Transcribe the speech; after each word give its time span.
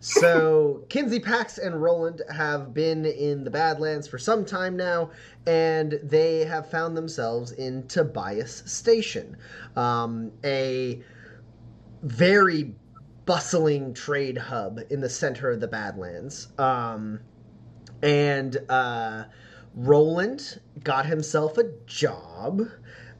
So 0.00 0.84
Kinsey, 0.88 1.18
Pax, 1.18 1.58
and 1.58 1.82
Roland 1.82 2.22
have 2.32 2.72
been 2.72 3.04
in 3.04 3.42
the 3.42 3.50
Badlands 3.50 4.06
for 4.06 4.18
some 4.18 4.44
time 4.44 4.76
now, 4.76 5.10
and 5.46 5.98
they 6.04 6.44
have 6.44 6.70
found 6.70 6.96
themselves 6.96 7.52
in 7.52 7.86
Tobias 7.88 8.62
Station, 8.66 9.36
um, 9.74 10.30
a 10.44 11.02
very 12.02 12.74
bustling 13.26 13.92
trade 13.92 14.38
hub 14.38 14.80
in 14.88 15.00
the 15.00 15.08
center 15.08 15.50
of 15.50 15.60
the 15.60 15.68
Badlands. 15.68 16.48
Um, 16.58 17.20
and 18.02 18.56
uh, 18.68 19.24
Roland 19.74 20.60
got 20.84 21.06
himself 21.06 21.58
a 21.58 21.64
job 21.86 22.62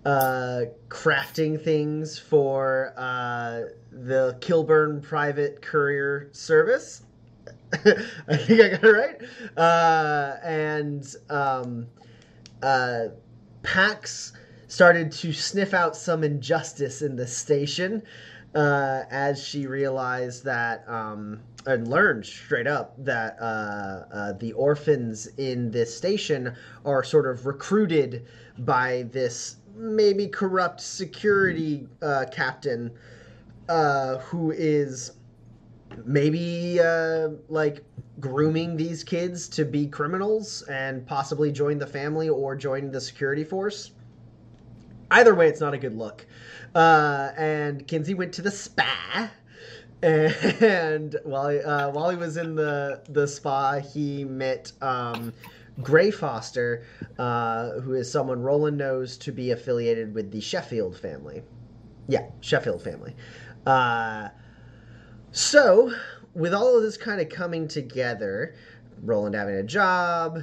uh, 0.08 0.64
crafting 0.88 1.62
things 1.62 2.18
for 2.18 2.94
uh, 2.96 3.64
the 3.92 4.38
Kilburn 4.40 5.02
Private 5.02 5.60
Courier 5.60 6.30
Service. 6.32 7.02
I 7.74 8.36
think 8.38 8.62
I 8.62 8.68
got 8.70 8.84
it 8.84 8.90
right. 8.90 9.20
Uh, 9.54 10.36
and 10.42 11.14
um, 11.28 11.88
uh, 12.62 13.08
Pax 13.62 14.32
started 14.66 15.12
to 15.12 15.30
sniff 15.34 15.74
out 15.74 15.94
some 15.94 16.24
injustice 16.24 17.02
in 17.02 17.14
the 17.14 17.26
station 17.26 18.02
uh, 18.54 19.02
as 19.10 19.42
she 19.42 19.66
realized 19.66 20.42
that 20.44 20.88
um, 20.88 21.40
and 21.66 21.86
learned 21.86 22.24
straight 22.24 22.66
up 22.66 22.94
that 23.04 23.36
uh, 23.40 24.04
uh, 24.10 24.32
the 24.34 24.52
orphans 24.54 25.26
in 25.36 25.70
this 25.70 25.94
station 25.94 26.54
are 26.86 27.04
sort 27.04 27.26
of 27.26 27.44
recruited 27.44 28.26
by 28.60 29.04
this 29.12 29.56
maybe 29.78 30.26
corrupt 30.26 30.80
security 30.80 31.86
uh, 32.02 32.24
captain 32.30 32.90
uh, 33.68 34.18
who 34.18 34.50
is 34.50 35.12
maybe 36.04 36.80
uh, 36.80 37.28
like 37.48 37.84
grooming 38.20 38.76
these 38.76 39.04
kids 39.04 39.48
to 39.48 39.64
be 39.64 39.86
criminals 39.86 40.62
and 40.62 41.06
possibly 41.06 41.52
join 41.52 41.78
the 41.78 41.86
family 41.86 42.28
or 42.28 42.56
join 42.56 42.90
the 42.90 43.00
security 43.00 43.44
force. 43.44 43.92
Either 45.10 45.34
way, 45.34 45.48
it's 45.48 45.60
not 45.60 45.74
a 45.74 45.78
good 45.78 45.96
look. 45.96 46.26
Uh, 46.74 47.30
and 47.36 47.86
Kinsey 47.86 48.14
went 48.14 48.32
to 48.34 48.42
the 48.42 48.50
spa. 48.50 49.30
And 50.02 51.16
while 51.24 51.48
he, 51.48 51.60
uh, 51.60 51.90
while 51.90 52.10
he 52.10 52.16
was 52.16 52.36
in 52.36 52.54
the 52.54 53.02
the 53.08 53.26
spa, 53.26 53.80
he 53.80 54.24
met 54.24 54.72
um, 54.80 55.32
Gray 55.82 56.10
Foster, 56.10 56.84
uh, 57.18 57.80
who 57.80 57.94
is 57.94 58.10
someone 58.10 58.42
Roland 58.42 58.76
knows 58.76 59.16
to 59.18 59.32
be 59.32 59.50
affiliated 59.50 60.14
with 60.14 60.32
the 60.32 60.40
Sheffield 60.40 60.96
family. 60.96 61.42
Yeah, 62.08 62.26
Sheffield 62.40 62.82
family. 62.82 63.14
Uh, 63.66 64.28
so, 65.30 65.92
with 66.34 66.54
all 66.54 66.76
of 66.76 66.82
this 66.82 66.96
kind 66.96 67.20
of 67.20 67.28
coming 67.28 67.68
together, 67.68 68.54
Roland 69.02 69.34
having 69.34 69.56
a 69.56 69.62
job, 69.62 70.42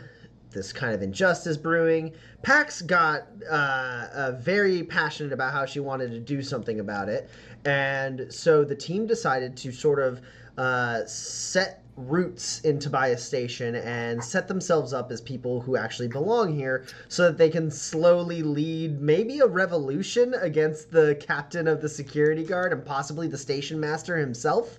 this 0.51 0.71
kind 0.71 0.93
of 0.93 1.01
injustice 1.01 1.57
brewing, 1.57 2.13
Pax 2.41 2.81
got 2.81 3.27
uh, 3.49 4.07
uh, 4.13 4.31
very 4.39 4.83
passionate 4.83 5.33
about 5.33 5.51
how 5.51 5.65
she 5.65 5.79
wanted 5.79 6.11
to 6.11 6.19
do 6.19 6.41
something 6.41 6.79
about 6.79 7.09
it. 7.09 7.29
And 7.65 8.31
so 8.31 8.63
the 8.63 8.75
team 8.75 9.05
decided 9.05 9.57
to 9.57 9.71
sort 9.71 9.99
of 9.99 10.21
uh, 10.57 11.05
set 11.05 11.81
roots 11.97 12.59
in 12.61 12.77
Tobias 12.77 13.23
Station 13.23 13.75
and 13.75 14.21
set 14.21 14.47
themselves 14.47 14.91
up 14.91 15.11
as 15.11 15.21
people 15.21 15.61
who 15.61 15.77
actually 15.77 16.09
belong 16.09 16.53
here 16.53 16.85
so 17.07 17.23
that 17.23 17.37
they 17.37 17.49
can 17.49 17.71
slowly 17.71 18.43
lead 18.43 18.99
maybe 18.99 19.39
a 19.39 19.47
revolution 19.47 20.33
against 20.41 20.91
the 20.91 21.15
captain 21.21 21.67
of 21.67 21.81
the 21.81 21.87
security 21.87 22.43
guard 22.43 22.73
and 22.73 22.85
possibly 22.85 23.27
the 23.27 23.37
station 23.37 23.79
master 23.79 24.17
himself 24.17 24.77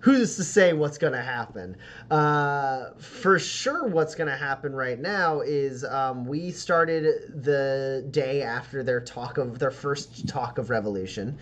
who's 0.00 0.36
to 0.36 0.44
say 0.44 0.72
what's 0.72 0.98
going 0.98 1.12
to 1.12 1.22
happen? 1.22 1.76
Uh, 2.10 2.90
for 2.98 3.38
sure, 3.38 3.86
what's 3.88 4.14
going 4.14 4.28
to 4.28 4.36
happen 4.36 4.74
right 4.74 4.98
now 4.98 5.40
is 5.40 5.84
um, 5.84 6.24
we 6.24 6.50
started 6.50 7.42
the 7.42 8.06
day 8.10 8.42
after 8.42 8.82
their 8.82 9.00
talk 9.00 9.38
of 9.38 9.58
their 9.58 9.70
first 9.70 10.28
talk 10.28 10.58
of 10.58 10.70
revolution, 10.70 11.36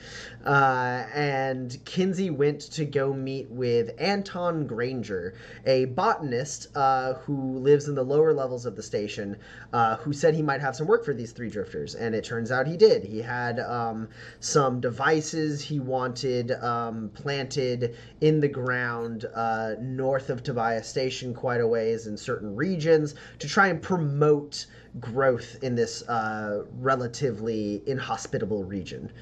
uh, 0.45 1.05
and 1.15 1.79
Kinsey 1.85 2.31
went 2.31 2.61
to 2.73 2.85
go 2.85 3.13
meet 3.13 3.51
with 3.51 3.91
Anton 3.99 4.67
Granger, 4.67 5.35
a 5.67 5.87
botanist 5.87 6.69
uh, 6.75 7.15
who 7.15 7.59
lives 7.59 7.89
in 7.89 7.95
the 7.95 8.05
lower 8.05 8.33
levels 8.33 8.67
of 8.67 8.77
the 8.77 8.83
station, 8.83 9.37
uh, 9.73 9.97
who 9.97 10.13
said 10.13 10.35
he 10.35 10.43
might 10.43 10.61
have 10.61 10.75
some 10.75 10.87
work 10.87 11.05
for 11.05 11.15
these 11.15 11.33
three 11.33 11.51
drifters, 11.51 11.95
and 11.95 12.15
it 12.15 12.25
turns 12.25 12.51
out 12.51 12.67
he 12.67 12.77
did. 12.77 13.05
He 13.05 13.21
had 13.21 13.61
um, 13.61 14.09
some 14.41 14.81
devices 14.81 15.61
he 15.61 15.81
wanted 15.81 16.53
um, 16.53 17.11
planted 17.15 17.97
in 18.21 18.41
the 18.41 18.46
ground 18.49 19.27
uh, 19.35 19.75
north 19.81 20.31
of 20.31 20.43
Tobias 20.43 20.89
Station 20.89 21.35
quite 21.35 21.61
a 21.61 21.67
ways 21.67 22.07
in 22.07 22.17
certain 22.17 22.55
regions 22.55 23.15
to 23.39 23.49
try 23.49 23.69
and 23.69 23.81
promote 23.81 24.67
growth 25.01 25.63
in 25.63 25.75
this 25.75 26.03
uh, 26.09 26.65
relatively 26.79 27.83
inhospitable 27.87 28.65
region. 28.65 29.13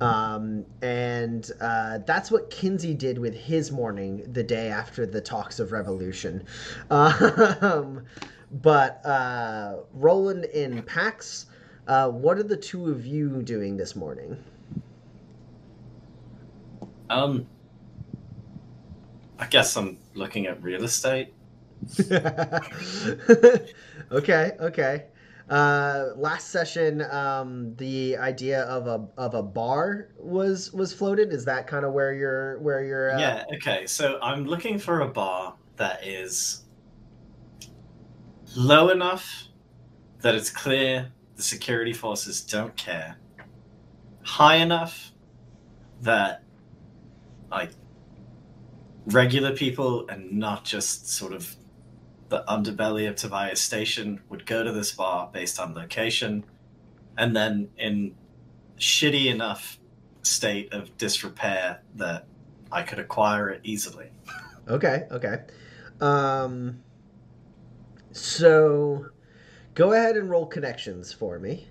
Um, 0.00 0.64
and 0.82 1.50
uh, 1.60 1.98
that's 2.06 2.30
what 2.30 2.50
Kinsey 2.50 2.94
did 2.94 3.18
with 3.18 3.34
his 3.34 3.72
morning 3.72 4.24
the 4.32 4.42
day 4.42 4.68
after 4.68 5.06
the 5.06 5.20
talks 5.20 5.58
of 5.60 5.72
revolution. 5.72 6.44
Um, 6.90 8.04
but 8.62 9.04
uh, 9.04 9.78
Roland 9.92 10.44
and 10.46 10.86
Pax, 10.86 11.46
uh, 11.88 12.08
what 12.08 12.38
are 12.38 12.44
the 12.44 12.56
two 12.56 12.88
of 12.90 13.04
you 13.04 13.42
doing 13.42 13.76
this 13.76 13.96
morning? 13.96 14.36
Um, 17.10 17.46
I 19.44 19.46
guess 19.46 19.76
I'm 19.76 19.98
looking 20.14 20.46
at 20.46 20.62
real 20.62 20.84
estate. 20.84 21.34
okay, 24.10 24.52
okay. 24.58 25.04
Uh, 25.50 26.06
last 26.16 26.48
session, 26.48 27.02
um, 27.10 27.76
the 27.76 28.16
idea 28.16 28.62
of 28.62 28.86
a 28.86 29.06
of 29.18 29.34
a 29.34 29.42
bar 29.42 30.08
was 30.18 30.72
was 30.72 30.94
floated. 30.94 31.30
Is 31.30 31.44
that 31.44 31.66
kind 31.66 31.84
of 31.84 31.92
where 31.92 32.14
you're 32.14 32.58
where 32.60 32.82
you're? 32.82 33.14
Uh... 33.14 33.18
Yeah. 33.18 33.44
Okay. 33.56 33.86
So 33.86 34.18
I'm 34.22 34.46
looking 34.46 34.78
for 34.78 35.02
a 35.02 35.08
bar 35.08 35.56
that 35.76 36.06
is 36.06 36.64
low 38.56 38.88
enough 38.88 39.48
that 40.22 40.34
it's 40.34 40.48
clear 40.48 41.12
the 41.36 41.42
security 41.42 41.92
forces 41.92 42.40
don't 42.40 42.74
care, 42.76 43.18
high 44.22 44.56
enough 44.56 45.12
that 46.00 46.44
like 47.50 47.72
regular 49.06 49.52
people 49.52 50.08
and 50.08 50.32
not 50.32 50.64
just 50.64 51.08
sort 51.08 51.32
of 51.32 51.56
the 52.28 52.44
underbelly 52.48 53.08
of 53.08 53.16
Tobias 53.16 53.60
Station 53.60 54.20
would 54.28 54.46
go 54.46 54.64
to 54.64 54.72
this 54.72 54.92
bar 54.92 55.30
based 55.32 55.60
on 55.60 55.74
location, 55.74 56.44
and 57.16 57.36
then 57.36 57.70
in 57.76 58.14
shitty 58.78 59.26
enough 59.26 59.78
state 60.22 60.72
of 60.72 60.96
disrepair 60.98 61.80
that 61.96 62.26
I 62.72 62.82
could 62.82 62.98
acquire 62.98 63.50
it 63.50 63.60
easily. 63.62 64.10
Okay, 64.68 65.06
okay. 65.10 65.42
Um, 66.00 66.82
so 68.12 69.06
go 69.74 69.92
ahead 69.92 70.16
and 70.16 70.30
roll 70.30 70.46
connections 70.46 71.12
for 71.12 71.38
me. 71.38 71.68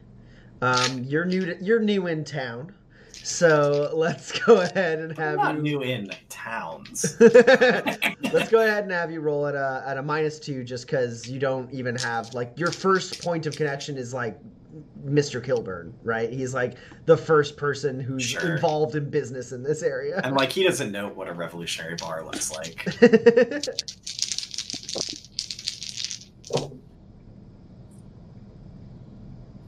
Um, 0.61 1.03
you're 1.03 1.25
new. 1.25 1.45
To, 1.45 1.63
you're 1.63 1.79
new 1.79 2.07
in 2.07 2.23
town. 2.23 2.73
So 3.23 3.89
let's 3.93 4.37
go 4.41 4.61
ahead 4.61 4.99
and 4.99 5.17
have 5.17 5.39
I'm 5.39 5.55
not 5.57 5.65
you. 5.65 5.79
new 5.79 5.81
in 5.81 6.11
towns. 6.29 7.15
let's 7.19 8.49
go 8.49 8.59
ahead 8.59 8.83
and 8.83 8.91
have 8.91 9.11
you 9.11 9.21
roll 9.21 9.47
at 9.47 9.55
a 9.55 9.81
at 9.87 9.97
a 9.97 10.01
minus 10.03 10.39
two, 10.39 10.63
just 10.63 10.85
because 10.85 11.27
you 11.29 11.39
don't 11.39 11.71
even 11.73 11.95
have 11.95 12.33
like 12.33 12.51
your 12.59 12.71
first 12.71 13.23
point 13.23 13.45
of 13.45 13.55
connection 13.55 13.97
is 13.97 14.13
like 14.13 14.37
Mr. 15.05 15.41
Kilburn, 15.43 15.93
right? 16.03 16.31
He's 16.33 16.53
like 16.53 16.75
the 17.05 17.15
first 17.15 17.55
person 17.57 17.99
who's 17.99 18.23
Sure. 18.23 18.55
involved 18.55 18.95
in 18.95 19.09
business 19.09 19.51
in 19.53 19.63
this 19.63 19.83
area. 19.83 20.19
and 20.23 20.35
like 20.35 20.51
he 20.51 20.63
doesn't 20.63 20.91
know 20.91 21.07
what 21.07 21.29
a 21.29 21.33
revolutionary 21.33 21.95
bar 21.95 22.23
looks 22.25 22.51
like. 22.51 22.85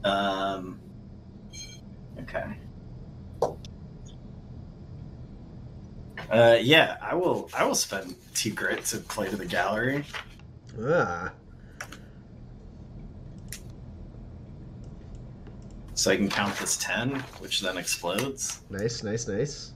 Um. 0.04 0.78
Okay. 2.20 2.56
Uh, 6.30 6.58
yeah, 6.60 6.96
I 7.00 7.14
will. 7.14 7.48
I 7.56 7.64
will 7.64 7.74
spend 7.74 8.16
two 8.34 8.52
grit 8.52 8.84
to 8.86 8.98
play 8.98 9.28
to 9.28 9.36
the 9.36 9.46
gallery. 9.46 10.04
ah, 10.82 11.32
so 15.94 16.10
I 16.10 16.16
can 16.16 16.28
count 16.28 16.54
this 16.56 16.76
10, 16.76 17.20
which 17.38 17.60
then 17.60 17.78
explodes. 17.78 18.60
nice, 18.70 19.02
nice, 19.02 19.26
nice. 19.26 19.72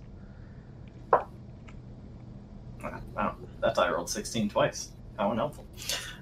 Wow, 3.14 3.36
that 3.60 3.74
die 3.74 3.90
rolled 3.90 4.10
16 4.10 4.50
twice. 4.50 4.90
How 5.18 5.30
unhelpful. 5.32 5.66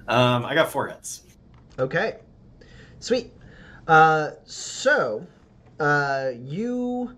Um, 0.07 0.45
I 0.45 0.55
got 0.55 0.71
four 0.71 0.87
hits. 0.87 1.23
Okay, 1.77 2.17
sweet. 2.99 3.33
Uh, 3.87 4.31
so, 4.45 5.25
uh, 5.79 6.31
you 6.37 7.15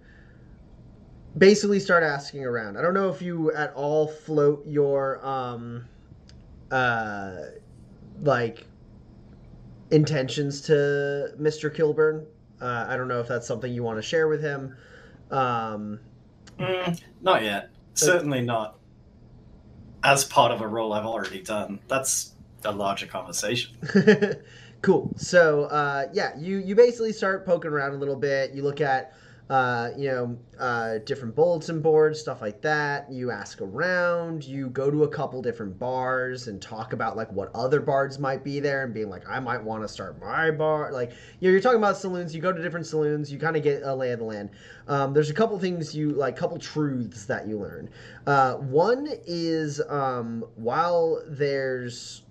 basically 1.38 1.80
start 1.80 2.04
asking 2.04 2.44
around. 2.45 2.78
I 2.78 2.81
don't 2.81 2.94
know 2.94 3.10
if 3.10 3.22
you 3.22 3.51
at 3.54 3.74
all 3.74 4.07
float 4.07 4.66
your 4.68 5.25
um 5.25 5.86
uh 6.72 7.36
like 8.22 8.66
intentions 9.92 10.62
to 10.62 11.33
Mr. 11.39 11.74
Kilburn. 11.74 12.25
Uh, 12.62 12.86
I 12.88 12.95
don't 12.95 13.07
know 13.07 13.19
if 13.19 13.28
that's 13.28 13.48
something 13.48 13.74
you 13.74 13.83
want 13.83 13.98
to 13.98 14.04
share 14.04 14.28
with 14.28 14.42
him. 14.42 14.78
Um, 15.31 16.00
Mm, 16.60 17.01
not 17.22 17.44
yet. 17.44 17.69
Certainly 17.95 18.42
not 18.42 18.78
as 20.04 20.24
part 20.24 20.51
of 20.51 20.62
a 20.62 20.68
role 20.68 20.94
I've 20.94 21.06
already 21.06 21.42
done. 21.42 21.80
That's 21.88 22.33
a 22.63 22.72
larger 22.72 23.07
conversation. 23.07 23.75
cool. 24.81 25.12
So 25.18 25.63
uh, 25.66 26.07
yeah, 26.13 26.38
you 26.38 26.57
you 26.57 26.75
basically 26.75 27.13
start 27.13 27.45
poking 27.45 27.72
around 27.72 27.94
a 27.94 27.98
little 27.98 28.16
bit. 28.16 28.54
You 28.54 28.63
look 28.63 28.81
at 28.81 29.13
uh, 29.51 29.89
you 29.98 30.07
know 30.07 30.38
uh, 30.62 31.00
different 31.00 31.36
bulletin 31.36 31.81
boards, 31.81 32.18
stuff 32.18 32.42
like 32.42 32.62
that. 32.62 33.12
You 33.12 33.31
ask 33.31 33.59
around. 33.59 34.45
You 34.45 34.69
go 34.69 34.89
to 34.89 35.03
a 35.03 35.09
couple 35.09 35.42
different 35.42 35.77
bars 35.77 36.48
and 36.48 36.62
talk 36.62 36.94
about 36.94 37.18
like 37.18 37.30
what 37.33 37.51
other 37.53 37.81
bars 37.81 38.18
might 38.18 38.45
be 38.45 38.62
there, 38.62 38.86
and 38.86 38.94
being 38.94 39.09
like, 39.09 39.27
I 39.27 39.42
might 39.42 39.62
want 39.62 39.83
to 39.83 39.89
start 39.89 40.21
my 40.21 40.51
bar. 40.51 40.94
Like 40.94 41.12
you 41.42 41.50
know, 41.50 41.51
you're 41.51 41.59
talking 41.59 41.80
about 41.80 41.98
saloons. 41.98 42.33
You 42.33 42.39
go 42.39 42.53
to 42.53 42.62
different 42.62 42.88
saloons. 42.88 43.30
You 43.30 43.39
kind 43.39 43.57
of 43.57 43.62
get 43.62 43.83
a 43.83 43.94
lay 43.94 44.13
of 44.13 44.19
the 44.19 44.25
land. 44.25 44.51
Um, 44.88 45.13
there's 45.13 45.30
a 45.30 45.33
couple 45.33 45.59
things 45.59 45.94
you 45.94 46.12
like, 46.12 46.38
couple 46.38 46.57
truths 46.57 47.25
that 47.25 47.45
you 47.45 47.59
learn. 47.59 47.89
Uh, 48.25 48.54
one 48.54 49.09
is 49.27 49.81
um, 49.89 50.45
while 50.56 51.21
there's 51.27 52.24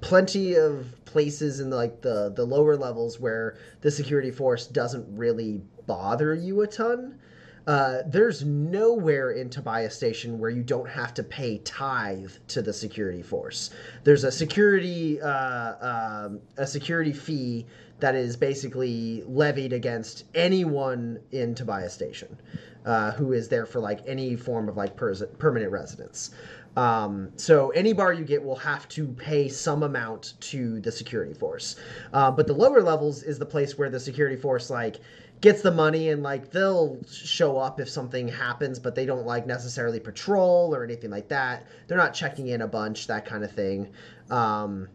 plenty 0.00 0.54
of 0.54 0.92
places 1.04 1.60
in 1.60 1.70
like 1.70 2.02
the 2.02 2.32
the 2.34 2.44
lower 2.44 2.76
levels 2.76 3.20
where 3.20 3.56
the 3.80 3.90
security 3.92 4.32
force 4.32 4.66
doesn't 4.66 5.06
really 5.16 5.62
bother 5.86 6.34
you 6.34 6.62
a 6.62 6.66
ton. 6.66 7.18
Uh, 7.66 8.02
there's 8.06 8.44
nowhere 8.44 9.30
in 9.30 9.48
Tobias 9.48 9.96
Station 9.96 10.38
where 10.38 10.50
you 10.50 10.62
don't 10.62 10.88
have 10.88 11.14
to 11.14 11.22
pay 11.22 11.58
tithe 11.58 12.32
to 12.48 12.60
the 12.60 12.72
security 12.72 13.22
force. 13.22 13.70
There's 14.02 14.24
a 14.24 14.32
security 14.32 15.20
uh, 15.22 16.26
um, 16.26 16.40
a 16.58 16.66
security 16.66 17.12
fee 17.12 17.66
that 18.00 18.14
is 18.14 18.36
basically 18.36 19.22
levied 19.26 19.72
against 19.72 20.24
anyone 20.34 21.20
in 21.32 21.54
Tobias 21.54 21.94
Station 21.94 22.36
uh, 22.84 23.12
who 23.12 23.32
is 23.32 23.48
there 23.48 23.66
for 23.66 23.80
like 23.80 24.00
any 24.06 24.36
form 24.36 24.68
of 24.68 24.76
like 24.76 24.96
per- 24.96 25.14
permanent 25.26 25.72
residence. 25.72 26.30
Um, 26.76 27.30
so 27.36 27.70
any 27.70 27.92
bar 27.92 28.12
you 28.12 28.24
get 28.24 28.42
will 28.42 28.56
have 28.56 28.88
to 28.90 29.06
pay 29.06 29.48
some 29.48 29.84
amount 29.84 30.34
to 30.40 30.80
the 30.80 30.90
security 30.90 31.32
force. 31.32 31.76
Uh, 32.12 32.32
but 32.32 32.48
the 32.48 32.52
lower 32.52 32.82
levels 32.82 33.22
is 33.22 33.38
the 33.38 33.46
place 33.46 33.78
where 33.78 33.88
the 33.88 34.00
security 34.00 34.36
force 34.36 34.70
like 34.70 34.96
gets 35.40 35.62
the 35.62 35.70
money 35.70 36.08
and 36.08 36.22
like 36.22 36.50
they'll 36.50 36.98
show 37.10 37.58
up 37.58 37.80
if 37.80 37.88
something 37.88 38.28
happens, 38.28 38.78
but 38.78 38.94
they 38.94 39.04
don't 39.04 39.26
like 39.26 39.46
necessarily 39.46 40.00
patrol 40.00 40.74
or 40.74 40.84
anything 40.84 41.10
like 41.10 41.28
that. 41.28 41.66
They're 41.86 41.98
not 41.98 42.14
checking 42.14 42.48
in 42.48 42.62
a 42.62 42.68
bunch, 42.68 43.06
that 43.08 43.26
kind 43.26 43.44
of 43.44 43.52
thing. 43.52 43.90
Um, 44.30 44.88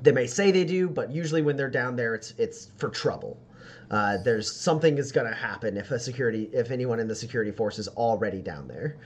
they 0.00 0.12
may 0.12 0.26
say 0.26 0.50
they 0.50 0.64
do, 0.64 0.88
but 0.88 1.10
usually 1.10 1.42
when 1.42 1.56
they're 1.56 1.70
down 1.70 1.96
there, 1.96 2.14
it's 2.14 2.34
it's 2.38 2.70
for 2.76 2.88
trouble. 2.88 3.38
Uh, 3.90 4.16
there's 4.24 4.50
something 4.50 4.96
is 4.96 5.12
going 5.12 5.28
to 5.28 5.34
happen 5.34 5.76
if 5.76 5.90
a 5.90 5.98
security 5.98 6.48
if 6.52 6.70
anyone 6.70 6.98
in 6.98 7.06
the 7.06 7.14
security 7.14 7.50
force 7.50 7.78
is 7.78 7.88
already 7.88 8.40
down 8.40 8.66
there. 8.66 8.96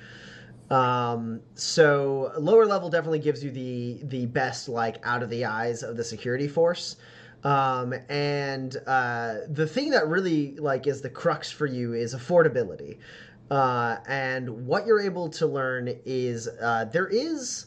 Um, 0.70 1.40
so 1.54 2.32
lower 2.38 2.66
level 2.66 2.88
definitely 2.88 3.18
gives 3.18 3.42
you 3.42 3.50
the 3.50 4.00
the 4.04 4.26
best 4.26 4.68
like 4.68 5.04
out 5.04 5.22
of 5.22 5.30
the 5.30 5.44
eyes 5.44 5.82
of 5.82 5.96
the 5.96 6.04
security 6.04 6.48
force. 6.48 6.96
Um, 7.44 7.94
and 8.08 8.76
uh, 8.86 9.34
the 9.48 9.66
thing 9.66 9.90
that 9.90 10.08
really 10.08 10.56
like 10.56 10.86
is 10.86 11.00
the 11.00 11.10
crux 11.10 11.50
for 11.50 11.66
you 11.66 11.92
is 11.92 12.14
affordability. 12.14 12.98
Uh, 13.50 13.98
and 14.08 14.66
what 14.66 14.86
you're 14.86 15.00
able 15.00 15.28
to 15.28 15.46
learn 15.46 15.94
is 16.04 16.48
uh, 16.60 16.86
there 16.86 17.06
is 17.06 17.66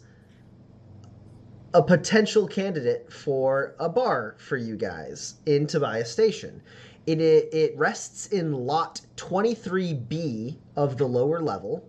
a 1.73 1.81
potential 1.81 2.47
candidate 2.47 3.11
for 3.11 3.75
a 3.79 3.87
bar 3.87 4.35
for 4.39 4.57
you 4.57 4.75
guys 4.75 5.35
in 5.45 5.67
Tobias 5.67 6.11
Station. 6.11 6.61
It, 7.05 7.21
it, 7.21 7.53
it 7.53 7.77
rests 7.77 8.27
in 8.27 8.51
lot 8.53 9.01
23B 9.15 10.57
of 10.75 10.97
the 10.97 11.07
lower 11.07 11.39
level. 11.39 11.87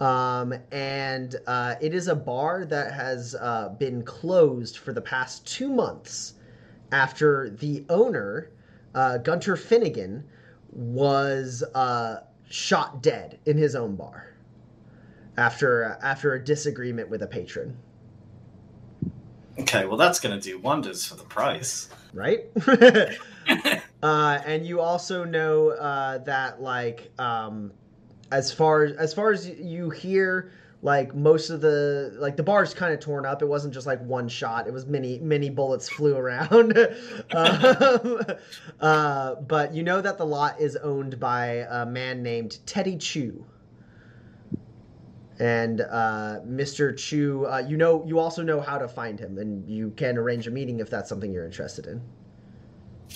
Um, 0.00 0.52
and 0.72 1.36
uh, 1.46 1.76
it 1.80 1.94
is 1.94 2.08
a 2.08 2.14
bar 2.14 2.66
that 2.66 2.92
has 2.92 3.34
uh, 3.34 3.70
been 3.78 4.02
closed 4.02 4.76
for 4.76 4.92
the 4.92 5.00
past 5.00 5.46
two 5.46 5.70
months 5.70 6.34
after 6.92 7.50
the 7.50 7.84
owner, 7.88 8.50
uh, 8.94 9.18
Gunter 9.18 9.56
Finnegan, 9.56 10.24
was 10.70 11.62
uh, 11.74 12.20
shot 12.48 13.02
dead 13.02 13.38
in 13.46 13.56
his 13.56 13.74
own 13.74 13.96
bar 13.96 14.34
after 15.36 15.98
after 16.02 16.34
a 16.34 16.42
disagreement 16.42 17.08
with 17.08 17.22
a 17.22 17.26
patron. 17.26 17.76
Okay, 19.58 19.86
well 19.86 19.96
that's 19.96 20.20
gonna 20.20 20.40
do 20.40 20.58
wonders 20.58 21.06
for 21.06 21.16
the 21.16 21.24
price. 21.24 21.88
Right? 22.12 22.46
uh, 24.02 24.38
and 24.46 24.66
you 24.66 24.80
also 24.80 25.24
know 25.24 25.70
uh, 25.70 26.18
that 26.18 26.60
like 26.60 27.10
um, 27.18 27.72
as 28.32 28.52
far 28.52 28.84
as 28.84 29.14
far 29.14 29.32
as 29.32 29.48
you 29.48 29.90
hear 29.90 30.50
like 30.86 31.16
most 31.16 31.50
of 31.50 31.60
the 31.60 32.14
like 32.16 32.36
the 32.36 32.44
bar's 32.44 32.72
kind 32.72 32.94
of 32.94 33.00
torn 33.00 33.26
up. 33.26 33.42
It 33.42 33.46
wasn't 33.46 33.74
just 33.74 33.88
like 33.88 34.00
one 34.02 34.28
shot. 34.28 34.68
It 34.68 34.72
was 34.72 34.86
many 34.86 35.18
many 35.18 35.50
bullets 35.50 35.88
flew 35.88 36.16
around. 36.16 36.78
Um, 37.34 38.20
uh, 38.80 39.34
but 39.34 39.74
you 39.74 39.82
know 39.82 40.00
that 40.00 40.16
the 40.16 40.24
lot 40.24 40.60
is 40.60 40.76
owned 40.76 41.18
by 41.18 41.66
a 41.68 41.84
man 41.84 42.22
named 42.22 42.58
teddy 42.66 42.96
chu. 42.96 43.44
And 45.40 45.80
uh, 45.80 46.40
mr 46.46 46.96
chu 46.96 47.46
uh, 47.46 47.58
you 47.66 47.76
know 47.76 48.04
you 48.06 48.20
also 48.20 48.42
know 48.42 48.60
how 48.60 48.78
to 48.78 48.86
find 48.86 49.18
him 49.18 49.38
and 49.38 49.68
you 49.68 49.90
can 49.96 50.16
arrange 50.16 50.46
a 50.46 50.50
meeting 50.50 50.78
if 50.78 50.88
that's 50.88 51.08
something 51.08 51.32
you're 51.32 51.44
interested 51.44 51.86
in. 51.86 52.00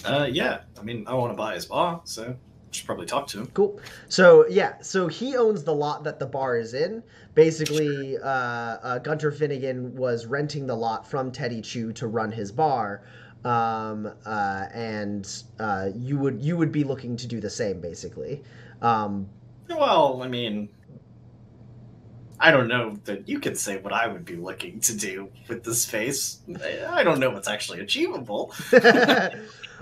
Uh, 0.05 0.29
yeah, 0.31 0.63
I 0.79 0.83
mean, 0.83 1.05
I 1.07 1.15
want 1.15 1.33
to 1.33 1.37
buy 1.37 1.55
his 1.55 1.67
bar, 1.67 2.01
so 2.05 2.37
should 2.71 2.87
probably 2.87 3.07
talk 3.07 3.27
to 3.29 3.41
him. 3.41 3.47
Cool. 3.49 3.81
So 4.09 4.47
yeah, 4.49 4.81
so 4.81 5.09
he 5.09 5.37
owns 5.37 5.65
the 5.65 5.75
lot 5.75 6.05
that 6.05 6.19
the 6.19 6.27
bar 6.27 6.57
is 6.57 6.75
in. 6.75 7.03
Basically, 7.35 8.19
uh, 8.19 8.29
uh, 8.29 8.99
Gunter 8.99 9.31
Finnegan 9.31 9.95
was 9.95 10.27
renting 10.27 10.67
the 10.67 10.75
lot 10.77 11.09
from 11.09 11.31
Teddy 11.33 11.61
Chu 11.61 11.93
to 11.95 12.07
run 12.07 12.33
his 12.33 12.53
bar, 12.53 13.03
um, 13.45 14.11
uh, 14.27 14.67
and 14.73 15.43
uh, 15.59 15.91
you 15.95 16.19
would 16.19 16.43
you 16.43 16.57
would 16.57 16.73
be 16.73 16.85
looking 16.85 17.17
to 17.17 17.27
do 17.27 17.41
the 17.41 17.51
same, 17.51 17.81
basically. 17.81 18.43
Um, 18.83 19.29
Well, 19.69 20.23
I 20.23 20.29
mean, 20.29 20.69
I 22.39 22.51
don't 22.51 22.69
know 22.69 22.97
that 23.05 23.29
you 23.29 23.39
could 23.39 23.59
say 23.59 23.77
what 23.77 23.93
I 23.93 24.07
would 24.09 24.25
be 24.25 24.37
looking 24.37 24.81
to 24.81 24.97
do 24.97 25.29
with 25.47 25.63
this 25.63 25.83
space. 25.83 26.39
I 26.89 27.03
don't 27.03 27.21
know 27.21 27.31
what's 27.31 27.49
actually 27.49 27.81
achievable. 27.81 28.55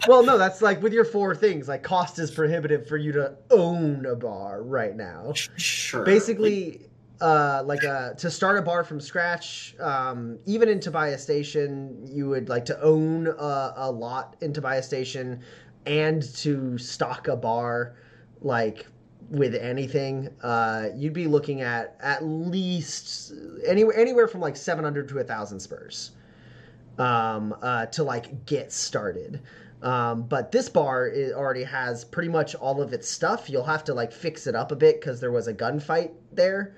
well, 0.06 0.22
no, 0.22 0.38
that's 0.38 0.62
like 0.62 0.82
with 0.82 0.92
your 0.92 1.04
four 1.04 1.34
things. 1.34 1.68
Like 1.68 1.82
cost 1.82 2.18
is 2.18 2.30
prohibitive 2.30 2.86
for 2.86 2.96
you 2.96 3.12
to 3.12 3.36
own 3.50 4.06
a 4.06 4.14
bar 4.14 4.62
right 4.62 4.94
now. 4.94 5.32
Sure. 5.56 6.04
basically 6.04 6.88
uh 7.20 7.62
like 7.66 7.84
uh 7.84 8.12
to 8.14 8.30
start 8.30 8.56
a 8.58 8.62
bar 8.62 8.84
from 8.84 9.00
scratch 9.00 9.74
um 9.80 10.38
even 10.46 10.68
in 10.68 10.78
tobias 10.78 11.22
station 11.22 11.98
you 12.06 12.28
would 12.28 12.48
like 12.48 12.64
to 12.64 12.80
own 12.80 13.26
a, 13.26 13.72
a 13.76 13.90
lot 13.90 14.36
in 14.40 14.52
tobias 14.52 14.86
station 14.86 15.40
and 15.86 16.22
to 16.36 16.78
stock 16.78 17.26
a 17.26 17.36
bar 17.36 17.96
like 18.40 18.86
with 19.30 19.54
anything 19.54 20.28
uh 20.42 20.88
you'd 20.94 21.12
be 21.12 21.26
looking 21.26 21.60
at 21.60 21.96
at 22.00 22.22
least 22.24 23.32
anywhere 23.66 23.96
anywhere 23.96 24.28
from 24.28 24.40
like 24.40 24.56
700 24.56 25.08
to 25.08 25.14
a 25.14 25.18
1000 25.18 25.58
spurs 25.58 26.12
um 26.98 27.54
uh 27.62 27.86
to 27.86 28.04
like 28.04 28.46
get 28.46 28.70
started 28.70 29.40
um, 29.82 30.22
but 30.22 30.50
this 30.50 30.68
bar 30.68 31.10
already 31.34 31.62
has 31.64 32.04
pretty 32.04 32.28
much 32.28 32.54
all 32.54 32.82
of 32.82 32.92
its 32.92 33.08
stuff. 33.08 33.48
You'll 33.48 33.64
have 33.64 33.84
to 33.84 33.94
like 33.94 34.12
fix 34.12 34.46
it 34.46 34.54
up 34.54 34.72
a 34.72 34.76
bit 34.76 35.00
because 35.00 35.20
there 35.20 35.30
was 35.30 35.46
a 35.46 35.54
gunfight 35.54 36.10
there. 36.32 36.74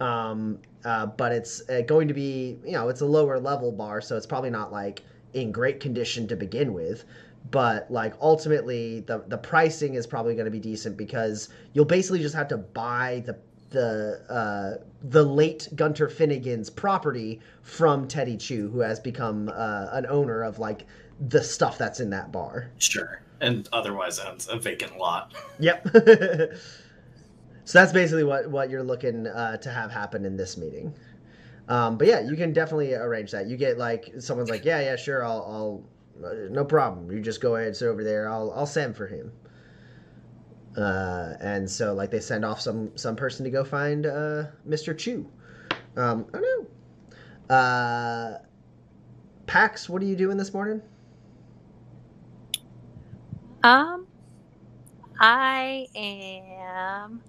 Um, 0.00 0.58
uh, 0.84 1.06
but 1.06 1.32
it's 1.32 1.68
uh, 1.68 1.82
going 1.82 2.08
to 2.08 2.14
be, 2.14 2.58
you 2.64 2.72
know, 2.72 2.88
it's 2.88 3.00
a 3.00 3.06
lower 3.06 3.38
level 3.38 3.70
bar, 3.72 4.00
so 4.00 4.16
it's 4.16 4.26
probably 4.26 4.50
not 4.50 4.72
like 4.72 5.02
in 5.32 5.52
great 5.52 5.80
condition 5.80 6.26
to 6.28 6.36
begin 6.36 6.74
with. 6.74 7.04
But 7.50 7.90
like 7.90 8.14
ultimately, 8.20 9.00
the 9.00 9.24
the 9.28 9.38
pricing 9.38 9.94
is 9.94 10.06
probably 10.06 10.34
going 10.34 10.44
to 10.44 10.50
be 10.50 10.60
decent 10.60 10.96
because 10.96 11.48
you'll 11.72 11.84
basically 11.84 12.20
just 12.20 12.34
have 12.34 12.48
to 12.48 12.56
buy 12.56 13.22
the 13.26 13.36
the 13.70 14.20
uh, 14.28 14.84
the 15.02 15.24
late 15.24 15.68
Gunter 15.74 16.08
Finnegan's 16.08 16.70
property 16.70 17.40
from 17.62 18.06
Teddy 18.06 18.36
Chu, 18.36 18.68
who 18.70 18.80
has 18.80 19.00
become 19.00 19.50
uh, 19.52 19.88
an 19.92 20.06
owner 20.06 20.42
of 20.42 20.58
like 20.58 20.86
the 21.28 21.42
stuff 21.42 21.78
that's 21.78 22.00
in 22.00 22.10
that 22.10 22.32
bar. 22.32 22.70
Sure. 22.78 23.22
And 23.40 23.68
otherwise 23.72 24.18
owns 24.18 24.48
a 24.48 24.56
vacant 24.56 24.98
lot. 24.98 25.34
Yep. 25.58 25.88
so 27.64 27.78
that's 27.78 27.92
basically 27.92 28.24
what 28.24 28.50
what 28.50 28.70
you're 28.70 28.82
looking 28.82 29.26
uh, 29.26 29.58
to 29.58 29.70
have 29.70 29.92
happen 29.92 30.24
in 30.24 30.36
this 30.36 30.56
meeting. 30.56 30.94
Um, 31.68 31.96
but 31.96 32.08
yeah, 32.08 32.20
you 32.20 32.36
can 32.36 32.52
definitely 32.52 32.94
arrange 32.94 33.30
that. 33.30 33.46
You 33.46 33.56
get 33.56 33.78
like 33.78 34.12
someone's 34.18 34.50
like, 34.50 34.64
yeah, 34.64 34.80
yeah, 34.80 34.96
sure, 34.96 35.24
I'll, 35.24 35.84
I'll 36.22 36.28
uh, 36.28 36.34
no 36.50 36.64
problem. 36.64 37.10
You 37.12 37.20
just 37.20 37.40
go 37.40 37.56
ahead, 37.56 37.76
sit 37.76 37.86
over 37.86 38.02
there. 38.02 38.28
I'll 38.28 38.52
I'll 38.52 38.66
send 38.66 38.96
for 38.96 39.06
him. 39.06 39.32
Uh, 40.76 41.34
and 41.40 41.70
so 41.70 41.92
like 41.94 42.10
they 42.10 42.20
send 42.20 42.44
off 42.44 42.60
some 42.60 42.96
some 42.96 43.14
person 43.14 43.44
to 43.44 43.50
go 43.50 43.62
find 43.62 44.06
uh, 44.06 44.44
Mr. 44.68 44.96
Chu. 44.96 45.28
Um, 45.96 46.26
I 46.34 46.38
don't 46.40 46.68
know. 47.48 47.54
Uh, 47.54 48.38
Pax, 49.46 49.88
what 49.88 50.02
are 50.02 50.06
you 50.06 50.16
doing 50.16 50.36
this 50.36 50.52
morning? 50.52 50.82
Um, 53.62 54.06
I 55.20 55.86
am 55.94 57.22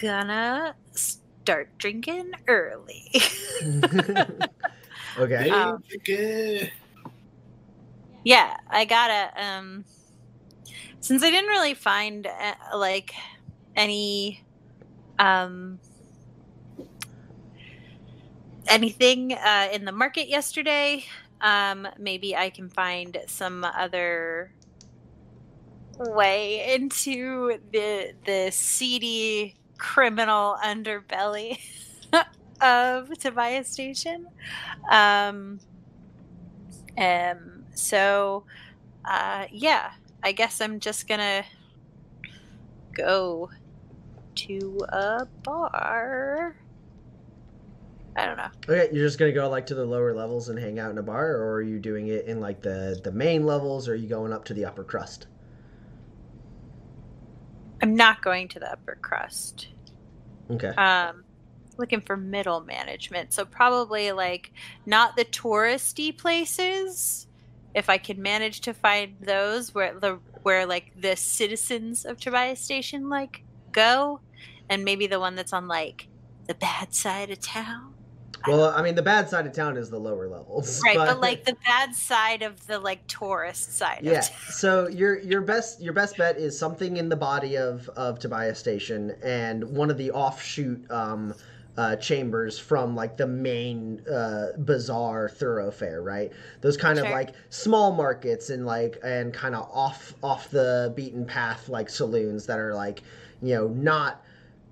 gonna 0.00 0.74
start 0.92 1.70
drinking 1.78 2.32
early. 2.46 3.10
okay. 5.18 5.50
Um, 5.50 5.82
yeah, 8.24 8.56
I 8.68 8.84
gotta. 8.84 9.30
Um, 9.42 9.84
since 11.00 11.22
I 11.22 11.30
didn't 11.30 11.48
really 11.48 11.74
find 11.74 12.26
uh, 12.26 12.54
like 12.76 13.12
any 13.76 14.44
um 15.18 15.80
anything 18.66 19.32
uh, 19.32 19.68
in 19.72 19.84
the 19.84 19.92
market 19.92 20.28
yesterday, 20.28 21.04
um, 21.40 21.88
maybe 21.98 22.36
I 22.36 22.50
can 22.50 22.68
find 22.68 23.16
some 23.26 23.64
other 23.64 24.52
way 25.98 26.74
into 26.74 27.58
the 27.72 28.12
the 28.24 28.50
seedy 28.52 29.56
criminal 29.78 30.56
underbelly 30.62 31.58
of 32.60 33.16
Tobias 33.18 33.68
Station. 33.68 34.26
Um, 34.90 35.60
um, 36.96 37.64
so, 37.74 38.44
uh, 39.04 39.46
yeah, 39.50 39.92
I 40.22 40.32
guess 40.32 40.60
I'm 40.60 40.80
just 40.80 41.06
gonna 41.08 41.44
go 42.92 43.50
to 44.34 44.86
a 44.88 45.26
bar. 45.44 46.56
I 48.18 48.26
don't 48.26 48.36
know. 48.36 48.50
Okay, 48.68 48.92
you're 48.92 49.06
just 49.06 49.16
gonna 49.16 49.30
go 49.30 49.48
like 49.48 49.66
to 49.66 49.76
the 49.76 49.84
lower 49.84 50.12
levels 50.12 50.48
and 50.48 50.58
hang 50.58 50.80
out 50.80 50.90
in 50.90 50.98
a 50.98 51.02
bar, 51.02 51.36
or 51.36 51.52
are 51.52 51.62
you 51.62 51.78
doing 51.78 52.08
it 52.08 52.24
in 52.26 52.40
like 52.40 52.60
the 52.62 53.00
the 53.04 53.12
main 53.12 53.46
levels, 53.46 53.88
or 53.88 53.92
are 53.92 53.94
you 53.96 54.08
going 54.08 54.32
up 54.32 54.44
to 54.46 54.54
the 54.54 54.64
upper 54.64 54.82
crust? 54.82 55.28
I'm 57.80 57.94
not 57.94 58.22
going 58.22 58.48
to 58.48 58.58
the 58.58 58.72
upper 58.72 58.98
crust. 59.00 59.68
Okay. 60.50 60.70
Um, 60.70 61.22
looking 61.76 62.00
for 62.00 62.16
middle 62.16 62.60
management, 62.60 63.32
so 63.32 63.44
probably 63.44 64.10
like 64.10 64.52
not 64.84 65.14
the 65.14 65.24
touristy 65.24 66.16
places. 66.16 67.28
If 67.72 67.88
I 67.88 67.98
could 67.98 68.18
manage 68.18 68.62
to 68.62 68.74
find 68.74 69.14
those 69.20 69.72
where 69.72 69.96
the 69.96 70.18
where 70.42 70.66
like 70.66 70.90
the 71.00 71.14
citizens 71.14 72.04
of 72.04 72.18
Tobias 72.18 72.60
Station 72.60 73.08
like 73.08 73.44
go, 73.70 74.18
and 74.68 74.84
maybe 74.84 75.06
the 75.06 75.20
one 75.20 75.36
that's 75.36 75.52
on 75.52 75.68
like 75.68 76.08
the 76.48 76.54
bad 76.54 76.92
side 76.96 77.30
of 77.30 77.38
town. 77.38 77.94
Well, 78.46 78.70
I 78.70 78.82
mean, 78.82 78.94
the 78.94 79.02
bad 79.02 79.28
side 79.28 79.46
of 79.46 79.52
town 79.52 79.76
is 79.76 79.90
the 79.90 79.98
lower 79.98 80.28
levels, 80.28 80.80
Right, 80.84 80.96
but, 80.96 81.20
like 81.20 81.44
the 81.44 81.56
bad 81.66 81.94
side 81.94 82.42
of 82.42 82.66
the 82.66 82.78
like 82.78 83.06
tourist 83.06 83.76
side. 83.76 84.00
yeah. 84.02 84.18
Of 84.20 84.28
town. 84.28 84.36
So 84.50 84.88
your 84.88 85.18
your 85.20 85.40
best 85.40 85.80
your 85.80 85.92
best 85.92 86.16
bet 86.16 86.36
is 86.36 86.58
something 86.58 86.96
in 86.96 87.08
the 87.08 87.16
body 87.16 87.56
of 87.56 87.88
of 87.90 88.18
Tobias 88.18 88.58
Station 88.58 89.14
and 89.22 89.64
one 89.64 89.90
of 89.90 89.98
the 89.98 90.10
offshoot 90.12 90.90
um, 90.90 91.34
uh, 91.76 91.94
chambers 91.96 92.58
from 92.58 92.96
like 92.96 93.16
the 93.16 93.26
main 93.26 94.02
uh, 94.08 94.48
bazaar 94.58 95.28
thoroughfare, 95.28 96.02
right? 96.02 96.32
Those 96.60 96.76
kind 96.76 96.98
of 96.98 97.08
like 97.10 97.34
small 97.50 97.92
markets 97.92 98.50
and 98.50 98.66
like 98.66 98.98
and 99.04 99.32
kind 99.32 99.54
of 99.54 99.68
off 99.72 100.14
off 100.22 100.50
the 100.50 100.92
beaten 100.96 101.24
path 101.24 101.68
like 101.68 101.88
saloons 101.88 102.46
that 102.46 102.58
are 102.58 102.74
like 102.74 103.02
you 103.40 103.54
know 103.54 103.68
not 103.68 104.22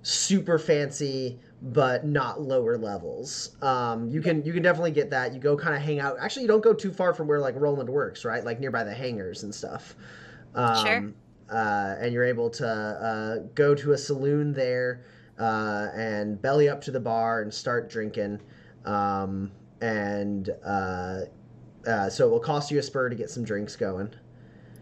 super 0.02 0.58
fancy 0.58 1.38
but 1.72 2.06
not 2.06 2.40
lower 2.40 2.78
levels. 2.78 3.56
Um, 3.60 4.08
you 4.08 4.20
can 4.20 4.44
you 4.44 4.52
can 4.52 4.62
definitely 4.62 4.92
get 4.92 5.10
that. 5.10 5.34
You 5.34 5.40
go 5.40 5.56
kind 5.56 5.74
of 5.74 5.82
hang 5.82 5.98
out. 5.98 6.16
Actually, 6.20 6.42
you 6.42 6.48
don't 6.48 6.62
go 6.62 6.72
too 6.72 6.92
far 6.92 7.12
from 7.12 7.26
where 7.26 7.40
like 7.40 7.54
Roland 7.56 7.88
works, 7.88 8.24
right? 8.24 8.44
Like 8.44 8.60
nearby 8.60 8.84
the 8.84 8.94
hangars 8.94 9.42
and 9.42 9.54
stuff. 9.54 9.96
Um, 10.54 10.84
Sure. 10.84 11.12
Uh, 11.48 11.94
and 12.00 12.12
you're 12.12 12.24
able 12.24 12.50
to 12.50 12.66
uh, 12.66 13.48
go 13.54 13.72
to 13.74 13.92
a 13.92 13.98
saloon 13.98 14.52
there 14.52 15.04
uh, 15.38 15.88
and 15.94 16.40
belly 16.42 16.68
up 16.68 16.80
to 16.80 16.90
the 16.90 16.98
bar 16.98 17.42
and 17.42 17.54
start 17.54 17.88
drinking. 17.88 18.40
Um, 18.84 19.52
and 19.80 20.50
uh, 20.64 21.20
uh, 21.86 22.10
so 22.10 22.26
it 22.26 22.30
will 22.30 22.40
cost 22.40 22.70
you 22.70 22.78
a 22.78 22.82
spur 22.82 23.08
to 23.08 23.14
get 23.14 23.30
some 23.30 23.44
drinks 23.44 23.76
going. 23.76 24.12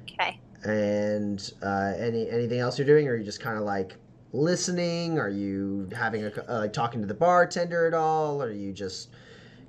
Okay. 0.03 0.39
And 0.65 1.51
uh, 1.63 1.93
any 1.99 2.31
anything 2.31 2.61
else 2.61 2.79
you're 2.79 2.87
doing, 2.87 3.09
or 3.09 3.13
are 3.13 3.17
you 3.17 3.25
just 3.25 3.41
kind 3.41 3.59
of 3.59 3.65
like 3.65 3.97
listening? 4.35 5.19
Are 5.19 5.31
you 5.31 5.89
having 5.97 6.25
a 6.25 6.33
uh, 6.49 6.59
like 6.59 6.73
talking 6.73 7.01
to 7.01 7.07
the 7.07 7.15
bartender 7.15 7.87
at 7.87 7.95
all? 7.95 8.43
Or 8.43 8.49
are 8.49 8.53
you 8.53 8.73
just 8.73 9.09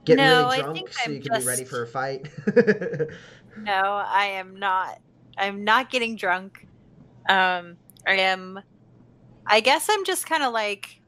getting 0.03 0.25
No, 0.25 0.47
really 0.49 0.61
drunk 0.61 0.93
so 0.93 1.01
I'm 1.05 1.13
you 1.13 1.21
can 1.21 1.39
be 1.39 1.45
ready 1.45 1.63
for 1.63 1.83
a 1.83 1.87
fight? 1.87 2.29
No, 3.57 3.71
I 3.71 4.25
am 4.25 4.59
not. 4.59 4.99
I'm 5.37 5.63
not 5.63 5.89
getting 5.89 6.15
drunk. 6.15 6.67
Um, 7.29 7.77
I 8.05 8.15
am. 8.15 8.59
I 9.47 9.59
guess 9.61 9.87
I'm 9.89 10.03
just 10.05 10.27
kind 10.27 10.43
of 10.43 10.53
like 10.53 10.99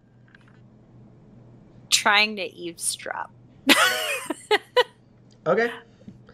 trying 1.89 2.37
to 2.37 2.43
eavesdrop. 2.43 3.31
okay. 5.47 5.71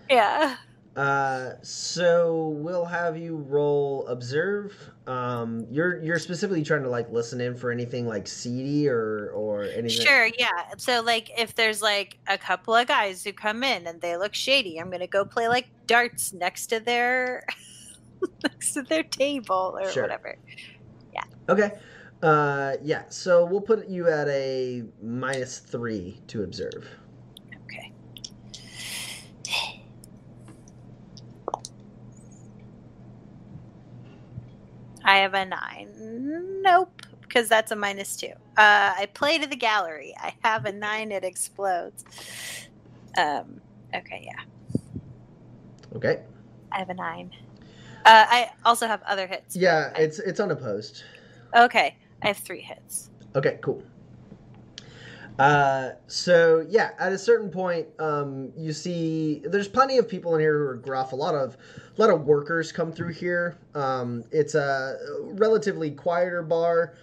yeah. 0.09 0.57
Uh, 0.95 1.53
so 1.63 2.49
we'll 2.49 2.85
have 2.85 3.17
you 3.17 3.37
roll 3.37 4.05
observe. 4.07 4.75
Um, 5.07 5.65
you're 5.71 5.99
you're 6.03 6.19
specifically 6.19 6.61
trying 6.63 6.83
to 6.83 6.89
like 6.89 7.11
listen 7.11 7.41
in 7.41 7.55
for 7.55 7.71
anything 7.71 8.05
like 8.07 8.27
seedy 8.27 8.87
or 8.87 9.31
or 9.31 9.63
anything. 9.63 10.05
Sure, 10.05 10.29
yeah. 10.37 10.49
So 10.77 11.01
like 11.01 11.31
if 11.35 11.55
there's 11.55 11.81
like 11.81 12.19
a 12.27 12.37
couple 12.37 12.75
of 12.75 12.87
guys 12.87 13.23
who 13.23 13.33
come 13.33 13.63
in 13.63 13.87
and 13.87 13.99
they 14.01 14.17
look 14.17 14.35
shady, 14.35 14.77
I'm 14.77 14.91
gonna 14.91 15.07
go 15.07 15.25
play 15.25 15.47
like 15.47 15.67
darts 15.87 16.31
next 16.31 16.67
to 16.67 16.79
their 16.79 17.43
next 18.43 18.73
to 18.73 18.83
their 18.83 19.03
table 19.03 19.75
or 19.81 19.91
Sure. 19.91 20.03
whatever. 20.03 20.37
Yeah. 21.11 21.23
Okay. 21.49 21.71
Uh, 22.21 22.73
yeah. 22.83 23.03
So 23.09 23.45
we'll 23.45 23.61
put 23.61 23.87
you 23.87 24.07
at 24.09 24.27
a 24.27 24.83
minus 25.01 25.57
three 25.57 26.21
to 26.27 26.43
observe. 26.43 26.87
Okay. 27.65 27.91
I 35.03 35.17
have 35.17 35.33
a 35.33 35.45
nine. 35.45 36.61
Nope, 36.61 37.01
because 37.21 37.49
that's 37.49 37.71
a 37.71 37.75
minus 37.75 38.15
two. 38.15 38.31
Uh, 38.57 38.93
I 38.97 39.09
play 39.13 39.37
to 39.39 39.47
the 39.47 39.55
gallery. 39.55 40.13
I 40.17 40.33
have 40.43 40.65
a 40.65 40.71
nine. 40.71 41.11
It 41.11 41.23
explodes. 41.23 42.03
Um. 43.17 43.61
Okay. 43.95 44.25
Yeah, 44.25 44.81
Okay. 45.95 46.21
I 46.71 46.79
have 46.79 46.89
a 46.89 46.93
nine. 46.95 47.31
Uh, 48.05 48.25
I 48.27 48.49
also 48.65 48.87
have 48.87 49.01
other 49.03 49.27
hits. 49.27 49.55
Yeah, 49.55 49.91
it's 49.95 50.19
it's 50.19 50.39
unopposed. 50.39 51.03
okay. 51.55 51.95
I 52.21 52.27
have 52.27 52.37
three 52.37 52.61
hits. 52.61 53.09
Okay, 53.35 53.59
cool. 53.61 53.83
Uh, 55.39 55.91
so 56.07 56.65
yeah, 56.69 56.91
at 56.99 57.11
a 57.11 57.17
certain 57.17 57.49
point, 57.49 57.87
um, 57.99 58.51
you 58.55 58.71
see 58.71 59.41
there's 59.45 59.67
plenty 59.67 59.97
of 59.97 60.07
people 60.07 60.35
in 60.35 60.41
here 60.41 60.57
who 60.59 60.65
are 60.65 60.75
gruff. 60.75 61.11
A 61.11 61.15
lot 61.15 61.33
of 61.33 61.57
a 61.97 62.01
lot 62.01 62.09
of 62.09 62.25
workers 62.25 62.71
come 62.71 62.91
through 62.91 63.13
here. 63.13 63.57
Um, 63.73 64.23
it's 64.31 64.55
a 64.55 64.97
relatively 65.21 65.91
quieter 65.91 66.43
bar. 66.43 66.93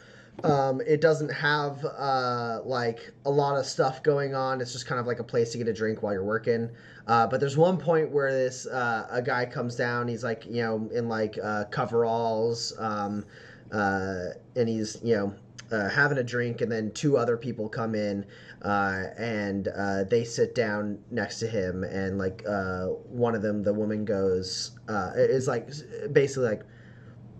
Um, 0.45 0.81
it 0.87 1.01
doesn't 1.01 1.29
have 1.29 1.85
uh, 1.85 2.61
like 2.65 3.11
a 3.27 3.31
lot 3.31 3.59
of 3.59 3.67
stuff 3.67 4.03
going 4.03 4.35
on. 4.35 4.61
It's 4.61 4.73
just 4.73 4.87
kind 4.87 5.01
of 5.01 5.07
like 5.07 5.19
a 5.19 5.25
place 5.25 5.53
to 5.53 5.59
get 5.59 5.69
a 5.69 5.73
drink 5.73 6.03
while 6.03 6.13
you're 6.13 6.25
working. 6.25 6.71
Uh, 7.07 7.27
but 7.27 7.41
there's 7.41 7.57
one 7.57 7.77
point 7.77 8.11
where 8.11 8.33
this 8.33 8.67
uh, 8.67 9.07
a 9.11 9.21
guy 9.21 9.45
comes 9.45 9.75
down. 9.75 10.07
He's 10.09 10.25
like 10.25 10.47
you 10.47 10.63
know 10.63 10.89
in 10.95 11.09
like 11.09 11.37
uh, 11.43 11.65
coveralls, 11.65 12.73
um, 12.79 13.25
uh, 13.73 14.27
and 14.55 14.69
he's 14.69 14.99
you 15.03 15.17
know 15.17 15.35
uh, 15.73 15.89
having 15.89 16.19
a 16.19 16.23
drink, 16.23 16.61
and 16.61 16.71
then 16.71 16.91
two 16.93 17.17
other 17.17 17.37
people 17.37 17.69
come 17.69 17.95
in, 17.95 18.25
uh, 18.63 19.05
and 19.17 19.69
uh, 19.69 20.05
they 20.05 20.25
sit 20.25 20.55
down 20.55 20.99
next 21.11 21.39
to 21.41 21.47
him, 21.47 21.85
and 21.85 22.19
like 22.19 22.43
uh, 22.47 22.87
one 22.87 23.35
of 23.35 23.43
them, 23.43 23.63
the 23.63 23.73
woman 23.73 24.05
goes, 24.05 24.73
uh, 24.89 25.13
is 25.15 25.47
like 25.49 25.69
basically 26.13 26.49
like, 26.49 26.63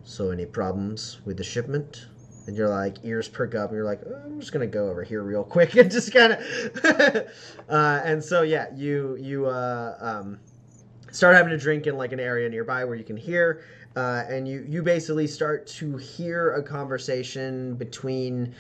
so 0.05 0.31
any 0.31 0.47
problems 0.47 1.21
with 1.25 1.37
the 1.37 1.45
shipment? 1.45 2.07
And 2.47 2.57
you're 2.57 2.69
like 2.69 2.97
ears 3.05 3.29
perk 3.29 3.55
up, 3.55 3.71
and 3.71 3.77
you're 3.77 3.85
like, 3.85 4.01
"Oh, 4.07 4.23
I'm 4.25 4.41
just 4.41 4.53
gonna 4.53 4.67
go 4.67 4.89
over 4.89 5.05
here 5.05 5.23
real 5.23 5.45
quick 5.45 5.75
and 5.77 5.91
just 5.91 6.13
kind 6.13 6.33
of, 6.33 6.41
uh, 7.69 8.01
and 8.05 8.23
so 8.25 8.43
yeah, 8.43 8.67
you 8.75 9.17
you 9.21 9.49
um, 9.49 10.39
start 11.13 11.37
having 11.37 11.53
a 11.53 11.59
drink 11.59 11.87
in 11.87 11.97
like 11.97 12.13
an 12.13 12.21
area 12.21 12.49
nearby 12.49 12.85
where 12.85 12.97
you 12.97 13.05
can 13.05 13.17
hear 13.17 13.63
uh, 13.97 14.25
and 14.29 14.47
you 14.47 14.65
you 14.69 14.83
basically 14.83 15.27
start 15.27 15.67
to 15.67 15.97
hear 15.97 16.55
a 16.55 16.63
conversation 16.63 17.75
between 17.75 18.55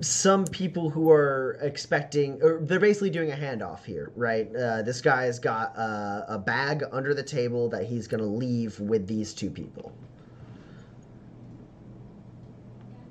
some 0.00 0.44
people 0.44 0.88
who 0.88 1.10
are 1.10 1.58
expecting 1.60 2.40
or 2.40 2.60
they're 2.62 2.78
basically 2.78 3.10
doing 3.10 3.32
a 3.32 3.34
handoff 3.34 3.84
here 3.84 4.12
right 4.14 4.54
uh, 4.54 4.80
this 4.82 5.00
guy's 5.00 5.40
got 5.40 5.76
a, 5.76 6.24
a 6.28 6.38
bag 6.38 6.84
under 6.92 7.12
the 7.14 7.22
table 7.22 7.68
that 7.68 7.84
he's 7.84 8.06
going 8.06 8.22
to 8.22 8.28
leave 8.28 8.78
with 8.78 9.08
these 9.08 9.34
two 9.34 9.50
people 9.50 9.92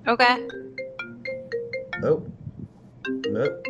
Okay. 0.07 0.47
Oh. 2.03 2.23
Nope. 3.27 3.65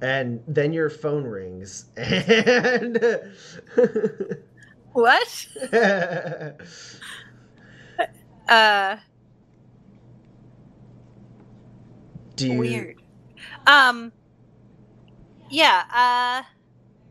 And 0.00 0.42
then 0.46 0.72
your 0.72 0.90
phone 0.90 1.24
rings, 1.24 1.86
and 1.96 2.96
What? 4.92 5.46
Uh, 8.48 8.96
do 12.36 12.48
you? 12.48 12.58
weird. 12.58 12.96
Um. 13.66 14.12
Yeah. 15.50 15.84
Uh, 15.88 16.42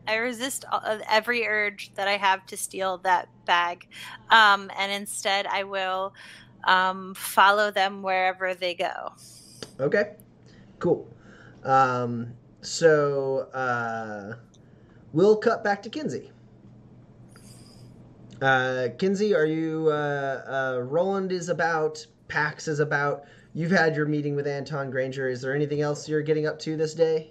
I 0.06 0.16
resist 0.16 0.64
of 0.70 1.00
every 1.08 1.46
urge 1.46 1.92
that 1.94 2.06
I 2.06 2.16
have 2.16 2.44
to 2.46 2.56
steal 2.56 2.98
that 2.98 3.28
bag, 3.46 3.86
um, 4.30 4.70
and 4.78 4.92
instead 4.92 5.46
I 5.46 5.64
will 5.64 6.12
um 6.64 7.14
follow 7.14 7.70
them 7.70 8.02
wherever 8.02 8.54
they 8.54 8.74
go. 8.74 9.12
Okay, 9.80 10.16
cool. 10.78 11.08
Um, 11.64 12.34
so 12.60 13.48
uh, 13.54 14.36
we'll 15.12 15.36
cut 15.36 15.64
back 15.64 15.82
to 15.82 15.88
Kinsey. 15.90 16.30
Uh, 18.42 18.88
Kinsey, 18.98 19.34
are 19.34 19.46
you? 19.46 19.88
Uh, 19.88 20.74
uh, 20.76 20.80
Roland 20.82 21.30
is 21.30 21.48
about. 21.48 22.04
Pax 22.26 22.66
is 22.66 22.80
about. 22.80 23.24
You've 23.54 23.70
had 23.70 23.94
your 23.94 24.06
meeting 24.06 24.34
with 24.34 24.48
Anton 24.48 24.90
Granger. 24.90 25.28
Is 25.28 25.40
there 25.40 25.54
anything 25.54 25.80
else 25.80 26.08
you're 26.08 26.22
getting 26.22 26.46
up 26.46 26.58
to 26.60 26.76
this 26.76 26.92
day? 26.92 27.30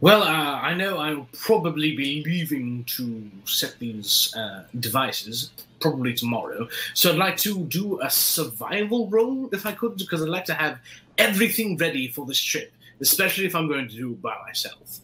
Well, 0.00 0.22
uh, 0.22 0.60
I 0.60 0.74
know 0.74 0.98
I'll 0.98 1.28
probably 1.32 1.96
be 1.96 2.22
leaving 2.24 2.84
to 2.84 3.30
set 3.44 3.78
these 3.78 4.34
uh, 4.36 4.64
devices, 4.80 5.50
probably 5.78 6.12
tomorrow. 6.14 6.68
So 6.94 7.10
I'd 7.10 7.18
like 7.18 7.36
to 7.38 7.64
do 7.64 8.00
a 8.02 8.10
survival 8.10 9.08
roll, 9.08 9.48
if 9.52 9.64
I 9.64 9.72
could, 9.72 9.96
because 9.96 10.22
I'd 10.22 10.28
like 10.28 10.46
to 10.46 10.54
have 10.54 10.78
everything 11.16 11.76
ready 11.76 12.08
for 12.08 12.26
this 12.26 12.40
trip, 12.40 12.72
especially 13.00 13.46
if 13.46 13.54
I'm 13.54 13.68
going 13.68 13.88
to 13.88 13.94
do 13.94 14.12
it 14.12 14.22
by 14.22 14.36
myself. 14.46 15.00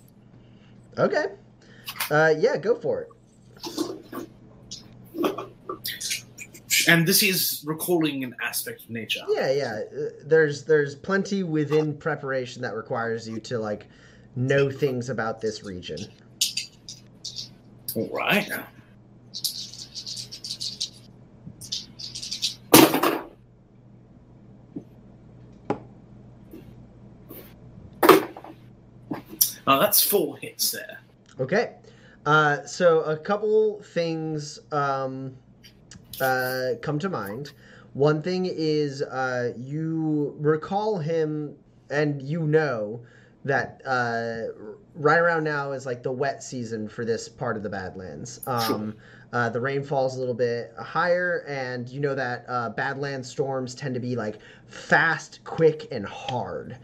Okay. 0.98 1.26
Uh, 2.10 2.34
yeah, 2.38 2.56
go 2.56 2.74
for 2.74 3.02
it. 3.02 3.08
And 6.88 7.06
this 7.06 7.22
is 7.22 7.62
recalling 7.66 8.22
an 8.22 8.34
aspect 8.42 8.82
of 8.84 8.90
nature. 8.90 9.20
Yeah, 9.28 9.50
yeah. 9.50 9.80
uh, 9.90 10.08
There's 10.24 10.64
there's 10.64 10.94
plenty 10.94 11.42
within 11.42 11.96
preparation 11.96 12.62
that 12.62 12.74
requires 12.74 13.28
you 13.28 13.40
to 13.40 13.58
like 13.58 13.86
know 14.36 14.70
things 14.70 15.08
about 15.08 15.40
this 15.40 15.64
region. 15.64 15.98
All 17.94 18.08
right. 18.12 18.48
Oh, 29.66 29.80
that's 29.80 30.02
four 30.02 30.36
hits 30.38 30.70
there. 30.70 31.00
Okay. 31.40 31.74
Uh, 32.26 32.64
so 32.66 33.02
a 33.02 33.16
couple 33.16 33.80
things 33.82 34.58
um, 34.72 35.32
uh, 36.20 36.70
come 36.82 36.98
to 36.98 37.08
mind. 37.08 37.52
One 37.94 38.20
thing 38.20 38.46
is 38.46 39.00
uh, 39.00 39.52
you 39.56 40.34
recall 40.38 40.98
him, 40.98 41.54
and 41.88 42.20
you 42.20 42.40
know 42.40 43.00
that 43.44 43.80
uh, 43.86 44.52
right 44.96 45.18
around 45.18 45.44
now 45.44 45.70
is 45.70 45.86
like 45.86 46.02
the 46.02 46.10
wet 46.10 46.42
season 46.42 46.88
for 46.88 47.04
this 47.04 47.28
part 47.28 47.56
of 47.56 47.62
the 47.62 47.70
Badlands. 47.70 48.40
Um, 48.46 48.96
uh, 49.32 49.50
the 49.50 49.60
rain 49.60 49.82
falls 49.82 50.16
a 50.16 50.20
little 50.20 50.34
bit 50.34 50.72
higher, 50.78 51.44
and 51.48 51.88
you 51.88 52.00
know 52.00 52.14
that 52.14 52.44
uh, 52.48 52.70
Badlands 52.70 53.28
storms 53.28 53.74
tend 53.74 53.94
to 53.94 54.00
be 54.00 54.16
like 54.16 54.38
fast, 54.66 55.40
quick, 55.44 55.88
and 55.90 56.06
hard. 56.06 56.78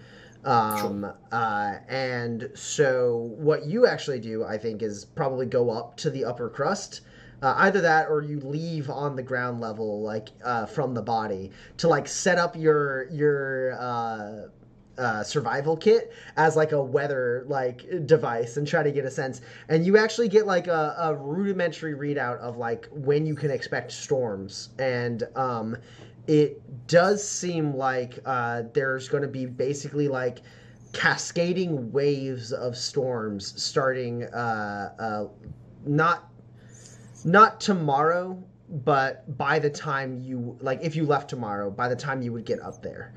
Um, 0.45 1.13
uh, 1.31 1.75
and 1.89 2.51
so 2.55 3.33
what 3.37 3.65
you 3.65 3.87
actually 3.87 4.21
do, 4.21 4.45
I 4.45 4.59
think, 4.59 4.83
is 4.83 5.05
probably 5.05 5.47
go 5.47 5.71
up 5.71 5.97
to 5.99 6.11
the 6.11 6.25
upper 6.25 6.49
crust. 6.49 7.03
Uh, 7.43 7.55
either 7.59 7.81
that 7.81 8.09
or 8.09 8.23
you 8.23 8.39
leave 8.41 8.89
on 8.89 9.17
the 9.17 9.23
ground 9.23 9.61
level, 9.61 10.01
like 10.03 10.29
uh, 10.45 10.65
from 10.67 10.95
the 10.95 11.03
body, 11.03 11.51
to 11.77 11.89
like 11.89 12.07
set 12.07 12.39
up 12.39 12.55
your 12.57 13.09
your 13.11 13.73
uh, 13.81 14.49
uh, 14.99 15.23
survival 15.23 15.77
kit 15.77 16.13
as 16.37 16.55
like 16.57 16.73
a 16.73 16.83
weather 16.83 17.45
like 17.49 18.07
device 18.07 18.57
and 18.57 18.67
try 18.67 18.83
to 18.83 18.93
get 18.93 19.05
a 19.05 19.11
sense. 19.11 19.41
And 19.69 19.85
you 19.85 19.97
actually 19.97 20.29
get 20.29 20.47
like 20.47 20.67
a, 20.67 20.95
a 20.99 21.15
rudimentary 21.15 21.95
readout 21.95 22.39
of 22.39 22.59
like 22.59 22.89
when 22.93 23.27
you 23.27 23.35
can 23.35 23.51
expect 23.51 23.91
storms. 23.93 24.71
And 24.79 25.25
um, 25.35 25.77
it 26.27 26.61
does 26.87 27.27
seem 27.27 27.75
like 27.75 28.19
uh, 28.25 28.63
there's 28.73 29.09
going 29.09 29.23
to 29.23 29.29
be 29.29 29.47
basically 29.47 30.09
like 30.09 30.39
cascading 30.93 31.91
waves 31.91 32.53
of 32.53 32.77
storms 32.77 33.61
starting 33.61 34.25
uh, 34.25 34.93
uh, 34.99 35.27
not 35.87 36.29
not 37.25 37.61
tomorrow 37.61 38.43
but 38.69 39.37
by 39.39 39.59
the 39.59 39.71
time 39.71 40.21
you 40.21 40.57
like 40.61 40.81
if 40.83 40.97
you 40.97 41.05
left 41.05 41.29
tomorrow 41.31 41.71
by 41.71 41.89
the 41.89 41.97
time 41.97 42.23
you 42.23 42.33
would 42.33 42.45
get 42.45 42.61
up 42.61 42.83
there 42.83 43.15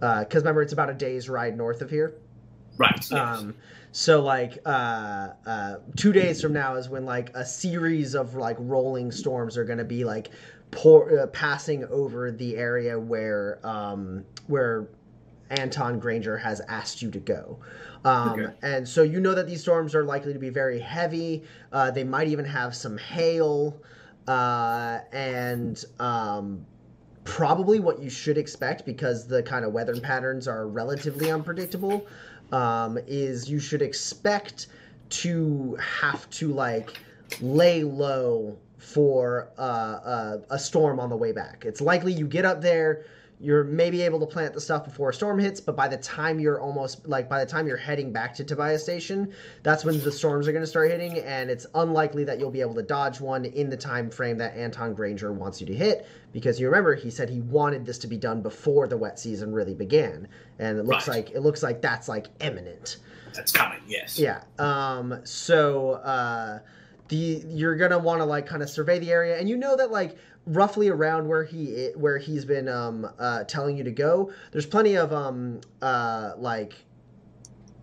because 0.00 0.42
remember 0.42 0.62
it's 0.62 0.72
about 0.72 0.88
a 0.88 0.94
day's 0.94 1.28
ride 1.28 1.56
north 1.56 1.82
of 1.82 1.90
here 1.90 2.14
Right. 2.78 2.96
Yes. 3.10 3.12
um, 3.12 3.54
so 3.90 4.22
like 4.22 4.58
uh, 4.64 5.30
uh, 5.44 5.76
two 5.96 6.12
days 6.12 6.40
from 6.40 6.52
now 6.52 6.76
is 6.76 6.88
when 6.88 7.04
like 7.04 7.30
a 7.34 7.44
series 7.44 8.14
of 8.14 8.36
like 8.36 8.56
rolling 8.60 9.10
storms 9.10 9.56
are 9.56 9.64
going 9.64 9.78
to 9.78 9.84
be 9.84 10.04
like 10.04 10.30
pour, 10.70 11.18
uh, 11.18 11.26
passing 11.28 11.84
over 11.86 12.30
the 12.30 12.56
area 12.56 12.98
where 12.98 13.58
um, 13.64 14.24
where 14.46 14.88
Anton 15.50 15.98
Granger 15.98 16.36
has 16.36 16.60
asked 16.68 17.02
you 17.02 17.10
to 17.10 17.18
go. 17.18 17.58
Um, 18.04 18.30
Okay. 18.30 18.54
And 18.62 18.88
so 18.88 19.02
you 19.02 19.20
know 19.20 19.34
that 19.34 19.46
these 19.46 19.60
storms 19.60 19.94
are 19.94 20.04
likely 20.04 20.32
to 20.32 20.38
be 20.38 20.50
very 20.50 20.78
heavy. 20.78 21.44
Uh, 21.72 21.90
they 21.90 22.04
might 22.04 22.28
even 22.28 22.44
have 22.44 22.74
some 22.74 22.98
hail. 22.98 23.80
Uh, 24.26 25.00
and 25.12 25.86
um, 26.00 26.66
probably 27.24 27.80
what 27.80 28.02
you 28.02 28.10
should 28.10 28.38
expect 28.38 28.84
because 28.84 29.26
the 29.26 29.42
kind 29.42 29.64
of 29.64 29.72
weather 29.72 29.98
patterns 30.00 30.46
are 30.48 30.66
relatively 30.66 31.30
unpredictable 31.30 32.06
um, 32.52 32.98
is 33.06 33.50
you 33.50 33.58
should 33.58 33.82
expect 33.82 34.68
to 35.10 35.76
have 35.76 36.28
to 36.30 36.48
like 36.48 37.00
lay 37.40 37.84
low 37.84 38.56
for 38.78 39.50
uh, 39.58 39.62
a, 39.62 40.40
a 40.50 40.58
storm 40.58 40.98
on 40.98 41.10
the 41.10 41.16
way 41.16 41.32
back. 41.32 41.64
It's 41.66 41.80
likely 41.80 42.12
you 42.12 42.26
get 42.26 42.44
up 42.44 42.62
there, 42.62 43.04
you're 43.40 43.62
maybe 43.64 44.02
able 44.02 44.18
to 44.18 44.26
plant 44.26 44.52
the 44.54 44.60
stuff 44.60 44.84
before 44.84 45.10
a 45.10 45.14
storm 45.14 45.38
hits, 45.38 45.60
but 45.60 45.76
by 45.76 45.86
the 45.86 45.96
time 45.98 46.40
you're 46.40 46.60
almost 46.60 47.06
like 47.06 47.28
by 47.28 47.38
the 47.44 47.48
time 47.48 47.68
you're 47.68 47.76
heading 47.76 48.12
back 48.12 48.34
to 48.34 48.44
Tobias 48.44 48.82
Station, 48.82 49.32
that's 49.62 49.84
when 49.84 50.00
the 50.02 50.10
storms 50.10 50.48
are 50.48 50.52
going 50.52 50.62
to 50.64 50.66
start 50.68 50.90
hitting, 50.90 51.18
and 51.18 51.48
it's 51.50 51.64
unlikely 51.76 52.24
that 52.24 52.40
you'll 52.40 52.50
be 52.50 52.60
able 52.60 52.74
to 52.74 52.82
dodge 52.82 53.20
one 53.20 53.44
in 53.44 53.70
the 53.70 53.76
time 53.76 54.10
frame 54.10 54.38
that 54.38 54.56
Anton 54.56 54.92
Granger 54.92 55.32
wants 55.32 55.60
you 55.60 55.66
to 55.68 55.74
hit, 55.74 56.06
because 56.32 56.58
you 56.58 56.66
remember 56.66 56.96
he 56.96 57.10
said 57.10 57.28
he 57.30 57.40
wanted 57.42 57.86
this 57.86 57.98
to 57.98 58.06
be 58.08 58.16
done 58.16 58.42
before 58.42 58.88
the 58.88 58.96
wet 58.96 59.20
season 59.20 59.52
really 59.52 59.74
began, 59.74 60.26
and 60.58 60.76
it 60.78 60.84
looks 60.86 61.06
Right. 61.06 61.26
like 61.26 61.30
it 61.30 61.40
looks 61.40 61.62
like 61.62 61.80
that's 61.80 62.08
like 62.08 62.26
imminent. 62.40 62.96
That's 63.34 63.52
coming. 63.52 63.78
Yes. 63.86 64.18
Yeah. 64.18 64.42
Um. 64.58 65.20
So, 65.22 65.92
uh, 66.02 66.58
the 67.08 67.42
you're 67.48 67.76
gonna 67.76 67.98
want 67.98 68.20
to 68.20 68.24
like 68.24 68.46
kind 68.46 68.62
of 68.62 68.70
survey 68.70 68.98
the 68.98 69.10
area, 69.10 69.38
and 69.38 69.48
you 69.48 69.56
know 69.56 69.76
that 69.76 69.90
like 69.90 70.16
roughly 70.46 70.88
around 70.88 71.28
where 71.28 71.44
he 71.44 71.90
where 71.94 72.18
he's 72.18 72.44
been 72.44 72.68
um 72.68 73.08
uh 73.18 73.44
telling 73.44 73.76
you 73.76 73.84
to 73.84 73.92
go, 73.92 74.32
there's 74.52 74.66
plenty 74.66 74.96
of 74.96 75.12
um 75.12 75.60
uh 75.82 76.32
like 76.36 76.74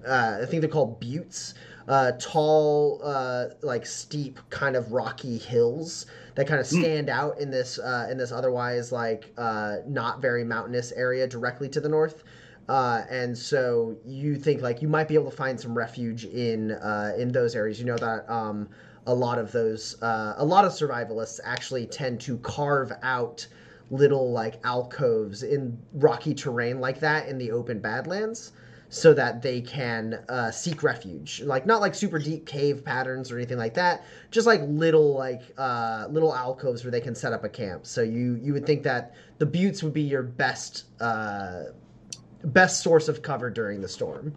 uh, 0.07 0.39
I 0.41 0.45
think 0.45 0.61
they're 0.61 0.69
called 0.69 0.99
buttes. 0.99 1.53
Uh, 1.88 2.13
tall, 2.19 2.99
uh, 3.03 3.45
like 3.61 3.85
steep, 3.85 4.39
kind 4.49 4.75
of 4.75 4.91
rocky 4.91 5.38
hills 5.38 6.07
that 6.33 6.47
kind 6.47 6.59
of 6.59 6.65
Mm. 6.65 6.79
stand 6.79 7.09
out 7.09 7.39
in 7.39 7.51
this 7.51 7.77
uh, 7.77 8.07
in 8.09 8.17
this 8.17 8.31
otherwise 8.31 8.91
like 8.91 9.31
uh, 9.38 9.77
not 9.88 10.19
very 10.19 10.43
mountainous 10.43 10.91
area 10.93 11.27
directly 11.27 11.69
to 11.69 11.79
the 11.79 11.89
north. 11.89 12.23
Uh, 12.67 13.03
and 13.11 13.38
so 13.38 13.95
you 14.03 14.35
think 14.35 14.63
like 14.63 14.81
you 14.81 14.88
might 14.88 15.07
be 15.07 15.13
able 15.13 15.29
to 15.29 15.38
find 15.38 15.59
some 15.59 15.77
refuge 15.77 16.25
in 16.25 16.71
uh, 16.71 17.13
in 17.17 17.31
those 17.31 17.55
areas. 17.55 17.79
You 17.79 17.85
know 17.85 17.97
that 17.97 18.27
um, 18.27 18.67
a 19.08 19.13
lot 19.13 19.38
of 19.38 19.52
those 19.52 20.02
uh, 20.02 20.36
a 20.38 20.46
lot 20.46 20.65
of 20.65 20.72
survivalists 20.72 21.39
actually 21.44 21.86
tend 21.86 22.20
to 22.22 22.38
carve 22.39 22.91
out 23.04 23.46
little 23.91 24.32
like 24.32 24.60
alcoves 24.63 25.44
in 25.44 25.78
rocky 25.94 26.34
terrain 26.34 26.80
like 26.80 27.00
that 27.00 27.28
in 27.28 27.38
the 27.38 27.52
open 27.52 27.80
badlands 27.80 28.52
so 28.89 29.13
that 29.13 29.41
they 29.41 29.62
can 29.62 30.13
uh, 30.30 30.52
seek 30.52 30.84
refuge. 30.84 31.41
Like 31.41 31.65
not 31.65 31.82
like 31.82 31.96
super 31.96 32.20
deep 32.20 32.46
cave 32.46 32.86
patterns 32.86 33.32
or 33.32 33.38
anything 33.38 33.58
like 33.58 33.74
that 33.74 34.06
just 34.32 34.48
like 34.48 34.62
little 34.63 35.13
like 35.13 35.41
uh, 35.58 36.08
little 36.10 36.34
alcoves 36.34 36.84
where 36.84 36.91
they 36.91 37.02
can 37.02 37.15
set 37.15 37.34
up 37.34 37.44
a 37.44 37.50
camp. 37.50 37.86
So 37.86 38.02
you 38.02 38.39
you 38.41 38.54
would 38.54 38.65
think 38.65 38.84
that 38.84 39.13
the 39.38 39.46
buttes 39.46 39.84
would 39.84 39.94
be 39.94 40.02
your 40.02 40.24
best 40.24 40.86
uh, 41.02 41.63
best 42.44 42.82
source 42.82 43.08
of 43.08 43.22
cover 43.22 43.50
during 43.50 43.82
the 43.82 43.89
storm 43.89 44.36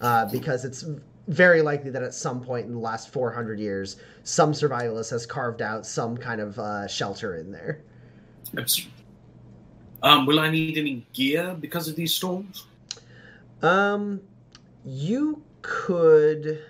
uh, 0.00 0.26
because 0.26 0.64
it's 0.64 0.84
very 1.28 1.62
likely 1.62 1.90
that 1.90 2.02
at 2.02 2.14
some 2.14 2.40
point 2.40 2.66
in 2.66 2.72
the 2.72 2.78
last 2.78 3.12
400 3.12 3.58
years 3.58 3.96
some 4.22 4.52
survivalist 4.52 5.10
has 5.10 5.26
carved 5.26 5.62
out 5.62 5.86
some 5.86 6.16
kind 6.16 6.40
of 6.40 6.58
uh, 6.58 6.86
shelter 6.86 7.36
in 7.36 7.50
there 7.50 7.82
Um, 10.02 10.26
will 10.26 10.40
I 10.40 10.50
need 10.50 10.78
any 10.78 11.06
gear 11.12 11.56
because 11.58 11.88
of 11.88 11.96
these 11.96 12.14
storms? 12.14 12.66
Um, 13.62 14.20
you 14.84 15.42
could. 15.62 16.62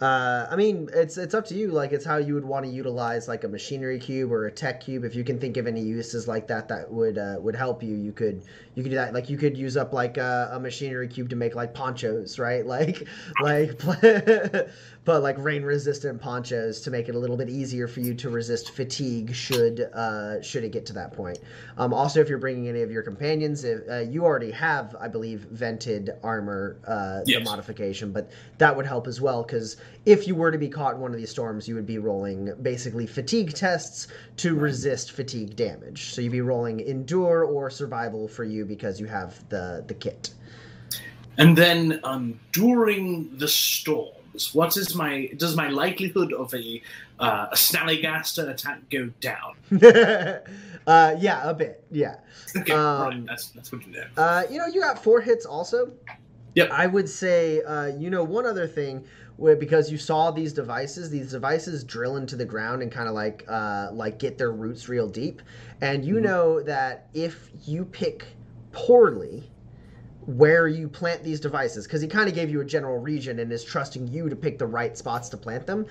Uh, 0.00 0.46
I 0.50 0.56
mean, 0.56 0.88
it's 0.94 1.18
it's 1.18 1.34
up 1.34 1.44
to 1.48 1.54
you. 1.54 1.68
Like, 1.72 1.92
it's 1.92 2.06
how 2.06 2.16
you 2.16 2.32
would 2.32 2.44
want 2.44 2.64
to 2.64 2.70
utilize 2.72 3.28
like 3.28 3.44
a 3.44 3.48
machinery 3.48 3.98
cube 3.98 4.32
or 4.32 4.46
a 4.46 4.50
tech 4.50 4.80
cube. 4.80 5.04
If 5.04 5.14
you 5.14 5.24
can 5.24 5.38
think 5.38 5.58
of 5.58 5.66
any 5.66 5.82
uses 5.82 6.26
like 6.26 6.46
that 6.46 6.68
that 6.68 6.90
would 6.90 7.18
uh, 7.18 7.36
would 7.38 7.54
help 7.54 7.82
you, 7.82 7.94
you 7.94 8.12
could 8.12 8.42
you 8.74 8.82
could 8.82 8.88
do 8.90 8.96
that. 8.96 9.12
Like, 9.12 9.28
you 9.28 9.36
could 9.36 9.58
use 9.58 9.76
up 9.76 9.92
like 9.92 10.16
a, 10.16 10.50
a 10.54 10.60
machinery 10.60 11.06
cube 11.06 11.28
to 11.30 11.36
make 11.36 11.54
like 11.54 11.74
ponchos, 11.74 12.38
right? 12.38 12.64
Like, 12.70 13.06
like, 13.42 13.78
but 15.04 15.22
like 15.22 15.36
rain 15.38 15.62
resistant 15.62 16.20
ponchos 16.20 16.80
to 16.82 16.90
make 16.90 17.08
it 17.08 17.14
a 17.14 17.18
little 17.18 17.36
bit 17.36 17.48
easier 17.48 17.88
for 17.88 18.00
you 18.00 18.14
to 18.14 18.28
resist 18.28 18.70
fatigue 18.72 19.34
should 19.34 19.80
uh, 19.94 20.42
should 20.42 20.62
it 20.62 20.72
get 20.72 20.84
to 20.86 20.92
that 20.92 21.12
point. 21.12 21.38
Um, 21.78 21.94
also, 21.94 22.20
if 22.20 22.28
you're 22.28 22.38
bringing 22.38 22.68
any 22.68 22.82
of 22.82 22.90
your 22.90 23.02
companions, 23.02 23.64
if, 23.64 23.88
uh, 23.88 23.98
you 24.00 24.24
already 24.24 24.50
have, 24.50 24.94
I 25.00 25.08
believe, 25.08 25.40
vented 25.50 26.10
armor, 26.22 26.76
uh, 26.86 27.22
the 27.24 27.40
modification, 27.40 28.12
but 28.12 28.30
that 28.58 28.76
would 28.76 28.86
help 28.86 29.06
as 29.06 29.20
well 29.20 29.42
because 29.42 29.78
if 30.04 30.28
you 30.28 30.34
were 30.34 30.50
to 30.50 30.58
be 30.58 30.68
caught 30.68 30.96
in 30.96 31.00
one 31.00 31.12
of 31.12 31.16
these 31.16 31.30
storms, 31.30 31.66
you 31.66 31.74
would 31.74 31.86
be 31.86 31.98
rolling 31.98 32.52
basically 32.62 33.06
fatigue 33.06 33.54
tests 33.54 34.08
to 34.36 34.54
resist 34.54 35.12
fatigue 35.12 35.56
damage. 35.56 36.10
So 36.10 36.20
you'd 36.20 36.32
be 36.32 36.40
rolling 36.42 36.80
endure 36.80 37.44
or 37.44 37.70
survival 37.70 38.28
for 38.28 38.44
you 38.44 38.64
because 38.66 39.00
you 39.00 39.06
have 39.06 39.48
the 39.48 39.82
the 39.86 39.94
kit. 39.94 40.34
And 41.38 41.56
then 41.56 42.00
um, 42.04 42.38
during 42.52 43.34
the 43.38 43.48
storms, 44.40 44.54
what 44.54 44.76
is 44.76 44.94
my 44.94 45.30
does 45.36 45.56
my 45.56 45.68
likelihood 45.68 46.32
of 46.32 46.52
a 46.54 46.82
uh, 47.18 47.48
a 47.52 47.54
snallygaster 47.54 48.48
attack 48.48 48.88
go 48.90 49.10
down? 49.20 49.54
uh, 50.86 51.16
yeah, 51.18 51.48
a 51.48 51.54
bit. 51.54 51.84
Yeah. 51.90 52.16
Okay, 52.56 52.72
Um, 52.72 52.80
right, 52.98 53.26
that's 53.26 53.48
that's 53.50 53.68
good 53.70 53.82
to 53.84 53.90
know. 53.90 54.04
Uh, 54.16 54.44
you 54.50 54.58
know, 54.58 54.66
you 54.66 54.80
got 54.80 55.02
four 55.02 55.20
hits 55.20 55.46
also. 55.46 55.92
Yep. 56.54 56.70
I 56.72 56.86
would 56.86 57.08
say, 57.08 57.62
uh, 57.62 57.86
you 57.96 58.10
know, 58.10 58.24
one 58.24 58.44
other 58.44 58.66
thing, 58.66 59.04
where 59.36 59.54
because 59.54 59.90
you 59.90 59.98
saw 59.98 60.30
these 60.32 60.52
devices, 60.52 61.08
these 61.10 61.30
devices 61.30 61.84
drill 61.84 62.16
into 62.16 62.34
the 62.36 62.44
ground 62.44 62.82
and 62.82 62.90
kind 62.90 63.08
of 63.08 63.14
like, 63.14 63.44
uh, 63.48 63.90
like 63.92 64.18
get 64.18 64.36
their 64.36 64.50
roots 64.50 64.88
real 64.88 65.08
deep, 65.08 65.42
and 65.80 66.04
you 66.04 66.16
Mhm. 66.16 66.22
know 66.22 66.62
that 66.62 67.08
if 67.14 67.50
you 67.66 67.84
pick 67.84 68.26
poorly 68.72 69.49
where 70.26 70.68
you 70.68 70.88
plant 70.88 71.22
these 71.22 71.40
devices, 71.40 71.86
because 71.86 72.02
he 72.02 72.08
kind 72.08 72.28
of 72.28 72.34
gave 72.34 72.50
you 72.50 72.60
a 72.60 72.64
general 72.64 72.98
region 72.98 73.38
and 73.38 73.50
is 73.52 73.64
trusting 73.64 74.06
you 74.08 74.28
to 74.28 74.36
pick 74.36 74.58
the 74.58 74.66
right 74.66 74.96
spots 74.96 75.28
to 75.30 75.36
plant 75.36 75.66
them. 75.66 75.86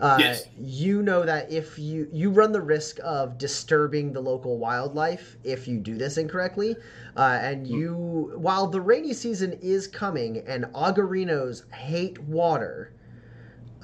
Uh, 0.00 0.16
Yes. 0.18 0.48
You 0.58 1.02
know 1.02 1.24
that 1.24 1.50
if 1.52 1.78
you 1.78 2.08
you 2.12 2.30
run 2.30 2.50
the 2.50 2.60
risk 2.60 2.98
of 3.04 3.38
disturbing 3.38 4.12
the 4.12 4.20
local 4.20 4.58
wildlife 4.58 5.36
if 5.44 5.68
you 5.68 5.78
do 5.78 5.96
this 5.96 6.16
incorrectly, 6.18 6.76
uh, 7.16 7.38
and 7.40 7.66
you 7.66 8.32
while 8.36 8.66
the 8.66 8.80
rainy 8.80 9.12
season 9.12 9.52
is 9.62 9.86
coming 9.86 10.38
and 10.48 10.64
augurinos 10.74 11.70
hate 11.72 12.18
water, 12.22 12.92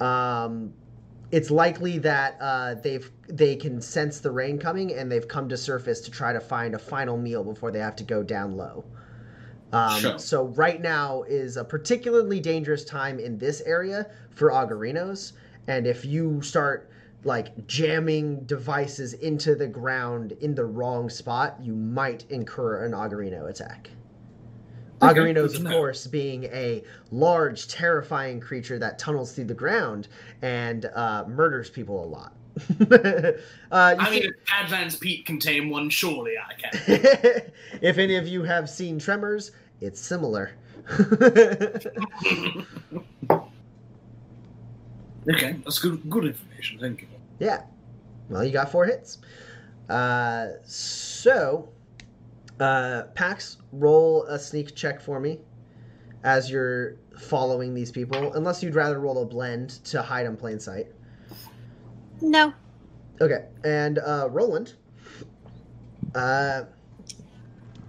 um, 0.01 0.73
it's 1.31 1.49
likely 1.49 1.97
that 1.99 2.37
uh, 2.41 2.73
they've 2.75 3.09
they 3.27 3.55
can 3.55 3.79
sense 3.81 4.19
the 4.19 4.31
rain 4.31 4.59
coming 4.59 4.93
and 4.93 5.09
they've 5.09 5.27
come 5.27 5.47
to 5.47 5.55
surface 5.55 6.01
to 6.01 6.11
try 6.11 6.33
to 6.33 6.41
find 6.41 6.75
a 6.75 6.79
final 6.79 7.17
meal 7.17 7.43
before 7.43 7.71
they 7.71 7.79
have 7.79 7.95
to 7.95 8.03
go 8.03 8.21
down 8.21 8.57
low. 8.57 8.83
Um, 9.73 10.01
Sure. 10.01 10.19
So 10.19 10.43
right 10.47 10.81
now 10.81 11.23
is 11.23 11.57
a 11.57 11.63
particularly 11.63 12.39
dangerous 12.39 12.83
time 12.83 13.19
in 13.19 13.37
this 13.37 13.61
area 13.61 14.09
for 14.31 14.51
augurinos, 14.51 15.33
and 15.67 15.87
if 15.87 16.05
you 16.05 16.41
start 16.41 16.89
like 17.23 17.67
jamming 17.67 18.43
devices 18.45 19.13
into 19.13 19.55
the 19.55 19.67
ground 19.67 20.33
in 20.41 20.55
the 20.55 20.65
wrong 20.65 21.09
spot, 21.09 21.57
you 21.61 21.73
might 21.75 22.25
incur 22.29 22.83
an 22.83 22.91
augurino 22.93 23.49
attack. 23.49 23.91
Okay, 25.01 25.19
Augurinos, 25.19 25.55
of 25.55 25.65
course, 25.65 26.05
being 26.05 26.43
a 26.45 26.83
large, 27.09 27.67
terrifying 27.67 28.39
creature 28.39 28.77
that 28.79 28.99
tunnels 28.99 29.33
through 29.33 29.45
the 29.45 29.53
ground 29.53 30.07
and 30.41 30.85
uh, 30.93 31.25
murders 31.27 31.69
people 31.69 32.03
a 32.03 32.05
lot. 32.05 32.33
uh, 32.91 33.33
I 33.71 34.09
mean, 34.09 34.31
if 34.47 34.99
Pete 34.99 35.25
can 35.25 35.39
tame 35.39 35.69
one, 35.69 35.89
surely 35.89 36.33
I 36.37 36.53
can. 36.53 36.71
if 37.81 37.97
any 37.97 38.15
of 38.15 38.27
you 38.27 38.43
have 38.43 38.69
seen 38.69 38.99
Tremors, 38.99 39.51
it's 39.79 39.99
similar. 39.99 40.51
okay, 45.29 45.55
that's 45.63 45.79
good 45.79 46.09
good 46.09 46.25
information. 46.25 46.79
Thank 46.79 47.01
you. 47.01 47.07
yeah. 47.39 47.61
Well, 48.29 48.43
you 48.43 48.51
got 48.51 48.71
four 48.71 48.85
hits. 48.85 49.19
Uh, 49.89 50.47
so, 50.63 51.69
uh, 52.59 53.03
Pax, 53.13 53.57
roll 53.73 54.23
a 54.25 54.39
sneak 54.39 54.75
check 54.75 55.01
for 55.01 55.19
me 55.19 55.39
as 56.23 56.49
you're 56.49 56.95
following 57.19 57.73
these 57.73 57.91
people, 57.91 58.33
unless 58.33 58.63
you'd 58.63 58.75
rather 58.75 58.99
roll 58.99 59.21
a 59.21 59.25
blend 59.25 59.69
to 59.85 60.01
hide 60.01 60.25
in 60.25 60.37
plain 60.37 60.59
sight. 60.59 60.87
No. 62.21 62.53
Okay, 63.19 63.45
and 63.63 63.99
uh, 63.99 64.27
Roland. 64.29 64.73
Uh, 66.15 66.63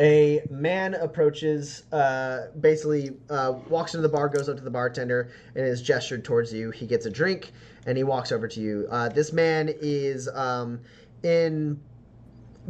a 0.01 0.43
man 0.51 0.95
approaches, 0.95 1.85
uh, 1.93 2.49
basically 2.61 3.11
uh, 3.31 3.55
walks 3.69 3.95
into 3.95 4.03
the 4.03 4.13
bar, 4.13 4.29
goes 4.29 4.49
up 4.49 4.57
to 4.57 4.63
the 4.63 4.71
bartender, 4.71 5.31
and 5.55 5.65
is 5.65 5.81
gestured 5.83 6.25
towards 6.25 6.53
you. 6.53 6.71
He 6.71 6.87
gets 6.87 7.07
a 7.07 7.11
drink, 7.11 7.53
and 7.87 7.97
he 7.97 8.05
walks 8.05 8.33
over 8.33 8.49
to 8.49 8.61
you. 8.61 8.89
Uh, 8.91 9.09
this 9.11 9.33
man 9.33 9.71
is 9.81 10.29
um, 10.35 10.81
in 11.23 11.81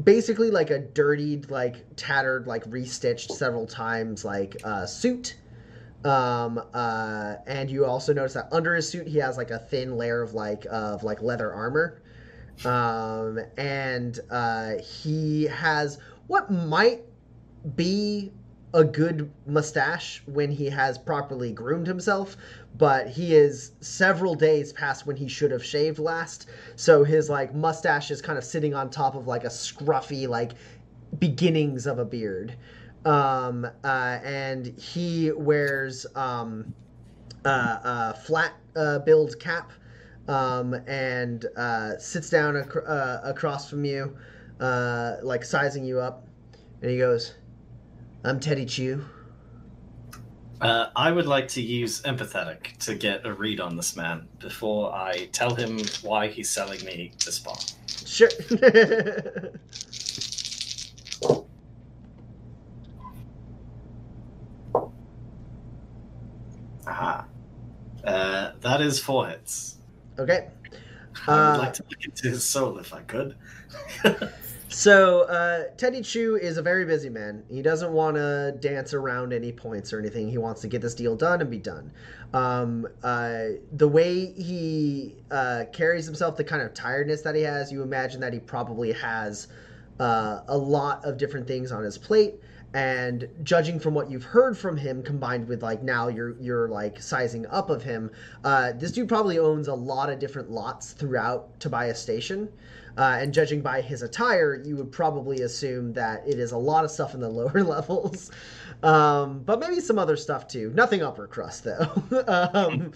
basically 0.05 0.51
like 0.51 0.70
a 0.70 0.79
dirtied, 0.79 1.51
like 1.51 1.85
tattered, 1.96 2.46
like 2.46 2.64
restitched 2.64 3.31
several 3.33 3.66
times, 3.66 4.25
like 4.25 4.57
uh, 4.64 4.85
suit. 4.87 5.37
Um, 6.05 6.61
uh, 6.75 7.37
and 7.47 7.71
you 7.71 7.85
also 7.85 8.12
notice 8.12 8.35
that 8.35 8.49
under 8.51 8.75
his 8.75 8.88
suit 8.88 9.07
he 9.07 9.19
has 9.19 9.37
like 9.37 9.51
a 9.51 9.59
thin 9.59 9.97
layer 9.97 10.21
of 10.21 10.35
like 10.35 10.67
of 10.71 11.05
like 11.05 11.23
leather 11.23 11.53
armor 11.53 12.03
um, 12.65 13.41
and 13.57 14.21
uh, 14.31 14.75
he 14.79 15.45
has 15.45 15.99
what 16.27 16.51
might 16.51 17.03
be 17.77 18.33
a 18.75 18.85
good 18.85 19.31
mustache 19.47 20.23
when 20.27 20.51
he 20.51 20.67
has 20.71 20.97
properly 20.97 21.53
groomed 21.53 21.87
himself, 21.87 22.37
but 22.79 23.07
he 23.07 23.35
is 23.35 23.73
several 23.81 24.35
days 24.35 24.73
past 24.73 25.07
when 25.07 25.17
he 25.17 25.29
should 25.29 25.51
have 25.51 25.65
shaved 25.65 25.99
last. 25.99 26.49
So 26.77 27.05
his 27.05 27.29
like 27.29 27.55
mustache 27.55 28.11
is 28.11 28.23
kind 28.23 28.38
of 28.38 28.45
sitting 28.45 28.75
on 28.75 28.88
top 28.88 29.15
of 29.15 29.27
like 29.27 29.45
a 29.45 29.49
scruffy 29.49 30.27
like 30.27 30.53
beginnings 31.19 31.87
of 31.87 31.99
a 31.99 32.05
beard. 32.05 32.57
Um, 33.05 33.65
uh, 33.85 34.19
and 34.23 34.67
he 34.79 35.33
wears 35.33 36.07
um, 36.15 36.73
uh, 37.45 37.79
a 37.85 38.15
flat 38.15 38.53
uh, 38.77 39.01
billed 39.01 39.38
cap 39.41 39.73
um, 40.29 40.75
and 40.87 41.47
uh, 41.57 41.99
sits 41.99 42.31
down 42.31 42.57
ac- 42.57 42.79
uh, 42.87 43.21
across 43.25 43.69
from 43.69 43.85
you, 43.85 44.17
uh, 44.61 45.17
like 45.23 45.45
sizing 45.45 45.85
you 45.85 45.99
up. 46.01 46.27
And 46.81 46.91
he 46.91 46.99
goes, 46.99 47.35
I'm 48.25 48.38
Teddy 48.38 48.67
Chu. 48.67 49.05
Uh, 50.61 50.91
I 50.95 51.11
would 51.11 51.27
like 51.27 51.49
to 51.49 51.61
use 51.61 52.03
empathetic 52.03 52.77
to 52.85 52.95
get 52.95 53.27
a 53.27 53.33
read 53.33 53.59
on 53.59 53.77
this 53.77 53.97
man 53.97 54.29
before 54.38 54.95
I 54.95 55.27
tell 55.33 55.57
him 55.57 55.81
why 56.03 56.29
he's 56.29 56.49
selling 56.49 56.85
me 56.85 57.11
this 57.25 57.41
bar. 57.41 57.59
Sure. 58.07 58.29
Aha. 66.87 67.27
Uh, 68.05 68.52
that 68.62 68.81
is 68.81 68.98
four 69.01 69.29
hits. 69.29 69.79
okay. 70.18 70.48
I 71.27 71.35
Uh, 71.35 71.35
would 71.40 71.57
like 71.57 71.72
to 71.75 71.85
look 71.90 72.05
into 72.05 72.29
his 72.29 72.44
soul 72.48 72.79
if 72.79 72.92
I 72.94 73.03
could. 73.03 73.37
So, 74.68 75.22
uh, 75.22 75.64
Teddy 75.77 76.01
Chu 76.01 76.37
is 76.37 76.57
a 76.57 76.62
very 76.62 76.87
busy 76.87 77.11
man. 77.11 77.44
He 77.51 77.61
doesn't 77.61 77.92
want 77.92 78.16
to 78.16 78.57
dance 78.59 78.94
around 78.94 79.35
any 79.35 79.53
points 79.53 79.92
or 79.92 79.98
anything. 79.98 80.29
He 80.31 80.38
wants 80.38 80.62
to 80.62 80.68
get 80.68 80.81
this 80.81 80.94
deal 80.94 81.14
done 81.14 81.42
and 81.42 81.51
be 81.51 81.59
done. 81.59 81.92
Um, 82.33 82.88
uh, 83.03 83.44
the 83.72 83.87
way 83.88 84.33
he 84.33 85.16
uh, 85.31 85.64
carries 85.75 86.07
himself, 86.07 86.37
the 86.38 86.44
kind 86.44 86.62
of 86.62 86.72
tiredness 86.72 87.20
that 87.22 87.35
he 87.35 87.42
has, 87.42 87.70
you 87.70 87.83
imagine 87.83 88.20
that 88.22 88.33
he 88.33 88.40
probably 88.40 88.92
has 88.92 89.48
uh, 90.01 90.40
a 90.48 90.57
lot 90.57 91.05
of 91.05 91.18
different 91.18 91.46
things 91.46 91.70
on 91.70 91.83
his 91.85 91.98
plate. 91.98 92.37
And 92.74 93.28
judging 93.42 93.78
from 93.78 93.92
what 93.92 94.11
you've 94.11 94.24
heard 94.24 94.56
from 94.56 94.78
him, 94.78 95.02
combined 95.02 95.46
with 95.46 95.62
like 95.62 95.82
now 95.82 96.08
you're 96.08 96.35
you're 96.40 96.68
like 96.68 97.02
sizing 97.02 97.46
up 97.46 97.68
of 97.68 97.82
him, 97.82 98.11
uh, 98.44 98.72
this 98.72 98.92
dude 98.92 99.08
probably 99.08 99.38
owns 99.38 99.68
a 99.68 99.74
lot 99.74 100.08
of 100.08 100.18
different 100.18 100.50
lots 100.50 100.92
throughout 100.92 101.61
Tobias 101.61 102.00
Station. 102.00 102.48
Uh, 102.96 103.18
and 103.20 103.32
judging 103.32 103.62
by 103.62 103.80
his 103.80 104.02
attire, 104.02 104.54
you 104.54 104.76
would 104.76 104.92
probably 104.92 105.40
assume 105.42 105.94
that 105.94 106.22
it 106.26 106.38
is 106.38 106.52
a 106.52 106.56
lot 106.56 106.85
of 106.85 106.90
stuff 106.90 107.14
in 107.14 107.20
the 107.20 107.28
lower 107.30 107.62
levels, 107.62 108.30
um, 108.82 109.42
but 109.44 109.58
maybe 109.58 109.80
some 109.80 109.98
other 109.98 110.16
stuff 110.16 110.46
too. 110.46 110.70
Nothing 110.74 111.02
upper 111.02 111.26
crust 111.26 111.64
though. 111.64 111.90
um, 112.54 112.92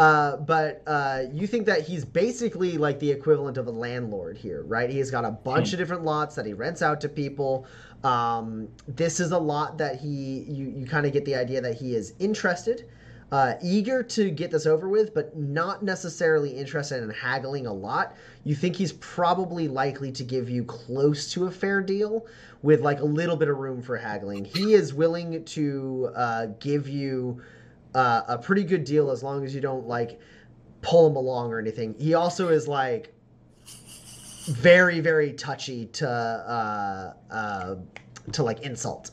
Uh, 0.00 0.38
but 0.38 0.82
uh, 0.86 1.24
you 1.30 1.46
think 1.46 1.66
that 1.66 1.86
he's 1.86 2.06
basically 2.06 2.78
like 2.78 2.98
the 3.00 3.10
equivalent 3.10 3.58
of 3.58 3.66
a 3.66 3.70
landlord 3.70 4.34
here, 4.38 4.62
right? 4.62 4.88
He's 4.88 5.10
got 5.10 5.26
a 5.26 5.30
bunch 5.30 5.74
of 5.74 5.78
different 5.78 6.04
lots 6.04 6.34
that 6.36 6.46
he 6.46 6.54
rents 6.54 6.80
out 6.80 7.02
to 7.02 7.08
people. 7.10 7.66
Um, 8.02 8.68
this 8.88 9.20
is 9.20 9.32
a 9.32 9.38
lot 9.38 9.76
that 9.76 10.00
he 10.00 10.46
you 10.48 10.70
you 10.70 10.86
kind 10.86 11.04
of 11.04 11.12
get 11.12 11.26
the 11.26 11.34
idea 11.34 11.60
that 11.60 11.74
he 11.74 11.94
is 11.94 12.14
interested, 12.18 12.86
uh, 13.30 13.56
eager 13.62 14.02
to 14.02 14.30
get 14.30 14.50
this 14.50 14.64
over 14.64 14.88
with, 14.88 15.12
but 15.12 15.36
not 15.36 15.82
necessarily 15.82 16.48
interested 16.48 17.02
in 17.02 17.10
haggling 17.10 17.66
a 17.66 17.72
lot. 17.74 18.16
You 18.44 18.54
think 18.54 18.76
he's 18.76 18.92
probably 18.92 19.68
likely 19.68 20.12
to 20.12 20.24
give 20.24 20.48
you 20.48 20.64
close 20.64 21.30
to 21.32 21.44
a 21.44 21.50
fair 21.50 21.82
deal 21.82 22.26
with 22.62 22.80
like 22.80 23.00
a 23.00 23.04
little 23.04 23.36
bit 23.36 23.50
of 23.50 23.58
room 23.58 23.82
for 23.82 23.98
haggling. 23.98 24.46
He 24.46 24.72
is 24.72 24.94
willing 24.94 25.44
to 25.44 26.10
uh, 26.16 26.46
give 26.58 26.88
you 26.88 27.42
uh, 27.94 28.22
a 28.28 28.38
pretty 28.38 28.64
good 28.64 28.84
deal 28.84 29.10
as 29.10 29.22
long 29.22 29.44
as 29.44 29.54
you 29.54 29.60
don't 29.60 29.86
like 29.86 30.20
pull 30.82 31.06
him 31.08 31.16
along 31.16 31.52
or 31.52 31.58
anything. 31.58 31.94
He 31.98 32.14
also 32.14 32.48
is 32.48 32.66
like 32.68 33.12
very 34.46 35.00
very 35.00 35.32
touchy 35.32 35.86
to 35.86 36.08
uh, 36.08 37.12
uh, 37.32 37.74
to 38.32 38.42
like 38.42 38.60
insult. 38.60 39.10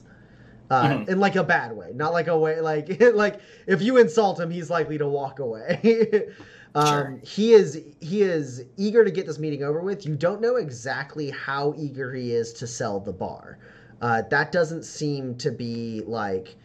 Uh, 0.69 0.89
Mhm. 0.89 1.09
in 1.09 1.19
like 1.21 1.37
a 1.37 1.43
bad 1.45 1.71
way, 1.71 1.91
not 1.95 2.11
like 2.11 2.27
a 2.27 2.37
way 2.37 2.59
like 2.59 3.01
like 3.13 3.39
if 3.67 3.81
you 3.81 3.97
insult 3.97 4.37
him, 4.39 4.49
he's 4.51 4.69
likely 4.69 4.97
to 4.97 5.07
walk 5.07 5.39
away. 5.39 5.79
um, 6.75 6.85
Sure. 6.85 7.19
He 7.23 7.53
is 7.53 7.81
he 8.01 8.21
is 8.21 8.65
eager 8.75 9.05
to 9.05 9.11
get 9.11 9.25
this 9.25 9.39
meeting 9.39 9.63
over 9.63 9.81
with. 9.81 10.05
You 10.05 10.15
don't 10.15 10.41
know 10.41 10.57
exactly 10.57 11.29
how 11.29 11.73
eager 11.77 12.13
he 12.13 12.33
is 12.33 12.51
to 12.53 12.67
sell 12.67 12.99
the 12.99 13.13
bar. 13.13 13.59
Uh, 14.01 14.23
that 14.29 14.51
doesn't 14.51 14.83
seem 14.83 15.35
to 15.37 15.51
be 15.51 16.03
like 16.05 16.55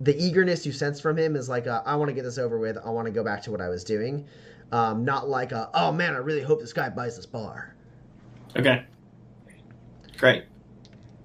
the 0.00 0.16
eagerness 0.22 0.66
you 0.66 0.72
sense 0.72 1.00
from 1.00 1.16
him 1.16 1.36
is 1.36 1.48
like 1.48 1.66
a, 1.66 1.82
I 1.86 1.96
want 1.96 2.08
to 2.08 2.14
get 2.14 2.22
this 2.22 2.38
over 2.38 2.58
with. 2.58 2.76
I 2.84 2.90
want 2.90 3.06
to 3.06 3.12
go 3.12 3.24
back 3.24 3.42
to 3.42 3.50
what 3.50 3.60
I 3.60 3.68
was 3.68 3.84
doing. 3.84 4.26
Um, 4.72 5.04
not 5.04 5.28
like 5.28 5.52
a 5.52 5.70
oh 5.74 5.92
man, 5.92 6.14
I 6.14 6.18
really 6.18 6.42
hope 6.42 6.60
this 6.60 6.72
guy 6.72 6.88
buys 6.88 7.16
this 7.16 7.26
bar. 7.26 7.74
Okay. 8.56 8.84
Great. 10.18 10.44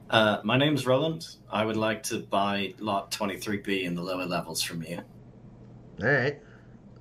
Uh, 0.10 0.41
my 0.43 0.57
name's 0.57 0.86
Roland. 0.86 1.25
I 1.49 1.65
would 1.65 1.77
like 1.77 2.03
to 2.03 2.19
buy 2.19 2.73
lot 2.79 3.12
23B 3.12 3.84
in 3.84 3.95
the 3.95 4.01
lower 4.01 4.25
levels 4.25 4.62
from 4.62 4.84
you. 4.84 4.99
All 6.01 6.07
right, 6.07 6.39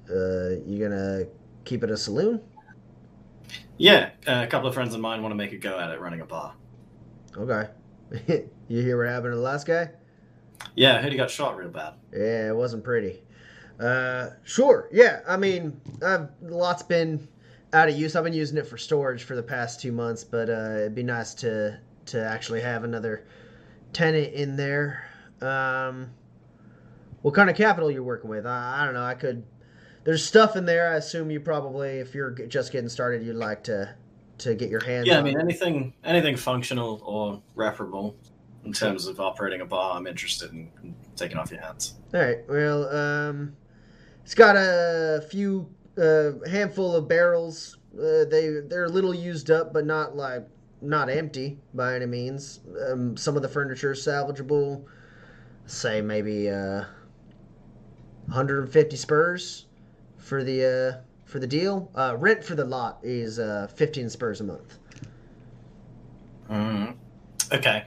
uh, 0.08 0.60
you 0.64 0.78
gonna 0.78 1.24
keep 1.64 1.82
it 1.82 1.90
a 1.90 1.96
saloon? 1.96 2.40
Yeah, 3.78 4.10
uh, 4.26 4.42
a 4.44 4.46
couple 4.46 4.68
of 4.68 4.74
friends 4.74 4.94
of 4.94 5.00
mine 5.00 5.22
want 5.22 5.32
to 5.32 5.36
make 5.36 5.52
a 5.52 5.56
go 5.56 5.78
at 5.78 5.90
it 5.90 6.00
running 6.00 6.20
a 6.20 6.24
bar. 6.24 6.54
Okay. 7.36 7.68
you 8.68 8.82
hear 8.82 8.96
what 8.98 9.08
happened 9.08 9.32
to 9.32 9.36
the 9.36 9.42
last 9.42 9.66
guy? 9.66 9.90
Yeah, 10.74 10.96
I 10.96 11.02
heard 11.02 11.12
he 11.12 11.18
got 11.18 11.30
shot 11.30 11.56
real 11.56 11.68
bad. 11.68 11.94
Yeah, 12.12 12.48
it 12.48 12.56
wasn't 12.56 12.84
pretty. 12.84 13.22
Uh, 13.78 14.30
sure. 14.44 14.88
Yeah, 14.92 15.20
I 15.26 15.36
mean, 15.36 15.80
I've, 16.04 16.28
lot's 16.42 16.82
been 16.82 17.26
out 17.72 17.88
of 17.88 17.98
use. 17.98 18.14
I've 18.14 18.24
been 18.24 18.32
using 18.32 18.58
it 18.58 18.66
for 18.66 18.76
storage 18.76 19.24
for 19.24 19.36
the 19.36 19.42
past 19.42 19.80
two 19.80 19.92
months, 19.92 20.24
but 20.24 20.50
uh, 20.50 20.76
it'd 20.76 20.94
be 20.94 21.02
nice 21.02 21.34
to 21.34 21.78
to 22.06 22.24
actually 22.24 22.60
have 22.60 22.84
another 22.84 23.26
tenant 23.92 24.34
in 24.34 24.56
there. 24.56 25.04
Um, 25.40 26.10
what 27.22 27.34
kind 27.34 27.48
of 27.48 27.56
capital 27.56 27.90
you're 27.90 28.02
working 28.02 28.30
with? 28.30 28.46
I, 28.46 28.80
I 28.80 28.84
don't 28.84 28.94
know. 28.94 29.04
I 29.04 29.14
could. 29.14 29.44
There's 30.04 30.24
stuff 30.24 30.56
in 30.56 30.64
there. 30.64 30.92
I 30.92 30.96
assume 30.96 31.30
you 31.30 31.40
probably, 31.40 31.98
if 31.98 32.14
you're 32.14 32.30
just 32.30 32.72
getting 32.72 32.88
started, 32.88 33.22
you'd 33.22 33.36
like 33.36 33.64
to 33.64 33.94
to 34.38 34.54
get 34.54 34.70
your 34.70 34.82
hands. 34.82 35.06
Yeah, 35.06 35.18
I 35.18 35.22
mean 35.22 35.38
anything 35.38 35.92
anything 36.04 36.36
functional 36.36 37.00
or 37.04 37.42
reparable 37.54 38.16
in 38.64 38.72
terms 38.72 39.06
of 39.06 39.20
operating 39.20 39.60
a 39.60 39.64
bar. 39.64 39.96
I'm 39.96 40.06
interested 40.06 40.52
in, 40.52 40.70
in 40.82 40.94
taking 41.16 41.36
off 41.36 41.50
your 41.50 41.60
hands. 41.60 41.94
All 42.14 42.20
right. 42.20 42.38
Well, 42.48 42.94
um, 42.94 43.56
it's 44.24 44.34
got 44.34 44.56
a 44.56 45.24
few, 45.30 45.68
uh, 46.00 46.32
handful 46.48 46.94
of 46.94 47.08
barrels. 47.08 47.78
Uh, 47.94 48.24
they 48.30 48.60
they're 48.68 48.84
a 48.84 48.88
little 48.88 49.14
used 49.14 49.50
up, 49.50 49.72
but 49.72 49.84
not 49.84 50.16
like 50.16 50.46
not 50.80 51.10
empty 51.10 51.58
by 51.74 51.96
any 51.96 52.06
means. 52.06 52.60
Um, 52.88 53.16
some 53.16 53.36
of 53.36 53.42
the 53.42 53.48
furniture 53.48 53.92
is 53.92 54.06
salvageable. 54.06 54.84
Say 55.66 56.00
maybe 56.00 56.50
uh, 56.50 56.84
150 58.26 58.96
spurs 58.96 59.66
for 60.18 60.44
the 60.44 60.64
uh, 60.98 61.00
for 61.24 61.38
the 61.38 61.46
deal. 61.46 61.90
Uh, 61.94 62.16
rent 62.18 62.44
for 62.44 62.54
the 62.54 62.64
lot 62.64 62.98
is 63.02 63.38
uh, 63.38 63.68
15 63.74 64.10
spurs 64.10 64.40
a 64.40 64.44
month. 64.44 64.78
Mm. 66.50 66.96
Okay. 67.52 67.84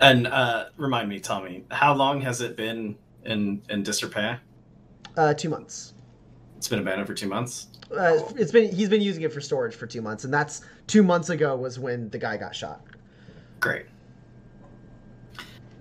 And 0.00 0.26
uh, 0.26 0.66
remind 0.76 1.08
me, 1.08 1.20
Tommy, 1.20 1.64
how 1.70 1.94
long 1.94 2.20
has 2.22 2.40
it 2.40 2.56
been 2.56 2.96
in 3.24 3.62
in 3.70 3.82
disrepair? 3.82 4.40
Uh, 5.16 5.32
two 5.34 5.48
months. 5.48 5.94
It's 6.56 6.68
been 6.68 6.80
abandoned 6.80 7.06
for 7.06 7.14
two 7.14 7.28
months. 7.28 7.68
Uh, 7.96 8.18
it's 8.36 8.50
been 8.50 8.74
he's 8.74 8.88
been 8.88 9.02
using 9.02 9.22
it 9.22 9.32
for 9.32 9.40
storage 9.40 9.74
for 9.74 9.86
two 9.86 10.02
months, 10.02 10.24
and 10.24 10.32
that's 10.32 10.62
two 10.86 11.02
months 11.02 11.30
ago 11.30 11.56
was 11.56 11.78
when 11.78 12.08
the 12.10 12.18
guy 12.18 12.36
got 12.36 12.54
shot. 12.54 12.80
Great. 13.60 13.86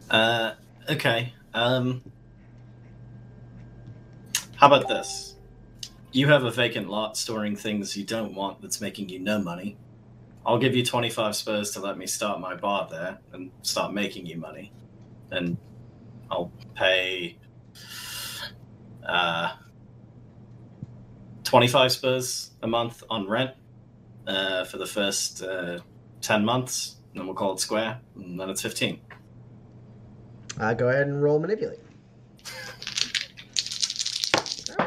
Uh, 0.10 0.54
okay. 0.90 1.34
Um, 1.54 2.04
how 4.58 4.68
about 4.68 4.88
this? 4.88 5.36
You 6.12 6.28
have 6.28 6.44
a 6.44 6.52
vacant 6.52 6.90
lot 6.90 7.18
storing 7.18 7.56
things 7.56 7.96
you 7.96 8.04
don't 8.04 8.36
want 8.36 8.62
that's 8.62 8.82
making 8.82 9.10
you 9.10 9.20
no 9.20 9.40
money. 9.40 9.78
I'll 10.46 10.58
give 10.58 10.76
you 10.76 10.84
25 10.84 11.36
spurs 11.36 11.72
to 11.72 11.80
let 11.80 11.98
me 11.98 12.08
start 12.08 12.40
my 12.40 12.56
bar 12.56 12.88
there 12.90 13.20
and 13.32 13.52
start 13.62 13.94
making 13.94 14.26
you 14.26 14.38
money. 14.38 14.74
And 15.30 15.58
I'll 16.30 16.52
pay 16.76 17.38
uh, 19.08 19.54
25 21.44 21.92
spurs 21.92 22.52
a 22.62 22.68
month 22.68 23.04
on 23.10 23.28
rent 23.30 23.52
uh, 24.26 24.66
for 24.66 24.78
the 24.78 24.86
first 24.86 25.44
uh, 25.44 25.80
10 26.22 26.44
months. 26.44 26.98
And 27.12 27.20
then 27.20 27.28
we'll 27.28 27.36
call 27.36 27.54
it 27.54 27.60
square. 27.60 28.00
And 28.16 28.40
then 28.40 28.50
it's 28.50 28.62
15. 28.62 29.00
Uh, 30.60 30.74
go 30.74 30.90
ahead 30.90 31.08
and 31.08 31.22
roll 31.22 31.40
manipulate. 31.40 31.80
Oh, 34.70 34.76
no, 34.78 34.86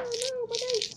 my 0.48 0.56
dice. 0.56 0.94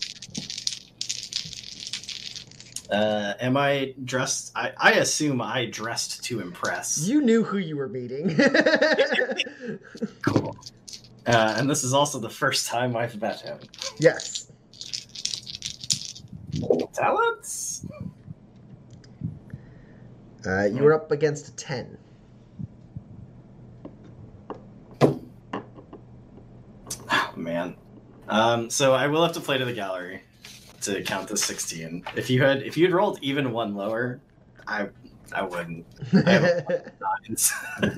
Uh, 2.90 3.34
am 3.40 3.56
I 3.56 3.94
dressed? 4.04 4.52
I, 4.56 4.72
I 4.78 4.92
assume 4.92 5.42
I 5.42 5.66
dressed 5.66 6.24
to 6.24 6.40
impress. 6.40 7.06
You 7.06 7.20
knew 7.20 7.42
who 7.44 7.58
you 7.58 7.76
were 7.76 7.88
meeting. 7.88 8.38
Cool. 10.22 10.56
Uh, 11.26 11.54
and 11.58 11.68
this 11.68 11.84
is 11.84 11.92
also 11.92 12.18
the 12.18 12.30
first 12.30 12.66
time 12.66 12.96
I've 12.96 13.20
met 13.20 13.40
him. 13.40 13.58
yes. 13.98 14.50
Talents? 16.94 17.84
Uh, 20.46 20.64
you 20.64 20.82
were 20.82 20.94
up 20.94 21.10
against 21.12 21.48
a 21.48 21.56
10. 21.56 21.98
Oh, 27.10 27.32
man. 27.36 27.76
Um, 28.28 28.70
so 28.70 28.94
I 28.94 29.06
will 29.08 29.22
have 29.22 29.32
to 29.34 29.40
play 29.40 29.58
to 29.58 29.64
the 29.64 29.72
gallery 29.74 30.22
to 30.82 31.02
count 31.02 31.28
the 31.28 31.36
16. 31.36 32.04
If 32.16 32.30
you 32.30 32.42
had 32.42 32.62
if 32.62 32.76
you 32.76 32.84
had 32.84 32.94
rolled 32.94 33.18
even 33.22 33.52
one 33.52 33.74
lower, 33.74 34.20
I 34.66 34.88
I 35.32 35.42
wouldn't. 35.42 35.86
I 36.12 36.62
nines. 37.28 37.52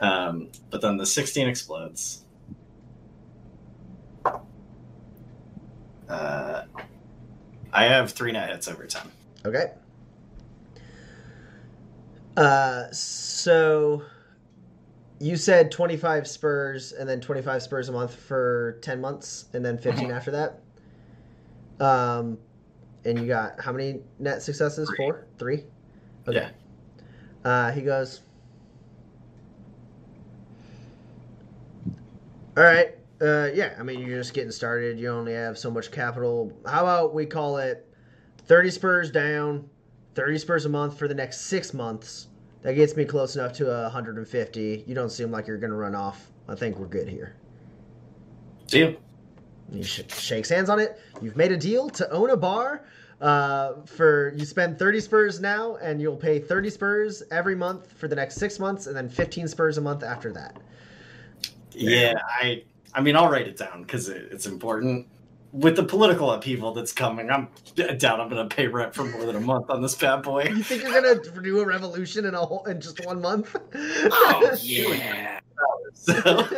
um, 0.00 0.48
but 0.70 0.80
then 0.80 0.96
the 0.96 1.06
16 1.06 1.48
explodes. 1.48 2.24
Uh, 6.08 6.62
I 7.72 7.84
have 7.84 8.12
three 8.12 8.32
net 8.32 8.50
hits 8.50 8.68
over 8.68 8.86
10. 8.86 9.02
okay. 9.44 9.72
Uh, 12.36 12.90
so 12.92 14.02
you 15.20 15.36
said 15.36 15.70
25 15.70 16.26
spurs 16.26 16.92
and 16.92 17.08
then 17.08 17.20
25 17.20 17.62
spurs 17.62 17.88
a 17.88 17.92
month 17.92 18.14
for 18.14 18.78
10 18.82 19.00
months 19.00 19.46
and 19.52 19.64
then 19.64 19.78
15 19.78 20.10
after 20.10 20.30
that. 20.30 20.60
Um, 21.84 22.38
and 23.04 23.18
you 23.18 23.26
got 23.26 23.60
how 23.60 23.72
many 23.72 24.00
net 24.18 24.42
successes? 24.42 24.88
Three. 24.88 24.96
Four? 24.96 25.26
Three? 25.38 25.64
Okay. 26.28 26.48
Yeah. 27.44 27.50
Uh, 27.50 27.72
he 27.72 27.82
goes, 27.82 28.20
All 32.56 32.64
right. 32.64 32.94
Uh, 33.20 33.50
yeah, 33.54 33.74
I 33.78 33.82
mean, 33.82 34.00
you're 34.00 34.18
just 34.18 34.34
getting 34.34 34.50
started. 34.50 34.98
You 34.98 35.10
only 35.10 35.32
have 35.32 35.58
so 35.58 35.70
much 35.70 35.90
capital. 35.90 36.52
How 36.66 36.82
about 36.82 37.14
we 37.14 37.26
call 37.26 37.58
it 37.58 37.86
30 38.46 38.70
spurs 38.70 39.10
down, 39.10 39.68
30 40.14 40.38
spurs 40.38 40.64
a 40.64 40.68
month 40.68 40.98
for 40.98 41.08
the 41.08 41.14
next 41.14 41.42
six 41.42 41.74
months? 41.74 42.27
That 42.62 42.74
gets 42.74 42.96
me 42.96 43.04
close 43.04 43.36
enough 43.36 43.52
to 43.54 43.70
a 43.70 43.82
150. 43.84 44.84
You 44.86 44.94
don't 44.94 45.10
seem 45.10 45.30
like 45.30 45.46
you're 45.46 45.58
going 45.58 45.70
to 45.70 45.76
run 45.76 45.94
off. 45.94 46.26
I 46.48 46.54
think 46.54 46.78
we're 46.78 46.86
good 46.86 47.08
here. 47.08 47.36
Deal. 48.66 48.96
He 49.72 49.82
sh- 49.82 50.02
shakes 50.08 50.48
hands 50.48 50.68
on 50.68 50.80
it. 50.80 51.00
You've 51.22 51.36
made 51.36 51.52
a 51.52 51.56
deal 51.56 51.88
to 51.90 52.10
own 52.10 52.30
a 52.30 52.36
bar. 52.36 52.84
Uh, 53.20 53.74
for 53.84 54.32
you 54.36 54.44
spend 54.44 54.78
30 54.78 55.00
spurs 55.00 55.40
now, 55.40 55.76
and 55.76 56.00
you'll 56.00 56.16
pay 56.16 56.38
30 56.38 56.70
spurs 56.70 57.22
every 57.32 57.56
month 57.56 57.92
for 57.92 58.06
the 58.06 58.14
next 58.14 58.36
six 58.36 58.60
months, 58.60 58.86
and 58.86 58.96
then 58.96 59.08
15 59.08 59.48
spurs 59.48 59.76
a 59.76 59.80
month 59.80 60.04
after 60.04 60.32
that. 60.32 60.56
Yeah, 61.72 62.14
I. 62.40 62.62
I 62.94 63.02
mean, 63.02 63.16
I'll 63.16 63.28
write 63.28 63.46
it 63.46 63.56
down 63.56 63.82
because 63.82 64.08
it, 64.08 64.28
it's 64.30 64.46
important. 64.46 65.06
With 65.52 65.76
the 65.76 65.82
political 65.82 66.30
upheaval 66.30 66.74
that's 66.74 66.92
coming, 66.92 67.30
I'm 67.30 67.48
I 67.78 67.94
doubt 67.94 68.20
I'm 68.20 68.28
going 68.28 68.46
to 68.46 68.54
pay 68.54 68.66
rent 68.66 68.94
for 68.94 69.04
more 69.04 69.24
than 69.24 69.36
a 69.36 69.40
month 69.40 69.70
on 69.70 69.80
this 69.80 69.94
bad 69.94 70.22
boy. 70.22 70.44
You 70.44 70.62
think 70.62 70.82
you're 70.82 70.92
gonna 70.92 71.22
do 71.40 71.60
a 71.60 71.64
revolution 71.64 72.26
in 72.26 72.34
a 72.34 72.44
whole 72.44 72.64
in 72.64 72.80
just 72.80 73.04
one 73.06 73.22
month? 73.22 73.56
Oh 73.74 74.56
yeah. 74.62 75.40
So, 75.94 76.48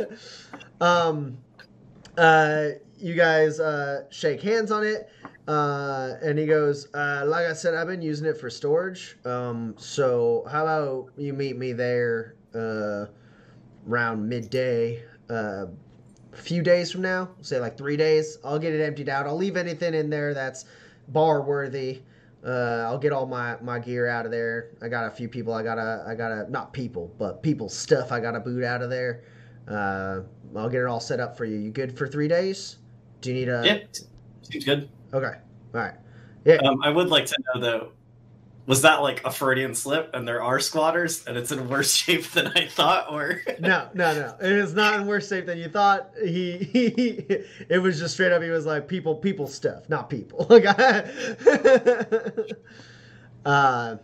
um, 0.80 1.38
uh, 2.16 2.68
you 2.98 3.14
guys 3.14 3.60
uh, 3.60 4.04
shake 4.10 4.40
hands 4.42 4.70
on 4.70 4.84
it, 4.84 5.10
uh, 5.48 6.14
and 6.22 6.38
he 6.38 6.46
goes, 6.46 6.88
uh, 6.94 7.24
"Like 7.26 7.46
I 7.46 7.52
said, 7.52 7.74
I've 7.74 7.86
been 7.86 8.02
using 8.02 8.26
it 8.26 8.38
for 8.38 8.48
storage. 8.48 9.16
Um, 9.24 9.74
so 9.76 10.46
how 10.50 10.62
about 10.62 11.10
you 11.16 11.32
meet 11.32 11.56
me 11.56 11.72
there 11.72 12.36
uh, 12.54 13.06
around 13.88 14.28
midday, 14.28 15.02
uh, 15.30 15.66
a 16.32 16.36
few 16.36 16.62
days 16.62 16.90
from 16.90 17.02
now? 17.02 17.30
Say 17.40 17.60
like 17.60 17.76
three 17.76 17.96
days. 17.96 18.38
I'll 18.44 18.58
get 18.58 18.72
it 18.72 18.82
emptied 18.82 19.08
out. 19.08 19.26
I'll 19.26 19.36
leave 19.36 19.56
anything 19.56 19.94
in 19.94 20.10
there 20.10 20.34
that's 20.34 20.64
bar 21.08 21.42
worthy." 21.42 22.02
Uh, 22.44 22.84
I'll 22.88 22.98
get 22.98 23.12
all 23.12 23.26
my, 23.26 23.56
my 23.60 23.78
gear 23.78 24.08
out 24.08 24.24
of 24.24 24.32
there. 24.32 24.70
I 24.82 24.88
got 24.88 25.06
a 25.06 25.10
few 25.10 25.28
people. 25.28 25.54
I 25.54 25.62
gotta 25.62 26.04
I 26.06 26.14
gotta 26.14 26.50
not 26.50 26.72
people, 26.72 27.14
but 27.18 27.42
people's 27.42 27.76
stuff. 27.76 28.10
I 28.10 28.18
gotta 28.18 28.40
boot 28.40 28.64
out 28.64 28.82
of 28.82 28.90
there. 28.90 29.22
Uh, 29.68 30.22
I'll 30.56 30.68
get 30.68 30.80
it 30.80 30.86
all 30.86 31.00
set 31.00 31.20
up 31.20 31.36
for 31.36 31.44
you. 31.44 31.56
You 31.56 31.70
good 31.70 31.96
for 31.96 32.08
three 32.08 32.28
days? 32.28 32.78
Do 33.20 33.30
you 33.30 33.36
need 33.36 33.48
a? 33.48 33.62
yeah, 33.64 33.78
seems 34.42 34.64
good. 34.64 34.90
Okay. 35.14 35.38
All 35.74 35.80
right. 35.80 35.94
Yeah. 36.44 36.56
Um, 36.56 36.82
I 36.82 36.90
would 36.90 37.08
like 37.08 37.26
to 37.26 37.36
know 37.54 37.60
though, 37.60 37.92
was 38.66 38.82
that 38.82 39.02
like 39.02 39.24
a 39.24 39.30
Freudian 39.30 39.74
slip, 39.74 40.10
and 40.14 40.26
there 40.26 40.42
are 40.42 40.60
squatters, 40.60 41.26
and 41.26 41.36
it's 41.36 41.50
in 41.50 41.68
worse 41.68 41.92
shape 41.96 42.30
than 42.30 42.48
I 42.48 42.66
thought, 42.68 43.10
or 43.10 43.42
no, 43.60 43.88
no, 43.94 44.14
no. 44.14 44.36
It 44.40 44.52
is 44.52 44.74
not 44.74 45.00
in 45.00 45.06
worse 45.06 45.28
shape 45.28 45.46
than 45.46 45.58
you 45.58 45.68
thought. 45.68 46.10
He, 46.22 46.58
he 46.58 47.26
it 47.68 47.82
was 47.82 47.98
just 47.98 48.14
straight 48.14 48.32
up. 48.32 48.42
He 48.42 48.50
was 48.50 48.66
like 48.66 48.86
people, 48.86 49.16
people 49.16 49.46
stuff, 49.46 49.88
not 49.88 50.08
people. 50.08 50.46
uh, 53.44 53.96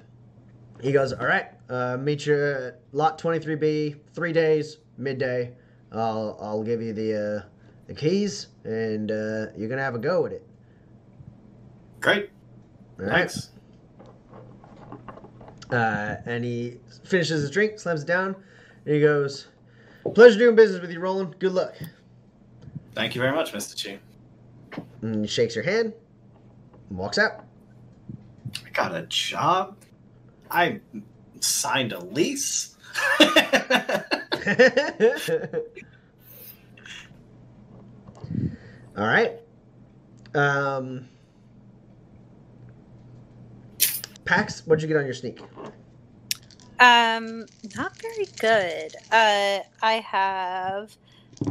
he 0.80 0.92
goes, 0.92 1.12
all 1.12 1.26
right. 1.26 1.46
Uh, 1.68 1.98
meet 1.98 2.24
you 2.26 2.34
at 2.34 2.80
lot 2.92 3.18
twenty 3.18 3.38
three 3.38 3.56
B. 3.56 3.94
Three 4.14 4.32
days, 4.32 4.78
midday. 4.96 5.52
I'll 5.92 6.36
I'll 6.40 6.62
give 6.64 6.82
you 6.82 6.92
the 6.92 7.14
uh, 7.14 7.42
the 7.86 7.94
keys, 7.94 8.48
and 8.64 9.10
uh, 9.10 9.46
you're 9.56 9.68
gonna 9.68 9.82
have 9.82 9.94
a 9.94 9.98
go 9.98 10.26
at 10.26 10.32
it. 10.32 10.46
great? 12.00 12.30
All 12.98 13.06
right. 13.06 13.30
Uh, 15.70 16.16
and 16.24 16.44
he 16.44 16.78
finishes 17.04 17.42
his 17.42 17.50
drink, 17.50 17.78
slams 17.78 18.02
it 18.02 18.06
down, 18.06 18.34
and 18.86 18.94
he 18.94 19.00
goes, 19.00 19.48
"Pleasure 20.14 20.38
doing 20.38 20.56
business 20.56 20.80
with 20.80 20.90
you, 20.90 21.00
Roland. 21.00 21.38
Good 21.38 21.52
luck." 21.52 21.74
Thank 22.94 23.14
you 23.14 23.20
very 23.20 23.34
much, 23.34 23.52
Mister 23.52 23.76
Chi. 23.76 23.98
And 25.02 25.24
he 25.24 25.28
shakes 25.28 25.54
your 25.54 25.64
hand, 25.64 25.92
and 26.88 26.98
walks 26.98 27.18
out. 27.18 27.44
I 28.66 28.70
got 28.70 28.94
a 28.94 29.02
job. 29.02 29.76
I 30.50 30.80
signed 31.40 31.92
a 31.92 32.00
lease. 32.00 32.76
All 38.96 39.06
right. 39.06 39.34
Um, 40.34 41.08
Pax, 44.28 44.66
what'd 44.66 44.82
you 44.82 44.88
get 44.88 44.98
on 44.98 45.06
your 45.06 45.14
sneak? 45.14 45.40
Um, 46.78 47.46
not 47.74 47.96
very 47.96 48.26
good. 48.38 48.94
Uh, 49.10 49.60
I 49.80 49.94
have, 50.06 50.94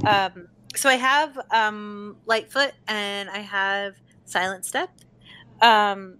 um, 0.05 0.47
so 0.75 0.87
I 0.87 0.93
have 0.93 1.39
um 1.49 2.17
Lightfoot 2.27 2.73
and 2.87 3.31
I 3.31 3.39
have 3.39 3.95
Silent 4.25 4.63
Step. 4.63 4.91
Um, 5.59 6.19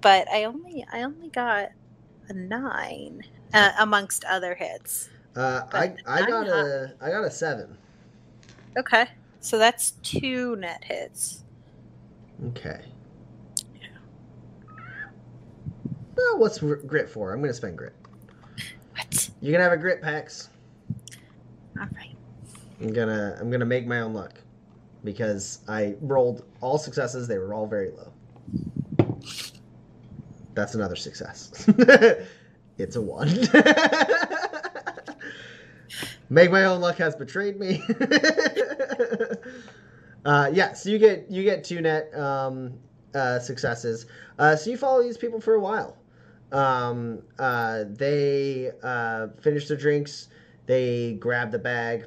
but 0.00 0.26
I 0.32 0.44
only 0.44 0.86
I 0.90 1.02
only 1.02 1.28
got 1.28 1.68
a 2.30 2.32
nine 2.32 3.20
uh, 3.52 3.72
amongst 3.78 4.24
other 4.24 4.54
hits. 4.54 5.10
Uh, 5.36 5.60
I 5.74 5.94
I 6.06 6.22
got 6.22 6.46
not- 6.46 6.64
a 6.66 6.94
I 7.02 7.10
got 7.10 7.22
a 7.22 7.30
seven. 7.30 7.76
Okay, 8.78 9.08
so 9.40 9.58
that's 9.58 9.90
two 10.02 10.56
net 10.56 10.84
hits. 10.84 11.44
Okay. 12.46 12.80
What's 16.36 16.58
grit 16.58 17.08
for? 17.08 17.32
I'm 17.32 17.40
gonna 17.40 17.54
spend 17.54 17.78
grit. 17.78 17.94
What? 18.92 19.30
You're 19.40 19.52
going 19.52 19.60
to 19.60 19.64
have 19.64 19.72
a 19.72 19.76
grit, 19.76 20.00
Pax. 20.00 20.48
All 21.78 21.86
right. 21.96 22.14
I'm 22.80 22.92
gonna 22.92 23.36
I'm 23.40 23.50
gonna 23.50 23.64
make 23.64 23.86
my 23.86 24.00
own 24.00 24.12
luck 24.12 24.34
because 25.04 25.60
I 25.68 25.94
rolled 26.00 26.44
all 26.60 26.78
successes. 26.78 27.28
They 27.28 27.38
were 27.38 27.54
all 27.54 27.66
very 27.66 27.90
low. 27.90 28.12
That's 30.54 30.74
another 30.74 30.96
success. 30.96 31.66
it's 32.78 32.96
a 32.96 33.00
one. 33.00 33.28
make 36.30 36.50
my 36.50 36.64
own 36.64 36.80
luck 36.80 36.96
has 36.96 37.14
betrayed 37.16 37.58
me. 37.58 37.82
uh, 40.24 40.50
yeah, 40.52 40.72
so 40.74 40.90
you 40.90 40.98
get 40.98 41.30
you 41.30 41.42
get 41.42 41.64
two 41.64 41.80
net 41.80 42.14
um, 42.16 42.74
uh, 43.14 43.38
successes. 43.38 44.06
Uh, 44.38 44.56
so 44.56 44.70
you 44.70 44.76
follow 44.76 45.02
these 45.02 45.16
people 45.16 45.40
for 45.40 45.54
a 45.54 45.60
while. 45.60 45.96
Um, 46.54 47.22
uh, 47.38 47.84
they 47.88 48.70
uh, 48.82 49.28
finish 49.42 49.68
their 49.68 49.76
drinks. 49.76 50.28
They 50.66 51.14
grab 51.14 51.50
the 51.50 51.58
bag 51.58 52.06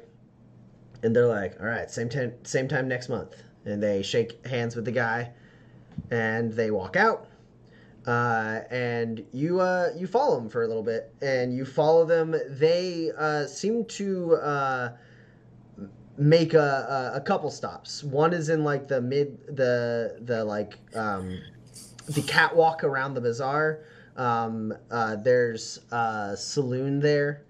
and 1.02 1.14
they're 1.14 1.26
like, 1.26 1.60
"All 1.60 1.66
right, 1.66 1.90
same 1.90 2.08
time, 2.08 2.34
same 2.42 2.68
time 2.68 2.88
next 2.88 3.08
month." 3.08 3.36
And 3.64 3.82
they 3.82 4.02
shake 4.02 4.44
hands 4.46 4.74
with 4.74 4.84
the 4.84 4.92
guy, 4.92 5.30
and 6.10 6.52
they 6.52 6.70
walk 6.70 6.96
out. 6.96 7.28
Uh, 8.06 8.62
and 8.70 9.24
you 9.32 9.60
uh, 9.60 9.90
you 9.96 10.06
follow 10.06 10.36
them 10.40 10.48
for 10.48 10.62
a 10.62 10.66
little 10.66 10.82
bit, 10.82 11.12
and 11.20 11.54
you 11.54 11.64
follow 11.64 12.04
them. 12.04 12.34
They 12.48 13.12
uh, 13.16 13.46
seem 13.46 13.84
to 13.84 14.36
uh, 14.36 14.92
make 16.16 16.54
a, 16.54 17.12
a 17.14 17.20
couple 17.20 17.50
stops. 17.50 18.02
One 18.02 18.32
is 18.32 18.48
in 18.48 18.64
like 18.64 18.88
the 18.88 19.00
mid 19.00 19.56
the 19.56 20.18
the 20.22 20.44
like 20.44 20.78
um, 20.94 21.38
the 22.08 22.22
catwalk 22.22 22.82
around 22.82 23.14
the 23.14 23.20
bazaar. 23.20 23.80
Um, 24.18 24.74
uh, 24.90 25.16
there's 25.16 25.80
a 25.92 26.36
saloon 26.36 27.00
there 27.00 27.44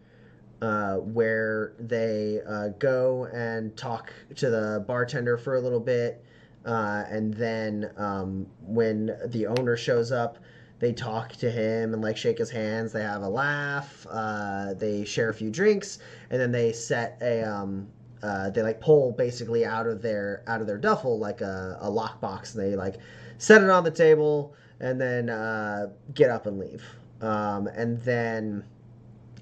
uh, 0.61 0.97
where 0.97 1.73
they 1.79 2.41
uh, 2.47 2.69
go 2.79 3.25
and 3.33 3.77
talk 3.77 4.13
to 4.37 4.51
the 4.51 4.85
bartender 4.87 5.39
for 5.39 5.57
a 5.57 5.61
little 5.61 5.81
bit. 5.81 6.23
Uh, 6.67 7.05
and 7.09 7.33
then 7.35 7.91
um, 7.97 8.47
when 8.67 9.17
the 9.27 9.47
owner 9.47 9.77
shows 9.77 10.13
up, 10.13 10.39
they 10.79 10.93
talk 10.93 11.33
to 11.33 11.51
him 11.51 11.95
and 11.95 12.03
like 12.03 12.17
shake 12.17 12.39
his 12.39 12.51
hands. 12.51 12.93
They 12.93 13.03
have 13.03 13.23
a 13.23 13.29
laugh. 13.29 14.07
Uh, 14.09 14.75
they 14.75 15.05
share 15.05 15.31
a 15.31 15.35
few 15.35 15.51
drinks, 15.51 15.99
and 16.31 16.41
then 16.41 16.53
they 16.53 16.73
set 16.73 17.19
a 17.21 17.43
um, 17.43 17.89
uh, 18.23 18.51
they 18.51 18.63
like 18.63 18.81
pull 18.81 19.13
basically 19.13 19.65
out 19.65 19.87
of 19.87 20.03
their 20.03 20.43
out 20.47 20.61
of 20.61 20.67
their 20.67 20.79
duffel 20.79 21.19
like 21.19 21.41
a, 21.41 21.79
a 21.81 21.91
lockbox. 21.91 22.55
And 22.55 22.63
they 22.63 22.77
like 22.77 22.97
set 23.39 23.63
it 23.63 23.71
on 23.71 23.83
the 23.83 23.91
table 23.91 24.55
and 24.81 25.01
then 25.01 25.29
uh, 25.29 25.89
get 26.15 26.31
up 26.31 26.47
and 26.47 26.59
leave. 26.59 26.85
Um, 27.21 27.67
and 27.69 28.01
then 28.03 28.65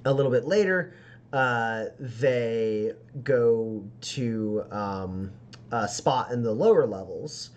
a 0.05 0.13
little 0.13 0.31
bit 0.31 0.47
later, 0.47 0.95
uh, 1.33 1.87
they 1.99 2.93
go 3.23 3.85
to 4.01 4.65
um, 4.71 5.33
a 5.73 5.89
spot 5.89 6.31
in 6.31 6.43
the 6.43 6.53
lower 6.53 6.87
levels. 6.87 7.51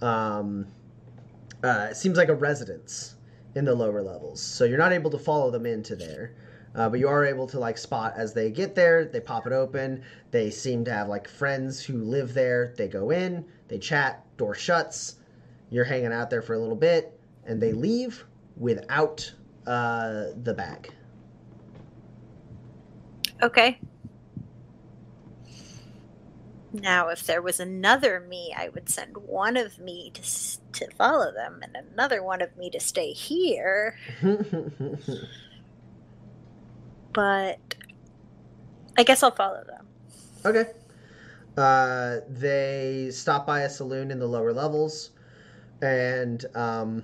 Um, 0.00 0.66
uh, 1.62 1.88
it 1.90 1.96
seems 1.96 2.18
like 2.18 2.28
a 2.28 2.34
residence 2.34 3.14
in 3.54 3.64
the 3.64 3.74
lower 3.74 4.02
levels, 4.02 4.40
so 4.42 4.64
you're 4.64 4.78
not 4.78 4.92
able 4.92 5.10
to 5.10 5.18
follow 5.18 5.50
them 5.50 5.66
into 5.66 5.94
there. 5.94 6.34
Uh, 6.74 6.88
but 6.88 6.98
you 6.98 7.06
are 7.06 7.26
able 7.26 7.46
to 7.46 7.58
like 7.58 7.76
spot 7.76 8.14
as 8.16 8.32
they 8.32 8.50
get 8.50 8.74
there. 8.74 9.04
They 9.04 9.20
pop 9.20 9.46
it 9.46 9.52
open. 9.52 10.02
They 10.30 10.50
seem 10.50 10.86
to 10.86 10.92
have 10.92 11.06
like 11.06 11.28
friends 11.28 11.82
who 11.82 12.02
live 12.02 12.32
there. 12.32 12.72
They 12.78 12.88
go 12.88 13.10
in. 13.10 13.44
They 13.68 13.78
chat. 13.78 14.24
Door 14.38 14.54
shuts. 14.54 15.16
You're 15.68 15.84
hanging 15.84 16.12
out 16.12 16.30
there 16.30 16.42
for 16.42 16.54
a 16.54 16.58
little 16.58 16.76
bit, 16.76 17.18
and 17.46 17.60
they 17.60 17.72
leave 17.72 18.24
without 18.56 19.32
uh, 19.66 20.26
the 20.42 20.54
bag. 20.56 20.92
Okay. 23.42 23.78
Now, 26.72 27.08
if 27.08 27.24
there 27.24 27.42
was 27.42 27.60
another 27.60 28.20
me, 28.20 28.54
I 28.56 28.70
would 28.70 28.88
send 28.88 29.16
one 29.16 29.56
of 29.56 29.78
me 29.78 30.10
to 30.14 30.22
to 30.72 30.90
follow 30.96 31.30
them, 31.32 31.60
and 31.62 31.76
another 31.92 32.22
one 32.22 32.40
of 32.40 32.56
me 32.56 32.70
to 32.70 32.80
stay 32.80 33.12
here. 33.12 33.98
But 37.12 37.74
I 38.96 39.02
guess 39.02 39.22
I'll 39.22 39.34
follow 39.34 39.64
them. 39.64 39.86
Okay. 40.44 40.70
Uh, 41.56 42.20
they 42.28 43.10
stop 43.12 43.46
by 43.46 43.62
a 43.62 43.70
saloon 43.70 44.10
in 44.10 44.18
the 44.18 44.26
lower 44.26 44.52
levels, 44.52 45.10
and 45.82 46.44
um, 46.54 47.02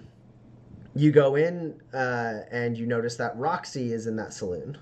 you 0.94 1.12
go 1.12 1.36
in, 1.36 1.80
uh, 1.94 2.40
and 2.50 2.76
you 2.76 2.86
notice 2.86 3.16
that 3.16 3.36
Roxy 3.36 3.92
is 3.92 4.06
in 4.06 4.16
that 4.16 4.32
saloon. 4.32 4.78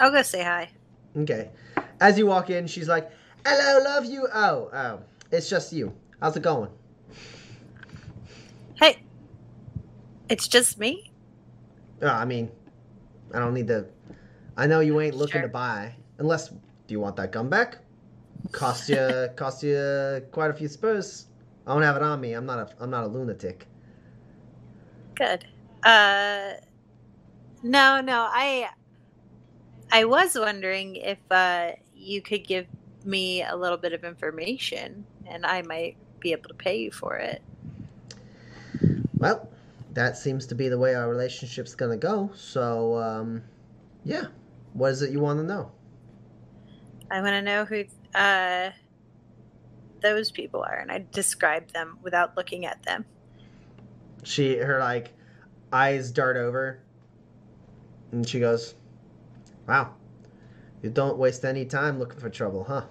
I'll 0.00 0.10
go 0.10 0.22
say 0.22 0.42
hi. 0.42 0.70
Okay. 1.16 1.50
As 2.00 2.18
you 2.18 2.26
walk 2.26 2.50
in, 2.50 2.66
she's 2.66 2.88
like, 2.88 3.10
"Hello, 3.46 3.84
love 3.84 4.04
you." 4.06 4.26
Oh, 4.32 4.70
oh, 4.72 5.00
it's 5.30 5.48
just 5.48 5.72
you. 5.72 5.92
How's 6.20 6.36
it 6.36 6.42
going? 6.42 6.70
Hey, 8.74 9.02
it's 10.28 10.48
just 10.48 10.78
me. 10.78 11.12
Oh, 12.00 12.08
I 12.08 12.24
mean, 12.24 12.50
I 13.34 13.38
don't 13.38 13.54
need 13.54 13.68
to. 13.68 13.86
I 14.56 14.66
know 14.66 14.80
you 14.80 15.00
ain't 15.00 15.14
looking 15.14 15.32
Sure. 15.34 15.42
to 15.42 15.48
buy, 15.48 15.94
unless. 16.18 16.48
Do 16.48 16.58
you 16.94 17.00
want 17.00 17.16
that 17.16 17.30
gun 17.32 17.48
back? 17.48 17.78
Cost 18.50 18.88
you, 18.88 19.28
cost 19.36 19.62
you 19.62 20.22
quite 20.32 20.50
a 20.50 20.54
few 20.54 20.68
spurs. 20.68 21.26
I 21.66 21.72
don't 21.72 21.82
have 21.82 21.96
it 21.96 22.02
on 22.02 22.20
me. 22.20 22.32
I'm 22.32 22.46
not 22.46 22.58
a, 22.58 22.68
I'm 22.80 22.90
not 22.90 23.04
a 23.04 23.06
lunatic. 23.06 23.66
Good. 25.14 25.44
Uh, 25.82 26.54
no, 27.62 28.00
no. 28.00 28.26
I, 28.30 28.68
I 29.90 30.04
was 30.04 30.36
wondering 30.38 30.96
if 30.96 31.18
uh, 31.30 31.72
you 31.94 32.22
could 32.22 32.46
give 32.46 32.66
me 33.04 33.42
a 33.42 33.54
little 33.54 33.78
bit 33.78 33.92
of 33.92 34.04
information, 34.04 35.04
and 35.26 35.46
I 35.46 35.62
might 35.62 35.96
be 36.20 36.32
able 36.32 36.48
to 36.48 36.54
pay 36.54 36.78
you 36.78 36.90
for 36.90 37.16
it. 37.16 37.42
Well, 39.18 39.48
that 39.92 40.16
seems 40.16 40.46
to 40.46 40.54
be 40.54 40.68
the 40.68 40.78
way 40.78 40.94
our 40.94 41.08
relationship's 41.08 41.74
gonna 41.74 41.96
go. 41.96 42.30
So, 42.34 42.96
um, 42.96 43.42
yeah. 44.04 44.26
What 44.72 44.92
is 44.92 45.02
it 45.02 45.10
you 45.10 45.20
want 45.20 45.38
to 45.38 45.44
know? 45.44 45.70
I 47.10 47.20
want 47.20 47.34
to 47.34 47.42
know 47.42 47.64
who 47.66 47.84
uh, 48.14 48.70
those 50.02 50.30
people 50.30 50.62
are, 50.62 50.78
and 50.78 50.90
I 50.90 51.04
describe 51.12 51.68
them 51.72 51.98
without 52.02 52.36
looking 52.36 52.66
at 52.66 52.82
them. 52.82 53.04
She, 54.24 54.56
her 54.56 54.78
like 54.78 55.12
eyes 55.72 56.10
dart 56.10 56.36
over, 56.36 56.80
and 58.10 58.28
she 58.28 58.40
goes, 58.40 58.74
"Wow, 59.66 59.94
you 60.82 60.90
don't 60.90 61.16
waste 61.16 61.44
any 61.44 61.64
time 61.64 61.98
looking 61.98 62.18
for 62.20 62.30
trouble, 62.30 62.64
huh?" 62.64 62.84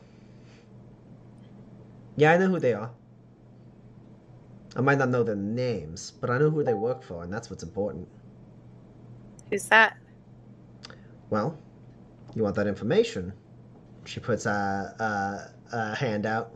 Yeah, 2.16 2.34
I 2.34 2.38
know 2.38 2.50
who 2.50 2.60
they 2.60 2.74
are. 2.74 2.92
I 4.76 4.82
might 4.82 4.98
not 4.98 5.10
know 5.10 5.24
their 5.24 5.36
names, 5.36 6.12
but 6.12 6.30
I 6.30 6.38
know 6.38 6.50
who 6.50 6.64
they 6.64 6.74
work 6.74 7.04
for, 7.04 7.24
and 7.24 7.34
that's 7.34 7.50
what's 7.50 7.64
important. 7.64 8.08
Who's 9.50 9.66
that? 9.66 9.98
Well, 11.30 11.58
you 12.36 12.44
want 12.44 12.56
that 12.56 12.68
information? 12.68 13.34
She 14.06 14.20
puts 14.20 14.46
a, 14.46 15.52
a, 15.72 15.76
a 15.76 15.96
hand 15.96 16.26
out. 16.26 16.56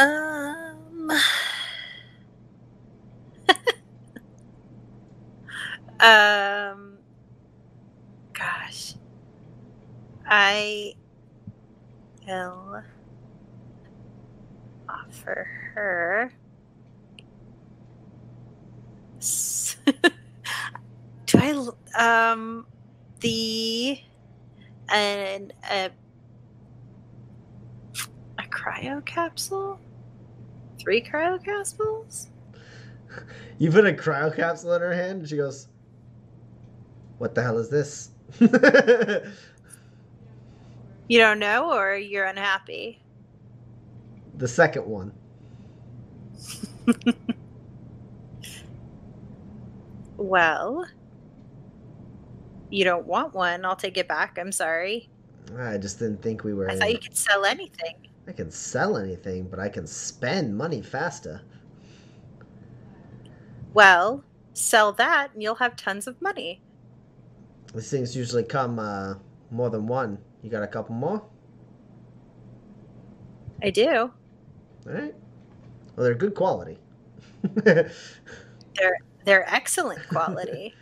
Um. 0.00 1.10
um. 6.00 6.96
Gosh. 8.32 8.94
I 10.26 10.94
will 12.26 12.82
offer 14.88 15.46
her. 15.74 16.32
Do 21.26 21.38
I 21.38 21.52
um 21.98 22.66
the 23.20 24.00
an 24.88 25.52
a 25.70 25.90
a 28.38 28.42
cryo 28.44 29.04
capsule? 29.04 29.78
Three 30.80 31.02
cryo 31.02 31.42
capsules? 31.44 32.28
You 33.58 33.70
put 33.70 33.86
a 33.86 33.92
cryo 33.92 34.34
capsule 34.34 34.72
in 34.74 34.80
her 34.80 34.94
hand, 34.94 35.20
and 35.20 35.28
she 35.28 35.36
goes, 35.36 35.68
"What 37.18 37.34
the 37.34 37.42
hell 37.42 37.58
is 37.58 37.68
this?" 37.68 38.10
You 41.08 41.18
don't 41.18 41.40
know, 41.40 41.72
or 41.72 41.96
you're 41.96 42.26
unhappy? 42.26 43.02
the 44.36 44.48
second 44.48 44.86
one. 44.86 45.12
Well, 50.20 50.86
you 52.68 52.84
don't 52.84 53.06
want 53.06 53.32
one. 53.32 53.64
I'll 53.64 53.74
take 53.74 53.96
it 53.96 54.06
back. 54.06 54.36
I'm 54.38 54.52
sorry. 54.52 55.08
I 55.58 55.78
just 55.78 55.98
didn't 55.98 56.20
think 56.20 56.44
we 56.44 56.52
were. 56.52 56.70
I 56.70 56.76
thought 56.76 56.92
you 56.92 56.98
could 56.98 57.16
sell 57.16 57.46
anything. 57.46 58.09
I 58.30 58.32
can 58.32 58.48
sell 58.52 58.96
anything, 58.96 59.48
but 59.48 59.58
I 59.58 59.68
can 59.68 59.88
spend 59.88 60.56
money 60.56 60.82
faster. 60.82 61.42
Well, 63.74 64.22
sell 64.52 64.92
that 64.92 65.34
and 65.34 65.42
you'll 65.42 65.56
have 65.56 65.74
tons 65.74 66.06
of 66.06 66.22
money. 66.22 66.62
These 67.74 67.90
things 67.90 68.14
usually 68.14 68.44
come 68.44 68.78
uh, 68.78 69.14
more 69.50 69.68
than 69.68 69.88
one. 69.88 70.16
You 70.44 70.50
got 70.50 70.62
a 70.62 70.68
couple 70.68 70.94
more? 70.94 71.24
I 73.64 73.70
do. 73.70 73.88
All 73.90 74.12
right. 74.92 75.14
Well, 75.96 76.04
they're 76.04 76.14
good 76.14 76.36
quality. 76.36 76.78
They're 77.42 77.90
they're 79.24 79.52
excellent 79.52 80.06
quality. 80.08 80.72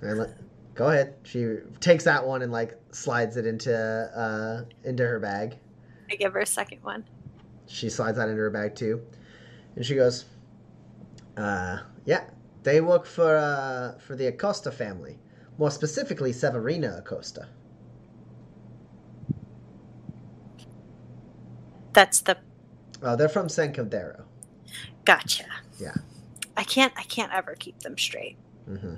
Let- 0.00 0.38
Go 0.74 0.88
ahead. 0.88 1.16
She 1.24 1.56
takes 1.80 2.04
that 2.04 2.26
one 2.26 2.40
and 2.40 2.50
like 2.50 2.78
slides 2.90 3.36
it 3.36 3.44
into 3.44 3.70
uh, 3.76 4.64
into 4.88 5.06
her 5.06 5.18
bag. 5.20 5.58
I 6.10 6.16
give 6.16 6.32
her 6.32 6.40
a 6.40 6.46
second 6.46 6.82
one. 6.82 7.04
She 7.66 7.88
slides 7.88 8.16
that 8.18 8.28
into 8.28 8.40
her 8.40 8.50
bag 8.50 8.74
too, 8.74 9.00
and 9.76 9.84
she 9.86 9.94
goes, 9.94 10.24
uh, 11.36 11.78
"Yeah, 12.04 12.24
they 12.62 12.80
work 12.80 13.06
for 13.06 13.36
uh, 13.36 13.98
for 13.98 14.16
the 14.16 14.26
Acosta 14.26 14.72
family, 14.72 15.18
more 15.58 15.70
specifically 15.70 16.32
Severina 16.32 16.98
Acosta." 16.98 17.48
That's 21.92 22.20
the 22.20 22.38
Oh, 23.02 23.16
they're 23.16 23.28
from 23.28 23.48
San 23.48 23.72
Caldero. 23.72 24.24
gotcha. 25.04 25.46
Yeah. 25.78 25.94
I 26.56 26.64
can't. 26.64 26.92
I 26.96 27.02
can't 27.04 27.32
ever 27.32 27.54
keep 27.58 27.80
them 27.80 27.96
straight. 27.96 28.36
Mm-hmm. 28.68 28.96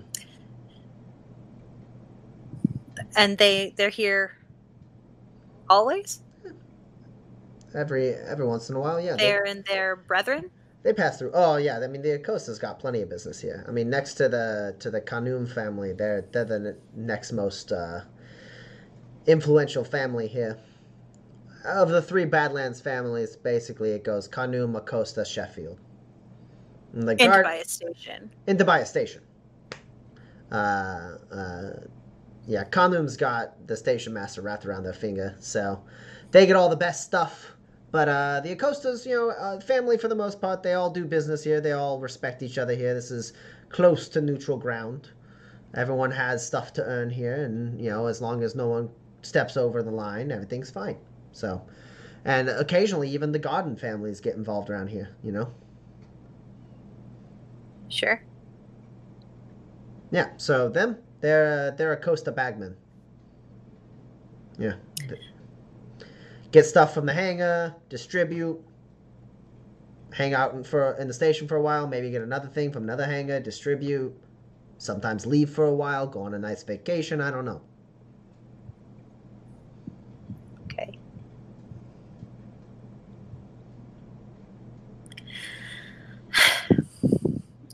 And 3.16 3.38
they 3.38 3.74
they're 3.76 3.90
here 3.90 4.36
always. 5.70 6.20
Every 7.74 8.14
every 8.14 8.46
once 8.46 8.70
in 8.70 8.76
a 8.76 8.80
while, 8.80 9.00
yeah. 9.00 9.16
They, 9.16 9.24
They're 9.24 9.44
and 9.44 9.64
their 9.64 9.96
brethren. 9.96 10.50
they 10.82 10.92
pass 10.92 11.18
through. 11.18 11.32
Oh 11.34 11.56
yeah, 11.56 11.80
I 11.80 11.86
mean 11.86 12.02
the 12.02 12.14
Acosta's 12.14 12.58
got 12.58 12.78
plenty 12.78 13.02
of 13.02 13.08
business 13.08 13.40
here. 13.40 13.64
I 13.68 13.70
mean 13.70 13.88
next 13.88 14.14
to 14.14 14.28
the 14.28 14.76
to 14.80 14.90
the 14.90 15.00
Kanum 15.00 15.46
family, 15.52 15.92
they're 15.92 16.26
they're 16.32 16.44
the 16.44 16.76
next 16.94 17.32
most 17.32 17.72
uh, 17.72 18.00
influential 19.26 19.84
family 19.84 20.26
here. 20.26 20.58
Of 21.64 21.90
the 21.90 22.02
three 22.02 22.24
Badlands 22.24 22.80
families, 22.80 23.36
basically 23.36 23.90
it 23.90 24.02
goes 24.02 24.28
Kanum, 24.28 24.76
Acosta, 24.76 25.24
Sheffield. 25.24 25.78
And 26.92 27.08
the 27.08 27.14
guard 27.14 27.46
a 27.46 27.64
station. 27.64 28.30
in 28.46 28.58
Tobias 28.58 28.90
Station. 28.90 29.22
Uh, 30.50 31.16
uh, 31.32 31.70
yeah, 32.46 32.64
Kanum's 32.64 33.16
got 33.16 33.66
the 33.66 33.76
station 33.76 34.12
master 34.12 34.42
wrapped 34.42 34.66
around 34.66 34.82
their 34.82 34.92
finger, 34.92 35.34
so 35.38 35.80
they 36.32 36.46
get 36.46 36.56
all 36.56 36.68
the 36.68 36.76
best 36.76 37.04
stuff. 37.04 37.52
But 37.92 38.08
uh, 38.08 38.40
the 38.40 38.56
Acostas, 38.56 39.06
you 39.06 39.14
know, 39.14 39.30
uh, 39.30 39.60
family 39.60 39.98
for 39.98 40.08
the 40.08 40.16
most 40.16 40.40
part, 40.40 40.62
they 40.64 40.74
all 40.74 40.90
do 40.90 41.04
business 41.04 41.44
here. 41.44 41.60
They 41.60 41.72
all 41.72 42.00
respect 42.00 42.42
each 42.42 42.58
other 42.58 42.74
here. 42.74 42.94
This 42.94 43.12
is 43.12 43.34
close 43.68 44.08
to 44.10 44.22
neutral 44.22 44.58
ground. 44.58 45.10
Everyone 45.74 46.10
has 46.10 46.46
stuff 46.46 46.72
to 46.74 46.84
earn 46.84 47.10
here, 47.10 47.44
and 47.44 47.80
you 47.80 47.90
know, 47.90 48.06
as 48.06 48.20
long 48.22 48.42
as 48.42 48.54
no 48.56 48.68
one 48.68 48.90
steps 49.22 49.56
over 49.56 49.82
the 49.82 49.90
line, 49.92 50.32
everything's 50.32 50.70
fine. 50.70 50.98
So, 51.32 51.62
and 52.24 52.48
occasionally 52.48 53.10
even 53.10 53.32
the 53.32 53.38
Godden 53.38 53.76
families 53.76 54.20
get 54.20 54.36
involved 54.36 54.70
around 54.70 54.88
here. 54.88 55.10
You 55.22 55.32
know. 55.32 55.52
Sure. 57.88 58.24
Yeah, 60.12 60.30
so 60.36 60.68
them, 60.68 60.98
they're 61.20 61.72
they're 61.72 61.92
Acosta 61.92 62.32
bagman. 62.32 62.76
Yeah. 64.58 64.74
Get 66.52 66.66
stuff 66.66 66.92
from 66.92 67.06
the 67.06 67.14
hangar, 67.14 67.74
distribute, 67.88 68.62
hang 70.12 70.34
out 70.34 70.52
in, 70.52 70.62
for 70.62 70.92
in 70.98 71.08
the 71.08 71.14
station 71.14 71.48
for 71.48 71.56
a 71.56 71.62
while, 71.62 71.86
maybe 71.88 72.10
get 72.10 72.20
another 72.20 72.48
thing 72.48 72.70
from 72.70 72.84
another 72.84 73.06
hangar, 73.06 73.40
distribute, 73.40 74.14
sometimes 74.76 75.24
leave 75.24 75.48
for 75.48 75.64
a 75.64 75.74
while, 75.74 76.06
go 76.06 76.20
on 76.20 76.34
a 76.34 76.38
nice 76.38 76.62
vacation, 76.62 77.22
I 77.22 77.30
don't 77.30 77.46
know. 77.46 77.62
Okay. 80.64 80.98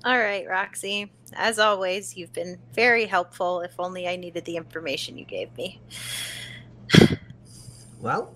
All 0.04 0.18
right, 0.18 0.46
Roxy. 0.48 1.10
As 1.34 1.58
always, 1.58 2.16
you've 2.16 2.32
been 2.32 2.58
very 2.72 3.06
helpful. 3.06 3.60
If 3.60 3.74
only 3.78 4.06
I 4.06 4.14
needed 4.14 4.44
the 4.44 4.56
information 4.56 5.18
you 5.18 5.24
gave 5.24 5.54
me. 5.56 5.80
Well, 8.00 8.32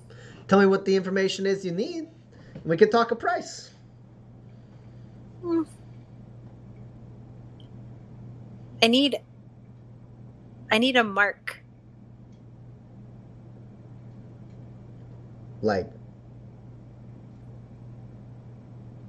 tell 0.52 0.60
me 0.60 0.66
what 0.66 0.84
the 0.84 0.94
information 0.94 1.46
is 1.46 1.64
you 1.64 1.72
need. 1.72 2.08
and 2.52 2.64
We 2.66 2.76
can 2.76 2.90
talk 2.90 3.10
a 3.10 3.16
price. 3.16 3.70
I 8.82 8.86
need 8.86 9.16
I 10.70 10.76
need 10.76 10.96
a 10.96 11.04
mark. 11.04 11.64
Like, 15.62 15.90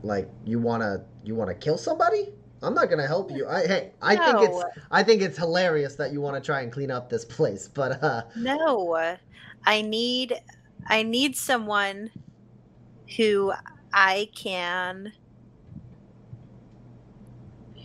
like 0.01 0.29
you 0.45 0.59
wanna 0.59 1.03
you 1.25 1.35
wanna 1.35 1.55
kill 1.55 1.77
somebody? 1.77 2.29
I'm 2.61 2.73
not 2.73 2.89
gonna 2.89 3.05
help 3.05 3.31
you. 3.31 3.49
I 3.49 3.67
hey, 3.67 3.91
I 4.01 4.15
think 4.15 4.49
it's 4.49 4.63
I 4.91 5.03
think 5.03 5.21
it's 5.21 5.37
hilarious 5.37 5.95
that 5.95 6.13
you 6.13 6.21
want 6.21 6.37
to 6.37 6.41
try 6.41 6.61
and 6.61 6.71
clean 6.71 6.89
up 6.89 7.09
this 7.09 7.25
place, 7.25 7.67
but 7.67 8.01
uh, 8.01 8.23
No. 8.37 9.17
I 9.65 9.81
need 9.81 10.39
I 10.87 11.03
need 11.03 11.35
someone 11.35 12.11
who 13.17 13.53
I 13.93 14.29
can 14.35 15.13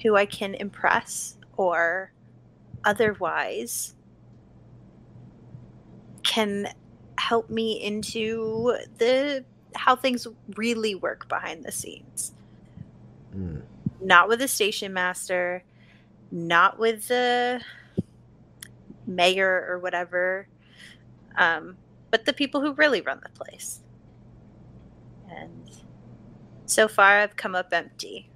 who 0.03 0.17
I 0.17 0.27
can 0.27 0.55
impress 0.55 1.37
or 1.57 2.13
otherwise 2.85 3.95
can 6.23 6.69
help 7.19 7.51
me 7.51 7.73
into 7.83 8.77
the 8.99 9.45
how 9.75 9.97
things 9.97 10.27
really 10.57 10.95
work 10.95 11.29
behind 11.29 11.65
the 11.65 11.73
scenes. 11.73 12.33
hmm, 13.33 13.61
Not 14.01 14.29
with 14.29 14.41
the 14.41 14.49
station 14.49 14.93
master, 14.93 15.65
not 16.31 16.79
with 16.79 17.09
the 17.09 17.61
mayor 19.07 19.67
or 19.69 19.79
whatever, 19.79 20.49
um, 21.37 21.77
but 22.11 22.25
the 22.25 22.33
people 22.33 22.61
who 22.61 22.73
really 22.75 23.01
run 23.01 23.21
the 23.23 23.31
place. 23.31 23.81
And 25.31 25.71
so 26.67 26.89
far, 26.89 27.19
I've 27.19 27.37
come 27.37 27.55
up 27.55 27.73
empty. 27.73 28.31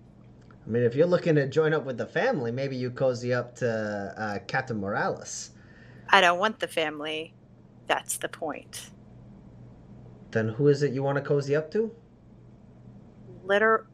I 0.65 0.71
mean, 0.71 0.83
if 0.83 0.95
you're 0.95 1.07
looking 1.07 1.35
to 1.35 1.49
join 1.49 1.75
up 1.75 1.85
with 1.85 1.99
the 1.99 2.07
family, 2.07 2.53
maybe 2.53 2.77
you 2.77 2.91
cozy 2.91 3.35
up 3.35 3.57
to 3.57 4.15
uh, 4.17 4.39
Captain 4.47 4.79
Morales. 4.79 5.51
I 6.09 6.21
don't 6.21 6.39
want 6.39 6.61
the 6.61 6.69
family. 6.69 7.35
That's 7.87 8.19
the 8.19 8.29
point. 8.29 8.91
Then 10.31 10.49
who 10.49 10.69
is 10.69 10.83
it 10.83 10.93
you 10.93 11.03
want 11.03 11.17
to 11.17 11.23
cozy 11.23 11.57
up 11.57 11.71
to? 11.73 11.91
Liter- 13.45 13.87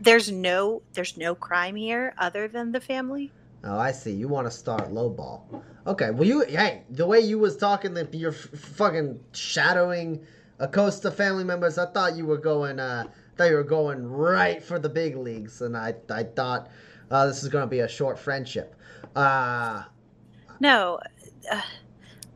there's 0.00 0.30
no 0.30 0.82
there's 0.92 1.16
no 1.16 1.34
crime 1.34 1.76
here 1.76 2.14
other 2.18 2.48
than 2.48 2.72
the 2.72 2.80
family. 2.80 3.32
Oh, 3.64 3.78
I 3.78 3.92
see. 3.92 4.12
You 4.12 4.28
want 4.28 4.46
to 4.46 4.50
start 4.50 4.92
lowball. 4.92 5.62
Okay. 5.86 6.10
Well, 6.10 6.24
you 6.28 6.44
hey, 6.44 6.82
the 6.90 7.06
way 7.06 7.20
you 7.20 7.38
was 7.38 7.56
talking, 7.56 7.94
that 7.94 8.12
you're 8.14 8.32
fucking 8.32 9.18
shadowing 9.32 10.24
Acosta 10.58 11.10
family 11.10 11.44
members. 11.44 11.78
I 11.78 11.86
thought 11.86 12.16
you 12.16 12.26
were 12.26 12.38
going. 12.38 12.78
uh 12.78 13.04
Thought 13.36 13.50
you 13.50 13.56
were 13.56 13.64
going 13.64 14.06
right 14.06 14.62
for 14.62 14.78
the 14.78 14.88
big 14.88 15.16
leagues, 15.16 15.60
and 15.60 15.76
I 15.76 15.96
I 16.08 16.22
thought 16.22 16.70
uh, 17.10 17.26
this 17.26 17.42
is 17.42 17.48
going 17.48 17.62
to 17.62 17.68
be 17.70 17.80
a 17.80 17.88
short 17.88 18.16
friendship. 18.18 18.76
Uh 19.16 19.82
No. 20.60 21.00
Uh, 21.50 21.60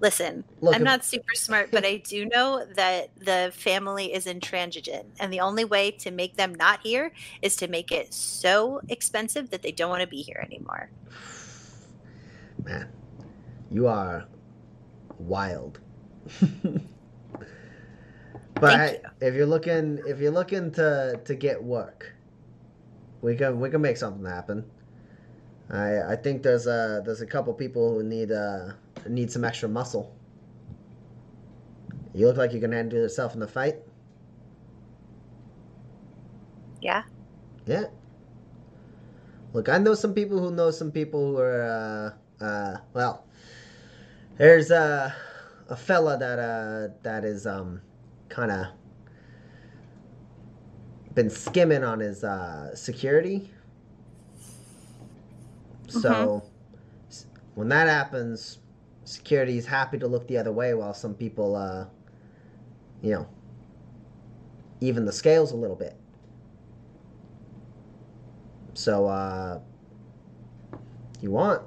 listen, 0.01 0.44
Look, 0.61 0.74
I'm 0.74 0.84
not 0.84 1.05
super 1.05 1.34
smart, 1.34 1.70
but 1.70 1.84
I 1.84 1.96
do 1.96 2.26
know 2.26 2.64
that 2.74 3.11
the 3.18 3.51
family 3.55 4.12
is 4.12 4.26
intransigent. 4.26 5.07
And 5.20 5.32
the 5.32 5.40
only 5.40 5.64
way 5.64 5.90
to 5.92 6.11
make 6.11 6.36
them 6.36 6.55
not 6.55 6.80
here 6.82 7.12
is 7.42 7.57
to 7.57 7.68
make 7.68 7.92
it 7.92 8.14
so 8.14 8.80
expensive 8.88 9.51
that 9.51 9.62
they 9.62 9.72
don't 9.72 9.90
want 9.90 10.03
to 10.03 10.09
be 10.09 10.22
here 10.22 10.42
anymore. 10.44 10.90
man, 12.64 12.88
you 13.70 13.86
are 13.86 14.26
wild. 15.18 15.80
but 16.40 16.82
Thank 18.61 18.80
hey, 18.80 19.01
if 19.20 19.34
you're 19.34 19.46
looking, 19.46 20.01
if 20.07 20.20
you're 20.20 20.32
looking 20.32 20.70
to 20.72 21.20
to 21.24 21.34
get 21.34 21.62
work, 21.62 22.14
we 23.22 23.36
can 23.36 23.59
we 23.61 23.70
can 23.70 23.80
make 23.80 23.96
something 23.96 24.24
happen. 24.24 24.64
I 25.70 26.12
I 26.12 26.16
think 26.16 26.42
there's 26.42 26.66
a 26.66 27.03
there's 27.05 27.20
a 27.20 27.26
couple 27.26 27.53
people 27.55 27.94
who 27.94 28.03
need 28.03 28.32
uh 28.32 28.72
need 29.07 29.30
some 29.30 29.44
extra 29.44 29.68
muscle. 29.68 30.14
You 32.14 32.26
look 32.26 32.36
like 32.36 32.53
you're 32.53 32.61
going 32.61 32.72
to 32.72 32.76
handle 32.78 32.99
yourself 32.99 33.34
in 33.34 33.40
the 33.40 33.49
fight. 33.49 33.76
Yeah. 36.80 37.03
Yeah. 37.66 37.84
Look, 39.53 39.68
I 39.68 39.78
know 39.78 39.94
some 39.94 40.14
people 40.14 40.38
who 40.40 40.51
know 40.51 40.70
some 40.70 40.92
people 40.92 41.32
who 41.32 41.38
are, 41.38 42.14
uh, 42.40 42.44
uh, 42.44 42.76
well, 42.94 43.24
there's 44.36 44.70
a, 44.70 45.14
a 45.68 45.76
fella 45.76 46.18
that, 46.18 46.38
uh, 46.38 46.94
that 47.03 47.24
is, 47.24 47.46
um, 47.46 47.80
kind 48.28 48.51
of 48.53 48.66
been 51.14 51.30
skimming 51.30 51.84
on 51.84 52.01
his, 52.01 52.24
uh, 52.24 52.74
security. 52.74 53.51
So, 55.88 56.42
s- 57.09 57.26
when 57.55 57.68
that 57.70 57.88
happens, 57.88 58.59
security 59.09 59.56
is 59.56 59.64
happy 59.64 59.98
to 59.98 60.06
look 60.06 60.28
the 60.28 60.36
other 60.36 60.52
way 60.52 60.74
while 60.74 60.92
some 60.92 61.14
people, 61.14 61.56
uh, 61.56 61.86
you 63.00 63.11
know, 63.11 63.26
even 64.82 65.06
the 65.06 65.12
scales 65.12 65.52
a 65.52 65.56
little 65.56 65.74
bit. 65.74 65.96
So, 68.74 69.06
uh, 69.06 69.61
you 71.22 71.30
want? 71.30 71.62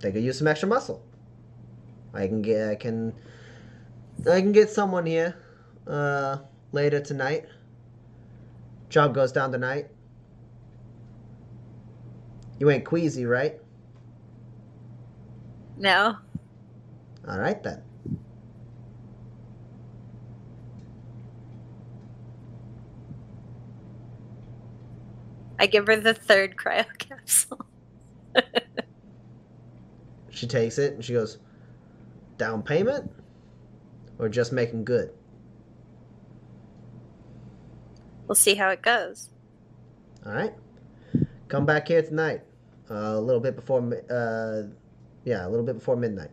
They 0.00 0.12
could 0.12 0.22
use 0.22 0.36
some 0.36 0.46
extra 0.46 0.68
muscle. 0.68 1.02
I 2.12 2.26
can 2.26 2.42
get, 2.42 2.68
I 2.68 2.74
can, 2.74 3.14
I 4.30 4.42
can 4.42 4.52
get 4.52 4.68
someone 4.68 5.06
here, 5.06 5.36
uh, 5.86 6.36
later 6.72 7.00
tonight. 7.00 7.46
Job 8.90 9.14
goes 9.14 9.32
down 9.32 9.52
tonight. 9.52 9.88
You 12.60 12.68
ain't 12.68 12.84
queasy, 12.84 13.24
right? 13.24 13.58
No. 15.78 16.16
All 17.28 17.38
right 17.38 17.62
then. 17.62 17.82
I 25.58 25.66
give 25.66 25.86
her 25.86 25.96
the 25.96 26.14
third 26.14 26.56
cryo 26.56 26.86
capsule. 26.98 27.64
She 30.30 30.46
takes 30.46 30.78
it 30.78 30.94
and 30.94 31.04
she 31.04 31.14
goes, 31.14 31.38
down 32.36 32.62
payment, 32.62 33.10
or 34.18 34.28
just 34.28 34.52
making 34.52 34.84
good. 34.84 35.10
We'll 38.28 38.36
see 38.36 38.54
how 38.54 38.68
it 38.70 38.82
goes. 38.82 39.30
All 40.24 40.32
right. 40.32 40.54
Come 41.48 41.66
back 41.66 41.88
here 41.88 42.02
tonight, 42.02 42.42
uh, 42.90 42.94
a 43.16 43.20
little 43.20 43.40
bit 43.40 43.56
before, 43.56 43.80
uh, 44.10 44.62
yeah, 45.28 45.46
a 45.46 45.48
little 45.48 45.64
bit 45.64 45.74
before 45.74 45.94
midnight. 45.94 46.30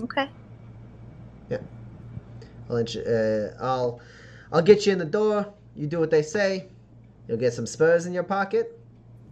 Okay. 0.00 0.28
Yeah. 1.50 1.58
I'll, 2.70 2.76
uh, 2.76 3.48
I'll, 3.60 4.00
I'll 4.52 4.62
get 4.62 4.86
you 4.86 4.92
in 4.92 5.00
the 5.00 5.04
door. 5.04 5.52
You 5.74 5.88
do 5.88 5.98
what 5.98 6.12
they 6.12 6.22
say. 6.22 6.68
You'll 7.26 7.38
get 7.38 7.54
some 7.54 7.66
spurs 7.66 8.06
in 8.06 8.12
your 8.12 8.22
pocket, 8.22 8.78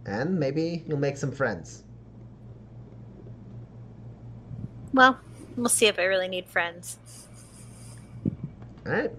and 0.05 0.37
maybe 0.37 0.83
you'll 0.85 0.99
make 0.99 1.15
some 1.15 1.31
friends. 1.31 1.83
Well, 4.93 5.17
we'll 5.55 5.69
see 5.69 5.87
if 5.87 5.97
I 5.97 6.03
really 6.03 6.27
need 6.27 6.47
friends. 6.47 6.97
All 8.85 8.91
right. 8.91 9.11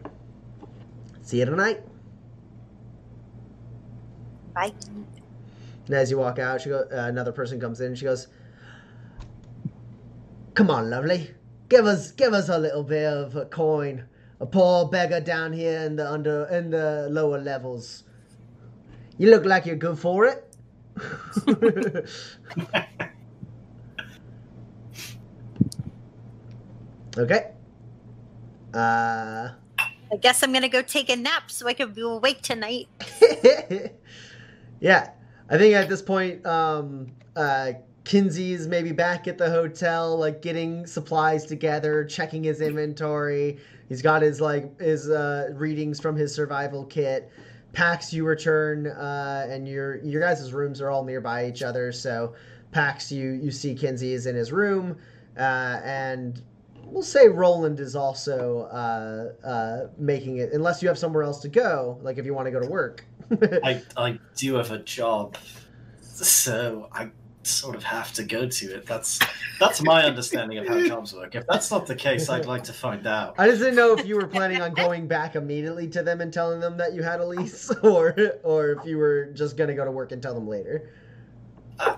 See 1.22 1.38
you 1.38 1.46
tonight. 1.46 1.80
Bye. 4.54 4.72
And 5.86 5.94
as 5.96 6.10
you 6.10 6.18
walk 6.18 6.38
out, 6.38 6.60
she 6.60 6.68
go, 6.68 6.86
uh, 6.92 7.06
another 7.06 7.32
person 7.32 7.58
comes 7.58 7.80
in. 7.80 7.88
And 7.88 7.98
she 7.98 8.04
goes, 8.04 8.28
"Come 10.54 10.70
on, 10.70 10.90
lovely, 10.90 11.30
give 11.68 11.86
us 11.86 12.12
give 12.12 12.32
us 12.32 12.48
a 12.48 12.58
little 12.58 12.84
bit 12.84 13.06
of 13.06 13.36
a 13.36 13.44
coin. 13.46 14.04
A 14.40 14.46
poor 14.46 14.88
beggar 14.88 15.20
down 15.20 15.52
here 15.52 15.80
in 15.82 15.96
the 15.96 16.10
under 16.10 16.46
in 16.46 16.70
the 16.70 17.08
lower 17.10 17.38
levels. 17.38 18.04
You 19.18 19.30
look 19.30 19.44
like 19.44 19.66
you're 19.66 19.76
good 19.76 19.98
for 19.98 20.24
it." 20.26 20.56
okay. 27.18 27.52
Uh. 28.74 29.50
I 30.12 30.16
guess 30.20 30.42
I'm 30.42 30.52
gonna 30.52 30.68
go 30.68 30.82
take 30.82 31.08
a 31.08 31.16
nap 31.16 31.50
so 31.50 31.66
I 31.66 31.72
can 31.72 31.94
be 31.94 32.02
awake 32.02 32.42
tonight. 32.42 32.86
yeah, 34.80 35.10
I 35.48 35.56
think 35.56 35.74
at 35.74 35.88
this 35.88 36.02
point, 36.02 36.44
um, 36.44 37.12
uh, 37.34 37.72
Kinsey's 38.04 38.66
maybe 38.66 38.92
back 38.92 39.28
at 39.28 39.38
the 39.38 39.48
hotel, 39.48 40.16
like 40.16 40.42
getting 40.42 40.86
supplies 40.86 41.46
together, 41.46 42.04
checking 42.04 42.42
his 42.42 42.60
inventory. 42.60 43.58
He's 43.88 44.02
got 44.02 44.22
his 44.22 44.40
like 44.40 44.80
his 44.80 45.08
uh, 45.08 45.50
readings 45.52 46.00
from 46.00 46.16
his 46.16 46.34
survival 46.34 46.84
kit. 46.84 47.30
Pax, 47.72 48.12
you 48.12 48.24
return, 48.24 48.88
uh, 48.88 49.46
and 49.48 49.68
your 49.68 50.02
your 50.04 50.20
guys' 50.20 50.52
rooms 50.52 50.80
are 50.80 50.90
all 50.90 51.04
nearby 51.04 51.46
each 51.46 51.62
other. 51.62 51.92
So, 51.92 52.34
Pax, 52.72 53.12
you 53.12 53.30
you 53.30 53.50
see 53.50 53.74
Kinsey 53.74 54.12
is 54.12 54.26
in 54.26 54.34
his 54.34 54.52
room, 54.52 54.96
uh, 55.38 55.80
and 55.84 56.42
we'll 56.84 57.02
say 57.02 57.28
Roland 57.28 57.80
is 57.80 57.94
also 57.94 58.62
uh, 58.72 59.46
uh, 59.46 59.86
making 59.96 60.38
it, 60.38 60.52
unless 60.52 60.82
you 60.82 60.88
have 60.88 60.98
somewhere 60.98 61.22
else 61.22 61.40
to 61.40 61.48
go, 61.48 61.98
like 62.02 62.18
if 62.18 62.26
you 62.26 62.34
want 62.34 62.46
to 62.46 62.52
go 62.52 62.60
to 62.60 62.68
work. 62.68 63.04
I, 63.64 63.80
I 63.96 64.18
do 64.36 64.54
have 64.56 64.72
a 64.72 64.78
job, 64.80 65.38
so 66.00 66.88
I 66.92 67.10
sort 67.42 67.74
of 67.76 67.82
have 67.82 68.12
to 68.14 68.24
go 68.24 68.46
to 68.46 68.74
it. 68.74 68.86
That's 68.86 69.18
that's 69.58 69.82
my 69.82 70.04
understanding 70.04 70.58
of 70.58 70.66
how 70.68 70.80
jobs 70.86 71.14
work. 71.14 71.34
If 71.34 71.46
that's 71.46 71.70
not 71.70 71.86
the 71.86 71.94
case, 71.94 72.28
I'd 72.28 72.46
like 72.46 72.64
to 72.64 72.72
find 72.72 73.06
out. 73.06 73.34
I 73.38 73.46
just 73.48 73.60
didn't 73.60 73.76
know 73.76 73.96
if 73.96 74.06
you 74.06 74.16
were 74.16 74.26
planning 74.26 74.60
on 74.60 74.74
going 74.74 75.06
back 75.06 75.34
immediately 75.36 75.88
to 75.88 76.02
them 76.02 76.20
and 76.20 76.32
telling 76.32 76.60
them 76.60 76.76
that 76.76 76.94
you 76.94 77.02
had 77.02 77.20
a 77.20 77.26
lease, 77.26 77.70
or 77.82 78.14
or 78.42 78.72
if 78.72 78.86
you 78.86 78.98
were 78.98 79.26
just 79.32 79.56
gonna 79.56 79.74
go 79.74 79.84
to 79.84 79.90
work 79.90 80.12
and 80.12 80.22
tell 80.22 80.34
them 80.34 80.48
later. 80.48 80.90
Uh, 81.78 81.96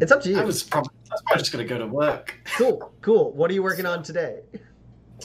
It's 0.00 0.10
up 0.10 0.22
to 0.22 0.30
you. 0.30 0.38
I 0.38 0.44
was 0.44 0.62
probably, 0.62 0.90
I 1.10 1.14
was 1.14 1.22
probably 1.22 1.40
just 1.40 1.52
going 1.52 1.66
to 1.66 1.68
go 1.72 1.78
to 1.78 1.86
work. 1.86 2.34
Cool, 2.56 2.92
cool. 3.02 3.32
What 3.32 3.50
are 3.50 3.54
you 3.54 3.62
working 3.62 3.86
on 3.86 4.02
today? 4.02 4.40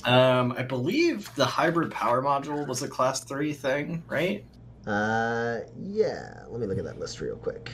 Um, 0.03 0.51
I 0.51 0.61
believe 0.61 1.33
the 1.35 1.45
hybrid 1.45 1.89
power 1.91 2.21
module 2.21 2.67
was 2.67 2.83
a 2.83 2.87
class 2.87 3.23
three 3.23 3.53
thing, 3.53 4.03
right? 4.07 4.45
Uh, 4.85 5.61
yeah. 5.81 6.43
Let 6.47 6.61
me 6.61 6.67
look 6.67 6.77
at 6.77 6.85
that 6.85 6.99
list 6.99 7.19
real 7.19 7.37
quick. 7.37 7.71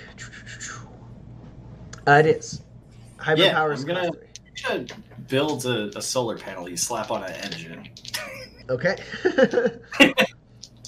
Uh, 2.07 2.11
it 2.11 2.25
is. 2.25 2.61
Hybrid 3.17 3.47
Yeah, 3.47 3.53
power 3.53 3.71
is 3.73 3.85
gonna-. 3.85 4.11
You 4.11 4.11
should 4.55 4.93
build 5.27 5.65
a, 5.65 5.97
a 5.97 6.01
solar 6.01 6.37
panel 6.37 6.69
you 6.69 6.77
slap 6.77 7.11
on 7.11 7.23
an 7.23 7.33
engine. 7.33 7.89
Okay. 8.69 8.97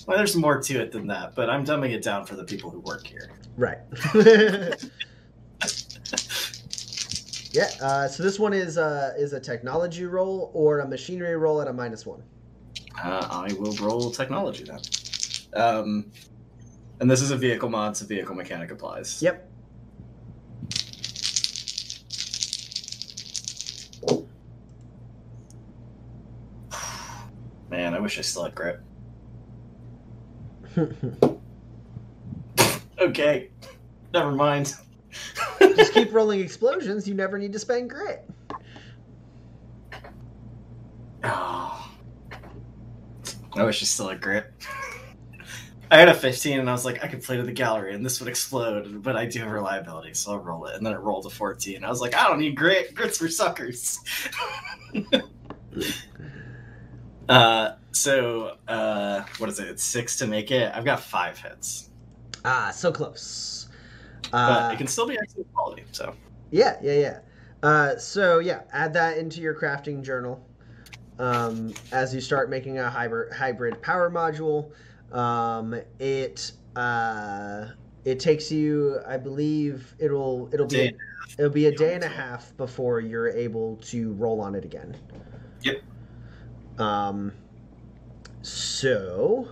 Well, 0.07 0.17
there's 0.17 0.35
more 0.35 0.61
to 0.61 0.81
it 0.81 0.91
than 0.91 1.07
that, 1.07 1.33
but 1.35 1.49
I'm 1.49 1.65
dumbing 1.65 1.91
it 1.91 2.03
down 2.03 2.25
for 2.25 2.35
the 2.35 2.43
people 2.43 2.69
who 2.69 2.79
work 2.81 3.07
here. 3.07 3.31
right. 3.57 3.79
yeah. 7.51 7.69
Uh, 7.81 8.07
so 8.07 8.21
this 8.21 8.37
one 8.37 8.53
is 8.53 8.77
uh, 8.77 9.13
is 9.17 9.33
a 9.33 9.39
technology 9.39 10.05
roll 10.05 10.51
or 10.53 10.81
a 10.81 10.87
machinery 10.87 11.35
roll 11.35 11.59
at 11.61 11.67
a 11.67 11.73
minus 11.73 12.05
one. 12.05 12.21
Uh, 13.03 13.27
I 13.31 13.51
will 13.53 13.73
roll 13.77 14.11
technology 14.11 14.63
then. 14.63 14.79
Um, 15.53 16.11
and 16.99 17.09
this 17.09 17.21
is 17.21 17.31
a 17.31 17.37
vehicle 17.37 17.69
mod, 17.69 17.97
so 17.97 18.05
vehicle 18.05 18.35
mechanic 18.35 18.69
applies. 18.71 19.23
Yep. 19.23 19.49
Man, 27.75 27.93
I 27.93 27.99
wish 27.99 28.17
I 28.17 28.21
still 28.21 28.45
had 28.45 28.55
grip. 28.55 28.81
Okay, 32.97 33.49
never 34.13 34.31
mind. 34.31 34.73
Just 35.59 35.93
keep 35.93 36.13
rolling 36.13 36.39
explosions. 36.39 37.05
You 37.05 37.13
never 37.13 37.37
need 37.37 37.51
to 37.51 37.59
spend 37.59 37.89
grit. 37.89 38.27
Oh. 41.21 41.91
I 43.53 43.63
wish 43.63 43.81
I 43.81 43.85
still 43.85 44.07
had 44.07 44.21
grip. 44.21 44.53
I 45.91 45.97
had 45.97 46.07
a 46.07 46.13
15 46.13 46.61
and 46.61 46.69
I 46.69 46.71
was 46.71 46.85
like, 46.85 47.03
I 47.03 47.07
could 47.07 47.21
play 47.21 47.35
to 47.35 47.43
the 47.43 47.51
gallery 47.51 47.93
and 47.93 48.03
this 48.03 48.21
would 48.21 48.29
explode, 48.29 49.03
but 49.03 49.17
I 49.17 49.25
do 49.25 49.39
have 49.39 49.51
reliability, 49.51 50.13
so 50.13 50.31
I'll 50.31 50.39
roll 50.39 50.65
it. 50.67 50.75
And 50.75 50.85
then 50.85 50.93
it 50.93 50.99
rolled 50.99 51.25
a 51.25 51.29
14. 51.29 51.83
I 51.83 51.89
was 51.89 51.99
like, 51.99 52.15
I 52.15 52.29
don't 52.29 52.39
need 52.39 52.55
grit. 52.55 52.95
Grit's 52.95 53.17
for 53.17 53.27
suckers. 53.27 53.99
Uh, 57.29 57.71
so, 57.91 58.57
uh, 58.67 59.23
what 59.37 59.49
is 59.49 59.59
it? 59.59 59.67
It's 59.67 59.83
six 59.83 60.17
to 60.17 60.27
make 60.27 60.51
it. 60.51 60.71
I've 60.73 60.85
got 60.85 60.99
five 60.99 61.37
hits, 61.39 61.89
Ah, 62.43 62.71
so 62.71 62.91
close. 62.91 63.67
but 64.31 64.37
Uh, 64.37 64.69
it 64.73 64.77
can 64.77 64.87
still 64.87 65.07
be 65.07 65.17
excellent 65.17 65.51
quality. 65.53 65.83
So, 65.91 66.13
Yeah, 66.51 66.77
yeah, 66.81 66.93
yeah. 66.93 67.19
Uh, 67.63 67.97
so 67.97 68.39
yeah, 68.39 68.61
add 68.73 68.93
that 68.93 69.17
into 69.17 69.41
your 69.41 69.55
crafting 69.55 70.03
journal 70.03 70.45
um, 71.17 71.73
as 71.91 72.13
you 72.13 72.21
start 72.21 72.49
making 72.49 72.77
a 72.77 72.89
hybrid 72.89 73.33
hybrid 73.33 73.81
power 73.81 74.11
module. 74.11 74.71
Um, 75.11 75.75
it 75.99 76.51
uh, 76.75 77.67
it 78.03 78.19
takes 78.19 78.51
you, 78.51 78.99
I 79.07 79.17
believe, 79.17 79.95
it'll 79.97 80.49
it'll 80.53 80.67
be 80.67 80.95
it'll 81.39 81.49
be 81.49 81.65
a 81.67 81.71
day 81.71 81.95
and 81.95 82.03
a 82.03 82.09
half 82.09 82.55
before 82.57 82.99
you're 82.99 83.29
able 83.29 83.77
to 83.77 84.13
roll 84.13 84.41
on 84.41 84.53
it 84.53 84.65
again. 84.65 84.95
Yep. 85.61 85.81
Um. 86.77 87.31
So. 88.41 89.49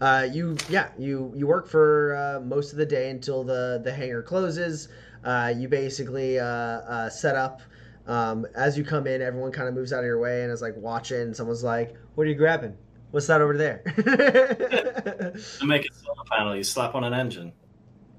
Uh, 0.00 0.28
you 0.32 0.56
yeah 0.68 0.88
you 0.98 1.32
you 1.36 1.46
work 1.46 1.68
for 1.68 2.16
uh, 2.16 2.40
most 2.40 2.72
of 2.72 2.78
the 2.78 2.84
day 2.84 3.10
until 3.10 3.44
the 3.44 3.80
the 3.84 3.92
hangar 3.92 4.20
closes. 4.20 4.88
Uh, 5.24 5.54
you 5.56 5.68
basically 5.68 6.40
uh, 6.40 6.44
uh, 6.44 7.08
set 7.08 7.36
up. 7.36 7.62
Um, 8.08 8.44
as 8.56 8.76
you 8.76 8.82
come 8.82 9.06
in, 9.06 9.22
everyone 9.22 9.52
kind 9.52 9.68
of 9.68 9.74
moves 9.74 9.92
out 9.92 10.00
of 10.00 10.06
your 10.06 10.18
way 10.18 10.42
and 10.42 10.50
is 10.50 10.60
like 10.60 10.74
watching. 10.76 11.32
Someone's 11.34 11.62
like, 11.62 11.94
"What 12.16 12.26
are 12.26 12.30
you 12.30 12.34
grabbing? 12.34 12.76
What's 13.12 13.28
that 13.28 13.40
over 13.40 13.56
there?" 13.56 13.84
to 13.96 15.66
make 15.66 15.84
a 15.88 15.94
solar 15.94 16.24
panel, 16.32 16.56
you 16.56 16.64
slap 16.64 16.96
on 16.96 17.04
an 17.04 17.14
engine. 17.14 17.52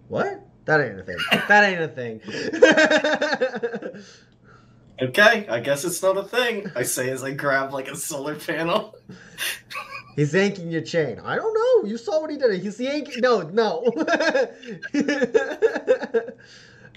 what? 0.08 0.40
That 0.64 0.80
ain't 0.80 0.98
a 0.98 1.04
thing. 1.04 1.18
That 1.50 1.64
ain't 1.66 1.82
a 1.82 1.90
thing. 1.90 2.22
Okay, 5.04 5.46
I 5.50 5.60
guess 5.60 5.84
it's 5.84 6.02
not 6.02 6.18
a 6.18 6.24
thing. 6.24 6.72
I 6.78 6.84
say 6.84 7.10
as 7.10 7.24
I 7.26 7.32
grab 7.32 7.74
like 7.74 7.90
a 7.90 7.96
solar 7.96 8.36
panel. 8.36 8.96
He's 10.16 10.34
yanking 10.34 10.72
your 10.72 10.82
chain. 10.82 11.20
I 11.20 11.36
don't 11.36 11.54
know. 11.54 11.90
You 11.90 11.98
saw 11.98 12.22
what 12.22 12.30
he 12.32 12.38
did. 12.38 12.62
He's 12.62 12.80
yanking. 12.80 13.20
No, 13.20 13.42
no. 13.42 13.84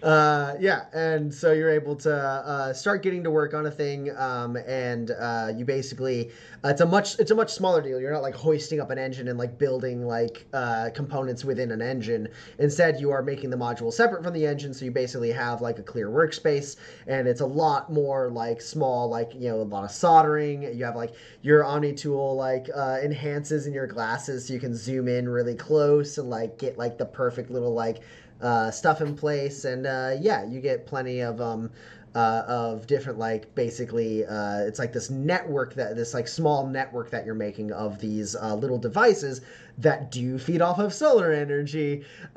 uh, 0.06 0.54
yeah, 0.60 0.84
and 0.92 1.34
so 1.34 1.50
you're 1.52 1.70
able 1.70 1.96
to 1.96 2.14
uh, 2.14 2.72
start 2.72 3.02
getting 3.02 3.24
to 3.24 3.30
work 3.30 3.54
on 3.54 3.66
a 3.66 3.70
thing, 3.72 4.16
um, 4.16 4.54
and 4.54 5.10
uh, 5.10 5.50
you 5.56 5.64
basically 5.64 6.30
it's 6.62 6.80
a 6.80 6.86
much 6.86 7.18
it's 7.18 7.32
a 7.32 7.34
much 7.34 7.52
smaller 7.52 7.82
deal. 7.82 7.98
You're 8.00 8.12
not 8.12 8.22
like 8.22 8.36
hoisting 8.36 8.80
up 8.80 8.90
an 8.90 8.98
engine 8.98 9.26
and 9.26 9.36
like 9.36 9.58
building 9.58 10.06
like 10.06 10.46
uh, 10.52 10.90
components 10.94 11.44
within 11.44 11.72
an 11.72 11.82
engine. 11.82 12.28
Instead, 12.60 13.00
you 13.00 13.10
are 13.10 13.20
making 13.20 13.50
the 13.50 13.56
module 13.56 13.92
separate 13.92 14.22
from 14.22 14.32
the 14.32 14.46
engine, 14.46 14.72
so 14.72 14.84
you 14.84 14.92
basically 14.92 15.32
have 15.32 15.60
like 15.60 15.80
a 15.80 15.82
clear 15.82 16.08
workspace, 16.08 16.76
and 17.08 17.26
it's 17.26 17.40
a 17.40 17.46
lot 17.46 17.92
more 17.92 18.30
like 18.30 18.60
small, 18.60 19.08
like 19.08 19.32
you 19.34 19.48
know, 19.48 19.56
a 19.56 19.62
lot 19.62 19.82
of 19.82 19.90
soldering. 19.90 20.62
You 20.72 20.84
have 20.84 20.94
like 20.94 21.14
your 21.42 21.64
Omni 21.64 21.94
tool 21.94 22.36
like 22.36 22.68
uh, 22.72 22.98
enhances 23.02 23.66
in 23.66 23.72
your 23.72 23.88
glasses, 23.88 24.46
so 24.46 24.54
you 24.54 24.60
can 24.60 24.76
zoom 24.76 25.08
in 25.08 25.28
really 25.28 25.56
close 25.56 26.16
and 26.18 26.30
like 26.30 26.58
get 26.58 26.78
like 26.78 26.96
the 26.96 27.06
perfect 27.06 27.50
little 27.50 27.74
like 27.74 27.98
uh, 28.40 28.70
stuff 28.70 29.00
in 29.00 29.14
place, 29.14 29.64
and 29.64 29.86
uh, 29.86 30.14
yeah, 30.20 30.44
you 30.44 30.60
get 30.60 30.86
plenty 30.86 31.20
of 31.20 31.40
um, 31.40 31.70
uh, 32.14 32.44
of 32.48 32.86
different 32.86 33.18
like 33.18 33.54
basically 33.54 34.24
uh, 34.24 34.60
it's 34.60 34.78
like 34.78 34.92
this 34.92 35.10
network 35.10 35.74
that 35.74 35.96
this 35.96 36.14
like 36.14 36.26
small 36.26 36.66
network 36.66 37.10
that 37.10 37.26
you're 37.26 37.34
making 37.34 37.72
of 37.72 37.98
these 37.98 38.34
uh, 38.36 38.54
little 38.54 38.78
devices 38.78 39.42
that 39.78 40.10
do 40.10 40.38
feed 40.38 40.62
off 40.62 40.78
of 40.78 40.94
solar 40.94 41.32
energy. 41.32 42.04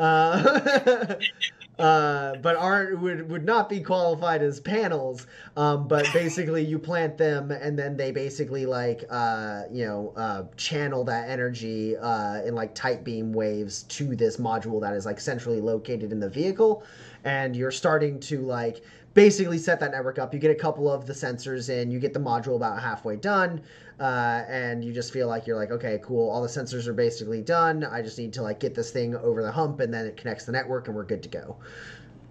Uh, 1.80 2.36
but 2.42 2.58
aren't 2.58 3.00
would 3.00 3.30
would 3.30 3.46
not 3.46 3.70
be 3.70 3.80
qualified 3.80 4.42
as 4.42 4.60
panels. 4.60 5.28
Um, 5.56 5.88
but 5.88 6.06
basically, 6.14 6.64
you 6.64 6.78
plant 6.78 7.18
them, 7.18 7.52
and 7.52 7.80
then 7.80 7.96
they 7.96 8.12
basically 8.12 8.66
like 8.66 9.06
uh, 9.10 9.64
you 9.72 9.86
know 9.86 10.14
uh, 10.18 10.44
channel 10.58 11.06
that 11.06 11.30
energy 11.30 11.96
uh, 11.96 12.42
in 12.44 12.54
like 12.54 12.76
tight 12.76 13.06
beam 13.06 13.32
waves 13.32 13.84
to 13.84 14.16
this 14.16 14.38
module 14.38 14.82
that 14.82 14.94
is 14.94 15.06
like 15.06 15.22
centrally 15.22 15.62
located 15.62 16.12
in 16.12 16.20
the 16.20 16.30
vehicle, 16.30 16.84
and 17.24 17.56
you're 17.56 17.72
starting 17.72 18.20
to 18.20 18.42
like 18.42 18.84
basically 19.14 19.58
set 19.58 19.80
that 19.80 19.92
network 19.92 20.20
up. 20.20 20.34
You 20.34 20.40
get 20.40 20.52
a 20.52 20.56
couple 20.56 20.92
of 20.92 21.06
the 21.06 21.14
sensors 21.14 21.70
in, 21.70 21.92
you 21.92 22.00
get 22.00 22.14
the 22.14 22.20
module 22.20 22.56
about 22.56 22.82
halfway 22.82 23.16
done, 23.16 23.62
uh, 24.00 24.44
and 24.48 24.84
you 24.84 24.94
just 24.94 25.12
feel 25.12 25.28
like 25.28 25.46
you're 25.46 25.58
like, 25.58 25.72
okay, 25.72 26.00
cool. 26.04 26.30
All 26.30 26.42
the 26.42 26.48
sensors 26.48 26.88
are 26.88 26.94
basically 26.94 27.42
done. 27.42 27.84
I 27.84 28.02
just 28.02 28.18
need 28.18 28.34
to 28.34 28.42
like 28.42 28.60
get 28.60 28.74
this 28.74 28.92
thing 28.92 29.16
over 29.16 29.42
the 29.42 29.52
hump, 29.52 29.80
and 29.80 29.94
then 29.94 30.06
it 30.06 30.18
connects 30.18 30.46
the 30.46 30.52
network, 30.52 30.88
and 30.88 30.96
we're 30.96 31.04
good 31.06 31.24
to 31.24 31.30
go. 31.30 31.58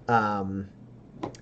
Um, 0.08 0.68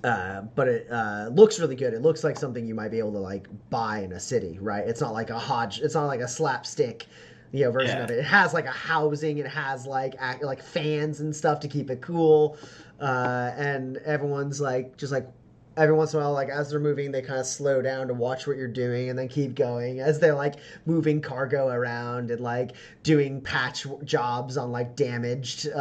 uh, 0.03 0.43
but 0.55 0.68
it 0.68 0.91
uh, 0.91 1.29
looks 1.33 1.61
really 1.61 1.77
good. 1.77 1.93
It 1.95 2.03
looks 2.03 2.24
like 2.24 2.39
something 2.39 2.66
you 2.66 2.74
might 2.74 2.91
be 2.91 2.99
able 2.99 3.12
to 3.12 3.18
like 3.18 3.47
buy 3.70 4.01
in 4.01 4.12
a 4.12 4.20
city, 4.20 4.59
right? 4.61 4.87
It's 4.87 5.01
not 5.01 5.12
like 5.12 5.31
a 5.31 5.39
hodge. 5.39 5.81
It's 5.81 5.95
not 5.95 6.07
like 6.07 6.20
a 6.20 6.29
slapstick, 6.29 7.07
you 7.53 7.64
know, 7.64 7.70
version 7.70 7.99
Yeah. 7.99 8.05
of 8.05 8.11
it. 8.11 8.18
It 8.18 8.24
has 8.24 8.55
like 8.55 8.66
a 8.66 8.70
housing. 8.70 9.39
It 9.39 9.47
has 9.47 9.87
like 9.87 10.14
act, 10.18 10.43
like 10.43 10.62
fans 10.62 11.20
and 11.20 11.35
stuff 11.35 11.61
to 11.61 11.68
keep 11.68 11.91
it 11.91 12.01
cool. 12.01 12.57
Uh, 13.01 13.53
and 13.57 13.99
everyone's 13.99 14.61
like 14.61 14.97
just 14.97 15.12
like 15.12 15.29
every 15.77 15.95
once 15.95 16.14
in 16.14 16.20
a 16.20 16.22
while, 16.22 16.33
like 16.33 16.49
as 16.49 16.70
they're 16.70 16.81
moving, 16.81 17.11
they 17.11 17.22
kind 17.22 17.41
of 17.41 17.47
slow 17.47 17.83
down 17.83 18.09
to 18.09 18.14
watch 18.14 18.47
what 18.47 18.57
you're 18.57 18.68
doing 18.68 19.11
and 19.11 19.18
then 19.18 19.29
keep 19.29 19.55
going 19.55 20.01
as 20.01 20.18
they're 20.18 20.35
like 20.35 20.55
moving 20.87 21.20
cargo 21.20 21.68
around 21.68 22.31
and 22.31 22.41
like 22.41 22.72
doing 23.03 23.41
patch 23.41 23.87
jobs 24.05 24.57
on 24.57 24.72
like 24.72 24.97
damaged 24.97 25.68
uh, 25.74 25.79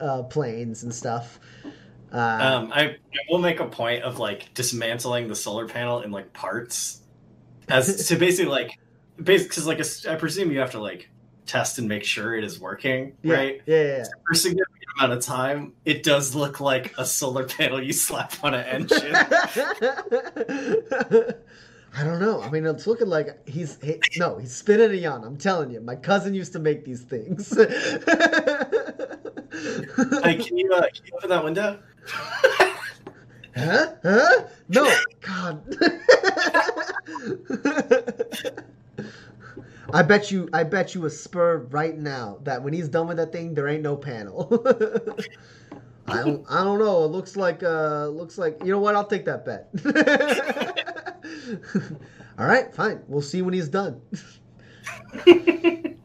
uh, 0.00 0.22
planes 0.24 0.82
and 0.82 0.94
stuff. 0.94 1.40
Uh, 2.12 2.16
Um, 2.16 2.72
I, 2.72 2.82
I 2.82 2.96
will 3.30 3.38
make 3.38 3.60
a 3.60 3.66
point 3.66 4.02
of 4.02 4.18
like 4.18 4.52
dismantling 4.54 5.28
the 5.28 5.36
solar 5.36 5.66
panel 5.66 6.00
in 6.00 6.10
like 6.10 6.32
parts, 6.32 7.00
as 7.68 8.06
to 8.08 8.16
basically 8.16 8.50
like, 8.50 8.78
basically 9.22 9.48
because 9.48 9.66
like 9.66 9.80
a 9.80 10.12
I 10.12 10.16
presume 10.16 10.50
you 10.50 10.58
have 10.60 10.72
to 10.72 10.80
like 10.80 11.08
test 11.46 11.78
and 11.78 11.88
make 11.88 12.04
sure 12.04 12.36
it 12.36 12.44
is 12.44 12.60
working, 12.60 13.16
yeah, 13.22 13.34
right? 13.34 13.62
Yeah, 13.66 13.82
yeah, 13.82 14.04
For 14.26 14.32
a 14.32 14.36
significant 14.36 14.69
amount 15.00 15.18
of 15.18 15.24
time, 15.24 15.72
it 15.84 16.02
does 16.02 16.34
look 16.34 16.58
like 16.60 16.92
a 16.98 17.06
solar 17.06 17.44
panel 17.44 17.82
you 17.82 17.92
slap 17.92 18.32
on 18.44 18.54
an 18.54 18.64
engine. 18.66 19.14
I 21.96 22.04
don't 22.04 22.20
know. 22.20 22.40
I 22.40 22.48
mean, 22.50 22.64
it's 22.66 22.86
looking 22.86 23.08
like 23.08 23.36
he's 23.48 23.76
he, 23.82 24.00
no, 24.16 24.38
he's 24.38 24.54
spinning 24.54 24.92
a 24.92 24.94
yarn. 24.94 25.24
I'm 25.24 25.36
telling 25.36 25.72
you, 25.72 25.80
my 25.80 25.96
cousin 25.96 26.34
used 26.34 26.52
to 26.52 26.60
make 26.60 26.84
these 26.84 27.02
things. 27.02 27.52
hey, 27.56 27.66
can 30.36 30.56
you 30.56 30.72
uh, 30.72 30.82
can 30.82 31.04
you 31.04 31.12
open 31.14 31.30
that 31.30 31.44
window? 31.44 31.80
Huh? 33.56 33.94
Huh? 34.02 34.44
No. 34.68 34.88
God. 35.20 35.76
I 39.92 40.02
bet 40.02 40.30
you 40.30 40.48
I 40.52 40.64
bet 40.64 40.94
you 40.94 41.04
a 41.06 41.10
spur 41.10 41.58
right 41.70 41.96
now 41.96 42.38
that 42.42 42.62
when 42.62 42.72
he's 42.72 42.88
done 42.88 43.08
with 43.08 43.16
that 43.18 43.32
thing 43.32 43.54
there 43.54 43.68
ain't 43.68 43.82
no 43.82 43.96
panel. 43.96 44.48
I 46.06 46.22
don't 46.22 46.44
I 46.50 46.64
don't 46.64 46.78
know. 46.78 47.04
It 47.04 47.08
looks 47.08 47.36
like 47.36 47.62
uh 47.62 48.08
looks 48.08 48.38
like 48.38 48.58
you 48.64 48.72
know 48.72 48.78
what? 48.78 48.96
I'll 48.96 49.06
take 49.06 49.24
that 49.26 49.44
bet. 49.44 49.68
All 52.38 52.46
right, 52.46 52.74
fine. 52.74 53.02
We'll 53.06 53.22
see 53.22 53.42
when 53.42 53.54
he's 53.54 53.68
done. 53.68 54.00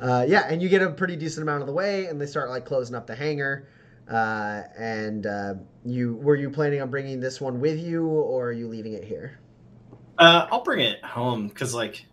uh, 0.00 0.24
yeah, 0.28 0.46
and 0.48 0.60
you 0.60 0.68
get 0.68 0.82
a 0.82 0.90
pretty 0.90 1.16
decent 1.16 1.42
amount 1.42 1.62
of 1.62 1.66
the 1.66 1.72
way, 1.72 2.06
and 2.06 2.20
they 2.20 2.26
start 2.26 2.50
like 2.50 2.64
closing 2.64 2.96
up 2.96 3.06
the 3.06 3.14
hangar. 3.14 3.68
Uh, 4.10 4.62
and 4.78 5.26
uh, 5.26 5.54
you 5.84 6.16
were 6.16 6.36
you 6.36 6.50
planning 6.50 6.80
on 6.80 6.90
bringing 6.90 7.20
this 7.20 7.40
one 7.40 7.60
with 7.60 7.78
you, 7.78 8.06
or 8.06 8.48
are 8.48 8.52
you 8.52 8.68
leaving 8.68 8.94
it 8.94 9.04
here? 9.04 9.38
Uh, 10.18 10.46
I'll 10.50 10.62
bring 10.62 10.80
it 10.80 11.04
home 11.04 11.48
because, 11.48 11.74
like, 11.74 12.06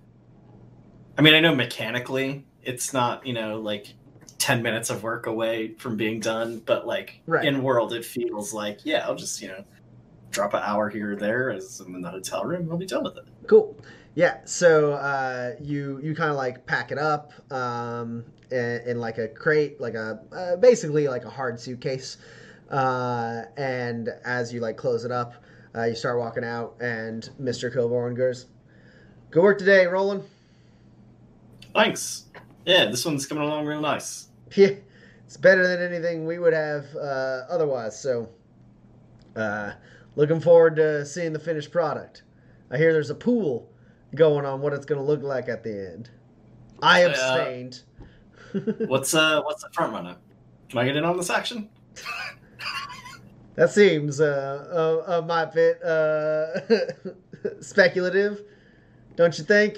I 1.17 1.21
mean, 1.21 1.33
I 1.33 1.39
know 1.39 1.55
mechanically 1.55 2.45
it's 2.63 2.93
not, 2.93 3.25
you 3.25 3.33
know, 3.33 3.59
like 3.59 3.93
10 4.39 4.61
minutes 4.61 4.89
of 4.89 5.03
work 5.03 5.25
away 5.25 5.73
from 5.75 5.95
being 5.95 6.19
done, 6.19 6.59
but 6.65 6.85
like 6.87 7.21
Right. 7.25 7.45
in 7.45 7.63
world, 7.63 7.93
it 7.93 8.03
feels 8.03 8.53
like, 8.53 8.85
yeah, 8.85 9.05
I'll 9.05 9.15
just, 9.15 9.41
you 9.41 9.47
know, 9.49 9.63
drop 10.31 10.53
an 10.53 10.61
hour 10.63 10.89
here 10.89 11.13
or 11.13 11.15
there 11.15 11.51
as 11.51 11.79
I'm 11.79 11.95
in 11.95 12.01
the 12.01 12.09
hotel 12.09 12.43
room. 12.43 12.69
I'll 12.71 12.77
be 12.77 12.85
done 12.85 13.03
with 13.03 13.17
it. 13.17 13.25
Cool. 13.47 13.77
Yeah. 14.15 14.39
So 14.45 14.93
uh, 14.93 15.51
you 15.61 15.99
you 16.03 16.15
kind 16.15 16.29
of 16.29 16.35
like 16.35 16.65
pack 16.65 16.91
it 16.91 16.97
up 16.97 17.33
um, 17.51 18.25
in, 18.51 18.81
in 18.85 18.99
like 18.99 19.17
a 19.17 19.27
crate, 19.27 19.79
like 19.79 19.93
a 19.93 20.19
uh, 20.31 20.55
basically 20.57 21.07
like 21.07 21.25
a 21.25 21.29
hard 21.29 21.59
suitcase. 21.59 22.17
Uh, 22.69 23.43
and 23.57 24.09
as 24.25 24.51
you 24.53 24.59
like 24.59 24.77
close 24.77 25.05
it 25.05 25.11
up, 25.11 25.35
uh, 25.75 25.83
you 25.83 25.95
start 25.95 26.19
walking 26.19 26.43
out, 26.43 26.75
and 26.79 27.29
Mister 27.39 27.69
Kilborn 27.71 28.15
goes, 28.15 28.47
"Good 29.31 29.43
work 29.43 29.57
today, 29.57 29.85
Roland." 29.85 30.23
Thanks. 31.73 32.25
Yeah, 32.65 32.85
this 32.85 33.03
one's 33.05 33.25
coming 33.25 33.43
along 33.43 33.65
real 33.65 33.81
nice. 33.81 34.27
Yeah, 34.55 34.75
it's 35.25 35.35
better 35.35 35.67
than 35.67 35.81
anything 35.81 36.27
we 36.27 36.37
would 36.37 36.53
have 36.53 36.85
uh, 36.95 37.41
otherwise. 37.49 37.99
So, 37.99 38.29
uh, 39.35 39.71
looking 40.15 40.39
forward 40.39 40.75
to 40.75 41.03
seeing 41.07 41.33
the 41.33 41.39
finished 41.39 41.71
product. 41.71 42.21
I 42.69 42.77
hear 42.77 42.93
there's 42.93 43.09
a 43.09 43.15
pool 43.15 43.71
going 44.13 44.45
on. 44.45 44.61
What 44.61 44.73
it's 44.73 44.85
going 44.85 45.01
to 45.01 45.05
look 45.05 45.23
like 45.23 45.49
at 45.49 45.63
the 45.63 45.91
end. 45.91 46.11
I 46.83 46.99
abstained. 46.99 47.81
What's 48.87 49.15
uh 49.15 49.41
what's 49.41 49.63
the 49.63 49.69
front 49.71 49.93
runner? 49.93 50.15
Can 50.69 50.77
I 50.77 50.85
get 50.85 50.95
in 50.95 51.03
on 51.03 51.17
this 51.17 51.31
action? 51.31 51.69
that 53.55 53.71
seems 53.71 54.19
uh, 54.19 55.01
a, 55.07 55.17
a 55.17 55.21
my 55.21 55.45
bit 55.45 55.81
uh, 55.83 56.59
speculative, 57.61 58.41
don't 59.15 59.37
you 59.37 59.43
think? 59.43 59.77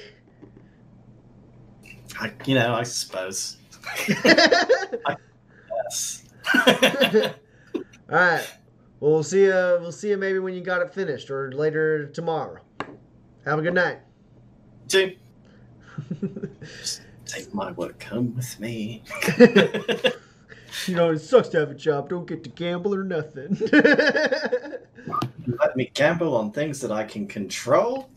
I, 2.19 2.32
you 2.45 2.55
know, 2.55 2.73
I 2.73 2.84
suppose. 2.84 3.57
Yes. 5.86 6.23
All 6.53 6.63
right. 8.09 8.47
Well, 8.99 9.11
we'll 9.11 9.23
see 9.23 9.43
you. 9.43 9.78
We'll 9.82 9.91
see 9.91 10.09
you 10.09 10.17
maybe 10.17 10.39
when 10.39 10.53
you 10.53 10.61
got 10.61 10.82
it 10.82 10.93
finished, 10.93 11.30
or 11.30 11.51
later 11.51 12.07
tomorrow. 12.07 12.61
Have 13.45 13.59
a 13.59 13.61
good 13.61 13.73
night. 13.73 13.99
Two. 14.88 15.15
Take 17.26 17.53
my 17.53 17.71
work 17.71 18.03
home 18.03 18.36
with 18.36 18.59
me. 18.59 19.03
You 20.88 20.95
know, 20.95 21.11
it 21.11 21.19
sucks 21.19 21.49
to 21.49 21.59
have 21.59 21.71
a 21.71 21.76
job. 21.76 22.09
Don't 22.09 22.28
get 22.28 22.43
to 22.43 22.49
gamble 22.49 22.93
or 22.93 23.03
nothing. 23.03 23.57
Let 23.71 24.82
me 25.76 25.91
gamble 25.93 26.36
on 26.36 26.51
things 26.51 26.80
that 26.82 26.91
I 26.91 27.03
can 27.03 27.28
control. 27.28 28.09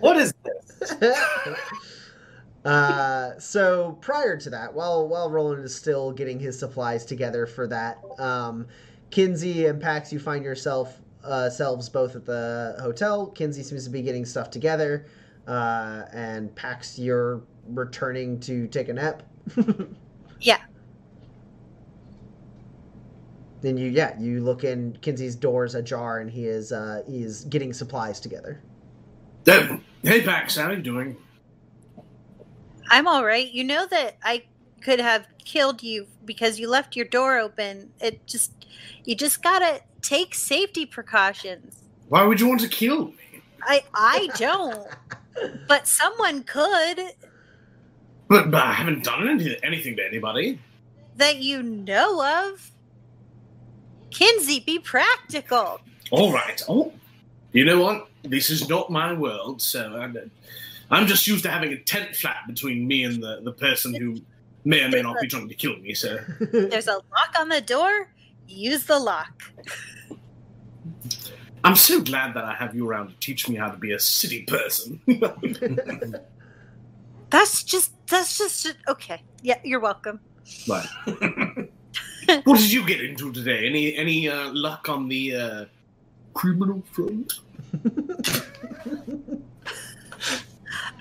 What 0.00 0.16
is 0.16 0.32
this? 0.44 0.92
uh, 2.64 3.38
so 3.38 3.98
prior 4.00 4.36
to 4.36 4.50
that, 4.50 4.72
while 4.72 5.08
while 5.08 5.30
Roland 5.30 5.64
is 5.64 5.74
still 5.74 6.12
getting 6.12 6.38
his 6.38 6.58
supplies 6.58 7.04
together 7.04 7.46
for 7.46 7.66
that, 7.68 7.98
um, 8.18 8.66
Kinsey 9.10 9.66
and 9.66 9.80
Pax, 9.80 10.12
you 10.12 10.18
find 10.18 10.44
yourself 10.44 11.00
uh, 11.24 11.50
selves 11.50 11.88
both 11.88 12.16
at 12.16 12.24
the 12.24 12.76
hotel. 12.80 13.26
Kinsey 13.26 13.62
seems 13.62 13.84
to 13.84 13.90
be 13.90 14.02
getting 14.02 14.24
stuff 14.24 14.50
together, 14.50 15.06
uh, 15.46 16.02
and 16.12 16.54
Pax, 16.54 16.98
you're 16.98 17.42
returning 17.68 18.40
to 18.40 18.66
take 18.68 18.88
a 18.88 18.92
nap. 18.92 19.22
Yeah. 20.42 20.58
Then 23.62 23.76
you, 23.76 23.88
yeah, 23.90 24.18
you 24.20 24.42
look 24.42 24.64
in. 24.64 24.98
Kinsey's 25.02 25.36
door's 25.36 25.74
ajar, 25.74 26.18
and 26.18 26.30
he 26.30 26.46
is 26.46 26.72
uh, 26.72 27.02
he 27.08 27.22
is 27.22 27.44
getting 27.44 27.72
supplies 27.72 28.20
together. 28.20 28.60
Hey, 30.02 30.22
Pax, 30.22 30.56
how 30.56 30.68
are 30.68 30.74
you 30.74 30.82
doing? 30.82 31.16
I'm 32.90 33.06
all 33.08 33.24
right. 33.24 33.50
You 33.50 33.64
know 33.64 33.86
that 33.86 34.16
I 34.22 34.44
could 34.82 34.98
have 35.00 35.26
killed 35.44 35.82
you 35.82 36.08
because 36.24 36.58
you 36.58 36.68
left 36.68 36.96
your 36.96 37.06
door 37.06 37.38
open. 37.38 37.90
It 38.00 38.26
just 38.26 38.52
you 39.04 39.14
just 39.14 39.42
gotta 39.42 39.80
take 40.02 40.34
safety 40.34 40.84
precautions. 40.84 41.84
Why 42.08 42.24
would 42.24 42.40
you 42.40 42.48
want 42.48 42.60
to 42.62 42.68
kill 42.68 43.06
me? 43.06 43.42
I 43.62 43.84
I 43.94 44.28
don't, 44.36 44.88
but 45.68 45.86
someone 45.86 46.42
could 46.42 47.00
But, 48.28 48.50
but 48.50 48.62
I 48.62 48.72
haven't 48.72 49.04
done 49.04 49.28
anything 49.62 49.94
to 49.96 50.04
anybody. 50.06 50.58
that 51.16 51.36
you 51.38 51.62
know 51.62 52.50
of. 52.50 52.71
Kinsey, 54.12 54.60
be 54.60 54.78
practical. 54.78 55.80
All 56.10 56.32
right. 56.32 56.62
Oh, 56.68 56.92
you 57.52 57.64
know 57.64 57.80
what? 57.80 58.08
This 58.22 58.50
is 58.50 58.68
not 58.68 58.90
my 58.90 59.12
world, 59.12 59.60
so 59.60 59.96
I'm, 59.96 60.30
I'm 60.90 61.06
just 61.06 61.26
used 61.26 61.44
to 61.44 61.50
having 61.50 61.72
a 61.72 61.78
tent 61.78 62.14
flap 62.14 62.46
between 62.46 62.86
me 62.86 63.04
and 63.04 63.22
the, 63.22 63.40
the 63.42 63.52
person 63.52 63.94
who 63.94 64.20
may 64.64 64.82
or 64.84 64.88
may 64.88 65.02
not 65.02 65.20
be 65.20 65.28
trying 65.28 65.48
to 65.48 65.54
kill 65.54 65.76
me. 65.78 65.94
So 65.94 66.18
There's 66.52 66.88
a 66.88 66.94
lock 66.94 67.34
on 67.38 67.48
the 67.48 67.60
door. 67.60 68.08
Use 68.46 68.84
the 68.84 68.98
lock. 68.98 69.42
I'm 71.64 71.76
so 71.76 72.00
glad 72.00 72.34
that 72.34 72.44
I 72.44 72.54
have 72.54 72.74
you 72.74 72.88
around 72.88 73.08
to 73.08 73.14
teach 73.20 73.48
me 73.48 73.56
how 73.56 73.70
to 73.70 73.78
be 73.78 73.92
a 73.92 74.00
city 74.00 74.42
person. 74.42 75.00
That's 77.30 77.62
just 77.62 77.92
that's 78.08 78.36
just 78.36 78.76
okay. 78.86 79.22
Yeah, 79.40 79.58
you're 79.64 79.80
welcome. 79.80 80.20
Right. 80.68 80.86
what 82.44 82.58
did 82.58 82.72
you 82.72 82.86
get 82.86 83.00
into 83.02 83.32
today? 83.32 83.66
Any 83.66 83.96
any 83.96 84.28
uh, 84.28 84.50
luck 84.52 84.88
on 84.88 85.08
the 85.08 85.36
uh, 85.36 85.64
criminal 86.34 86.82
front? 86.92 87.40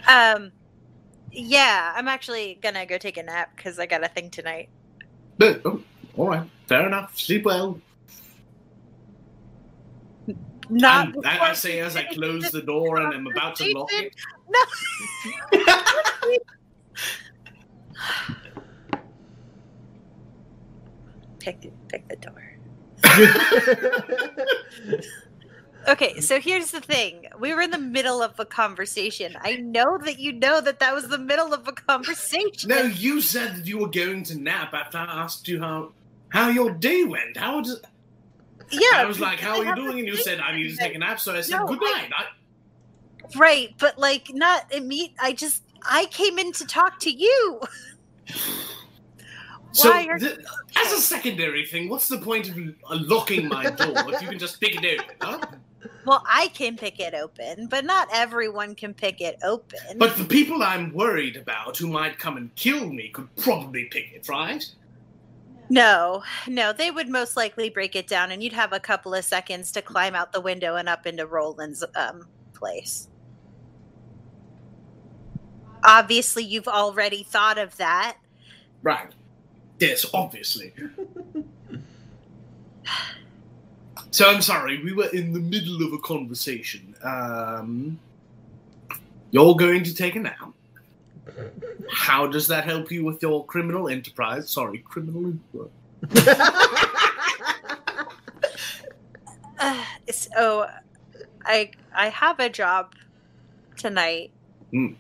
Um, 0.08 0.52
yeah, 1.32 1.94
I'm 1.96 2.08
actually 2.08 2.60
gonna 2.62 2.86
go 2.86 2.98
take 2.98 3.18
a 3.18 3.24
nap 3.24 3.56
because 3.56 3.80
I 3.80 3.86
got 3.86 4.04
a 4.04 4.08
thing 4.08 4.30
tonight. 4.30 4.70
Oh, 5.42 5.82
all 6.18 6.28
right. 6.28 6.50
Fair 6.68 6.86
enough. 6.88 7.18
Sleep 7.18 7.46
well. 7.46 7.80
Not 10.70 11.16
And 11.16 11.26
I, 11.26 11.50
I 11.50 11.54
say 11.54 11.80
as 11.80 11.96
I 11.96 12.04
close 12.04 12.52
the 12.52 12.62
door 12.62 12.98
and 12.98 13.14
I'm 13.14 13.28
about 13.28 13.56
to 13.58 13.72
lock 13.74 13.90
it. 13.92 14.14
pick 21.42 21.72
pick 21.88 22.08
the 22.08 22.16
door. 22.16 22.58
Okay, 25.88 26.20
so 26.20 26.40
here's 26.40 26.70
the 26.72 26.80
thing. 26.80 27.26
We 27.40 27.54
were 27.56 27.62
in 27.62 27.72
the 27.72 27.80
middle 27.80 28.22
of 28.22 28.40
a 28.40 28.46
conversation. 28.46 29.36
I 29.42 29.56
know 29.56 29.98
that 29.98 30.20
you 30.20 30.32
know 30.32 30.62
that 30.62 30.80
that 30.80 30.94
was 30.94 31.08
the 31.08 31.18
middle 31.18 31.54
of 31.54 31.68
a 31.68 31.72
conversation. 31.72 32.70
No, 32.70 32.84
you 32.84 33.20
said 33.20 33.56
that 33.56 33.66
you 33.66 33.80
were 33.80 33.88
going 33.88 34.24
to 34.26 34.40
nap 34.40 34.74
after 34.74 35.00
I 35.00 35.06
asked 35.06 35.48
you 35.48 35.60
how 35.60 35.94
how 36.30 36.50
your 36.50 36.72
day 36.72 37.04
went. 37.04 37.36
How 37.38 37.62
did 37.62 37.78
yeah, 38.72 38.82
I 38.94 39.06
was 39.06 39.20
like, 39.20 39.40
"How 39.40 39.58
are 39.58 39.66
you 39.66 39.76
doing?" 39.76 40.00
And 40.00 40.08
you 40.08 40.18
said, 40.18 40.40
"I 40.40 40.56
need 40.56 40.70
to 40.70 40.78
take 40.78 40.94
a 40.94 41.00
nap." 41.00 41.20
So 41.20 41.36
I 41.36 41.42
said, 41.42 41.58
No, 41.58 41.66
"Good 41.66 41.80
I- 41.82 42.02
night." 42.02 42.12
I, 42.16 43.38
right, 43.38 43.74
but 43.80 43.98
like 43.98 44.28
not 44.34 44.72
immediate. 44.72 45.16
I 45.20 45.34
just 45.34 45.64
I 45.84 46.06
came 46.06 46.38
in 46.38 46.52
to 46.54 46.66
talk 46.66 47.00
to 47.00 47.12
you. 47.12 47.60
so 49.72 49.90
Why 49.90 50.06
are 50.08 50.16
as 50.16 50.92
a 50.92 51.02
secondary 51.02 51.66
thing, 51.66 51.90
what's 51.90 52.08
the 52.08 52.18
point 52.18 52.50
of 52.50 52.58
locking 52.90 53.48
my 53.48 53.70
door 53.70 54.14
if 54.14 54.22
you 54.22 54.28
can 54.28 54.40
just 54.40 54.60
pick 54.60 54.82
it 54.82 55.00
open? 55.00 55.16
Huh? 55.22 55.40
Well, 56.06 56.24
I 56.28 56.48
can 56.50 56.78
pick 56.78 57.00
it 57.00 57.14
open, 57.14 57.68
but 57.68 57.86
not 57.86 58.08
everyone 58.12 58.76
can 58.76 58.94
pick 58.94 59.22
it 59.22 59.38
open. 59.44 59.98
But 59.98 60.18
the 60.18 60.26
people 60.26 60.64
I'm 60.64 60.94
worried 60.94 61.38
about 61.38 61.78
who 61.78 61.88
might 61.88 62.18
come 62.18 62.38
and 62.38 62.54
kill 62.56 62.90
me 62.90 63.10
could 63.10 63.34
probably 63.36 63.86
pick 63.86 64.12
it, 64.14 64.28
right? 64.28 64.64
no, 65.72 66.22
no, 66.48 66.74
they 66.74 66.92
would 66.92 67.08
most 67.08 67.38
likely 67.38 67.70
break 67.70 67.96
it 67.96 68.06
down, 68.06 68.32
and 68.32 68.44
you'd 68.44 68.52
have 68.52 68.74
a 68.74 68.80
couple 68.80 69.14
of 69.14 69.24
seconds 69.24 69.72
to 69.72 69.82
climb 69.82 70.14
out 70.14 70.34
the 70.34 70.42
window 70.42 70.76
and 70.76 70.90
up 70.90 71.08
into 71.08 71.26
Roland's 71.26 71.82
um, 71.96 72.28
place. 72.54 73.08
Obviously, 75.86 76.44
you've 76.44 76.68
already 76.68 77.24
thought 77.24 77.58
of 77.58 77.78
that. 77.78 78.18
Right. 78.84 79.12
Yes, 79.82 80.06
obviously. 80.14 80.74
So 84.14 84.30
I'm 84.30 84.42
sorry, 84.42 84.84
we 84.84 84.92
were 84.92 85.08
in 85.08 85.32
the 85.32 85.40
middle 85.40 85.82
of 85.88 85.94
a 85.94 85.98
conversation. 85.98 86.94
Um, 87.02 87.98
you're 89.32 89.56
going 89.56 89.86
to 89.86 89.96
take 89.96 90.18
a 90.18 90.20
nap. 90.20 90.52
How 91.90 92.28
does 92.28 92.46
that 92.48 92.66
help 92.66 92.92
you 92.92 93.06
with 93.06 93.22
your 93.22 93.46
criminal 93.46 93.88
enterprise? 93.88 94.50
Sorry, 94.50 94.80
criminal 94.80 95.34
enterprise. 95.54 95.70
Uh, 99.58 99.86
so 100.12 100.68
I 101.46 101.72
I 101.94 102.10
have 102.10 102.40
a 102.40 102.50
job 102.50 102.96
tonight. 103.78 104.32
Hmm. 104.72 104.94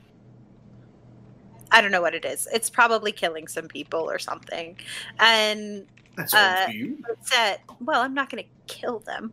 I 1.71 1.81
don't 1.81 1.91
know 1.91 2.01
what 2.01 2.13
it 2.13 2.25
is. 2.25 2.47
It's 2.53 2.69
probably 2.69 3.11
killing 3.11 3.47
some 3.47 3.67
people 3.67 4.01
or 4.09 4.19
something. 4.19 4.77
And 5.19 5.87
That's 6.17 6.33
Uh, 6.33 6.67
said, 7.21 7.59
well, 7.79 8.01
I'm 8.01 8.13
not 8.13 8.29
going 8.29 8.43
to 8.43 8.49
kill 8.73 8.99
them. 8.99 9.31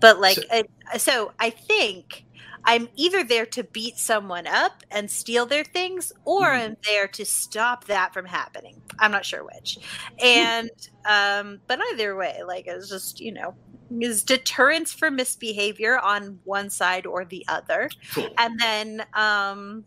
But 0.00 0.20
like 0.20 0.38
So- 0.50 0.98
so 0.98 1.32
I 1.38 1.50
think 1.50 2.24
I'm 2.64 2.88
either 2.94 3.24
there 3.24 3.46
to 3.46 3.64
beat 3.64 3.98
someone 3.98 4.46
up 4.46 4.84
and 4.90 5.10
steal 5.10 5.46
their 5.46 5.64
things 5.64 6.12
or 6.24 6.42
Mhm. 6.46 6.60
I'm 6.60 6.76
there 6.84 7.08
to 7.08 7.24
stop 7.24 7.86
that 7.86 8.12
from 8.14 8.24
happening. 8.26 8.80
I'm 9.00 9.10
not 9.10 9.24
sure 9.26 9.44
which. 9.44 9.78
And 10.20 10.70
um 11.04 11.60
but 11.66 11.80
either 11.92 12.14
way, 12.16 12.42
like 12.46 12.66
it's 12.68 12.88
just, 12.88 13.18
you 13.20 13.32
know, 13.32 13.56
is 14.00 14.22
deterrence 14.22 14.92
for 14.92 15.10
misbehavior 15.10 15.98
on 15.98 16.38
one 16.44 16.70
side 16.70 17.04
or 17.04 17.24
the 17.24 17.44
other 17.48 17.90
Cool. 18.14 18.28
and 18.38 18.58
then 18.60 19.04
um 19.14 19.84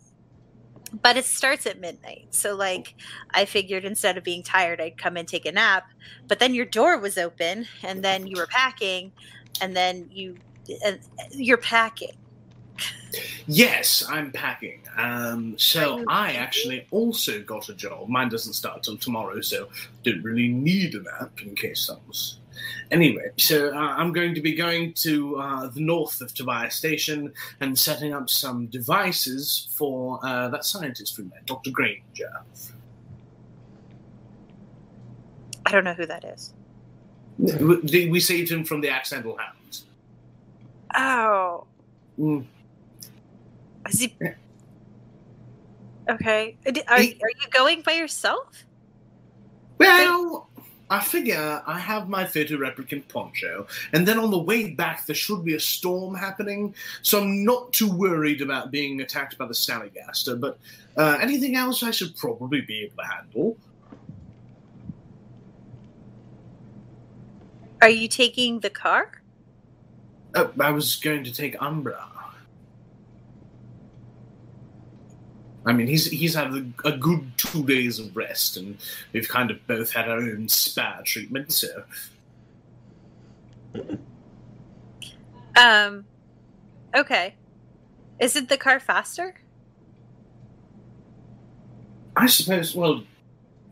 but 1.01 1.17
it 1.17 1.25
starts 1.25 1.65
at 1.65 1.79
midnight 1.79 2.27
so 2.29 2.55
like 2.55 2.95
i 3.31 3.45
figured 3.45 3.85
instead 3.85 4.17
of 4.17 4.23
being 4.23 4.43
tired 4.43 4.79
i'd 4.81 4.97
come 4.97 5.17
and 5.17 5.27
take 5.27 5.45
a 5.45 5.51
nap 5.51 5.87
but 6.27 6.39
then 6.39 6.53
your 6.53 6.65
door 6.65 6.97
was 6.97 7.17
open 7.17 7.65
and 7.83 8.03
then 8.03 8.27
you 8.27 8.37
were 8.37 8.47
packing 8.47 9.11
and 9.61 9.75
then 9.75 10.07
you 10.11 10.35
uh, 10.85 10.91
you're 11.31 11.57
packing 11.57 12.11
Yes, 13.47 14.03
I'm 14.09 14.31
packing. 14.31 14.81
Um, 14.97 15.57
so 15.57 16.03
I 16.07 16.33
actually 16.33 16.87
also 16.91 17.41
got 17.41 17.69
a 17.69 17.73
job. 17.73 18.09
Mine 18.09 18.29
doesn't 18.29 18.53
start 18.53 18.83
till 18.83 18.97
tomorrow, 18.97 19.41
so 19.41 19.69
don't 20.03 20.21
really 20.23 20.47
need 20.47 20.95
a 20.95 21.01
nap 21.01 21.41
in 21.41 21.55
case 21.55 21.87
that 21.87 21.99
was. 22.07 22.39
Anyway, 22.91 23.29
so 23.37 23.69
uh, 23.69 23.77
I'm 23.79 24.11
going 24.13 24.33
to 24.35 24.41
be 24.41 24.53
going 24.53 24.93
to 24.93 25.37
uh, 25.37 25.67
the 25.67 25.81
north 25.81 26.21
of 26.21 26.33
Tobias 26.33 26.75
Station 26.75 27.31
and 27.59 27.77
setting 27.77 28.13
up 28.13 28.29
some 28.29 28.67
devices 28.67 29.69
for 29.75 30.19
uh, 30.23 30.47
that 30.49 30.65
scientist 30.65 31.17
we 31.17 31.25
met, 31.25 31.45
Dr. 31.45 31.71
Granger. 31.71 32.31
i 35.67 35.71
don't 35.71 35.83
know 35.83 35.93
who 35.95 36.05
that 36.05 36.23
is 36.23 36.53
We 37.39 38.07
we 38.09 38.19
saved 38.19 38.51
him 38.51 38.63
from 38.63 38.81
the 38.81 38.89
accidental 38.89 39.37
hounds. 39.37 39.85
oh 40.95 41.65
Mm. 42.19 42.45
is 43.89 43.99
he 43.99 44.15
okay 46.09 46.55
are, 46.65 46.73
are 46.87 47.01
you 47.01 47.15
going 47.51 47.81
by 47.81 47.91
yourself 47.93 48.63
Well, 49.79 50.47
I 50.89 50.99
figure 50.99 51.63
I 51.65 51.79
have 51.79 52.09
my 52.09 52.25
photo 52.25 52.57
replicant 52.57 53.07
poncho, 53.07 53.65
and 53.93 54.07
then 54.07 54.19
on 54.19 54.29
the 54.29 54.37
way 54.37 54.71
back 54.71 55.05
there 55.07 55.15
should 55.15 55.43
be 55.43 55.55
a 55.55 55.59
storm 55.59 56.13
happening, 56.13 56.75
so 57.01 57.21
I'm 57.21 57.43
not 57.43 57.73
too 57.73 57.91
worried 57.91 58.41
about 58.41 58.69
being 58.69 59.01
attacked 59.01 59.37
by 59.37 59.47
the 59.47 59.53
Snallygaster, 59.53 60.39
but 60.39 60.59
uh, 60.95 61.17
anything 61.19 61.55
else 61.55 61.81
I 61.81 61.91
should 61.91 62.15
probably 62.15 62.61
be 62.61 62.83
able 62.83 62.97
to 62.97 63.09
handle. 63.09 63.57
are 67.81 67.89
you 67.89 68.07
taking 68.07 68.59
the 68.61 68.69
car 68.69 69.11
Uh, 70.33 70.47
I 70.59 70.71
was 70.71 70.95
going 70.95 71.23
to 71.23 71.31
take 71.31 71.55
Umbra. 71.61 72.14
I 75.65 75.73
mean, 75.73 75.87
he's 75.87 76.05
he's 76.05 76.35
had 76.35 76.53
a, 76.53 76.65
a 76.83 76.97
good 76.97 77.31
two 77.37 77.65
days 77.65 77.99
of 77.99 78.15
rest, 78.15 78.57
and 78.57 78.77
we've 79.13 79.27
kind 79.27 79.49
of 79.49 79.65
both 79.67 79.91
had 79.91 80.07
our 80.09 80.19
own 80.19 80.47
spa 80.47 81.01
treatment, 81.03 81.51
so 81.51 81.83
um 85.57 86.05
okay 86.95 87.35
isn't 88.19 88.49
the 88.49 88.57
car 88.57 88.79
faster 88.79 89.35
I 92.17 92.27
suppose, 92.27 92.73
well, 92.73 93.03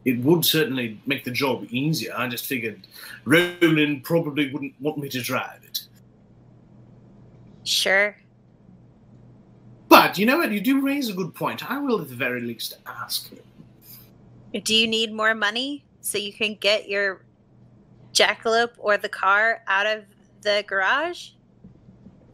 it 0.03 0.19
would 0.19 0.43
certainly 0.43 0.99
make 1.05 1.23
the 1.23 1.31
job 1.31 1.65
easier. 1.69 2.13
I 2.13 2.27
just 2.27 2.45
figured 2.45 2.85
Roland 3.23 4.03
probably 4.03 4.51
wouldn't 4.51 4.73
want 4.81 4.97
me 4.97 5.07
to 5.07 5.21
drive 5.21 5.63
it. 5.63 5.83
sure 7.63 8.17
But 10.03 10.17
you 10.17 10.25
know 10.25 10.37
what? 10.37 10.51
You 10.51 10.59
do 10.59 10.81
raise 10.81 11.07
a 11.07 11.13
good 11.13 11.33
point. 11.33 11.71
I 11.71 11.79
will, 11.79 12.01
at 12.01 12.09
the 12.09 12.15
very 12.15 12.41
least, 12.41 12.77
ask 12.85 13.29
him. 13.29 13.39
Do 14.61 14.75
you 14.75 14.85
need 14.85 15.13
more 15.13 15.33
money 15.33 15.85
so 16.01 16.17
you 16.17 16.33
can 16.33 16.55
get 16.55 16.89
your 16.89 17.23
jackalope 18.11 18.73
or 18.77 18.97
the 18.97 19.07
car 19.07 19.61
out 19.65 19.85
of 19.85 20.03
the 20.41 20.65
garage? 20.67 21.29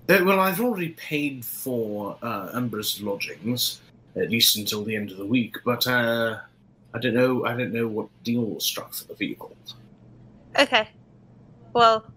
Uh, 0.09 0.17
well, 0.23 0.39
I've 0.39 0.59
already 0.59 0.89
paid 0.89 1.45
for 1.45 2.17
uh, 2.23 2.49
Umbra's 2.53 3.03
lodgings, 3.03 3.81
at 4.15 4.31
least 4.31 4.57
until 4.57 4.83
the 4.83 4.95
end 4.95 5.11
of 5.11 5.17
the 5.17 5.25
week. 5.27 5.57
But 5.63 5.85
uh, 5.85 6.39
I 6.95 6.97
don't 6.97 7.13
know. 7.13 7.45
I 7.45 7.55
don't 7.55 7.71
know 7.71 7.87
what 7.87 8.07
deal 8.23 8.45
was 8.45 8.65
struck 8.65 8.95
for 8.95 9.03
the 9.03 9.13
vehicle. 9.13 9.55
Okay. 10.57 10.89
Well, 11.73 12.11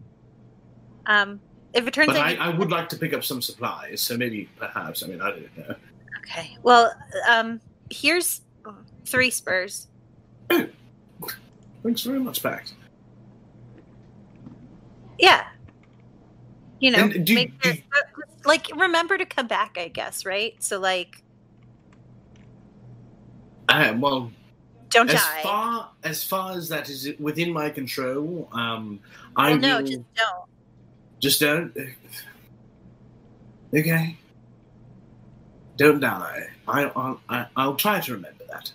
um, 1.04 1.40
if 1.74 1.86
it 1.86 1.94
turns 1.94 2.08
But 2.08 2.16
out, 2.16 2.26
I, 2.26 2.34
I 2.36 2.48
would 2.50 2.70
like 2.70 2.88
to 2.90 2.96
pick 2.96 3.12
up 3.12 3.24
some 3.24 3.40
supplies, 3.42 4.00
so 4.00 4.16
maybe, 4.16 4.48
perhaps. 4.58 5.02
I 5.02 5.06
mean, 5.06 5.20
I 5.20 5.30
don't 5.30 5.58
know. 5.58 5.74
okay. 6.18 6.56
Well, 6.62 6.94
um, 7.28 7.60
here's 7.90 8.42
three 9.06 9.30
spurs. 9.30 9.88
Thanks 10.50 12.02
very 12.02 12.20
much, 12.20 12.42
Pax. 12.42 12.74
Yeah. 15.18 15.44
You 16.80 16.90
know, 16.90 17.08
do- 17.08 17.34
make 17.34 17.52
sure- 17.62 17.74
do- 17.74 17.82
like 18.44 18.68
remember 18.76 19.16
to 19.16 19.24
come 19.24 19.46
back. 19.46 19.76
I 19.78 19.88
guess 19.88 20.24
right. 20.26 20.54
So 20.62 20.78
like, 20.80 21.22
Uh, 23.68 23.94
well, 23.98 24.30
don't 24.90 25.08
as 25.08 25.22
die. 25.22 25.40
far 25.42 25.90
as 26.02 26.24
far 26.24 26.52
as 26.52 26.68
that 26.68 26.88
is 26.88 27.10
within 27.20 27.52
my 27.52 27.70
control, 27.70 28.48
um, 28.52 28.98
I 29.36 29.50
well, 29.52 29.58
no, 29.60 29.76
will 29.78 29.86
just 29.86 30.00
don't. 30.14 30.44
Just 31.22 31.40
don't. 31.40 31.72
Okay, 33.74 34.16
don't 35.76 36.00
die. 36.00 36.48
I, 36.68 36.84
I'll 36.96 37.20
I, 37.28 37.46
I'll 37.56 37.76
try 37.76 38.00
to 38.00 38.12
remember 38.12 38.44
that. 38.50 38.72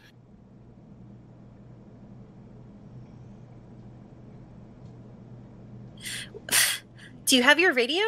Do 7.25 7.35
you 7.35 7.43
have 7.43 7.59
your 7.59 7.73
radio? 7.73 8.03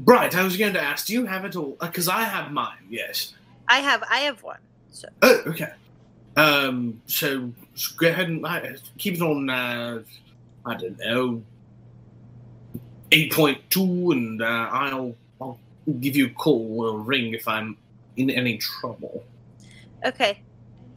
Right, 0.00 0.34
I 0.34 0.42
was 0.42 0.56
going 0.56 0.72
to 0.72 0.82
ask, 0.82 1.06
do 1.06 1.12
you 1.12 1.24
have 1.24 1.44
it 1.44 1.54
all? 1.54 1.76
Because 1.80 2.08
I 2.08 2.24
have 2.24 2.50
mine. 2.50 2.78
Yes. 2.90 3.32
I 3.68 3.78
have. 3.78 4.02
I 4.10 4.18
have 4.20 4.42
one. 4.42 4.58
So 4.90 5.08
Oh, 5.22 5.42
okay. 5.46 5.70
Um, 6.36 7.00
so, 7.06 7.52
so 7.76 7.94
go 7.96 8.08
ahead 8.08 8.28
and 8.28 8.44
uh, 8.44 8.60
keep 8.98 9.14
it 9.14 9.22
on. 9.22 9.48
Uh, 9.48 10.02
I 10.66 10.74
don't 10.74 10.98
know, 10.98 11.44
eight 13.14 13.32
point 13.32 13.58
two, 13.70 14.10
and 14.12 14.42
uh, 14.42 14.68
I'll 14.72 15.14
I'll 15.40 15.58
give 16.00 16.16
you 16.16 16.26
a 16.26 16.30
call 16.30 16.80
or 16.84 16.98
ring 17.00 17.34
if 17.34 17.46
I'm 17.48 17.76
in 18.16 18.30
any 18.30 18.58
trouble. 18.58 19.24
okay. 20.04 20.40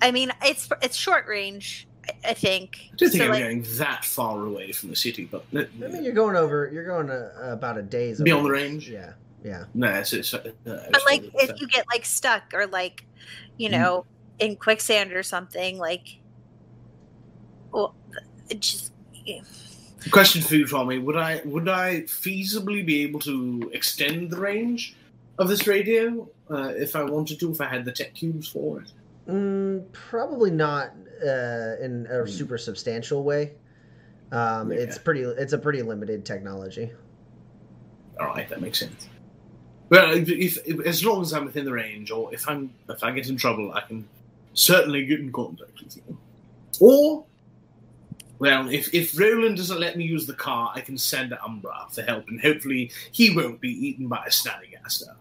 I 0.02 0.12
mean, 0.12 0.32
it's 0.44 0.70
it's 0.82 0.96
short 0.96 1.26
range. 1.28 1.88
I, 2.08 2.30
I 2.30 2.34
think. 2.34 2.78
I 2.94 2.96
don't 2.98 3.10
think 3.10 3.22
So, 3.22 3.26
I'm 3.26 3.32
like, 3.32 3.44
going 3.44 3.64
that 3.78 4.06
far 4.06 4.46
away 4.46 4.72
from 4.72 4.90
the 4.90 4.96
city, 4.96 5.26
but 5.26 5.44
uh, 5.56 5.64
I 5.84 5.88
mean, 5.88 6.04
you're 6.04 6.14
going 6.14 6.36
over. 6.36 6.70
You're 6.72 6.86
going 6.86 7.10
uh, 7.10 7.32
about 7.42 7.78
a 7.78 7.82
day's 7.82 8.22
Beyond 8.22 8.46
over- 8.46 8.48
the 8.50 8.54
range? 8.64 8.88
Yeah, 8.90 9.14
yeah. 9.44 9.66
no, 9.74 9.88
it's, 9.94 10.14
it's, 10.14 10.34
uh, 10.34 10.52
But 10.64 11.02
like, 11.08 11.24
if 11.36 11.60
you 11.60 11.68
get 11.68 11.86
like 11.92 12.06
stuck 12.06 12.54
or 12.54 12.68
like, 12.68 13.06
you 13.58 13.70
Mm. 13.70 13.72
know, 13.72 14.06
in 14.40 14.56
quicksand 14.56 15.12
or 15.14 15.24
something, 15.24 15.80
like, 15.80 16.20
well, 17.72 17.96
it 18.50 18.60
just 18.62 18.92
Question 20.12 20.42
for 20.42 20.56
you, 20.56 20.68
Tommy: 20.68 21.00
Would 21.00 21.16
I 21.18 21.42
would 21.46 21.68
I 21.70 22.02
feasibly 22.02 22.86
be 22.86 23.04
able 23.04 23.20
to 23.22 23.70
extend 23.74 24.30
the 24.32 24.38
range 24.38 24.96
of 25.38 25.48
this 25.50 25.66
radio 25.68 26.28
uh, 26.50 26.74
if 26.76 26.96
I 26.96 27.04
wanted 27.04 27.40
to? 27.40 27.52
If 27.52 27.62
I 27.62 27.66
had 27.68 27.86
the 27.86 27.92
tech 27.92 28.14
cubes 28.14 28.48
for 28.48 28.82
it? 28.82 28.92
Mm, 29.28 29.92
probably 29.92 30.52
not 30.52 30.94
uh, 31.26 31.76
in 31.82 32.08
a 32.10 32.22
Hmm. 32.22 32.28
super 32.28 32.58
substantial 32.58 33.24
way. 33.24 33.54
Um, 34.32 34.72
Yeah. 34.72 34.80
It's 34.80 34.98
pretty. 34.98 35.22
It's 35.22 35.54
a 35.54 35.58
pretty 35.58 35.82
limited 35.82 36.26
technology. 36.26 36.92
All 38.20 38.28
right, 38.28 38.48
that 38.50 38.62
makes 38.62 38.80
sense. 38.80 39.10
Well, 39.90 40.12
if, 40.12 40.28
if, 40.30 40.58
if 40.68 40.86
as 40.86 41.06
long 41.06 41.22
as 41.22 41.34
I'm 41.34 41.46
within 41.46 41.66
the 41.66 41.72
range, 41.72 42.12
or 42.12 42.34
if 42.34 42.48
I'm 42.50 42.74
if 42.90 43.04
I 43.04 43.12
get 43.12 43.30
in 43.30 43.38
trouble, 43.38 43.72
I 43.74 43.82
can 43.82 44.08
certainly 44.54 45.06
get 45.06 45.20
in 45.20 45.32
contact 45.32 45.82
with 45.84 45.96
you. 45.98 46.18
Or 46.80 47.26
Well, 48.40 48.70
if, 48.70 48.94
if 48.94 49.20
Roland 49.20 49.58
doesn't 49.58 49.80
let 49.80 49.98
me 49.98 50.06
use 50.06 50.28
the 50.28 50.34
car, 50.34 50.72
I 50.76 50.82
can 50.82 50.98
send 50.98 51.36
Umbra 51.44 51.88
for 51.92 52.04
help, 52.04 52.28
and 52.28 52.40
hopefully 52.40 52.92
he 53.12 53.36
won't 53.36 53.60
be 53.60 53.72
eaten 53.72 54.08
by 54.08 54.24
a 54.26 54.30
Snallygaster. 54.30 55.16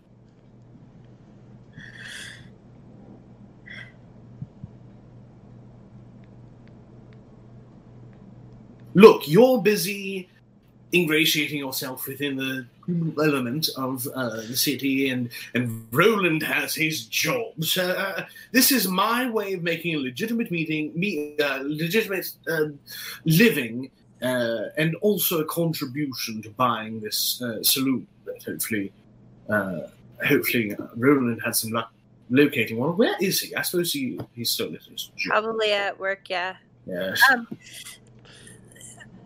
Look, 8.94 9.28
you're 9.28 9.60
busy 9.62 10.28
ingratiating 10.92 11.58
yourself 11.58 12.06
within 12.06 12.36
the 12.36 12.66
element 13.22 13.68
of 13.76 14.06
uh, 14.14 14.36
the 14.36 14.56
city, 14.56 15.10
and 15.10 15.30
and 15.54 15.86
Roland 15.90 16.42
has 16.42 16.74
his 16.74 17.06
job. 17.06 17.52
So 17.64 17.90
uh, 17.90 18.26
this 18.52 18.70
is 18.70 18.88
my 18.88 19.28
way 19.30 19.54
of 19.54 19.62
making 19.62 19.94
a 19.96 19.98
legitimate 19.98 20.50
meeting, 20.50 20.92
me, 20.94 21.36
uh, 21.38 21.62
legitimate 21.64 22.30
uh, 22.48 22.68
living, 23.24 23.90
uh, 24.22 24.66
and 24.76 24.94
also 24.96 25.40
a 25.40 25.44
contribution 25.46 26.42
to 26.42 26.50
buying 26.50 27.00
this 27.00 27.42
uh, 27.42 27.62
saloon. 27.62 28.06
That 28.24 28.42
hopefully, 28.44 28.92
uh, 29.48 29.80
hopefully, 30.26 30.74
uh, 30.74 30.86
Roland 30.96 31.40
had 31.44 31.56
some 31.56 31.72
luck 31.72 31.92
locating 32.30 32.78
one. 32.78 32.96
Where 32.96 33.16
is 33.20 33.40
he? 33.40 33.54
I 33.54 33.62
suppose 33.62 33.92
he 33.92 34.18
he's 34.34 34.50
still 34.50 34.72
at 34.74 34.82
his 34.82 35.10
job. 35.16 35.30
Probably 35.30 35.72
at 35.72 35.98
work, 35.98 36.28
yeah. 36.28 36.56
Yes. 36.86 37.20
Um, 37.32 37.48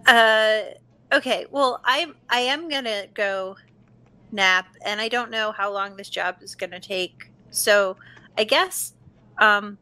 uh, 0.06 0.60
okay. 1.12 1.46
Well, 1.50 1.80
I 1.84 2.12
I 2.28 2.40
am 2.40 2.68
gonna 2.68 3.06
go 3.14 3.56
nap, 4.32 4.66
and 4.84 5.00
I 5.00 5.08
don't 5.08 5.30
know 5.30 5.52
how 5.52 5.72
long 5.72 5.96
this 5.96 6.08
job 6.08 6.36
is 6.42 6.54
gonna 6.54 6.80
take. 6.80 7.30
So, 7.50 7.96
I 8.38 8.44
guess, 8.44 8.94
um, 9.38 9.76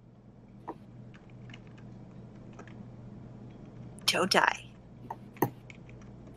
don't 4.06 4.30
die. 4.30 4.64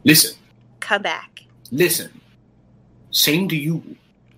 Listen, 0.04 0.36
Come 0.80 1.02
back. 1.04 1.44
listen. 1.72 2.10
Same 3.12 3.48
to 3.50 3.56
you. 3.56 3.84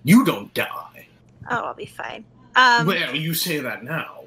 You 0.02 0.24
don't 0.24 0.52
die. 0.54 1.06
Oh, 1.50 1.56
I'll 1.66 1.74
be 1.74 1.86
fine. 1.86 2.24
Um, 2.56 2.86
well, 2.86 3.14
you 3.14 3.34
say 3.34 3.58
that 3.60 3.82
now. 3.84 4.24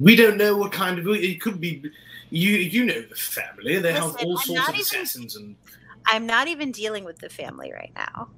We 0.00 0.16
don't 0.16 0.36
know 0.36 0.56
what 0.56 0.72
kind 0.72 0.98
of 0.98 1.06
it 1.08 1.40
could 1.40 1.60
be. 1.60 1.82
You 2.30 2.54
you 2.56 2.84
know 2.84 3.02
the 3.02 3.14
family. 3.14 3.78
They 3.78 3.92
have 3.92 4.16
all 4.16 4.38
sorts 4.38 4.48
of 4.48 4.68
even- 4.70 4.80
assassins 4.80 5.36
and. 5.36 5.56
I'm 6.08 6.24
not 6.24 6.46
even 6.46 6.70
dealing 6.70 7.04
with 7.04 7.18
the 7.18 7.28
family 7.28 7.72
right 7.72 7.90
now. 7.96 8.28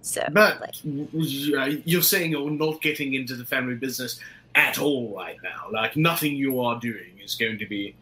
So, 0.00 0.26
But 0.32 0.60
like, 0.60 0.74
uh, 0.84 1.76
you're 1.84 2.02
saying 2.02 2.32
you're 2.32 2.50
not 2.50 2.82
getting 2.82 3.14
into 3.14 3.36
the 3.36 3.44
family 3.44 3.76
business 3.76 4.18
at 4.56 4.78
all 4.80 5.14
right 5.16 5.36
now. 5.42 5.66
Like 5.72 5.96
nothing 5.96 6.34
you 6.34 6.60
are 6.60 6.78
doing 6.80 7.18
is 7.24 7.36
going 7.36 7.58
to 7.60 7.66
be 7.66 7.94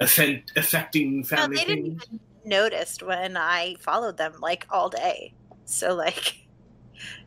affect, 0.00 0.52
affecting 0.54 1.20
no, 1.20 1.24
family 1.24 1.56
they 1.56 1.64
didn't 1.64 1.84
things. 1.98 2.02
even 2.04 2.20
notice 2.44 2.98
when 3.02 3.38
I 3.38 3.76
followed 3.80 4.18
them 4.18 4.34
like 4.40 4.66
all 4.70 4.90
day. 4.90 5.32
So, 5.64 5.94
like, 5.94 6.36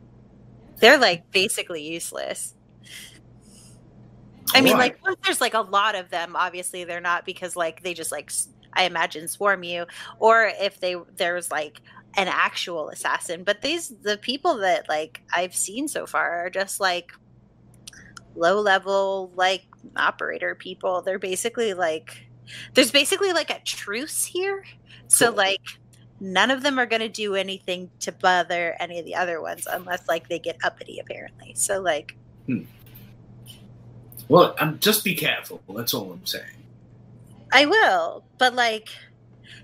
they're 0.78 0.98
like 0.98 1.30
basically 1.32 1.82
useless. 1.82 2.54
I 4.54 4.60
mean, 4.60 4.76
like, 4.76 4.98
there's 5.24 5.40
like 5.40 5.54
a 5.54 5.60
lot 5.60 5.94
of 5.94 6.10
them, 6.10 6.36
obviously 6.36 6.84
they're 6.84 7.00
not 7.00 7.24
because 7.24 7.56
like 7.56 7.82
they 7.82 7.94
just 7.94 8.12
like 8.12 8.30
I 8.72 8.84
imagine 8.84 9.28
swarm 9.28 9.62
you, 9.62 9.86
or 10.18 10.50
if 10.60 10.80
they 10.80 10.96
there 11.16 11.34
was 11.34 11.50
like 11.50 11.80
an 12.16 12.28
actual 12.28 12.88
assassin. 12.90 13.44
But 13.44 13.62
these 13.62 13.92
the 14.02 14.16
people 14.16 14.58
that 14.58 14.88
like 14.88 15.22
I've 15.32 15.54
seen 15.54 15.88
so 15.88 16.06
far 16.06 16.46
are 16.46 16.50
just 16.50 16.80
like 16.80 17.12
low 18.34 18.60
level 18.60 19.32
like 19.34 19.64
operator 19.96 20.54
people. 20.54 21.02
They're 21.02 21.18
basically 21.18 21.74
like 21.74 22.26
there's 22.74 22.90
basically 22.90 23.32
like 23.32 23.50
a 23.50 23.60
truce 23.60 24.24
here. 24.24 24.64
So 25.08 25.30
like 25.30 25.60
none 26.20 26.50
of 26.50 26.62
them 26.62 26.78
are 26.78 26.86
going 26.86 27.00
to 27.00 27.08
do 27.08 27.34
anything 27.34 27.90
to 28.00 28.12
bother 28.12 28.76
any 28.78 28.98
of 28.98 29.04
the 29.04 29.14
other 29.14 29.42
ones 29.42 29.66
unless 29.70 30.08
like 30.08 30.28
they 30.28 30.38
get 30.38 30.56
uppity 30.64 30.98
apparently. 30.98 31.54
So 31.54 31.80
like 31.80 32.16
hmm. 32.46 32.62
Well, 34.32 34.54
um, 34.60 34.78
just 34.80 35.04
be 35.04 35.14
careful. 35.14 35.60
That's 35.76 35.92
all 35.92 36.10
I'm 36.10 36.24
saying. 36.24 36.64
I 37.52 37.66
will, 37.66 38.24
but 38.38 38.54
like, 38.54 38.88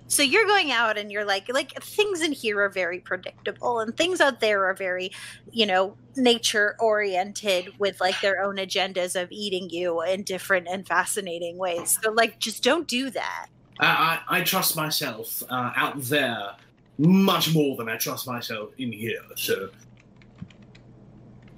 so 0.08 0.22
you're 0.22 0.44
going 0.44 0.70
out 0.70 0.98
and 0.98 1.10
you're 1.10 1.24
like, 1.24 1.50
like 1.50 1.72
things 1.82 2.20
in 2.20 2.32
here 2.32 2.60
are 2.60 2.68
very 2.68 3.00
predictable, 3.00 3.80
and 3.80 3.96
things 3.96 4.20
out 4.20 4.40
there 4.40 4.66
are 4.66 4.74
very, 4.74 5.10
you 5.50 5.64
know, 5.64 5.96
nature 6.16 6.76
oriented 6.80 7.78
with 7.78 7.98
like 7.98 8.20
their 8.20 8.42
own 8.42 8.56
agendas 8.56 9.18
of 9.18 9.32
eating 9.32 9.70
you 9.70 10.02
in 10.02 10.22
different 10.22 10.68
and 10.68 10.86
fascinating 10.86 11.56
ways. 11.56 11.98
So 12.02 12.12
like, 12.12 12.38
just 12.38 12.62
don't 12.62 12.86
do 12.86 13.08
that. 13.08 13.46
I, 13.80 14.20
I, 14.28 14.40
I 14.40 14.42
trust 14.42 14.76
myself 14.76 15.42
uh, 15.48 15.72
out 15.76 15.98
there 16.02 16.50
much 16.98 17.54
more 17.54 17.74
than 17.74 17.88
I 17.88 17.96
trust 17.96 18.26
myself 18.26 18.72
in 18.76 18.92
here. 18.92 19.22
So 19.34 19.70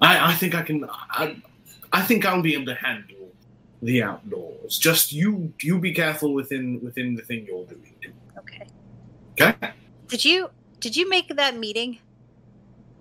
I, 0.01 0.31
I 0.31 0.33
think 0.35 0.55
I 0.55 0.61
can. 0.61 0.87
I, 0.89 1.41
I 1.91 2.01
think 2.01 2.25
I'll 2.25 2.41
be 2.41 2.53
able 2.53 2.67
to 2.67 2.75
handle 2.75 3.33
the 3.81 4.03
outdoors. 4.03 4.77
Just 4.77 5.11
you, 5.11 5.53
you 5.61 5.79
be 5.79 5.93
careful 5.93 6.33
within 6.33 6.79
within 6.81 7.15
the 7.15 7.21
thing 7.21 7.45
you're 7.47 7.65
doing. 7.65 7.95
Okay. 8.37 8.67
Okay. 9.39 9.71
Did 10.07 10.25
you 10.25 10.49
did 10.79 10.95
you 10.95 11.09
make 11.09 11.35
that 11.35 11.57
meeting? 11.57 11.99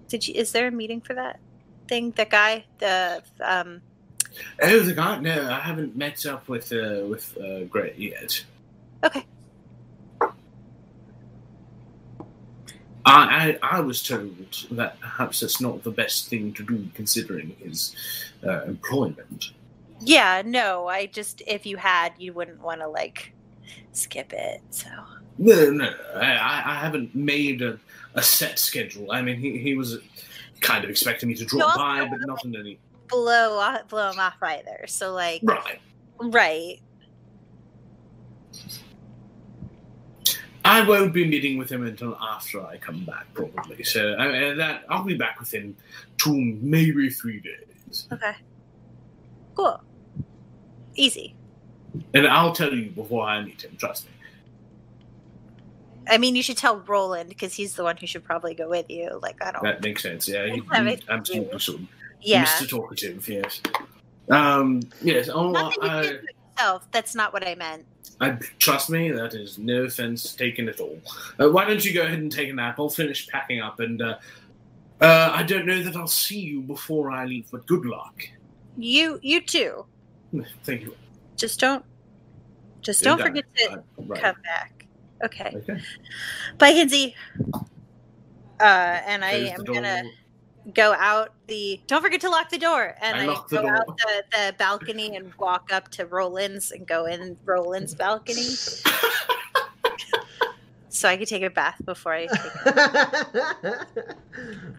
Did 0.09 0.27
you? 0.27 0.35
Is 0.35 0.53
there 0.53 0.69
a 0.69 0.71
meeting 0.71 1.01
for 1.01 1.15
that 1.15 1.41
thing? 1.89 2.13
The 2.13 2.25
guy, 2.25 2.65
the 2.79 3.23
um. 3.43 3.83
Oh, 4.63 4.81
the 4.81 4.95
guy. 4.95 5.19
No, 5.19 5.51
I 5.51 5.61
haven't 5.61 5.97
met 5.97 6.25
up 6.27 6.49
with 6.49 6.73
uh, 6.73 7.07
with 7.09 7.37
uh, 7.39 7.65
Gray 7.65 7.95
yet. 7.97 8.45
Okay. 9.05 9.25
I, 13.07 13.59
I 13.63 13.79
I 13.79 13.81
was 13.81 14.03
told 14.03 14.67
that 14.73 15.01
perhaps 15.01 15.41
that's 15.41 15.61
not 15.61 15.83
the 15.83 15.91
best 15.91 16.29
thing 16.29 16.53
to 16.55 16.63
do 16.63 16.89
considering 16.95 17.57
his 17.63 17.95
uh, 18.47 18.63
employment. 18.65 19.51
Yeah. 20.01 20.43
No. 20.45 20.87
I 20.87 21.07
just 21.07 21.43
if 21.47 21.65
you 21.67 21.77
had, 21.77 22.13
you 22.19 22.33
wouldn't 22.33 22.61
want 22.61 22.81
to 22.81 22.89
like 22.89 23.33
skip 23.93 24.33
it. 24.33 24.61
So. 24.71 24.89
No, 25.39 25.71
no, 25.71 25.91
I, 26.17 26.33
I 26.73 26.75
haven't 26.75 27.15
made 27.15 27.63
a, 27.63 27.79
a 28.15 28.23
set 28.23 28.59
schedule. 28.59 29.11
I 29.11 29.23
mean, 29.23 29.37
he, 29.39 29.57
he 29.57 29.75
was 29.75 29.99
kind 30.61 30.85
of 30.85 30.91
expecting 30.91 31.31
me 31.31 31.35
to 31.37 31.47
drop 31.47 31.77
No, 31.77 31.83
by, 31.83 32.07
but 32.07 32.19
not 32.27 32.45
in 32.45 32.55
any. 32.55 32.79
blow 33.09 33.79
blow 33.89 34.11
him 34.11 34.19
off 34.21 34.37
either. 34.43 34.85
So 34.87 35.15
like, 35.15 35.41
Right. 35.43 35.81
right. 36.21 36.81
I 40.65 40.87
won't 40.87 41.13
be 41.15 41.27
meeting 41.27 41.57
with 41.59 41.71
him 41.71 41.87
until 41.87 42.17
after 42.17 42.65
I 42.65 42.77
come 42.77 43.05
back, 43.05 43.27
probably. 43.35 43.83
So 43.83 44.15
I 44.17 44.29
mean, 44.31 44.59
that 44.59 44.85
I'll 44.89 45.05
be 45.05 45.15
back 45.15 45.41
within 45.41 45.75
two, 46.19 46.59
maybe 46.61 47.09
three 47.11 47.41
days, 47.41 48.07
Okay. 48.13 48.33
Cool. 49.55 49.81
Easy. 50.97 51.35
and 52.15 52.27
I'll 52.27 52.53
tell 52.53 52.73
you 52.75 52.91
before 52.91 53.25
I 53.27 53.43
meet 53.43 53.63
him. 53.65 53.77
Trust 53.79 54.05
me. 54.07 54.11
I 56.09 56.19
mean, 56.19 56.35
you 56.35 56.43
should 56.43 56.57
tell 56.57 56.79
Roland 56.81 57.29
because 57.29 57.55
he's 57.55 57.75
the 57.75 57.85
one 57.85 57.97
who 57.97 58.07
should 58.07 58.25
probably 58.25 58.55
go 58.55 58.69
with 58.69 58.91
you. 58.91 59.19
Like, 59.23 59.43
I 59.45 59.53
don't. 59.53 59.63
That 59.63 59.83
makes 59.83 60.03
sense. 60.03 60.29
Yeah, 60.29 60.47
he, 60.47 60.61
he 60.61 60.89
it. 60.91 61.05
absolutely 61.09 61.59
should. 61.59 61.87
yeah. 62.21 62.45
Mr. 62.47 62.69
Talkative, 62.69 63.29
yes. 63.29 63.61
Um, 64.29 64.81
yes. 65.03 65.29
Oh, 65.29 65.51
Not 65.51 65.75
that 65.81 65.83
you 65.85 65.89
I, 65.91 66.03
did 66.03 66.15
it 66.25 66.37
yourself. 66.57 66.89
That's 66.91 67.15
not 67.15 67.33
what 67.33 67.47
I 67.47 67.55
meant. 67.55 67.87
I 68.21 68.39
trust 68.59 68.91
me. 68.91 69.11
That 69.11 69.35
is 69.35 69.59
no 69.59 69.85
offense 69.85 70.35
taken 70.35 70.69
at 70.69 70.79
all. 70.81 70.99
Uh, 71.39 71.49
why 71.51 71.65
don't 71.65 71.83
you 71.85 71.95
go 71.95 72.03
ahead 72.03 72.19
and 72.19 72.31
take 72.31 72.51
a 72.51 72.53
nap? 72.53 72.79
I'll 72.79 72.89
finish 72.91 73.27
packing 73.29 73.61
up, 73.61 73.81
and 73.81 74.03
uh, 74.03 74.19
uh, 75.01 75.31
I 75.33 75.43
don't 75.43 75.65
know 75.67 75.83
that 75.83 75.97
I'll 75.97 76.07
see 76.07 76.39
you 76.39 76.61
before 76.61 77.11
I 77.11 77.25
leave. 77.25 77.51
But 77.51 77.67
good 77.67 77.85
luck. 77.87 78.23
You, 78.77 79.19
you 79.23 79.41
too. 79.41 79.87
Thank 80.65 80.83
you. 80.83 80.95
Just 81.37 81.61
don't. 81.61 81.85
Just 82.83 83.03
don't 83.03 83.21
forget 83.21 83.45
to 83.57 83.73
Uh, 83.73 83.77
right. 84.07 84.23
come 84.23 84.37
back. 84.43 84.87
Okay. 85.25 85.53
Okay. 85.55 85.81
Bye, 86.59 86.73
Kinsey. 86.73 87.15
Uh, 88.61 89.01
and 89.07 89.25
I 89.25 89.33
am 89.33 89.65
gonna 89.65 90.03
go 90.75 90.93
out 90.93 91.33
the. 91.47 91.81
Don't 91.87 92.03
forget 92.03 92.21
to 92.23 92.31
lock 92.31 92.51
the 92.51 92.59
door. 92.59 92.95
And 93.01 93.17
I 93.17 93.25
I, 93.25 93.27
locked 93.27 93.51
the 93.51 93.57
go 93.57 93.63
door. 93.63 93.77
out 93.77 93.87
the, 93.99 94.25
the 94.33 94.55
balcony 94.59 95.17
and 95.17 95.33
walk 95.35 95.73
up 95.73 95.89
to 95.93 96.07
Roland's 96.07 96.71
and 96.71 96.87
go 96.87 97.07
in 97.07 97.37
Roland's 97.45 97.95
balcony, 97.95 98.43
so 100.89 101.09
I 101.09 101.17
could 101.17 101.29
take 101.29 101.43
a 101.43 101.51
bath 101.51 101.81
before 101.85 102.15
I. 102.15 102.27
Take 102.27 102.65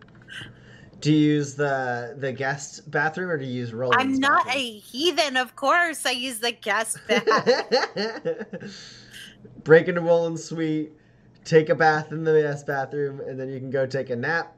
do 1.00 1.12
you 1.12 1.18
use 1.34 1.56
the 1.56 2.16
the 2.20 2.32
guest 2.32 2.90
bathroom 2.92 3.30
or 3.30 3.38
do 3.38 3.46
you 3.46 3.54
use 3.54 3.74
Roland's 3.74 4.04
I'm 4.04 4.20
not 4.20 4.46
bathroom? 4.46 4.64
a 4.64 4.80
heathen, 4.80 5.38
of 5.38 5.56
course. 5.56 6.06
I 6.06 6.12
use 6.12 6.40
the 6.40 6.52
guest 6.52 6.98
bath. 7.08 8.46
Break 9.64 9.88
into 9.88 10.02
Roland's 10.02 10.44
suite, 10.44 10.92
take 11.44 11.70
a 11.70 11.76
bath 11.76 12.12
in 12.12 12.24
the 12.24 12.42
guest 12.42 12.68
bathroom, 12.68 13.20
and 13.22 13.40
then 13.40 13.50
you 13.50 13.60
can 13.60 13.70
go 13.70 13.86
take 13.86 14.10
a 14.10 14.16
nap. 14.16 14.56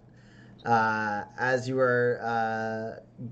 Uh, 0.66 1.24
as 1.38 1.68
you 1.68 1.80
are 1.80 2.20
uh, 2.24 3.26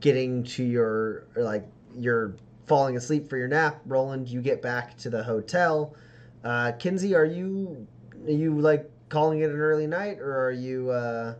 getting 0.00 0.44
to 0.44 0.62
your 0.62 1.24
like 1.36 1.66
your 1.98 2.34
falling 2.66 2.96
asleep 2.96 3.28
for 3.28 3.36
your 3.36 3.48
nap. 3.48 3.80
Roland, 3.86 4.28
you 4.28 4.40
get 4.40 4.62
back 4.62 4.96
to 4.98 5.10
the 5.10 5.22
hotel. 5.22 5.94
Uh, 6.42 6.72
Kinsey, 6.72 7.14
are 7.14 7.24
you 7.24 7.86
are 8.26 8.30
you 8.32 8.58
like 8.60 8.90
calling 9.08 9.40
it 9.40 9.50
an 9.50 9.58
early 9.58 9.86
night, 9.86 10.18
or 10.18 10.46
are 10.46 10.52
you? 10.52 10.90
Uh, 10.90 11.34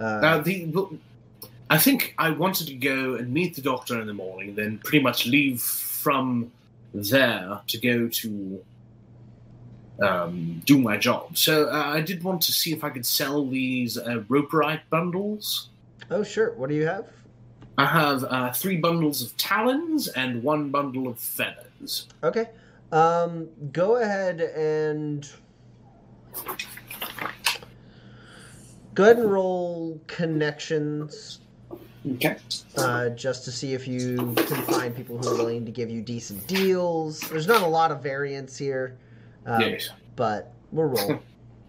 uh, 0.00 0.38
the- 0.42 0.98
I 1.70 1.78
think 1.78 2.14
I 2.18 2.30
wanted 2.30 2.66
to 2.68 2.74
go 2.74 3.14
and 3.14 3.32
meet 3.32 3.56
the 3.56 3.62
doctor 3.62 3.98
in 4.00 4.06
the 4.06 4.12
morning, 4.12 4.54
then 4.54 4.78
pretty 4.78 5.02
much 5.02 5.26
leave 5.26 5.62
from 5.62 6.52
there 6.92 7.60
to 7.66 7.78
go 7.78 8.06
to 8.06 8.64
um, 10.02 10.62
do 10.64 10.78
my 10.78 10.96
job. 10.96 11.36
So 11.36 11.68
uh, 11.68 11.72
I 11.86 12.00
did 12.00 12.22
want 12.22 12.42
to 12.42 12.52
see 12.52 12.72
if 12.72 12.82
I 12.84 12.90
could 12.90 13.06
sell 13.06 13.46
these 13.46 13.96
uh, 13.98 14.22
roperite 14.28 14.80
bundles. 14.90 15.70
oh, 16.10 16.22
sure. 16.22 16.52
What 16.54 16.68
do 16.68 16.74
you 16.74 16.86
have? 16.86 17.06
I 17.76 17.86
have 17.86 18.24
uh, 18.24 18.52
three 18.52 18.76
bundles 18.76 19.20
of 19.22 19.36
talons 19.36 20.08
and 20.08 20.42
one 20.42 20.70
bundle 20.70 21.08
of 21.08 21.18
feathers. 21.18 22.06
Okay. 22.22 22.50
Um, 22.92 23.48
go 23.72 23.96
ahead 23.96 24.40
and 24.40 25.28
go 28.94 29.04
ahead 29.04 29.16
and 29.18 29.30
roll 29.30 30.00
connections 30.06 31.40
Okay. 32.12 32.36
uh, 32.76 33.08
just 33.10 33.44
to 33.46 33.50
see 33.52 33.72
if 33.74 33.88
you 33.88 34.16
can 34.36 34.62
find 34.66 34.94
people 34.94 35.18
who 35.18 35.28
are 35.28 35.36
willing 35.36 35.64
to 35.64 35.72
give 35.72 35.90
you 35.90 36.02
decent 36.02 36.46
deals. 36.46 37.20
There's 37.20 37.46
not 37.48 37.62
a 37.62 37.66
lot 37.66 37.90
of 37.90 38.02
variance 38.02 38.56
here, 38.58 38.96
um, 39.46 39.60
yes. 39.60 39.90
but 40.16 40.52
we'll 40.72 40.86
roll. 40.88 41.20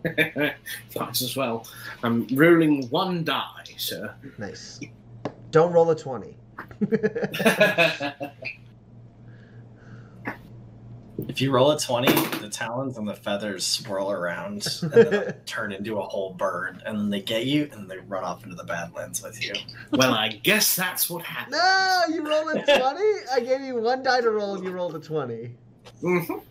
Might 0.06 1.22
as 1.22 1.36
well. 1.36 1.66
I'm 2.04 2.28
rolling 2.34 2.88
one 2.90 3.24
die, 3.24 3.64
sir. 3.78 4.14
nice. 4.38 4.80
Don't 5.52 5.74
roll 5.74 5.90
a 5.90 5.96
twenty. 5.96 6.36
If 11.30 11.42
you 11.42 11.52
roll 11.52 11.72
a 11.72 11.80
20, 11.80 12.12
the 12.40 12.50
talons 12.50 12.98
and 12.98 13.08
the 13.08 13.14
feathers 13.14 13.66
swirl 13.66 14.12
around 14.12 14.68
and 14.82 14.92
then 14.92 15.34
turn 15.46 15.72
into 15.72 15.98
a 15.98 16.02
whole 16.02 16.34
bird, 16.34 16.84
and 16.86 16.98
then 17.00 17.10
they 17.10 17.22
get 17.22 17.46
you 17.46 17.70
and 17.72 17.90
they 17.90 17.98
run 18.00 18.24
off 18.24 18.44
into 18.44 18.56
the 18.56 18.64
Badlands 18.66 19.24
with 19.24 19.42
you. 19.44 19.54
well, 19.92 20.14
I 20.14 20.30
guess 20.30 20.76
that's 20.76 21.10
what 21.10 21.24
happened. 21.24 21.54
no, 21.54 22.02
you 22.10 22.22
rolled 22.28 22.50
a 22.56 22.64
twenty. 22.66 23.20
I 23.34 23.40
gave 23.40 23.62
you 23.62 23.76
one 23.82 24.04
die 24.04 24.22
to 24.22 24.30
roll, 24.30 24.56
and 24.56 24.64
you 24.64 24.72
rolled 24.72 24.96
a 24.96 25.00
twenty. 25.00 25.52
Mhm. 26.04 26.42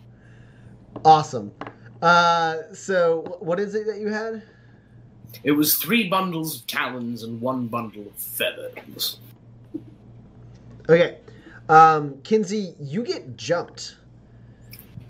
Awesome. 1.04 1.52
Uh, 2.02 2.58
so 2.72 3.38
what 3.40 3.58
is 3.58 3.74
it 3.74 3.86
that 3.86 3.98
you 3.98 4.08
had? 4.08 4.42
It 5.42 5.52
was 5.52 5.76
three 5.76 6.08
bundles 6.08 6.60
of 6.60 6.66
talons 6.66 7.22
and 7.22 7.40
one 7.40 7.66
bundle 7.66 8.06
of 8.06 8.14
feathers. 8.14 9.18
Okay. 10.88 11.18
Um, 11.68 12.20
Kinsey, 12.22 12.74
you 12.78 13.02
get 13.02 13.36
jumped. 13.36 13.96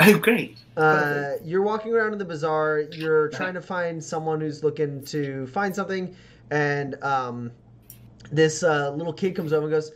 Oh, 0.00 0.18
great. 0.18 0.58
Uh, 0.76 1.32
you're 1.44 1.62
walking 1.62 1.92
around 1.92 2.12
in 2.12 2.18
the 2.18 2.24
bazaar. 2.24 2.80
You're 2.92 3.28
trying 3.30 3.54
to 3.54 3.60
find 3.60 4.02
someone 4.02 4.40
who's 4.40 4.64
looking 4.64 5.04
to 5.06 5.46
find 5.48 5.74
something, 5.74 6.16
and 6.50 7.02
um, 7.02 7.52
this 8.30 8.62
uh, 8.62 8.90
little 8.90 9.12
kid 9.12 9.36
comes 9.36 9.52
over 9.52 9.66
and 9.66 9.72
goes, 9.72 9.92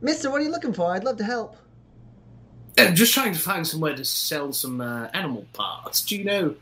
"Mister, 0.00 0.30
what 0.30 0.40
are 0.40 0.44
you 0.44 0.50
looking 0.50 0.72
for? 0.72 0.92
I'd 0.92 1.04
love 1.04 1.16
to 1.18 1.24
help." 1.24 1.56
Uh, 2.78 2.90
just 2.90 3.12
trying 3.12 3.32
to 3.32 3.38
find 3.38 3.66
somewhere 3.66 3.94
to 3.94 4.04
sell 4.04 4.52
some 4.52 4.80
uh, 4.80 5.08
animal 5.12 5.46
parts. 5.52 6.02
Do 6.02 6.16
you 6.16 6.24
know? 6.24 6.54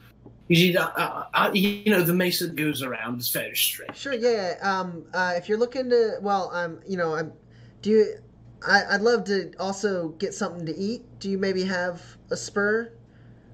You, 0.49 0.77
uh, 0.77 0.91
uh, 0.97 1.25
uh, 1.33 1.51
you 1.55 1.85
know 1.87 2.03
the 2.03 2.13
mace 2.13 2.41
that 2.41 2.57
goes 2.57 2.83
around 2.83 3.21
is 3.21 3.29
very 3.29 3.55
strange. 3.55 3.97
Sure, 3.97 4.15
yeah. 4.15 4.57
Um, 4.61 5.05
uh, 5.15 5.35
if 5.37 5.49
you're 5.49 5.59
looking 5.59 5.89
to, 5.91 6.19
well, 6.21 6.51
um, 6.53 6.81
you 6.89 6.97
know, 6.97 7.15
I'm. 7.15 7.33
Do 7.83 7.91
you? 7.91 8.19
I, 8.67 8.83
I'd 8.91 9.01
love 9.01 9.23
to 9.25 9.53
also 9.61 10.09
get 10.19 10.35
something 10.35 10.67
to 10.67 10.77
eat. 10.77 11.05
Do 11.21 11.31
you 11.31 11.39
maybe 11.39 11.63
have 11.65 12.03
a 12.31 12.37
spur, 12.37 12.93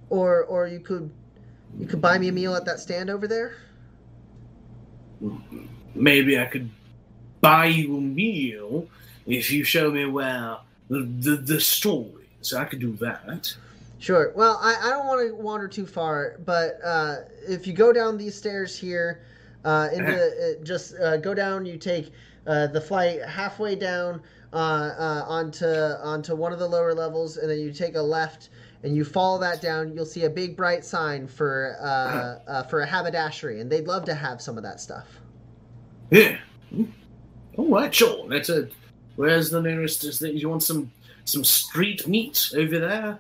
or 0.09 0.45
or 0.45 0.67
you 0.67 0.81
could, 0.81 1.11
you 1.79 1.87
could 1.87 2.01
buy 2.01 2.17
me 2.17 2.29
a 2.29 2.33
meal 2.33 2.55
at 2.55 2.65
that 2.65 2.81
stand 2.81 3.11
over 3.11 3.29
there? 3.29 3.57
Maybe 5.95 6.39
I 6.39 6.47
could 6.47 6.71
buy 7.43 7.67
you 7.67 7.99
a 7.99 8.01
meal 8.01 8.89
if 9.27 9.51
you 9.51 9.65
show 9.65 9.91
me 9.91 10.07
where 10.07 10.57
the 10.89 11.01
the, 11.21 11.37
the 11.37 11.61
store 11.61 12.09
is. 12.47 12.55
I 12.55 12.65
could 12.65 12.81
do 12.81 12.93
that. 12.97 13.55
Sure. 13.99 14.33
Well, 14.37 14.59
I, 14.63 14.77
I 14.83 14.91
don't 14.91 15.07
want 15.07 15.29
to 15.29 15.35
wander 15.35 15.69
too 15.69 15.87
far, 15.87 16.37
but 16.45 16.79
uh, 16.85 17.17
if 17.49 17.67
you 17.67 17.73
go 17.73 17.93
down 17.93 18.19
these 18.19 18.35
stairs 18.35 18.79
here, 18.79 19.23
uh, 19.65 19.89
into 19.93 20.15
uh, 20.15 20.65
just 20.65 20.95
uh, 20.99 21.17
go 21.17 21.35
down, 21.35 21.67
you 21.67 21.77
take 21.77 22.13
uh, 22.47 22.69
the 22.69 22.81
flight 22.81 23.23
halfway 23.23 23.75
down 23.75 24.23
uh, 24.53 24.57
uh, 24.57 25.25
onto 25.27 25.67
onto 25.67 26.37
one 26.37 26.53
of 26.53 26.59
the 26.59 26.69
lower 26.69 26.95
levels, 26.95 27.37
and 27.39 27.51
then 27.51 27.59
you 27.59 27.73
take 27.73 27.97
a 27.97 28.01
left, 28.01 28.51
and 28.83 28.95
you 28.95 29.05
follow 29.05 29.41
that 29.41 29.61
down. 29.61 29.95
You'll 29.95 30.07
see 30.07 30.25
a 30.25 30.31
big 30.31 30.57
bright 30.57 30.85
sign 30.85 31.27
for 31.27 31.77
uh, 31.81 32.51
uh, 32.51 32.63
for 32.65 32.83
a 32.83 32.87
haberdashery, 32.87 33.61
and 33.61 33.71
they'd 33.71 33.87
love 33.87 34.05
to 34.05 34.15
have 34.15 34.41
some 34.41 34.57
of 34.57 34.63
that 34.63 34.81
stuff. 34.81 35.07
Yeah. 36.11 36.37
All 37.57 37.69
right, 37.69 37.93
sure. 37.93 38.29
That's 38.29 38.51
a. 38.51 38.69
Where's 39.17 39.51
the 39.51 39.63
nearest? 39.63 40.05
Is 40.05 40.19
that 40.21 40.35
you 40.35 40.49
want 40.49 40.63
some 40.63 40.93
some 41.27 41.45
street 41.45 42.09
meat 42.09 42.51
over 42.57 42.79
there? 42.79 43.19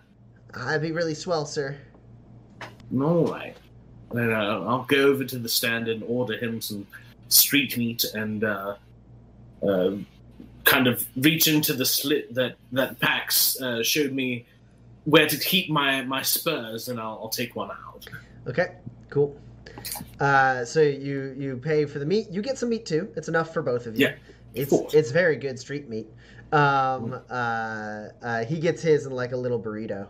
That'd 0.54 0.82
be 0.82 0.92
really 0.92 1.14
swell, 1.14 1.44
sir. 1.44 1.76
All 2.98 3.26
right. 3.26 3.56
Then 4.12 4.32
uh, 4.32 4.64
I'll 4.66 4.84
go 4.84 5.08
over 5.08 5.24
to 5.24 5.38
the 5.38 5.48
stand 5.48 5.88
and 5.88 6.02
order 6.04 6.36
him 6.38 6.60
some 6.60 6.86
street 7.28 7.76
meat 7.76 8.04
and 8.14 8.44
uh, 8.44 8.76
uh, 9.66 9.96
kind 10.64 10.86
of 10.86 11.04
reach 11.16 11.48
into 11.48 11.72
the 11.72 11.84
slit 11.84 12.34
that 12.34 12.56
that 12.72 12.98
Pax 13.00 13.60
uh, 13.60 13.82
showed 13.82 14.12
me 14.12 14.46
where 15.04 15.28
to 15.28 15.36
keep 15.36 15.68
my 15.68 16.02
my 16.02 16.22
spurs, 16.22 16.88
and 16.88 17.00
I'll, 17.00 17.20
I'll 17.22 17.28
take 17.28 17.56
one 17.56 17.70
out. 17.70 18.06
Okay, 18.46 18.76
cool. 19.10 19.36
Uh, 20.20 20.64
so 20.64 20.80
you 20.80 21.34
you 21.36 21.56
pay 21.56 21.84
for 21.84 21.98
the 21.98 22.06
meat. 22.06 22.30
You 22.30 22.42
get 22.42 22.58
some 22.58 22.68
meat 22.68 22.86
too. 22.86 23.12
It's 23.16 23.28
enough 23.28 23.52
for 23.52 23.62
both 23.62 23.86
of 23.86 23.98
you. 23.98 24.06
Yeah, 24.06 24.14
it's 24.54 24.72
it's 24.94 25.10
very 25.10 25.36
good 25.36 25.58
street 25.58 25.88
meat. 25.88 26.06
Um, 26.52 27.20
uh, 27.28 28.08
uh, 28.22 28.44
he 28.44 28.58
gets 28.58 28.82
his 28.82 29.06
in 29.06 29.12
like 29.12 29.32
a 29.32 29.36
little 29.36 29.60
burrito. 29.60 30.08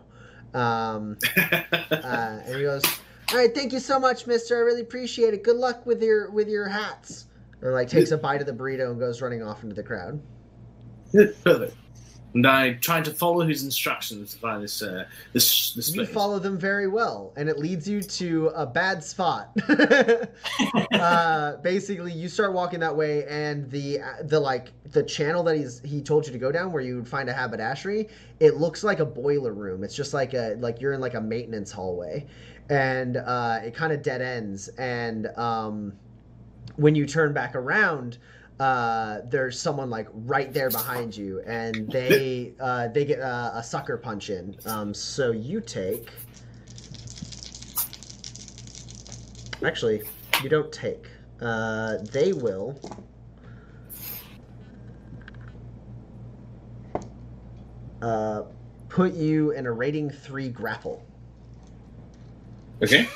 Um, 0.53 1.17
uh, 1.37 2.39
and 2.45 2.55
he 2.55 2.61
goes, 2.61 2.83
"All 3.31 3.37
right, 3.37 3.53
thank 3.53 3.73
you 3.73 3.79
so 3.79 3.99
much, 3.99 4.27
Mister. 4.27 4.57
I 4.57 4.59
really 4.59 4.81
appreciate 4.81 5.33
it. 5.33 5.43
Good 5.43 5.57
luck 5.57 5.85
with 5.85 6.01
your 6.01 6.29
with 6.31 6.47
your 6.47 6.67
hats." 6.67 7.25
Or 7.61 7.71
like 7.71 7.89
takes 7.89 8.11
a 8.11 8.17
bite 8.17 8.39
of 8.39 8.47
the 8.47 8.53
burrito 8.53 8.91
and 8.91 8.99
goes 8.99 9.21
running 9.21 9.41
off 9.41 9.63
into 9.63 9.75
the 9.75 9.83
crowd. 9.83 10.21
And 12.33 12.45
I 12.45 12.73
tried 12.73 13.05
to 13.05 13.11
follow 13.11 13.45
his 13.47 13.63
instructions 13.63 14.33
to 14.33 14.39
find 14.39 14.61
this 14.63 14.81
uh, 14.81 15.05
this 15.33 15.73
this 15.73 15.89
You 15.89 16.01
place. 16.01 16.13
follow 16.13 16.39
them 16.39 16.57
very 16.59 16.87
well, 16.87 17.33
and 17.37 17.49
it 17.49 17.57
leads 17.57 17.87
you 17.87 18.01
to 18.01 18.47
a 18.49 18.65
bad 18.65 19.03
spot. 19.03 19.49
uh, 20.91 21.57
basically, 21.57 22.11
you 22.11 22.29
start 22.29 22.53
walking 22.53 22.79
that 22.81 22.95
way, 22.95 23.25
and 23.27 23.69
the 23.71 23.99
the 24.23 24.39
like 24.39 24.71
the 24.91 25.03
channel 25.03 25.43
that 25.43 25.55
he's 25.57 25.79
he 25.81 26.01
told 26.01 26.27
you 26.27 26.33
to 26.33 26.39
go 26.39 26.51
down, 26.51 26.71
where 26.71 26.83
you 26.83 26.97
would 26.97 27.07
find 27.07 27.29
a 27.29 27.33
haberdashery, 27.33 28.07
it 28.39 28.57
looks 28.57 28.83
like 28.83 28.99
a 28.99 29.05
boiler 29.05 29.53
room. 29.53 29.83
It's 29.83 29.95
just 29.95 30.13
like 30.13 30.33
a 30.33 30.55
like 30.59 30.81
you're 30.81 30.93
in 30.93 31.01
like 31.01 31.13
a 31.15 31.21
maintenance 31.21 31.71
hallway, 31.71 32.25
and 32.69 33.17
uh, 33.17 33.61
it 33.63 33.73
kind 33.73 33.93
of 33.93 34.01
dead 34.01 34.21
ends. 34.21 34.67
And 34.77 35.27
um, 35.37 35.93
when 36.75 36.93
you 36.93 37.05
turn 37.05 37.33
back 37.33 37.55
around, 37.55 38.17
uh, 38.59 39.19
there's 39.25 39.59
someone 39.59 39.89
like 39.89 40.07
right 40.11 40.51
there 40.51 40.69
behind 40.69 41.15
you, 41.15 41.41
and 41.45 41.91
they 41.91 42.53
uh, 42.59 42.87
they 42.87 43.05
get 43.05 43.19
uh, 43.19 43.51
a 43.53 43.63
sucker 43.63 43.97
punch 43.97 44.29
in. 44.29 44.55
Um, 44.65 44.93
so 44.93 45.31
you 45.31 45.61
take. 45.61 46.09
Actually, 49.63 50.03
you 50.43 50.49
don't 50.49 50.71
take. 50.71 51.07
Uh, 51.41 51.97
they 52.11 52.33
will. 52.33 52.79
Uh, 58.01 58.43
put 58.89 59.13
you 59.13 59.51
in 59.51 59.65
a 59.65 59.71
rating 59.71 60.09
three 60.09 60.49
grapple. 60.49 61.03
Okay. 62.81 63.07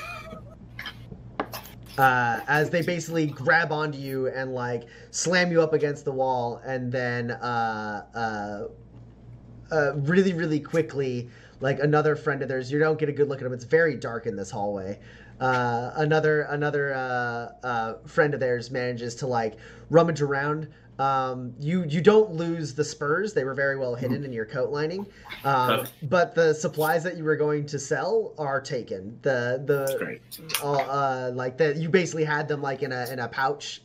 Uh, 1.98 2.40
as 2.48 2.70
they 2.70 2.82
basically 2.82 3.26
grab 3.26 3.72
onto 3.72 3.98
you 3.98 4.28
and 4.28 4.54
like 4.54 4.84
slam 5.10 5.50
you 5.50 5.62
up 5.62 5.72
against 5.72 6.04
the 6.04 6.12
wall, 6.12 6.60
and 6.64 6.90
then 6.90 7.32
uh, 7.32 8.06
uh, 8.14 9.74
uh, 9.74 9.94
really, 9.96 10.32
really 10.32 10.60
quickly, 10.60 11.28
like 11.60 11.78
another 11.80 12.16
friend 12.16 12.42
of 12.42 12.48
theirs, 12.48 12.70
you 12.70 12.78
don't 12.78 12.98
get 12.98 13.08
a 13.08 13.12
good 13.12 13.28
look 13.28 13.40
at 13.40 13.46
him. 13.46 13.52
It's 13.52 13.64
very 13.64 13.96
dark 13.96 14.26
in 14.26 14.36
this 14.36 14.50
hallway. 14.50 14.98
Uh, 15.40 15.92
another 15.96 16.42
another 16.42 16.94
uh, 16.94 17.66
uh, 17.66 17.94
friend 18.06 18.34
of 18.34 18.40
theirs 18.40 18.70
manages 18.70 19.14
to 19.16 19.26
like 19.26 19.56
rummage 19.90 20.22
around. 20.22 20.68
Um, 21.02 21.52
you 21.58 21.84
you 21.84 22.00
don't 22.00 22.32
lose 22.32 22.74
the 22.74 22.84
spurs; 22.84 23.32
they 23.32 23.44
were 23.44 23.54
very 23.54 23.76
well 23.76 23.94
hidden 23.94 24.24
in 24.24 24.32
your 24.32 24.44
coat 24.46 24.70
lining. 24.70 25.06
Um, 25.44 25.86
but 26.04 26.34
the 26.34 26.52
supplies 26.54 27.02
that 27.04 27.16
you 27.16 27.24
were 27.24 27.36
going 27.36 27.66
to 27.66 27.78
sell 27.78 28.34
are 28.38 28.60
taken. 28.60 29.18
The 29.22 29.62
the 29.64 29.96
great. 29.98 30.20
uh, 30.62 30.72
uh, 30.72 31.30
like 31.34 31.56
that 31.58 31.76
you 31.76 31.88
basically 31.88 32.24
had 32.24 32.46
them 32.48 32.62
like 32.62 32.82
in 32.82 32.92
a 32.92 33.06
in 33.10 33.18
a 33.18 33.28
pouch 33.28 33.82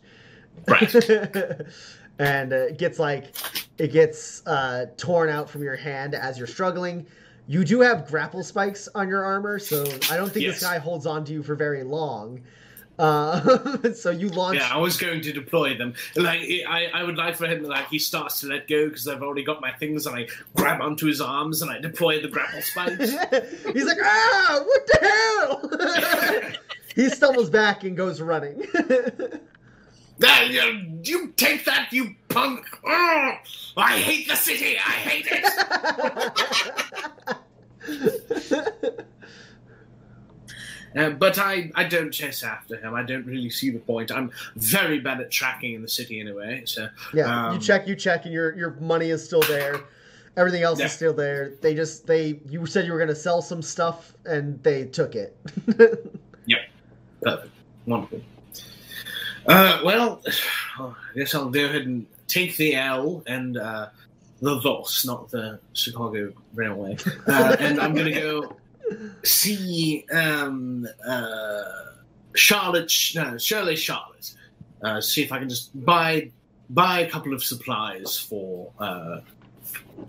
Right. 0.67 0.93
and 2.19 2.51
it 2.51 2.77
gets 2.77 2.99
like 2.99 3.35
it 3.77 3.91
gets 3.91 4.45
uh, 4.47 4.87
torn 4.97 5.29
out 5.29 5.49
from 5.49 5.63
your 5.63 5.75
hand 5.75 6.15
as 6.15 6.37
you're 6.37 6.47
struggling. 6.47 7.05
You 7.47 7.63
do 7.63 7.79
have 7.81 8.07
grapple 8.07 8.43
spikes 8.43 8.89
on 8.93 9.07
your 9.07 9.23
armor, 9.23 9.59
so 9.59 9.83
I 10.11 10.17
don't 10.17 10.31
think 10.31 10.45
Yes. 10.45 10.55
this 10.59 10.63
guy 10.63 10.77
holds 10.79 11.05
on 11.05 11.23
to 11.25 11.31
you 11.33 11.41
for 11.43 11.55
very 11.55 11.83
long. 11.83 12.41
Uh, 12.99 13.93
so 13.97 14.09
you 14.09 14.29
launch. 14.29 14.57
Yeah, 14.59 14.69
I 14.71 14.77
was 14.77 14.97
going 14.97 15.21
to 15.21 15.31
deploy 15.31 15.77
them. 15.77 15.93
Like, 16.15 16.41
I, 16.67 16.87
I 16.93 17.03
would 17.03 17.17
like 17.17 17.35
for 17.35 17.45
him, 17.45 17.63
like, 17.63 17.89
he 17.89 17.99
starts 17.99 18.39
to 18.41 18.47
let 18.47 18.67
go 18.67 18.87
because 18.87 19.07
I've 19.07 19.21
already 19.21 19.43
got 19.43 19.61
my 19.61 19.71
things, 19.71 20.07
and 20.07 20.15
I 20.15 20.27
grab 20.55 20.81
onto 20.81 21.05
his 21.05 21.21
arms 21.21 21.61
and 21.61 21.69
I 21.69 21.79
deploy 21.79 22.21
the 22.21 22.27
grapple 22.27 22.61
spikes. 22.61 23.11
He's 23.73 23.85
like, 23.85 23.97
ah, 24.01 24.63
what 24.65 24.87
the 24.87 24.99
hell? 25.07 26.51
he 26.95 27.09
stumbles 27.09 27.49
back 27.49 27.83
and 27.83 27.95
goes 27.95 28.19
running. 28.21 28.65
Ah, 30.23 30.41
you, 30.43 30.99
you 31.03 31.27
take 31.37 31.65
that, 31.65 31.93
you 31.93 32.15
punk! 32.29 32.65
Oh, 32.83 33.33
I 33.77 33.99
hate 33.99 34.27
the 34.27 34.35
city. 34.35 34.75
I 34.77 34.91
hate 34.91 35.27
it. 35.29 35.45
Uh, 40.97 41.11
but 41.11 41.37
I, 41.37 41.71
I 41.75 41.83
don't 41.83 42.11
chase 42.11 42.43
after 42.43 42.77
him. 42.77 42.93
I 42.93 43.03
don't 43.03 43.25
really 43.25 43.49
see 43.49 43.69
the 43.69 43.79
point. 43.79 44.11
I'm 44.11 44.31
very 44.55 44.99
bad 44.99 45.21
at 45.21 45.29
tracking 45.31 45.73
in 45.75 45.81
the 45.81 45.87
city 45.87 46.19
anyway. 46.19 46.63
So 46.65 46.89
yeah, 47.13 47.49
you 47.51 47.55
Um, 47.55 47.59
check, 47.59 47.87
you 47.87 47.95
check, 47.95 48.25
and 48.25 48.33
your 48.33 48.55
your 48.57 48.71
money 48.79 49.09
is 49.09 49.23
still 49.23 49.41
there. 49.41 49.81
Everything 50.37 50.63
else 50.63 50.79
Yeah. 50.79 50.85
is 50.85 50.93
still 50.93 51.13
there. 51.13 51.53
They 51.61 51.73
just 51.75 52.07
they 52.07 52.39
you 52.49 52.65
said 52.65 52.85
you 52.85 52.93
were 52.93 52.99
gonna 52.99 53.15
sell 53.15 53.41
some 53.41 53.61
stuff, 53.61 54.13
and 54.25 54.61
they 54.63 54.85
took 54.85 55.15
it. 55.15 55.35
perfect, 57.21 57.53
wonderful. 57.85 58.21
Uh, 59.47 59.81
well, 59.83 60.21
I 60.79 60.93
guess 61.15 61.33
I'll 61.33 61.49
go 61.49 61.65
ahead 61.65 61.83
and 61.83 62.05
take 62.27 62.57
the 62.57 62.75
L 62.75 63.23
and 63.27 63.57
uh, 63.57 63.87
the 64.41 64.55
loss, 64.55 65.05
not 65.05 65.29
the 65.29 65.59
Chicago 65.73 66.31
Railway. 66.53 66.97
Uh, 67.27 67.55
and 67.59 67.79
I'm 67.79 67.93
going 67.93 68.05
to 68.13 68.19
go 68.19 68.55
see 69.23 70.05
um, 70.11 70.87
uh, 71.07 71.61
Charlotte, 72.35 72.91
no, 73.15 73.37
Shirley 73.37 73.75
Charlotte. 73.75 74.33
Uh, 74.81 75.01
see 75.01 75.23
if 75.23 75.31
I 75.31 75.39
can 75.39 75.49
just 75.49 75.71
buy 75.85 76.31
buy 76.69 76.99
a 76.99 77.09
couple 77.09 77.33
of 77.33 77.43
supplies 77.43 78.17
for 78.17 78.71
uh, 78.79 79.19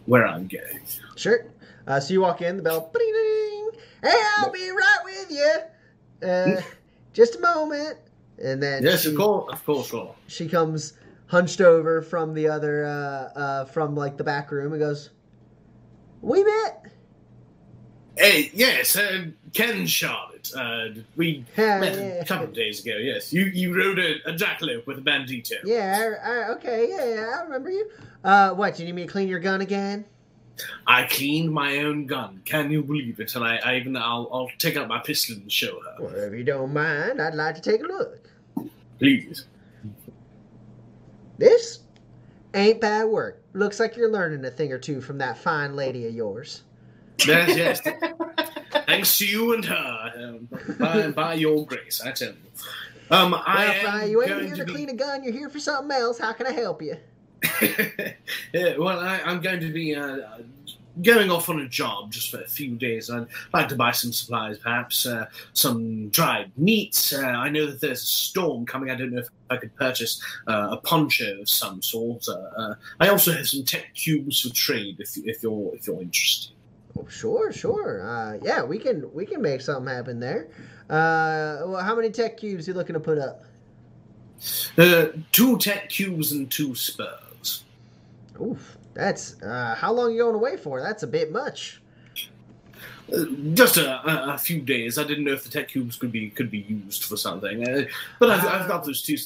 where 0.07 0.27
I'm 0.27 0.47
going. 0.47 0.81
Sure. 1.17 1.47
Uh, 1.87 1.99
so 2.01 2.13
you 2.13 2.21
walk 2.21 2.43
in, 2.43 2.57
the 2.59 2.63
bell, 2.63 2.91
ding. 2.93 3.71
Hey, 4.03 4.23
I'll 4.39 4.53
be 4.53 4.69
right 4.71 4.99
with 5.05 5.31
you. 5.31 6.29
Uh, 6.29 6.61
just 7.15 7.37
a 7.37 7.41
moment. 7.41 7.99
And 8.43 8.63
then 8.63 8.83
Yes, 8.85 9.03
she, 9.03 9.11
of 9.11 9.17
course, 9.17 9.53
of 9.53 9.65
course, 9.65 9.89
sure. 9.89 10.15
she 10.29 10.49
comes 10.49 10.93
hunched 11.27 11.61
over 11.61 12.03
from 12.03 12.35
the 12.35 12.47
other, 12.47 12.85
uh, 12.85 13.39
uh, 13.39 13.65
from 13.65 13.97
like 13.97 14.17
the 14.17 14.25
back 14.25 14.51
room 14.53 14.73
and 14.73 14.81
goes, 14.81 15.11
"We 16.21 16.45
met." 16.45 16.87
Hey, 18.19 18.51
yes, 18.53 18.97
uh, 18.97 19.27
Ken 19.55 19.87
Charlotte. 19.87 20.51
Uh, 20.57 20.89
we 21.15 21.45
Yeah, 21.57 21.79
met 21.79 21.95
yeah, 21.95 22.01
a 22.21 22.25
couple 22.25 22.47
of 22.47 22.53
days 22.53 22.85
ago. 22.85 22.97
Yes, 22.97 23.33
you 23.33 23.45
you 23.45 23.77
rode 23.77 23.99
a, 24.01 24.17
a 24.29 24.33
jackalope 24.33 24.87
with 24.87 24.99
a 24.99 25.01
bandito. 25.01 25.53
yeah. 25.65 26.15
I, 26.25 26.31
I, 26.31 26.49
okay, 26.55 26.89
yeah, 26.91 27.05
yeah, 27.15 27.37
I 27.39 27.43
remember 27.45 27.71
you. 27.71 27.89
Uh, 28.25 28.55
what? 28.55 28.75
Do 28.75 28.83
you 28.83 28.87
need 28.87 28.95
me 28.97 29.07
to 29.07 29.13
clean 29.13 29.29
your 29.29 29.39
gun 29.39 29.61
again? 29.61 30.05
I 30.89 31.05
cleaned 31.05 31.53
my 31.53 31.79
own 31.79 32.07
gun. 32.07 32.43
Can 32.45 32.73
you 32.73 32.83
believe 32.83 33.21
it? 33.21 33.37
And 33.37 33.45
I, 33.45 33.59
I 33.65 33.77
even 33.77 33.97
I'll, 33.97 34.29
I'll 34.33 34.51
take 34.59 34.77
out 34.77 34.89
my 34.89 34.99
pistol 34.99 35.37
and 35.37 35.51
show 35.53 35.79
her. 35.81 35.95
Well, 36.03 36.15
if 36.17 36.33
you 36.33 36.43
don't 36.43 36.73
mind, 36.73 37.23
I'd 37.23 37.35
like 37.37 37.55
to 37.55 37.61
take 37.61 37.83
a 37.83 37.87
look. 37.87 38.29
Please. 38.99 39.45
This 41.39 41.81
ain't 42.55 42.81
bad 42.81 43.05
work. 43.05 43.41
Looks 43.53 43.79
like 43.79 43.97
you're 43.97 44.11
learning 44.11 44.45
a 44.45 44.51
thing 44.51 44.73
or 44.73 44.79
two 44.79 45.01
from 45.01 45.19
that 45.19 45.39
fine 45.39 45.77
lady 45.77 46.09
of 46.09 46.15
yours. 46.15 46.65
Yes, 47.27 47.57
yes. 47.57 47.81
Thanks 48.87 49.19
to 49.19 49.27
you 49.27 49.55
and 49.55 49.65
her. 49.65 50.13
Um, 50.17 50.49
by, 50.79 51.11
by 51.11 51.35
your 51.35 51.67
grace, 51.67 52.01
I 52.01 52.13
tell 52.13 52.29
you. 52.29 52.37
Um, 53.11 53.35
I 53.35 53.81
Well, 53.83 53.97
am 53.97 54.11
you 54.11 54.23
ain't 54.23 54.43
here 54.43 54.57
to 54.57 54.65
be... 54.65 54.73
clean 54.73 54.89
a 54.91 54.95
gun. 54.95 55.25
You're 55.25 55.33
here 55.33 55.49
for 55.49 55.59
something 55.61 55.97
else. 55.97 56.19
How 56.19 56.33
can 56.33 56.47
I 56.47 56.53
help 56.53 56.83
you? 56.83 56.97
yeah, 58.53 58.77
well, 58.77 59.01
I, 59.01 59.21
I'm 59.25 59.41
going 59.41 59.61
to 59.61 59.73
be 59.73 59.95
uh, 59.95 60.19
going 61.03 61.31
off 61.31 61.49
on 61.49 61.61
a 61.61 61.69
job 61.69 62.11
just 62.11 62.31
for 62.31 62.41
a 62.41 62.49
few 62.49 62.77
days. 62.77 63.11
I'd 63.11 63.27
like 63.53 63.69
to 63.69 63.77
buy 63.77 63.93
some 63.93 64.13
supplies, 64.13 64.59
perhaps 64.59 65.07
uh, 65.07 65.27
some 65.53 66.09
dried 66.09 66.51
meats. 66.57 67.13
Uh, 67.13 67.23
I 67.23 67.49
know 67.49 67.67
that 67.67 67.81
there's 67.81 68.03
a 68.03 68.07
storm 68.07 68.67
coming. 68.67 68.91
I 68.91 68.97
don't 68.97 69.13
know 69.13 69.21
if 69.21 69.29
I 69.51 69.57
could 69.57 69.75
purchase 69.77 70.23
uh, 70.47 70.69
a 70.73 70.77
poncho 70.79 71.41
of 71.41 71.49
some 71.49 71.81
sort. 71.83 72.27
Uh, 72.29 72.33
uh, 72.33 72.75
I 73.01 73.09
also 73.09 73.33
have 73.33 73.49
some 73.49 73.65
tech 73.65 73.95
cubes 73.95 74.41
for 74.41 74.55
trade 74.55 74.97
if, 74.99 75.17
if 75.25 75.43
you're 75.43 75.75
if 75.75 75.87
you're 75.87 76.01
interested. 76.03 76.53
Oh, 76.99 77.07
sure, 77.09 77.53
sure. 77.53 78.03
Uh, 78.03 78.39
yeah, 78.43 78.63
we 78.63 78.79
can 78.79 79.13
we 79.13 79.25
can 79.25 79.41
make 79.41 79.61
something 79.61 79.93
happen 79.93 80.19
there. 80.19 80.49
Uh, 80.91 81.63
well, 81.67 81.83
how 81.83 81.95
many 81.95 82.11
tech 82.11 82.39
cubes 82.39 82.67
are 82.67 82.73
you 82.73 82.77
looking 82.77 82.95
to 82.95 83.01
put 83.01 83.19
up? 83.19 83.45
Uh, 84.77 85.09
two 85.33 85.59
tech 85.59 85.89
cubes 85.89 86.33
and 86.33 86.51
two 86.51 86.75
spurs. 86.75 87.65
Oof, 88.41 88.79
that's 88.95 89.41
uh, 89.43 89.75
how 89.77 89.93
long 89.93 90.13
you 90.13 90.23
going 90.23 90.35
away 90.35 90.57
for? 90.57 90.81
That's 90.81 91.03
a 91.03 91.07
bit 91.07 91.33
much. 91.33 91.81
Uh, 93.13 93.25
just 93.55 93.77
a, 93.77 94.09
a, 94.09 94.35
a 94.35 94.39
few 94.39 94.61
days. 94.61 94.99
I 94.99 95.05
didn't 95.05 95.25
know 95.25 95.33
if 95.33 95.45
the 95.45 95.51
tech 95.51 95.69
cubes 95.69 95.97
could 95.97 96.13
be 96.13 96.31
could 96.31 96.51
be 96.51 96.61
used 96.61 97.05
for 97.05 97.17
something, 97.17 97.69
uh, 97.69 97.85
but 98.19 98.31
I've, 98.31 98.47
I've 98.47 98.69
got 98.69 98.85
those 98.85 99.03
two. 99.03 99.17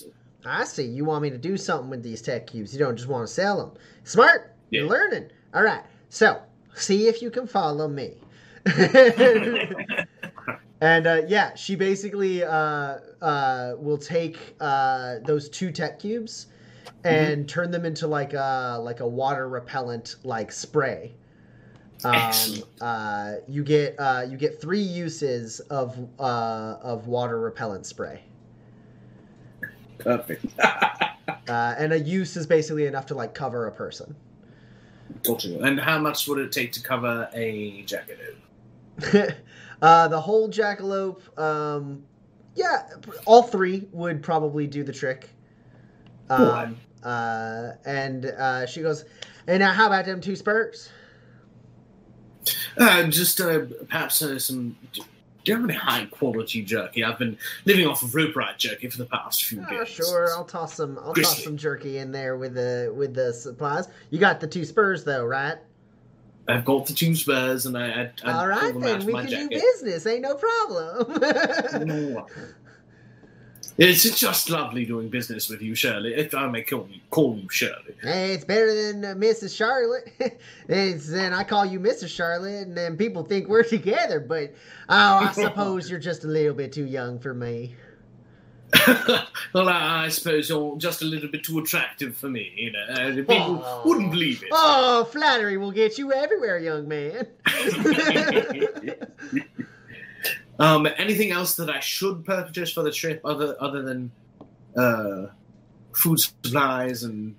I 0.44 0.64
see. 0.64 0.84
You 0.84 1.04
want 1.04 1.22
me 1.22 1.30
to 1.30 1.38
do 1.38 1.56
something 1.56 1.88
with 1.88 2.02
these 2.02 2.20
tech 2.20 2.48
cubes. 2.48 2.72
You 2.72 2.80
don't 2.80 2.96
just 2.96 3.08
want 3.08 3.26
to 3.26 3.32
sell 3.32 3.58
them. 3.58 3.70
Smart. 4.04 4.54
You're 4.70 4.88
learning. 4.88 5.30
All 5.54 5.62
right. 5.62 5.84
So 6.08 6.42
see 6.74 7.08
if 7.08 7.22
you 7.22 7.30
can 7.30 7.46
follow 7.46 7.88
me. 7.88 8.14
and 10.80 11.06
uh, 11.06 11.22
yeah, 11.26 11.54
she 11.54 11.74
basically 11.74 12.44
uh, 12.44 12.98
uh, 13.20 13.74
will 13.78 13.98
take 13.98 14.56
uh, 14.60 15.16
those 15.24 15.48
two 15.48 15.72
tech 15.72 15.98
cubes 15.98 16.46
and 17.04 17.48
turn 17.48 17.70
them 17.70 17.84
into 17.84 18.06
like 18.06 18.32
a 18.34 18.78
like 18.80 19.00
a 19.00 19.06
water 19.06 19.48
repellent 19.48 20.16
like 20.24 20.52
spray. 20.52 21.12
Um, 22.04 22.64
uh, 22.80 23.34
you 23.48 23.62
get 23.62 23.94
uh, 23.98 24.26
you 24.28 24.36
get 24.36 24.60
three 24.60 24.80
uses 24.80 25.60
of 25.60 25.96
uh, 26.18 26.76
of 26.82 27.06
water 27.06 27.40
repellent 27.40 27.86
spray. 27.86 28.22
Perfect. 29.98 30.46
Uh, 31.48 31.74
and 31.76 31.92
a 31.92 31.98
use 31.98 32.36
is 32.36 32.46
basically 32.46 32.86
enough 32.86 33.06
to 33.06 33.14
like 33.14 33.34
cover 33.34 33.66
a 33.66 33.72
person. 33.72 34.14
Gotcha. 35.22 35.58
And 35.60 35.78
how 35.80 35.98
much 35.98 36.26
would 36.28 36.38
it 36.38 36.52
take 36.52 36.72
to 36.72 36.82
cover 36.82 37.28
a 37.34 37.82
jacket? 37.82 38.36
uh, 39.82 40.08
the 40.08 40.20
whole 40.20 40.48
jackalope, 40.48 41.38
um, 41.38 42.04
yeah, 42.54 42.88
all 43.24 43.42
three 43.42 43.88
would 43.92 44.22
probably 44.22 44.66
do 44.66 44.84
the 44.84 44.92
trick. 44.92 45.30
Um, 46.30 46.78
uh, 47.02 47.72
and 47.84 48.26
uh, 48.26 48.66
she 48.66 48.82
goes, 48.82 49.04
and 49.46 49.60
now 49.60 49.72
how 49.72 49.86
about 49.86 50.04
them 50.04 50.20
two 50.20 50.36
spurs? 50.36 50.90
Uh, 52.76 53.04
just 53.04 53.40
uh, 53.40 53.60
perhaps 53.88 54.22
uh, 54.22 54.38
some. 54.38 54.76
Do 55.44 55.52
you 55.52 55.56
have 55.58 55.68
any 55.68 55.78
high 55.78 56.06
quality 56.06 56.62
jerky? 56.62 57.02
I've 57.02 57.18
been 57.18 57.36
living 57.64 57.86
off 57.86 58.02
of 58.02 58.14
rope 58.14 58.36
ride 58.36 58.58
jerky 58.58 58.88
for 58.88 58.98
the 58.98 59.06
past 59.06 59.44
few 59.44 59.60
ah, 59.62 59.66
Oh, 59.70 59.78
days. 59.78 59.88
sure, 59.88 60.28
I'll 60.36 60.44
toss 60.44 60.74
some. 60.74 60.98
I'll 60.98 61.14
toss 61.14 61.42
some 61.42 61.56
jerky 61.56 61.98
in 61.98 62.12
there 62.12 62.36
with 62.36 62.54
the 62.54 62.92
with 62.96 63.14
the 63.14 63.32
supplies. 63.32 63.88
You 64.10 64.18
got 64.18 64.38
the 64.40 64.46
two 64.46 64.64
spurs 64.64 65.02
though, 65.04 65.24
right? 65.24 65.56
I've 66.48 66.64
got 66.64 66.86
the 66.86 66.92
two 66.92 67.14
spurs, 67.14 67.66
and 67.66 67.76
I. 67.78 67.86
I, 67.86 68.10
I 68.24 68.32
All 68.32 68.40
pull 68.40 68.48
right 68.48 68.74
them 68.74 68.82
out 68.82 68.98
then, 68.98 69.06
we 69.06 69.12
my 69.12 69.26
can 69.26 69.48
do 69.48 69.60
business. 69.60 70.06
Ain't 70.06 70.22
no 70.22 70.34
problem. 70.34 71.22
It's 73.78 74.02
just 74.20 74.50
lovely 74.50 74.84
doing 74.84 75.08
business 75.08 75.48
with 75.48 75.62
you, 75.62 75.74
Shirley. 75.74 76.14
If 76.14 76.34
I 76.34 76.46
may 76.46 76.62
call 76.62 76.86
you, 76.90 77.00
call 77.10 77.36
you 77.36 77.48
Shirley. 77.48 77.94
Hey, 78.02 78.34
it's 78.34 78.44
better 78.44 78.74
than 78.74 79.04
uh, 79.04 79.14
Mrs. 79.14 79.56
Charlotte. 79.56 80.12
it's, 80.68 81.10
and 81.10 81.34
I 81.34 81.42
call 81.42 81.64
you 81.64 81.80
Mrs. 81.80 82.08
Charlotte, 82.08 82.66
and 82.66 82.76
then 82.76 82.96
people 82.98 83.24
think 83.24 83.48
we're 83.48 83.62
together. 83.62 84.20
But 84.20 84.52
oh, 84.90 85.16
I 85.16 85.32
suppose 85.32 85.90
you're 85.90 85.98
just 86.00 86.24
a 86.24 86.28
little 86.28 86.54
bit 86.54 86.72
too 86.72 86.84
young 86.84 87.18
for 87.18 87.32
me. 87.32 87.74
well, 89.54 89.68
I, 89.68 90.04
I 90.04 90.08
suppose 90.08 90.48
you're 90.48 90.76
just 90.78 91.02
a 91.02 91.04
little 91.04 91.28
bit 91.30 91.44
too 91.44 91.58
attractive 91.58 92.16
for 92.16 92.28
me. 92.28 92.52
You 92.56 92.72
know, 92.72 92.84
uh, 92.90 93.14
people 93.14 93.62
Oh. 93.64 93.82
wouldn't 93.84 94.10
believe 94.10 94.42
it. 94.42 94.48
Oh, 94.52 95.04
flattery 95.10 95.56
will 95.56 95.72
get 95.72 95.98
you 95.98 96.12
everywhere, 96.12 96.58
young 96.58 96.88
man. 96.88 97.26
Um, 100.62 100.86
anything 100.96 101.30
else 101.32 101.56
that 101.56 101.68
I 101.68 101.80
should 101.80 102.24
purchase 102.24 102.72
for 102.72 102.82
the 102.82 102.90
trip, 102.92 103.20
other 103.24 103.56
other 103.60 103.82
than 103.82 104.10
uh, 104.76 105.26
food 105.92 106.20
supplies 106.20 107.02
and 107.02 107.34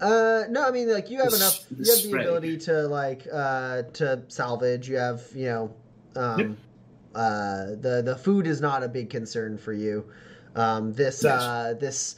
Uh, 0.00 0.44
no, 0.48 0.66
I 0.66 0.70
mean 0.70 0.92
like 0.92 1.10
you 1.10 1.18
have 1.22 1.32
enough. 1.32 1.64
You 1.70 1.92
have 1.92 2.02
the 2.02 2.20
ability 2.20 2.58
to 2.58 2.86
like 2.88 3.26
uh 3.32 3.82
to 3.94 4.22
salvage. 4.28 4.88
You 4.88 4.96
have 4.96 5.22
you 5.34 5.46
know, 5.46 5.74
um, 6.16 6.38
Yep. 6.40 6.50
uh, 7.14 7.64
the 7.80 8.02
the 8.04 8.16
food 8.16 8.46
is 8.46 8.60
not 8.60 8.82
a 8.82 8.88
big 8.88 9.10
concern 9.10 9.58
for 9.58 9.72
you. 9.72 10.04
Um, 10.54 10.92
this 10.92 11.22
Yes. 11.24 11.40
uh 11.42 11.74
this 11.80 12.16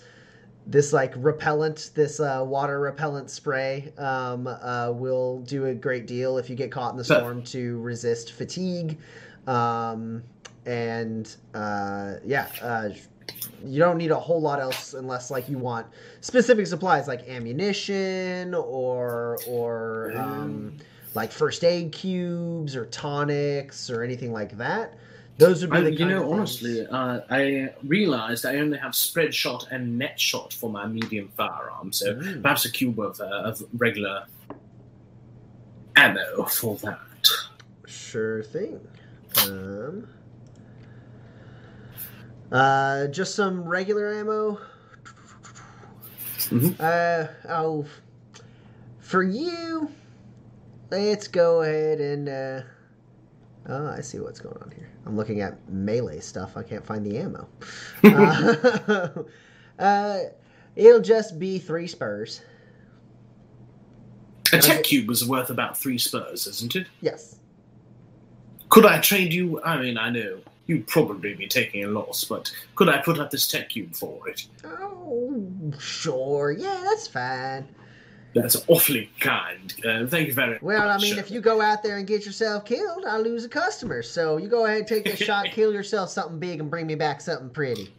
this 0.67 0.93
like 0.95 1.13
repellent, 1.17 1.91
this 1.95 2.21
uh, 2.21 2.43
water 2.47 2.81
repellent 2.81 3.29
spray 3.31 3.93
um, 3.99 4.47
uh, 4.47 4.91
will 4.93 5.41
do 5.41 5.67
a 5.67 5.75
great 5.75 6.07
deal 6.07 6.39
if 6.39 6.49
you 6.49 6.57
get 6.57 6.71
caught 6.73 6.93
in 6.93 6.97
the 6.97 7.05
But- 7.09 7.19
storm 7.19 7.43
to 7.45 7.79
resist 7.81 8.33
fatigue. 8.33 8.99
Um, 9.47 10.23
and 10.67 11.35
uh, 11.55 12.15
yeah, 12.25 12.49
uh, 12.63 12.89
you 13.65 13.79
don't 13.79 13.97
need 13.99 14.11
a 14.11 14.19
whole 14.19 14.41
lot 14.41 14.61
else 14.61 14.95
unless 14.95 15.31
like 15.31 15.49
you 15.49 15.59
want 15.59 15.87
specific 16.21 16.67
supplies 16.67 17.09
like 17.09 17.29
ammunition 17.29 18.55
or 18.55 19.39
or 19.47 20.13
um, 20.17 20.73
like 21.15 21.33
first 21.33 21.65
aid 21.65 21.93
cubes 21.93 22.77
or 22.77 22.87
tonics 22.87 23.89
or 23.91 24.03
anything 24.03 24.33
like 24.33 24.57
that. 24.59 24.95
Those 25.37 25.63
would 25.63 25.71
be 25.71 25.79
I, 25.79 25.81
the 25.81 25.93
you 25.93 26.05
know, 26.07 26.31
honestly, 26.31 26.87
uh, 26.87 27.21
I 27.29 27.73
realized 27.85 28.47
I 28.47 28.57
only 28.57 28.79
have 28.79 28.95
spread 28.95 29.35
shot 29.35 29.67
and 29.73 29.99
net 29.99 30.21
shot 30.21 30.53
for 30.53 30.71
my 30.71 30.87
medium 30.87 31.29
firearm, 31.37 31.93
so 31.93 32.15
Mm. 32.15 32.43
perhaps 32.43 32.65
a 32.67 32.71
cube 32.71 33.01
of, 33.01 33.21
uh, 33.21 33.25
of 33.25 33.61
regular 33.77 34.27
ammo 35.97 36.45
for 36.45 36.77
that. 36.77 37.01
Sure 37.87 38.45
thing. 38.45 38.81
Um, 39.43 40.07
uh, 42.53 43.07
just 43.09 43.35
some 43.35 43.65
regular 43.65 44.13
ammo. 44.13 44.59
Mhm. 46.51 46.77
Uh, 46.79 47.29
oh, 47.49 47.87
for 49.01 49.23
you, 49.23 49.91
let's 50.91 51.29
go 51.29 51.63
ahead 51.63 52.01
and. 52.01 52.29
Uh, 52.29 52.63
oh, 53.69 53.89
I 53.89 54.01
see 54.01 54.21
what's 54.21 54.41
going 54.41 54.59
on 54.63 54.71
here. 54.71 54.91
I'm 55.07 55.17
looking 55.17 55.41
at 55.41 55.57
melee 55.71 56.21
stuff. 56.21 56.57
I 56.57 56.63
can't 56.63 56.85
find 56.85 57.05
the 57.05 57.19
ammo. 57.19 57.49
uh, 58.05 59.09
uh, 59.83 60.19
it'll 60.77 61.01
just 61.01 61.39
be 61.39 61.59
three 61.59 61.87
spurs. 61.87 62.43
A 64.53 64.59
tech 64.59 64.85
cube 64.85 65.09
was 65.09 65.27
worth 65.27 65.51
about 65.51 65.77
three 65.77 65.99
spurs, 65.99 66.47
isn't 66.47 66.77
it? 66.77 66.87
Yes. 67.01 67.37
Could 68.69 68.87
I 68.87 69.01
trade 69.01 69.33
you? 69.33 69.61
I 69.63 69.81
mean, 69.81 69.99
I 69.99 70.11
know 70.11 70.41
you'd 70.67 70.87
probably 70.87 71.35
be 71.35 71.47
taking 71.47 71.85
a 71.85 71.89
loss, 71.89 72.25
but 72.25 72.53
could 72.75 72.89
I 72.89 72.99
put 72.99 73.19
up 73.19 73.31
this 73.31 73.47
tech 73.47 73.71
cube 73.71 73.95
for 73.95 74.29
it? 74.29 74.47
Oh, 74.65 75.73
sure. 75.79 76.53
Yeah, 76.53 76.83
that's 76.85 77.07
fine. 77.07 77.69
That's 78.35 78.65
awfully 78.67 79.11
kind. 79.21 79.73
Uh, 79.85 80.07
thank 80.07 80.27
you 80.27 80.33
very 80.33 80.55
much. 80.55 80.63
Well, 80.63 80.89
I 80.89 80.99
mean, 80.99 81.19
if 81.19 81.31
you 81.31 81.41
go 81.41 81.61
out 81.61 81.85
there 81.85 81.99
and 81.99 82.07
get 82.07 82.27
yourself 82.27 82.65
killed, 82.65 83.05
I 83.07 83.19
lose 83.19 83.45
a 83.45 83.49
customer. 83.49 84.03
So 84.03 84.39
you 84.39 84.49
go 84.49 84.67
ahead, 84.67 84.89
take 84.89 85.05
this 85.05 85.21
shot, 85.21 85.47
kill 85.53 85.73
yourself 85.73 86.11
something 86.11 86.41
big, 86.41 86.59
and 86.61 86.69
bring 86.69 86.87
me 86.87 86.97
back 86.97 87.21
something 87.21 87.51
pretty. 87.51 87.95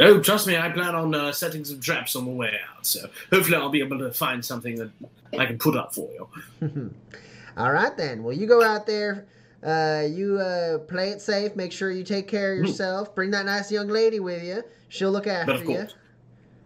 Oh, 0.00 0.18
trust 0.18 0.48
me, 0.48 0.56
I 0.56 0.68
plan 0.70 0.96
on 0.96 1.14
uh, 1.14 1.30
setting 1.30 1.64
some 1.64 1.78
traps 1.78 2.16
on 2.16 2.24
the 2.24 2.30
way 2.32 2.58
out, 2.76 2.84
so 2.84 3.08
hopefully 3.30 3.56
I'll 3.56 3.68
be 3.68 3.80
able 3.80 3.98
to 4.00 4.10
find 4.12 4.44
something 4.44 4.74
that 4.76 4.90
I 5.38 5.46
can 5.46 5.58
put 5.58 5.76
up 5.76 5.94
for 5.94 6.10
you. 6.10 6.92
All 7.56 7.70
right 7.70 7.96
then. 7.96 8.24
Well, 8.24 8.34
you 8.34 8.48
go 8.48 8.64
out 8.64 8.86
there. 8.86 9.26
Uh, 9.64 10.04
you 10.10 10.38
uh, 10.40 10.78
play 10.78 11.10
it 11.10 11.20
safe. 11.20 11.54
Make 11.54 11.70
sure 11.72 11.90
you 11.90 12.02
take 12.04 12.26
care 12.28 12.54
of 12.54 12.58
Hmm. 12.60 12.66
yourself. 12.66 13.14
Bring 13.14 13.30
that 13.30 13.46
nice 13.46 13.70
young 13.70 13.88
lady 13.88 14.18
with 14.20 14.42
you. 14.42 14.62
She'll 14.88 15.12
look 15.12 15.26
after 15.26 15.52
But 15.52 15.56
of 15.62 15.68
you. 15.68 15.76
course. 15.76 15.94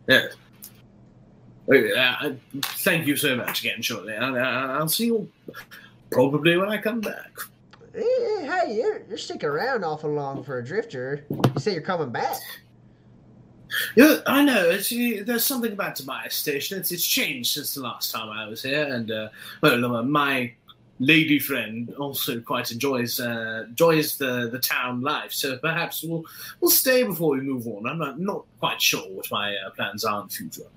Yeah. 0.09 0.29
Uh, 1.69 1.99
uh, 1.99 2.33
thank 2.79 3.07
you 3.07 3.17
so 3.17 3.37
much 3.37 3.61
again, 3.61 3.83
Shirley. 3.83 4.15
And, 4.15 4.37
uh, 4.37 4.41
I'll 4.41 4.89
see 4.89 5.07
you 5.07 5.31
probably 6.11 6.57
when 6.57 6.69
I 6.69 6.79
come 6.79 7.01
back. 7.01 7.31
Hey, 7.93 8.77
you're, 8.77 9.03
you're 9.09 9.19
sticking 9.19 9.49
around 9.49 9.85
awful 9.85 10.11
long 10.13 10.45
for 10.45 10.59
a 10.59 10.65
drifter. 10.65 11.25
You 11.31 11.41
say 11.59 11.73
you're 11.73 11.83
coming 11.83 12.11
back. 12.11 12.37
Yeah, 13.97 14.19
I 14.27 14.45
know. 14.45 14.71
It's, 14.71 14.93
uh, 14.93 15.25
there's 15.27 15.45
something 15.45 15.73
about 15.73 15.97
Tobias 15.97 16.35
Station. 16.35 16.79
It's, 16.79 16.93
it's 16.93 17.07
changed 17.07 17.53
since 17.55 17.75
the 17.75 17.83
last 17.83 18.13
time 18.13 18.29
I 18.31 18.47
was 18.47 18.63
here, 18.63 18.85
and 18.85 19.11
uh, 19.11 19.29
well, 19.61 19.97
uh, 19.97 20.03
my 20.03 20.53
lady 20.99 21.39
friend 21.39 21.93
also 21.99 22.41
quite 22.41 22.71
enjoys 22.71 23.21
uh, 23.21 23.65
enjoys 23.69 24.17
the, 24.17 24.49
the 24.51 24.59
town 24.59 25.03
life. 25.03 25.33
So 25.33 25.59
perhaps 25.59 26.03
we'll 26.03 26.25
we'll 26.61 26.71
stay 26.71 27.03
before 27.03 27.33
we 27.33 27.41
move 27.41 27.67
on. 27.67 27.87
I'm 27.87 27.99
not, 27.99 28.19
not 28.19 28.45
quite 28.59 28.81
sure 28.81 29.03
what 29.11 29.31
my 29.31 29.55
uh, 29.57 29.71
plans 29.71 30.05
are 30.05 30.23
in 30.23 30.29
the 30.29 30.33
future. 30.33 30.69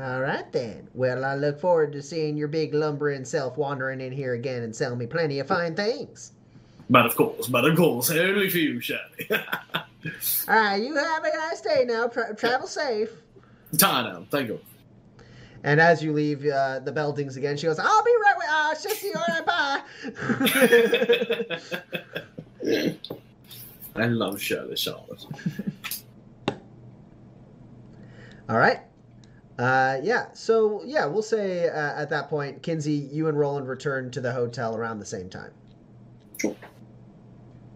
All 0.00 0.20
right 0.20 0.50
then. 0.52 0.88
Well, 0.94 1.24
I 1.24 1.36
look 1.36 1.58
forward 1.58 1.92
to 1.92 2.02
seeing 2.02 2.36
your 2.36 2.48
big 2.48 2.74
lumbering 2.74 3.24
self 3.24 3.56
wandering 3.56 4.00
in 4.00 4.12
here 4.12 4.34
again 4.34 4.62
and 4.62 4.74
selling 4.74 4.98
me 4.98 5.06
plenty 5.06 5.38
of 5.38 5.46
fine 5.46 5.74
things. 5.74 6.32
But 6.90 7.06
of 7.06 7.16
course, 7.16 7.48
but 7.48 7.64
of 7.64 7.76
course, 7.76 8.10
only 8.10 8.48
for 8.48 8.58
you, 8.58 8.80
Shirley. 8.80 9.00
All 9.30 10.54
right, 10.54 10.76
you 10.76 10.94
have 10.94 11.24
a 11.24 11.36
nice 11.36 11.60
day 11.60 11.84
now. 11.84 12.06
Tra- 12.06 12.34
travel 12.36 12.68
safe. 12.68 13.10
Tana, 13.76 14.24
thank 14.30 14.48
you. 14.48 14.60
And 15.66 15.80
as 15.80 16.02
you 16.02 16.12
leave 16.12 16.46
uh, 16.46 16.78
the 16.78 16.92
buildings 16.92 17.36
again, 17.36 17.56
she 17.56 17.66
goes, 17.66 17.80
"I'll 17.80 18.04
be 18.04 18.14
right 18.22 18.34
with. 18.38 18.46
Uh, 18.48 18.68
it's 18.72 18.82
just 18.84 19.02
you. 19.02 19.12
All 19.16 19.24
right, 19.28 19.44
bye." 22.64 23.02
I 24.02 24.06
love 24.06 24.40
Shirley 24.40 24.76
Charlotte. 24.76 25.26
All 28.48 28.58
right. 28.58 28.78
Uh, 29.58 29.98
yeah. 30.04 30.26
So 30.34 30.82
yeah, 30.84 31.04
we'll 31.06 31.22
say 31.22 31.68
uh, 31.68 32.00
at 32.00 32.10
that 32.10 32.28
point, 32.28 32.62
Kinsey, 32.62 32.92
you 32.92 33.26
and 33.26 33.36
Roland 33.36 33.66
return 33.68 34.12
to 34.12 34.20
the 34.20 34.30
hotel 34.32 34.76
around 34.76 35.00
the 35.00 35.04
same 35.06 35.28
time. 35.28 35.50
Sure. 36.40 36.54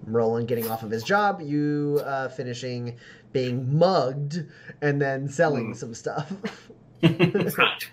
Roland 0.06 0.46
getting 0.46 0.68
off 0.70 0.84
of 0.84 0.90
his 0.90 1.02
job, 1.02 1.40
you 1.40 2.00
uh, 2.04 2.28
finishing 2.28 2.96
being 3.32 3.76
mugged, 3.76 4.44
and 4.80 5.02
then 5.02 5.28
selling 5.28 5.68
Hmm. 5.68 5.72
some 5.74 5.94
stuff. 5.94 6.32
Right. 7.02 7.90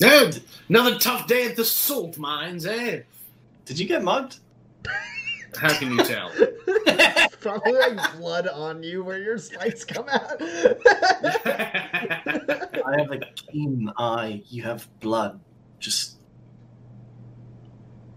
No, 0.00 0.30
another 0.68 0.98
tough 0.98 1.26
day 1.26 1.46
at 1.46 1.56
the 1.56 1.64
salt 1.64 2.18
mines, 2.18 2.66
eh? 2.66 3.02
Did 3.64 3.78
you 3.78 3.86
get 3.86 4.02
mugged? 4.02 4.38
How 5.56 5.72
can 5.74 5.90
you 5.90 6.04
tell? 6.04 6.30
Probably 7.40 7.72
like 7.72 8.16
blood 8.16 8.48
on 8.48 8.82
you 8.82 9.02
where 9.02 9.18
your 9.18 9.38
spikes 9.38 9.84
come 9.84 10.08
out. 10.08 10.36
I 10.40 10.76
have 12.96 13.10
a 13.10 13.20
keen 13.34 13.90
eye. 13.96 14.42
You 14.48 14.62
have 14.62 14.88
blood. 15.00 15.40
Just 15.80 16.18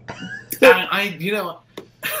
I, 0.08 0.86
I, 0.90 1.02
you 1.18 1.32
know, 1.32 1.60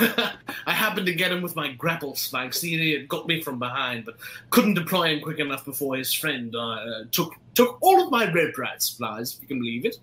I 0.66 0.72
happened 0.72 1.06
to 1.06 1.14
get 1.14 1.32
him 1.32 1.42
with 1.42 1.56
my 1.56 1.72
grapple 1.72 2.14
spikes. 2.14 2.60
he 2.60 2.92
had 2.92 3.08
got 3.08 3.26
me 3.26 3.40
from 3.40 3.58
behind, 3.58 4.04
but 4.04 4.16
couldn't 4.50 4.74
deploy 4.74 5.14
him 5.14 5.20
quick 5.20 5.38
enough 5.38 5.64
before 5.64 5.96
his 5.96 6.12
friend 6.12 6.54
uh, 6.54 7.04
took 7.10 7.34
took 7.54 7.78
all 7.80 8.02
of 8.02 8.10
my 8.10 8.30
red 8.32 8.52
bright 8.54 8.82
supplies. 8.82 9.34
If 9.34 9.42
you 9.42 9.48
can 9.48 9.58
believe 9.58 9.84
it. 9.84 9.96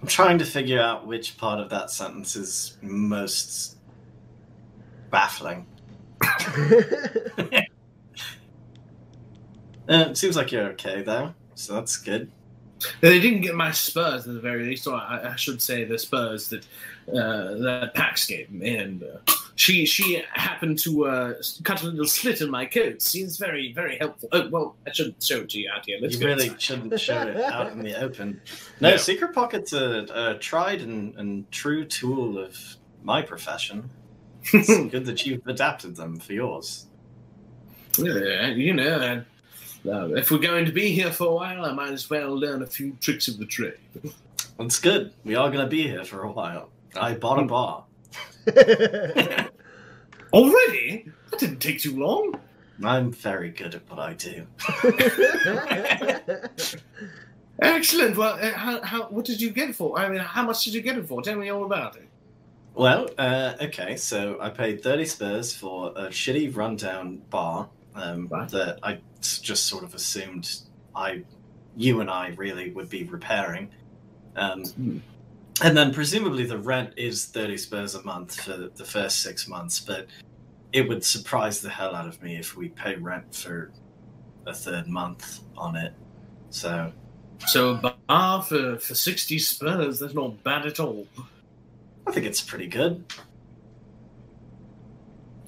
I'm 0.00 0.08
trying 0.08 0.38
to 0.38 0.44
figure 0.44 0.80
out 0.80 1.06
which 1.06 1.36
part 1.36 1.58
of 1.58 1.70
that 1.70 1.90
sentence 1.90 2.36
is 2.36 2.76
most 2.82 3.76
baffling. 5.10 5.66
Uh, 9.88 10.06
it 10.10 10.16
seems 10.16 10.36
like 10.36 10.50
you're 10.50 10.70
okay 10.70 11.02
though, 11.02 11.32
so 11.54 11.74
that's 11.74 11.96
good. 11.96 12.30
They 13.00 13.20
didn't 13.20 13.40
get 13.42 13.54
my 13.54 13.70
spurs 13.70 14.26
at 14.26 14.34
the 14.34 14.40
very 14.40 14.64
least, 14.64 14.86
or 14.86 14.94
I, 14.94 15.32
I 15.32 15.36
should 15.36 15.60
say 15.62 15.84
the 15.84 15.98
spurs 15.98 16.48
that 16.50 16.64
uh, 17.08 17.54
that 17.58 17.92
Pax 17.94 18.26
gave 18.26 18.50
me, 18.50 18.76
and 18.76 19.02
uh, 19.02 19.32
she 19.54 19.86
she 19.86 20.22
happened 20.32 20.78
to 20.80 21.06
uh, 21.06 21.34
cut 21.64 21.82
a 21.82 21.86
little 21.86 22.06
slit 22.06 22.40
in 22.40 22.50
my 22.50 22.66
coat. 22.66 23.00
Seems 23.02 23.38
very 23.38 23.72
very 23.72 23.96
helpful. 23.98 24.28
Oh 24.32 24.48
well, 24.48 24.76
I 24.86 24.92
shouldn't 24.92 25.22
show 25.22 25.38
it 25.40 25.50
to 25.50 25.58
you 25.60 25.70
out 25.74 25.86
here. 25.86 25.98
Let's 26.00 26.14
you 26.14 26.20
go 26.20 26.26
really 26.26 26.46
inside. 26.46 26.62
shouldn't 26.62 27.00
show 27.00 27.22
it 27.22 27.36
out 27.36 27.72
in 27.72 27.82
the 27.82 27.94
open. 28.02 28.40
No, 28.80 28.90
No. 28.90 28.96
secret 28.96 29.34
pocket's 29.34 29.72
a, 29.72 30.06
a 30.14 30.38
tried 30.38 30.80
and, 30.82 31.14
and 31.16 31.50
true 31.52 31.84
tool 31.84 32.38
of 32.38 32.58
my 33.02 33.22
profession. 33.22 33.88
It's 34.52 34.68
good 34.90 35.04
that 35.06 35.24
you've 35.26 35.46
adapted 35.46 35.96
them 35.96 36.18
for 36.18 36.32
yours. 36.32 36.86
Yeah, 37.98 38.48
you 38.48 38.74
know, 38.74 38.96
uh, 38.96 39.22
uh, 39.88 40.08
if 40.14 40.30
we're 40.30 40.38
going 40.38 40.64
to 40.64 40.72
be 40.72 40.92
here 40.92 41.12
for 41.12 41.26
a 41.26 41.34
while, 41.34 41.64
I 41.64 41.72
might 41.72 41.92
as 41.92 42.08
well 42.08 42.34
learn 42.34 42.62
a 42.62 42.66
few 42.66 42.96
tricks 43.00 43.28
of 43.28 43.38
the 43.38 43.46
trade. 43.46 43.78
That's 44.58 44.78
good. 44.80 45.12
We 45.24 45.34
are 45.34 45.50
going 45.50 45.64
to 45.64 45.70
be 45.70 45.82
here 45.82 46.04
for 46.04 46.22
a 46.22 46.32
while. 46.32 46.70
I 46.94 47.14
bought 47.14 47.38
a 47.38 47.44
bar. 47.44 47.84
Already? 50.32 51.10
That 51.30 51.40
didn't 51.40 51.58
take 51.58 51.80
too 51.80 51.98
long. 51.98 52.40
I'm 52.84 53.12
very 53.12 53.50
good 53.50 53.74
at 53.74 53.88
what 53.90 53.98
I 53.98 54.14
do. 54.14 54.46
Excellent. 57.60 58.16
Well, 58.16 58.38
uh, 58.40 58.52
how, 58.52 58.82
how, 58.82 59.02
what 59.04 59.24
did 59.24 59.40
you 59.40 59.50
get 59.50 59.70
it 59.70 59.76
for? 59.76 59.98
I 59.98 60.08
mean, 60.08 60.18
how 60.18 60.44
much 60.44 60.64
did 60.64 60.74
you 60.74 60.82
get 60.82 60.98
it 60.98 61.08
for? 61.08 61.22
Tell 61.22 61.36
me 61.36 61.48
all 61.48 61.64
about 61.64 61.96
it. 61.96 62.08
Well, 62.74 63.08
uh, 63.16 63.54
okay, 63.62 63.96
so 63.96 64.36
I 64.40 64.50
paid 64.50 64.82
30 64.82 65.06
spurs 65.06 65.54
for 65.54 65.92
a 65.96 66.08
shitty 66.08 66.54
rundown 66.54 67.22
bar 67.30 67.70
um, 67.96 68.28
Right. 68.28 68.48
that 68.50 68.78
I 68.82 68.98
s- 69.20 69.38
just 69.38 69.66
sort 69.66 69.84
of 69.84 69.94
assumed 69.94 70.60
I, 70.94 71.22
you 71.76 72.00
and 72.00 72.08
I 72.10 72.28
really 72.36 72.70
would 72.72 72.88
be 72.88 73.04
repairing. 73.04 73.70
Um, 74.36 74.64
Hmm. 74.64 74.98
And 75.62 75.74
then 75.74 75.92
presumably 75.94 76.44
the 76.44 76.58
rent 76.58 76.92
is 76.98 77.24
30 77.26 77.56
spurs 77.56 77.94
a 77.94 78.02
month 78.02 78.38
for 78.42 78.68
the 78.74 78.84
first 78.84 79.20
six 79.20 79.48
months, 79.48 79.80
but 79.80 80.06
it 80.74 80.86
would 80.86 81.02
surprise 81.02 81.60
the 81.62 81.70
hell 81.70 81.94
out 81.94 82.06
of 82.06 82.22
me 82.22 82.36
if 82.36 82.54
we 82.56 82.68
pay 82.68 82.96
rent 82.96 83.34
for 83.34 83.70
a 84.46 84.52
third 84.52 84.86
month 84.86 85.40
on 85.56 85.74
it. 85.76 85.94
So 86.50 86.92
So 87.46 87.80
bar 88.06 88.42
for, 88.42 88.78
for 88.78 88.94
60 88.94 89.38
spurs, 89.38 89.98
that's 89.98 90.12
not 90.14 90.42
bad 90.44 90.66
at 90.66 90.78
all. 90.78 91.06
I 92.06 92.12
think 92.12 92.26
it's 92.26 92.42
pretty 92.42 92.66
good. 92.66 93.04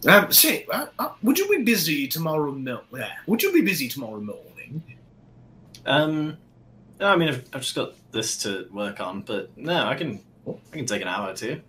Um, 0.06 0.30
say, 0.30 0.64
uh, 0.70 0.86
uh, 0.98 1.10
would 1.22 1.38
you 1.38 1.48
be 1.48 1.64
busy 1.64 2.06
tomorrow 2.06 2.52
mo- 2.52 2.82
yeah, 2.94 3.12
Would 3.26 3.42
you 3.42 3.52
be 3.52 3.62
busy 3.62 3.88
tomorrow 3.88 4.20
morning? 4.20 4.82
Um, 5.86 6.36
no, 7.00 7.06
I 7.08 7.16
mean, 7.16 7.28
I've, 7.28 7.44
I've 7.52 7.62
just 7.62 7.74
got 7.74 7.94
this 8.12 8.36
to 8.42 8.68
work 8.72 9.00
on, 9.00 9.22
but 9.22 9.50
no, 9.56 9.84
I 9.84 9.94
can 9.94 10.20
I 10.46 10.76
can 10.76 10.86
take 10.86 11.02
an 11.02 11.08
hour 11.08 11.30
or 11.30 11.34
two. 11.34 11.60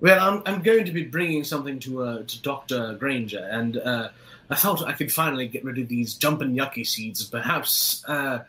Well, 0.00 0.20
I'm, 0.20 0.42
I'm 0.46 0.62
going 0.62 0.84
to 0.84 0.92
be 0.92 1.04
bringing 1.04 1.44
something 1.44 1.78
to 1.80 2.02
uh, 2.02 2.22
to 2.22 2.42
Doctor 2.42 2.94
Granger, 2.94 3.46
and 3.50 3.76
uh, 3.78 4.08
I 4.50 4.54
thought 4.54 4.82
I 4.82 4.92
could 4.92 5.12
finally 5.12 5.48
get 5.48 5.64
rid 5.64 5.78
of 5.78 5.88
these 5.88 6.14
jumping 6.14 6.54
yucky 6.54 6.86
seeds. 6.86 7.24
Perhaps 7.24 8.04
uh, 8.06 8.44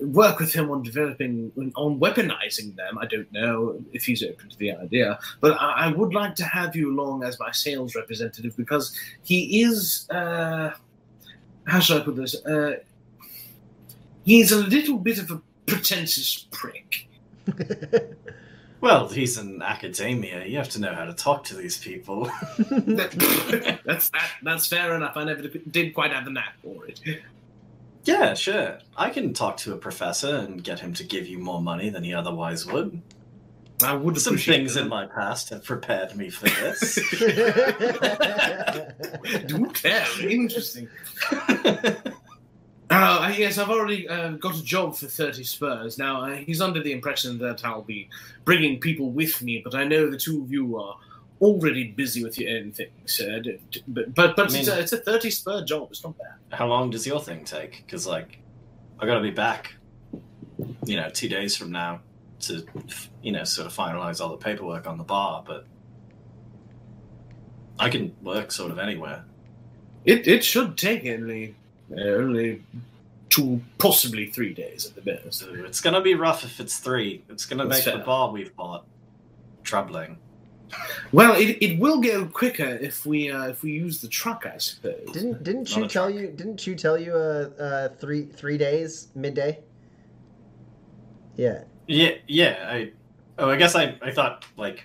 work 0.00 0.38
with 0.38 0.52
him 0.52 0.70
on 0.70 0.82
developing 0.82 1.52
on 1.76 1.98
weaponizing 1.98 2.76
them. 2.76 2.98
I 2.98 3.06
don't 3.06 3.30
know 3.32 3.82
if 3.92 4.04
he's 4.04 4.22
open 4.22 4.48
to 4.50 4.56
the 4.58 4.72
idea, 4.72 5.18
but 5.40 5.60
I, 5.60 5.86
I 5.86 5.92
would 5.92 6.14
like 6.14 6.34
to 6.36 6.44
have 6.44 6.76
you 6.76 6.92
along 6.92 7.24
as 7.24 7.38
my 7.38 7.50
sales 7.52 7.94
representative 7.94 8.56
because 8.56 8.96
he 9.22 9.62
is. 9.62 10.08
Uh, 10.10 10.72
how 11.66 11.80
shall 11.80 11.98
I 11.98 12.00
put 12.00 12.16
this? 12.16 12.34
Uh, 12.46 12.76
he's 14.24 14.52
a 14.52 14.56
little 14.56 14.98
bit 14.98 15.18
of 15.18 15.30
a 15.30 15.40
pretentious 15.66 16.46
prick. 16.50 17.08
Well, 18.80 19.08
he's 19.08 19.38
in 19.38 19.60
academia. 19.60 20.44
You 20.44 20.56
have 20.58 20.68
to 20.70 20.80
know 20.80 20.94
how 20.94 21.04
to 21.04 21.12
talk 21.12 21.44
to 21.44 21.56
these 21.56 21.76
people. 21.76 22.30
That's 22.58 24.10
that, 24.10 24.30
that's 24.42 24.66
fair 24.66 24.94
enough. 24.94 25.16
I 25.16 25.24
never 25.24 25.42
did 25.42 25.94
quite 25.94 26.12
have 26.12 26.24
the 26.24 26.30
knack 26.30 26.54
for 26.62 26.86
it. 26.86 27.00
Yeah, 28.08 28.34
sure. 28.34 28.78
I 28.96 29.10
can 29.10 29.34
talk 29.34 29.58
to 29.58 29.74
a 29.74 29.76
professor 29.76 30.36
and 30.36 30.64
get 30.64 30.80
him 30.80 30.94
to 30.94 31.04
give 31.04 31.26
you 31.26 31.38
more 31.38 31.60
money 31.60 31.90
than 31.90 32.02
he 32.04 32.14
otherwise 32.14 32.64
would. 32.66 33.02
I 33.82 33.94
would 33.94 34.18
Some 34.20 34.38
things 34.38 34.74
that. 34.74 34.82
in 34.82 34.88
my 34.88 35.06
past 35.06 35.50
have 35.50 35.62
prepared 35.62 36.16
me 36.16 36.30
for 36.30 36.48
this. 36.48 36.94
Do 39.46 39.66
care. 39.66 40.06
Interesting. 40.28 40.88
Uh, 42.90 43.30
yes, 43.36 43.58
I've 43.58 43.68
already 43.68 44.08
uh, 44.08 44.30
got 44.30 44.56
a 44.56 44.62
job 44.62 44.96
for 44.96 45.08
30 45.08 45.44
Spurs. 45.44 45.98
Now, 45.98 46.24
uh, 46.24 46.36
he's 46.36 46.62
under 46.62 46.82
the 46.82 46.92
impression 46.92 47.36
that 47.38 47.62
I'll 47.62 47.82
be 47.82 48.08
bringing 48.46 48.80
people 48.80 49.10
with 49.10 49.42
me, 49.42 49.60
but 49.62 49.74
I 49.74 49.84
know 49.84 50.10
the 50.10 50.16
two 50.16 50.42
of 50.42 50.50
you 50.50 50.78
are 50.78 50.96
already 51.40 51.84
busy 51.84 52.22
with 52.22 52.38
your 52.38 52.58
own 52.58 52.72
things. 52.72 53.20
Uh, 53.20 53.40
but 53.86 54.14
but, 54.14 54.36
but 54.36 54.50
I 54.50 54.52
mean- 54.52 54.60
it's, 54.60 54.68
a, 54.68 54.78
it's 54.80 54.92
a 54.92 54.96
30 54.98 55.30
Spur 55.30 55.64
job. 55.64 55.88
It's 55.90 56.02
not 56.04 56.16
bad. 56.18 56.34
how 56.56 56.66
long 56.66 56.90
does 56.90 57.06
your 57.06 57.20
thing 57.20 57.44
take? 57.44 57.84
Because, 57.84 58.06
like, 58.06 58.38
I 58.98 59.06
gotta 59.06 59.20
be 59.20 59.30
back, 59.30 59.74
you 60.84 60.96
know, 60.96 61.08
two 61.10 61.28
days 61.28 61.56
from 61.56 61.70
now 61.70 62.00
to, 62.40 62.64
you 63.22 63.32
know, 63.32 63.44
sort 63.44 63.66
of 63.66 63.72
finalize 63.74 64.20
all 64.20 64.30
the 64.30 64.36
paperwork 64.36 64.86
on 64.86 64.98
the 64.98 65.04
bar, 65.04 65.44
but 65.46 65.64
I 67.78 67.90
can 67.90 68.14
work 68.22 68.50
sort 68.52 68.70
of 68.72 68.78
anywhere. 68.78 69.24
It, 70.04 70.26
it 70.26 70.44
should 70.44 70.76
take 70.76 71.04
only, 71.06 71.54
uh, 71.96 72.00
only 72.00 72.62
two, 73.28 73.60
possibly 73.78 74.26
three 74.26 74.54
days 74.54 74.86
at 74.86 74.94
the 74.94 75.00
best. 75.02 75.38
So 75.40 75.52
it's 75.54 75.80
gonna 75.80 76.00
be 76.00 76.14
rough 76.14 76.44
if 76.44 76.58
it's 76.60 76.78
three. 76.78 77.22
It's 77.28 77.46
gonna 77.46 77.66
That's 77.66 77.86
make 77.86 77.94
the 77.94 78.00
bar 78.04 78.30
we've 78.32 78.54
bought 78.56 78.84
troubling. 79.62 80.18
Well, 81.12 81.34
it, 81.34 81.58
it 81.62 81.78
will 81.78 82.00
go 82.00 82.26
quicker 82.26 82.66
if 82.66 83.06
we 83.06 83.30
uh, 83.30 83.48
if 83.48 83.62
we 83.62 83.72
use 83.72 84.00
the 84.00 84.08
truck, 84.08 84.46
I 84.46 84.58
suppose. 84.58 85.08
didn't 85.12 85.42
didn't 85.42 85.70
Not 85.70 85.76
you 85.78 85.88
tell 85.88 86.10
truck. 86.10 86.20
you 86.20 86.28
didn't 86.28 86.66
you 86.66 86.74
tell 86.74 86.98
you 86.98 87.12
uh, 87.14 87.50
uh 87.62 87.88
three 87.96 88.26
three 88.26 88.58
days 88.58 89.08
midday? 89.14 89.60
Yeah. 91.36 91.64
Yeah, 91.86 92.12
yeah. 92.26 92.68
I 92.68 92.92
oh, 93.38 93.48
I 93.50 93.56
guess 93.56 93.74
I 93.74 93.96
I 94.02 94.10
thought 94.10 94.44
like 94.56 94.84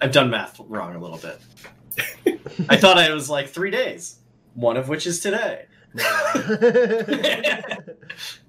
I've 0.00 0.12
done 0.12 0.30
math 0.30 0.58
wrong 0.60 0.96
a 0.96 0.98
little 0.98 1.18
bit. 1.18 1.38
I 2.68 2.76
thought 2.76 2.98
it 2.98 3.12
was 3.12 3.30
like 3.30 3.48
three 3.48 3.70
days, 3.70 4.18
one 4.54 4.76
of 4.76 4.88
which 4.88 5.06
is 5.06 5.20
today. 5.20 5.66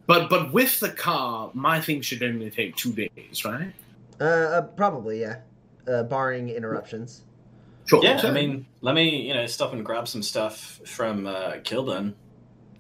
But 0.06 0.30
but 0.30 0.52
with 0.52 0.80
the 0.80 0.90
car, 0.90 1.52
my 1.54 1.80
thing 1.80 2.02
should 2.02 2.24
only 2.24 2.50
take 2.50 2.76
two 2.76 2.92
days, 2.94 3.46
right? 3.46 3.72
Uh, 4.24 4.58
uh, 4.58 4.62
probably 4.62 5.22
yeah, 5.22 5.40
uh, 5.88 6.04
barring 6.04 6.50
interruptions. 6.50 7.24
Sure. 7.86 8.04
Yeah, 8.04 8.18
So- 8.18 8.30
I 8.30 8.32
mean, 8.32 8.66
let 8.82 8.96
me 8.96 9.28
you 9.28 9.34
know 9.34 9.46
stop 9.46 9.74
and 9.74 9.84
grab 9.86 10.08
some 10.08 10.24
stuff 10.24 10.80
from 10.86 11.28
uh, 11.28 11.56
Kilburn, 11.64 12.16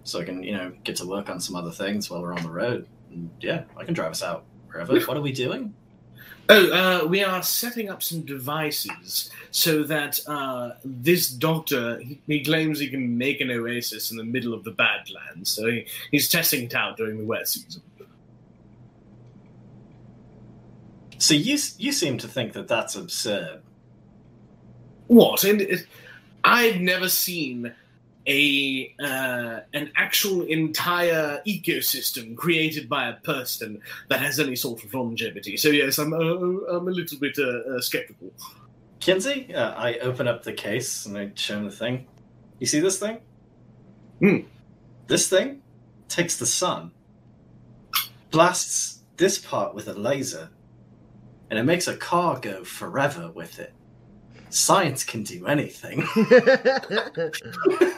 so 0.04 0.22
I 0.22 0.24
can 0.24 0.42
you 0.44 0.54
know 0.54 0.72
get 0.84 0.96
to 0.98 1.06
work 1.08 1.30
on 1.30 1.40
some 1.40 1.56
other 1.56 1.72
things 1.72 2.10
while 2.10 2.22
we're 2.22 2.34
on 2.34 2.44
the 2.44 2.52
road. 2.52 2.88
And, 3.12 3.30
yeah, 3.42 3.64
I 3.78 3.84
can 3.84 3.94
drive 3.94 4.12
us 4.12 4.24
out 4.24 4.46
wherever. 4.72 4.98
what 5.02 5.18
are 5.18 5.22
we 5.22 5.32
doing? 5.34 5.74
Oh, 6.50 6.72
uh, 7.04 7.08
we 7.08 7.24
are 7.24 7.42
setting 7.42 7.90
up 7.90 8.04
some 8.04 8.22
devices 8.22 9.32
so 9.52 9.84
that 9.84 10.20
uh, 10.28 10.72
this 10.84 11.30
doctor 11.30 12.00
he, 12.00 12.20
he 12.28 12.44
claims 12.44 12.80
he 12.80 12.90
can 12.90 13.18
make 13.18 13.40
an 13.40 13.50
oasis 13.50 14.12
in 14.12 14.18
the 14.18 14.26
middle 14.26 14.54
of 14.54 14.66
the 14.66 14.72
Badlands. 14.72 15.50
So 15.50 15.68
he, 15.72 15.88
he's 16.12 16.28
testing 16.28 16.66
it 16.66 16.76
out 16.76 16.98
during 16.98 17.18
the 17.18 17.24
wet 17.26 17.48
season. 17.48 17.82
So 21.18 21.34
you 21.34 21.58
you 21.78 21.92
seem 21.92 22.18
to 22.20 22.28
think 22.28 22.54
that 22.54 22.68
that's 22.68 22.96
absurd. 22.96 23.62
What? 25.08 25.44
And 25.44 25.62
it, 25.62 25.88
I've 26.44 26.82
never 26.82 27.10
seen 27.10 27.74
a 28.28 28.96
uh, 29.00 29.60
an 29.74 29.92
actual 29.96 30.44
entire 30.44 31.42
ecosystem 31.46 32.36
created 32.36 32.88
by 32.88 33.08
a 33.08 33.14
person 33.14 33.82
that 34.10 34.20
has 34.20 34.40
any 34.40 34.56
sort 34.56 34.84
of 34.84 34.94
longevity. 34.94 35.58
So 35.58 35.70
yes, 35.70 35.98
I'm 35.98 36.14
uh, 36.14 36.18
I'm 36.18 36.88
a 36.88 36.92
little 36.92 37.20
bit 37.20 37.38
uh, 37.38 37.76
uh, 37.76 37.82
skeptical. 37.82 38.32
Kinsey, 39.00 39.54
uh, 39.54 39.74
I 39.74 39.98
open 40.00 40.28
up 40.28 40.44
the 40.44 40.54
case 40.54 41.06
and 41.06 41.18
I 41.18 41.32
show 41.36 41.58
him 41.58 41.66
the 41.66 41.72
thing. 41.72 42.08
You 42.60 42.68
see 42.68 42.80
this 42.80 43.00
thing? 43.00 43.20
Hmm. 44.20 44.38
This 45.08 45.28
thing 45.28 45.62
takes 46.08 46.38
the 46.38 46.46
sun, 46.46 46.92
blasts 48.32 49.00
this 49.18 49.38
part 49.38 49.76
with 49.76 49.90
a 49.90 49.94
laser, 49.94 50.50
and 51.54 51.60
it 51.60 51.66
makes 51.66 51.88
a 51.88 51.96
car 51.96 52.40
go 52.40 52.64
forever 52.64 53.30
with 53.36 53.60
it. 53.60 53.74
Science 54.50 55.04
can 55.04 55.22
do 55.22 55.46
anything. 55.46 56.04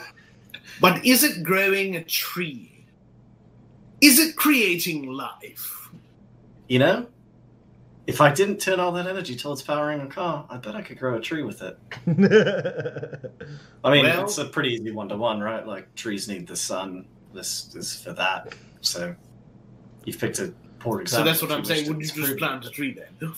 But 0.81 1.05
is 1.05 1.23
it 1.23 1.41
growing 1.41 1.95
a 1.95 2.03
tree? 2.03 2.85
Is 4.01 4.19
it 4.19 4.35
creating 4.35 5.07
life? 5.07 5.89
You 6.67 6.79
know? 6.79 7.07
If 8.07 8.19
I 8.19 8.29
didn't 8.33 8.57
turn 8.57 8.81
all 8.81 8.91
that 8.91 9.07
energy 9.07 9.37
towards 9.37 9.61
powering 9.61 10.01
a 10.01 10.07
car, 10.07 10.45
I 10.49 10.57
bet 10.57 10.75
I 10.75 10.81
could 10.81 10.99
grow 10.99 11.15
a 11.15 11.21
tree 11.21 11.43
with 11.43 11.61
it. 11.61 11.79
I 13.85 13.89
mean, 13.89 14.03
Well- 14.03 14.25
it's 14.25 14.37
a 14.37 14.43
pretty 14.43 14.73
easy 14.73 14.91
one 14.91 15.07
to 15.07 15.15
one, 15.15 15.39
right? 15.39 15.65
Like 15.65 15.95
trees 15.95 16.27
need 16.27 16.45
the 16.45 16.57
sun. 16.57 17.05
This 17.33 17.73
is 17.73 17.95
for 17.95 18.11
that. 18.11 18.53
So 18.81 19.15
you've 20.03 20.19
picked 20.19 20.39
a 20.39 20.53
poor 20.79 21.05
So 21.05 21.23
that's 21.23 21.41
what 21.41 21.51
I'm 21.51 21.65
saying. 21.65 21.85
to 21.85 21.93
Would 21.93 22.01
you 22.01 22.07
just 22.07 22.37
plant 22.37 22.65
a 22.65 22.69
tree 22.69 22.93
then? 22.93 23.33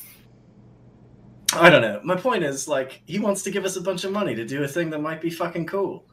I 1.54 1.70
don't 1.70 1.82
know. 1.82 2.02
My 2.04 2.16
point 2.16 2.44
is, 2.44 2.68
like, 2.68 3.02
he 3.06 3.20
wants 3.20 3.42
to 3.44 3.52
give 3.52 3.66
us 3.66 3.78
a 3.78 3.82
bunch 3.82 4.04
of 4.04 4.12
money 4.12 4.36
to 4.36 4.46
do 4.46 4.64
a 4.64 4.68
thing 4.68 4.90
that 4.90 5.00
might 5.00 5.22
be 5.22 5.30
fucking 5.30 5.66
cool. 5.66 6.04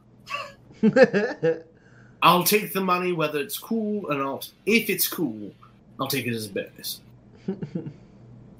I'll 2.21 2.43
take 2.43 2.73
the 2.73 2.81
money 2.81 3.11
whether 3.11 3.39
it's 3.39 3.59
cool 3.59 4.05
or 4.11 4.15
not. 4.15 4.49
If 4.65 4.89
it's 4.89 5.07
cool, 5.07 5.51
I'll 5.99 6.07
take 6.07 6.25
it 6.25 6.33
as 6.33 6.47
a 6.47 6.49
bonus. 6.49 7.01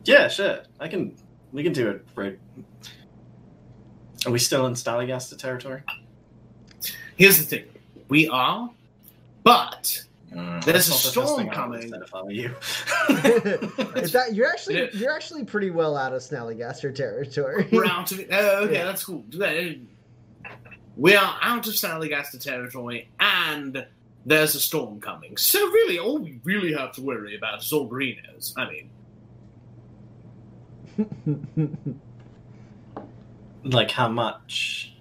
Yeah, 0.06 0.28
sure. 0.28 0.60
I 0.80 0.88
can. 0.88 1.16
We 1.52 1.64
can 1.64 1.74
do 1.74 1.90
it. 1.90 2.06
Right. 2.16 2.38
Are 4.26 4.32
we 4.32 4.40
still 4.40 4.68
in 4.68 4.74
Snallygaster 4.74 5.38
territory? 5.38 5.82
Here's 7.16 7.38
the 7.38 7.44
thing: 7.44 7.66
we 8.08 8.30
are, 8.30 8.70
but 9.44 10.05
Mm, 10.36 10.64
There's 10.66 10.88
a 10.88 10.92
not 10.92 10.98
the 10.98 11.04
first 11.04 11.12
storm 11.12 11.38
thing 11.40 11.50
I 11.50 11.68
would 11.68 11.82
coming. 11.82 11.82
have 11.82 11.90
said 11.90 12.02
If 12.04 12.14
I 12.14 12.22
were 12.22 12.32
you. 12.32 12.56
Is 14.02 14.12
that 14.12 14.34
you're 14.36 14.50
actually 14.50 14.80
Yeah. 14.80 14.88
you're 14.94 15.14
actually 15.14 15.46
pretty 15.46 15.70
well 15.72 15.96
out 15.96 16.14
of 16.14 16.22
Snallygaster 16.22 16.94
territory. 16.94 17.68
we're 17.72 17.86
out 17.86 18.12
of 18.12 18.20
it. 18.20 18.28
Oh, 18.32 18.64
okay, 18.66 18.74
Yeah. 18.74 18.86
that's 18.86 19.04
cool. 19.06 19.24
We 20.98 21.16
are 21.16 21.38
out 21.42 21.68
of 21.68 21.74
Snallygaster 21.74 22.40
territory, 22.40 23.10
and 23.20 23.86
there's 24.26 24.56
a 24.56 24.60
storm 24.60 25.00
coming. 25.00 25.38
So 25.38 25.60
really, 25.68 26.00
all 26.00 26.18
we 26.20 26.40
really 26.44 26.74
have 26.74 26.92
to 26.94 27.02
worry 27.02 27.36
about 27.38 27.62
is 27.62 27.72
Albrinos. 27.72 28.54
I 28.58 28.70
mean, 28.70 28.90
like 33.64 33.92
how 33.92 34.10
much? 34.10 34.92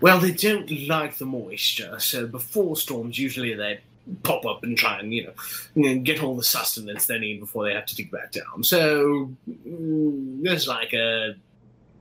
well, 0.00 0.18
they 0.18 0.30
don't 0.32 0.70
like 0.88 1.16
the 1.18 1.26
moisture, 1.26 1.98
so 1.98 2.26
before 2.26 2.76
storms, 2.76 3.18
usually 3.18 3.54
they 3.54 3.80
pop 4.22 4.44
up 4.46 4.62
and 4.62 4.76
try 4.76 4.98
and 4.98 5.12
you 5.12 5.32
know, 5.74 5.98
get 5.98 6.22
all 6.22 6.36
the 6.36 6.44
sustenance 6.44 7.06
they 7.06 7.18
need 7.18 7.40
before 7.40 7.64
they 7.64 7.74
have 7.74 7.86
to 7.86 7.96
dig 7.96 8.10
back 8.10 8.32
down. 8.32 8.62
So 8.62 9.30
mm, 9.48 10.42
there's 10.42 10.68
like 10.68 10.92
a 10.92 11.34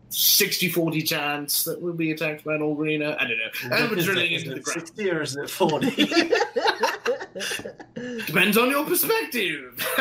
60-40 0.09 1.05
chance 1.05 1.63
that 1.65 1.81
we'll 1.81 1.93
be 1.93 2.11
attacked 2.11 2.45
by 2.45 2.55
an 2.55 2.61
Algrina. 2.61 3.17
I 3.19 3.27
don't 3.27 3.37
know. 3.37 3.75
And 3.75 3.91
we're 3.91 4.03
drilling 4.03 4.31
into 4.31 4.53
the 4.53 4.61
ground. 4.61 4.87
60 4.87 5.11
or 5.11 5.21
is 5.21 5.35
it 5.35 5.49
40? 5.49 5.89
Depends 8.25 8.57
on 8.57 8.69
your 8.69 8.85
perspective. 8.85 9.85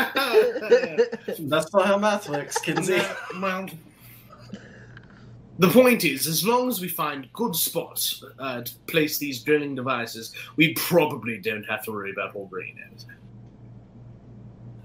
That's 1.38 1.72
not 1.72 1.86
how 1.86 1.98
math 1.98 2.28
works, 2.28 2.58
Kinsey. 2.58 3.00
well, 3.40 3.68
the 5.58 5.68
point 5.68 6.04
is, 6.04 6.26
as 6.26 6.46
long 6.46 6.68
as 6.68 6.80
we 6.80 6.88
find 6.88 7.32
good 7.32 7.54
spots 7.56 8.22
uh, 8.38 8.62
to 8.62 8.74
place 8.86 9.18
these 9.18 9.42
drilling 9.42 9.74
devices, 9.74 10.32
we 10.56 10.74
probably 10.74 11.38
don't 11.38 11.64
have 11.64 11.82
to 11.84 11.92
worry 11.92 12.10
about 12.12 12.34
Algrinas. 12.34 13.06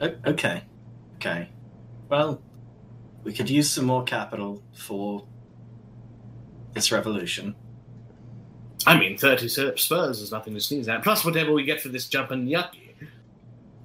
O- 0.02 0.16
Okay. 0.26 0.64
Okay. 1.18 1.50
Well, 2.10 2.42
we 3.24 3.34
could 3.34 3.50
use 3.50 3.70
some 3.70 3.86
more 3.86 4.04
capital 4.04 4.64
for 4.74 5.26
this 6.74 6.92
revolution. 6.92 7.56
I 8.88 8.98
mean, 8.98 9.18
30 9.18 9.48
Ser- 9.48 9.78
spurs 9.78 10.22
is 10.22 10.32
nothing 10.32 10.54
to 10.56 10.60
sneeze 10.60 10.88
at. 10.90 11.04
Plus, 11.04 11.24
whatever 11.24 11.54
we 11.54 11.64
get 11.64 11.82
for 11.82 11.90
this 11.90 12.08
jumping 12.08 12.48
yucky. 12.48 12.94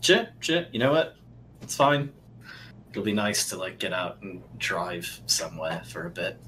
Sure, 0.01 0.27
sure. 0.41 0.65
You 0.73 0.79
know 0.79 0.93
what? 0.93 1.17
It's 1.61 1.75
fine. 1.77 2.13
It'll 2.91 3.03
be 3.03 3.13
nice 3.13 3.49
to 3.51 3.57
like 3.59 3.79
get 3.79 3.93
out 3.93 4.23
and 4.23 4.43
drive 4.57 5.21
somewhere 5.27 5.83
for 5.87 6.07
a 6.07 6.11
bit. 6.11 6.39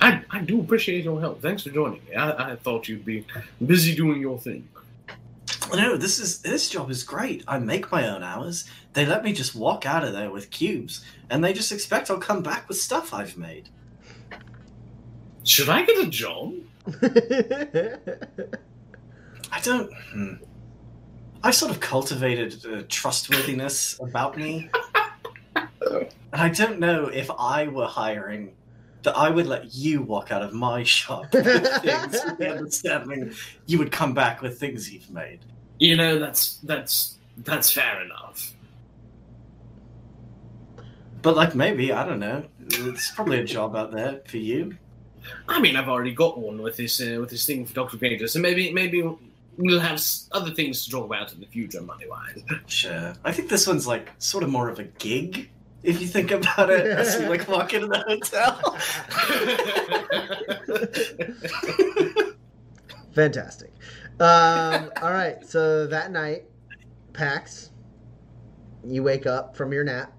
I, 0.00 0.22
I 0.30 0.40
do 0.40 0.60
appreciate 0.60 1.04
your 1.04 1.20
help. 1.20 1.42
Thanks 1.42 1.62
for 1.62 1.70
joining 1.70 2.02
me. 2.08 2.14
I, 2.14 2.52
I 2.52 2.56
thought 2.56 2.88
you'd 2.88 3.04
be 3.04 3.26
busy 3.64 3.94
doing 3.94 4.20
your 4.20 4.38
thing. 4.38 4.68
No, 5.74 5.96
this 5.96 6.18
is 6.18 6.40
this 6.40 6.68
job 6.68 6.90
is 6.90 7.04
great. 7.04 7.44
I 7.46 7.58
make 7.58 7.92
my 7.92 8.08
own 8.08 8.22
hours. 8.22 8.68
They 8.92 9.06
let 9.06 9.22
me 9.22 9.32
just 9.32 9.54
walk 9.54 9.86
out 9.86 10.02
of 10.02 10.12
there 10.12 10.30
with 10.30 10.50
cubes, 10.50 11.04
and 11.28 11.44
they 11.44 11.52
just 11.52 11.70
expect 11.70 12.10
I'll 12.10 12.18
come 12.18 12.42
back 12.42 12.68
with 12.68 12.78
stuff 12.78 13.14
I've 13.14 13.36
made. 13.36 13.68
Should 15.44 15.68
I 15.68 15.84
get 15.84 16.04
a 16.04 16.08
job? 16.08 16.54
I 19.52 19.60
don't. 19.62 19.92
Hmm. 20.12 20.34
I 21.42 21.52
sort 21.52 21.70
of 21.70 21.80
cultivated 21.80 22.66
uh, 22.66 22.82
trustworthiness 22.88 23.98
about 24.00 24.36
me, 24.36 24.68
and 25.54 26.08
I 26.32 26.48
don't 26.48 26.80
know 26.80 27.06
if 27.06 27.30
I 27.30 27.68
were 27.68 27.86
hiring 27.86 28.52
that 29.02 29.16
I 29.16 29.30
would 29.30 29.46
let 29.46 29.74
you 29.74 30.02
walk 30.02 30.30
out 30.30 30.42
of 30.42 30.52
my 30.52 30.82
shop 30.82 31.26
with 31.32 31.44
things 31.44 32.24
with 32.24 32.38
the 32.38 32.50
understanding 32.50 33.32
you 33.66 33.78
would 33.78 33.92
come 33.92 34.14
back 34.14 34.42
with 34.42 34.58
things 34.58 34.92
you've 34.92 35.10
made. 35.10 35.40
You 35.78 35.96
know, 35.96 36.18
that's 36.18 36.56
that's 36.58 37.18
that's 37.38 37.70
fair 37.70 38.02
enough. 38.02 38.54
But 41.22 41.36
like 41.36 41.54
maybe 41.54 41.92
I 41.92 42.06
don't 42.06 42.20
know. 42.20 42.44
It's 42.68 43.10
probably 43.12 43.40
a 43.40 43.44
job 43.44 43.76
out 43.76 43.90
there 43.90 44.20
for 44.26 44.38
you. 44.38 44.76
I 45.48 45.60
mean, 45.60 45.76
I've 45.76 45.88
already 45.88 46.14
got 46.14 46.38
one 46.38 46.62
with 46.62 46.76
this 46.76 47.00
uh, 47.00 47.18
with 47.20 47.30
this 47.30 47.44
thing 47.46 47.66
for 47.66 47.74
Doctor 47.74 47.98
Painter, 47.98 48.26
so 48.26 48.40
maybe 48.40 48.72
maybe 48.72 49.02
we'll 49.56 49.80
have 49.80 50.02
other 50.32 50.50
things 50.50 50.84
to 50.84 50.90
talk 50.90 51.04
about 51.04 51.32
in 51.32 51.40
the 51.40 51.46
future, 51.46 51.80
money 51.80 52.06
wise. 52.08 52.42
Sure. 52.66 53.14
I 53.24 53.32
think 53.32 53.48
this 53.48 53.66
one's 53.66 53.86
like 53.86 54.10
sort 54.18 54.44
of 54.44 54.50
more 54.50 54.68
of 54.68 54.78
a 54.78 54.84
gig, 54.84 55.50
if 55.82 56.00
you 56.00 56.06
think 56.06 56.30
about 56.30 56.70
it, 56.70 56.86
as 56.86 57.20
you 57.20 57.28
like 57.28 57.48
walk 57.48 57.74
into 57.74 57.86
the 57.86 58.00
hotel. 58.06 58.76
Fantastic. 63.14 63.72
Um, 64.20 64.90
all 65.02 65.12
right, 65.12 65.44
so 65.44 65.86
that 65.86 66.12
night, 66.12 66.44
Pax, 67.12 67.70
you 68.84 69.02
wake 69.02 69.26
up 69.26 69.56
from 69.56 69.72
your 69.72 69.84
nap. 69.84 70.12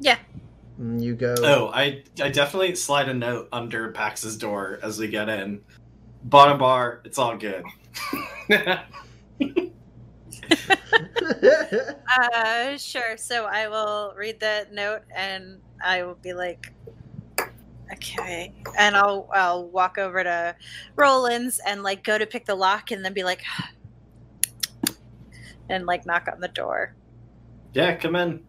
Yeah. 0.00 0.18
You 0.78 1.14
go. 1.14 1.34
oh, 1.38 1.70
I 1.72 2.02
I 2.20 2.30
definitely 2.30 2.74
slide 2.74 3.08
a 3.08 3.14
note 3.14 3.48
under 3.52 3.92
Pax's 3.92 4.36
door 4.36 4.80
as 4.82 4.98
we 4.98 5.06
get 5.06 5.28
in. 5.28 5.60
Bottom 6.24 6.58
bar, 6.58 7.02
it's 7.04 7.18
all 7.18 7.36
good. 7.36 7.64
Uh, 12.14 12.76
sure. 12.76 13.16
So 13.16 13.46
I 13.46 13.68
will 13.68 14.12
read 14.16 14.38
the 14.38 14.66
note 14.70 15.00
and 15.16 15.60
I 15.82 16.02
will 16.02 16.16
be 16.16 16.34
like, 16.34 16.72
okay. 17.92 18.52
And 18.78 18.94
I'll 18.94 19.28
I'll 19.32 19.66
walk 19.68 19.96
over 19.96 20.22
to 20.22 20.54
Roland's 20.94 21.58
and 21.66 21.82
like 21.82 22.04
go 22.04 22.18
to 22.18 22.26
pick 22.26 22.44
the 22.44 22.54
lock 22.54 22.90
and 22.90 23.02
then 23.02 23.14
be 23.14 23.24
like, 23.24 23.42
and 25.70 25.86
like 25.86 26.04
knock 26.04 26.28
on 26.30 26.40
the 26.40 26.48
door. 26.48 26.94
Yeah, 27.72 27.94
come 27.96 28.16
in. 28.16 28.44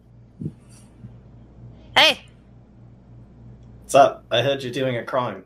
Hey, 1.96 2.26
What's 3.94 3.94
up? 3.94 4.24
I 4.30 4.42
heard 4.42 4.62
you're 4.62 4.72
doing 4.72 4.96
a 4.96 5.04
crime. 5.04 5.44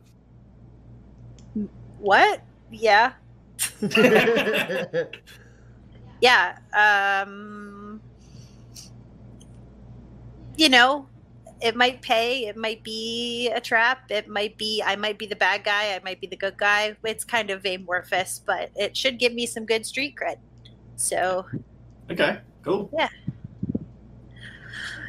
what? 1.99 2.41
Yeah, 2.71 3.13
yeah. 6.21 6.59
Um, 6.77 8.01
you 10.57 10.69
know, 10.69 11.09
it 11.61 11.77
might 11.77 12.03
pay. 12.03 12.47
It 12.47 12.57
might 12.57 12.83
be 12.83 13.51
a 13.55 13.61
trap. 13.61 14.11
It 14.11 14.29
might 14.29 14.57
be. 14.59 14.83
I 14.85 14.97
might 14.97 15.19
be 15.19 15.27
the 15.27 15.37
bad 15.37 15.65
guy. 15.65 15.95
I 15.95 16.01
might 16.05 16.21
be 16.21 16.27
the 16.27 16.37
good 16.37 16.57
guy. 16.57 16.97
It's 17.05 17.25
kind 17.25 17.51
of 17.51 17.65
amorphous, 17.65 18.41
but 18.45 18.71
it 18.77 18.97
should 18.97 19.19
give 19.19 19.33
me 19.33 19.47
some 19.47 19.65
good 19.65 19.85
street 19.87 20.17
cred. 20.21 20.37
So 20.97 21.47
Okay, 22.11 22.39
cool. 22.63 22.91
Yeah. 22.97 23.09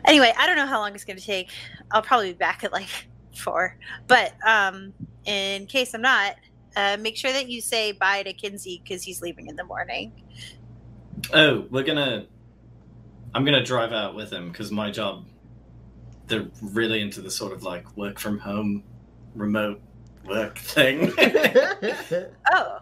Anyway, 0.06 0.34
I 0.38 0.46
don't 0.46 0.58
know 0.58 0.66
how 0.66 0.80
long 0.80 0.94
it's 0.94 1.06
going 1.06 1.18
to 1.18 1.26
take. 1.26 1.50
I'll 1.92 2.02
probably 2.02 2.34
be 2.34 2.38
back 2.38 2.64
at 2.64 2.74
like 2.74 2.90
four. 3.36 3.78
But 4.08 4.34
um, 4.46 4.94
in 5.26 5.66
case 5.66 5.94
I'm 5.94 6.02
not, 6.02 6.36
uh, 6.76 6.98
make 7.00 7.16
sure 7.16 7.32
that 7.32 7.50
you 7.50 7.62
say 7.62 7.94
bye 7.94 8.24
to 8.24 8.34
Kinsey 8.34 8.82
because 8.84 9.04
he's 9.04 9.22
leaving 9.22 9.48
in 9.48 9.56
the 9.56 9.64
morning. 9.64 10.12
Oh, 11.34 11.66
we're 11.70 11.84
gonna. 11.84 12.26
I'm 13.34 13.46
gonna 13.46 13.64
drive 13.64 13.92
out 13.92 14.16
with 14.16 14.32
him 14.32 14.50
because 14.50 14.72
my 14.72 14.92
job. 14.92 15.26
They're 16.28 16.48
really 16.62 17.02
into 17.02 17.22
the 17.22 17.32
sort 17.32 17.54
of 17.54 17.64
like 17.64 17.98
work 17.98 18.20
from 18.20 18.38
home, 18.38 18.84
remote 19.36 19.82
work 20.26 20.58
thing. 20.58 21.12
Oh, 22.52 22.80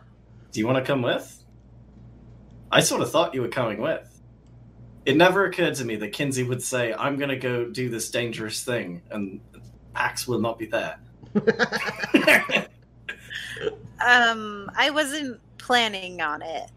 Do 0.51 0.59
you 0.59 0.67
want 0.67 0.77
to 0.77 0.83
come 0.83 1.01
with? 1.01 1.43
I 2.71 2.81
sort 2.81 3.01
of 3.01 3.11
thought 3.11 3.33
you 3.33 3.41
were 3.41 3.47
coming 3.47 3.79
with. 3.79 4.21
It 5.05 5.15
never 5.15 5.45
occurred 5.45 5.75
to 5.75 5.85
me 5.85 5.95
that 5.97 6.11
Kinsey 6.11 6.43
would 6.43 6.61
say, 6.61 6.93
I'm 6.93 7.15
going 7.17 7.29
to 7.29 7.37
go 7.37 7.65
do 7.69 7.89
this 7.89 8.09
dangerous 8.11 8.63
thing, 8.63 9.01
and 9.09 9.39
Pax 9.93 10.27
will 10.27 10.41
not 10.41 10.59
be 10.59 10.65
there. 10.65 10.97
um, 14.05 14.69
I 14.75 14.89
wasn't 14.91 15.39
planning 15.57 16.21
on 16.21 16.41
it. 16.41 16.69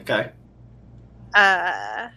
okay. 0.00 0.30
Uh, 1.34 2.08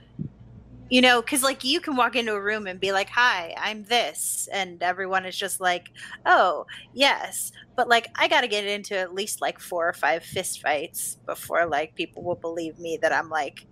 you 0.89 1.01
know, 1.01 1.21
because 1.21 1.41
like 1.43 1.63
you 1.63 1.79
can 1.79 1.95
walk 1.95 2.15
into 2.15 2.33
a 2.33 2.41
room 2.41 2.67
and 2.67 2.79
be 2.79 2.91
like, 2.91 3.09
"Hi, 3.11 3.55
I'm 3.57 3.83
this," 3.85 4.49
and 4.51 4.81
everyone 4.83 5.25
is 5.25 5.37
just 5.37 5.61
like, 5.61 5.89
"Oh, 6.25 6.65
yes." 6.91 7.51
But 7.77 7.87
like, 7.87 8.07
I 8.15 8.27
got 8.27 8.41
to 8.41 8.47
get 8.47 8.65
into 8.65 8.97
at 8.97 9.13
least 9.13 9.41
like 9.41 9.59
four 9.59 9.87
or 9.87 9.93
five 9.93 10.23
fist 10.23 10.61
fights 10.61 11.17
before 11.25 11.65
like 11.65 11.95
people 11.95 12.23
will 12.23 12.35
believe 12.35 12.77
me 12.77 12.99
that 13.01 13.13
I'm 13.13 13.29
like, 13.29 13.65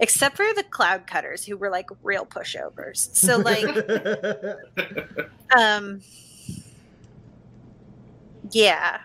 except 0.00 0.36
for 0.36 0.46
the 0.54 0.64
cloud 0.64 1.06
cutters 1.06 1.44
who 1.46 1.56
were 1.56 1.70
like 1.70 1.88
real 2.02 2.26
pushovers. 2.26 3.08
So 3.14 3.38
like, 3.38 3.70
um, 5.58 6.00
yeah, 8.52 9.00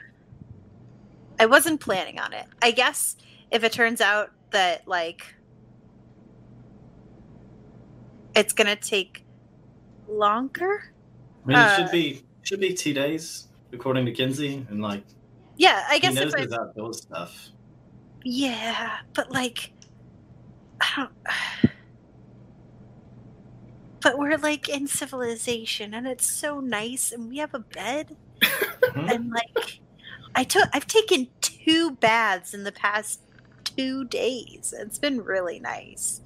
I 1.39 1.45
wasn't 1.45 1.81
planning 1.81 2.19
on 2.19 2.33
it. 2.33 2.45
I 2.61 2.71
guess 2.71 3.15
if 3.49 3.63
it 3.63 3.71
turns 3.71 4.01
out 4.01 4.31
that 4.51 4.87
like 4.87 5.33
it's 8.35 8.53
gonna 8.53 8.75
take 8.75 9.23
longer. 10.07 10.79
I 11.45 11.47
mean, 11.49 11.59
it 11.59 11.69
Uh, 11.69 11.69
should 11.69 11.91
be 11.91 12.25
should 12.43 12.59
be 12.59 12.73
two 12.73 12.93
days, 12.93 13.47
according 13.73 14.05
to 14.05 14.11
Kinsey, 14.13 14.65
and 14.69 14.81
like 14.81 15.05
Yeah, 15.57 15.83
I 15.89 15.99
he 15.99 15.99
guess 15.99 16.13
knows 16.13 16.35
there's 16.35 16.53
outdoor 16.53 16.93
stuff. 16.93 17.49
yeah, 18.23 18.97
but 19.13 19.31
like 19.31 19.73
I 20.81 20.87
don't. 20.97 21.11
But 24.01 24.17
we're 24.17 24.37
like 24.37 24.67
in 24.69 24.87
civilization, 24.87 25.93
and 25.93 26.07
it's 26.07 26.27
so 26.27 26.59
nice, 26.59 27.11
and 27.11 27.29
we 27.29 27.37
have 27.37 27.53
a 27.53 27.59
bed, 27.59 28.17
and 29.07 29.29
like 29.31 29.81
I 30.35 30.43
took 30.43 30.69
I've 30.73 30.87
taken 30.87 31.29
two 31.41 31.97
baths 31.97 32.53
in 32.53 32.63
the 32.63 32.71
past 32.71 33.21
two 33.65 34.05
days. 34.05 34.73
It's 34.77 34.99
been 34.99 35.21
really 35.21 35.59
nice. 35.59 36.21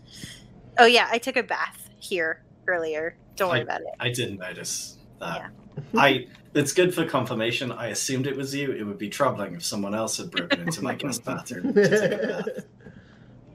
Oh 0.80 0.86
yeah, 0.86 1.08
I 1.12 1.20
took 1.20 1.38
a 1.38 1.44
bath 1.44 1.85
here 2.08 2.44
earlier. 2.68 3.18
Don't 3.36 3.50
worry 3.50 3.62
about 3.62 3.82
it. 3.82 3.88
I 4.00 4.10
didn't 4.12 4.38
notice 4.40 4.98
that. 5.20 5.52
Yeah. 5.76 5.84
I. 6.02 6.28
It's 6.54 6.72
good 6.72 6.94
for 6.96 7.06
confirmation. 7.06 7.72
I 7.72 7.88
assumed 7.88 8.28
it 8.28 8.38
was 8.38 8.56
you. 8.56 8.72
It 8.72 8.84
would 8.84 8.98
be 8.98 9.10
troubling 9.10 9.56
if 9.56 9.66
someone 9.66 9.94
else 9.94 10.16
had 10.18 10.32
broken 10.32 10.62
into 10.62 10.82
my 10.82 10.96
guest 10.96 11.26
bathroom 11.26 11.74
to 11.74 11.90
take 11.90 12.12
a 12.14 12.28
bath. 12.28 12.66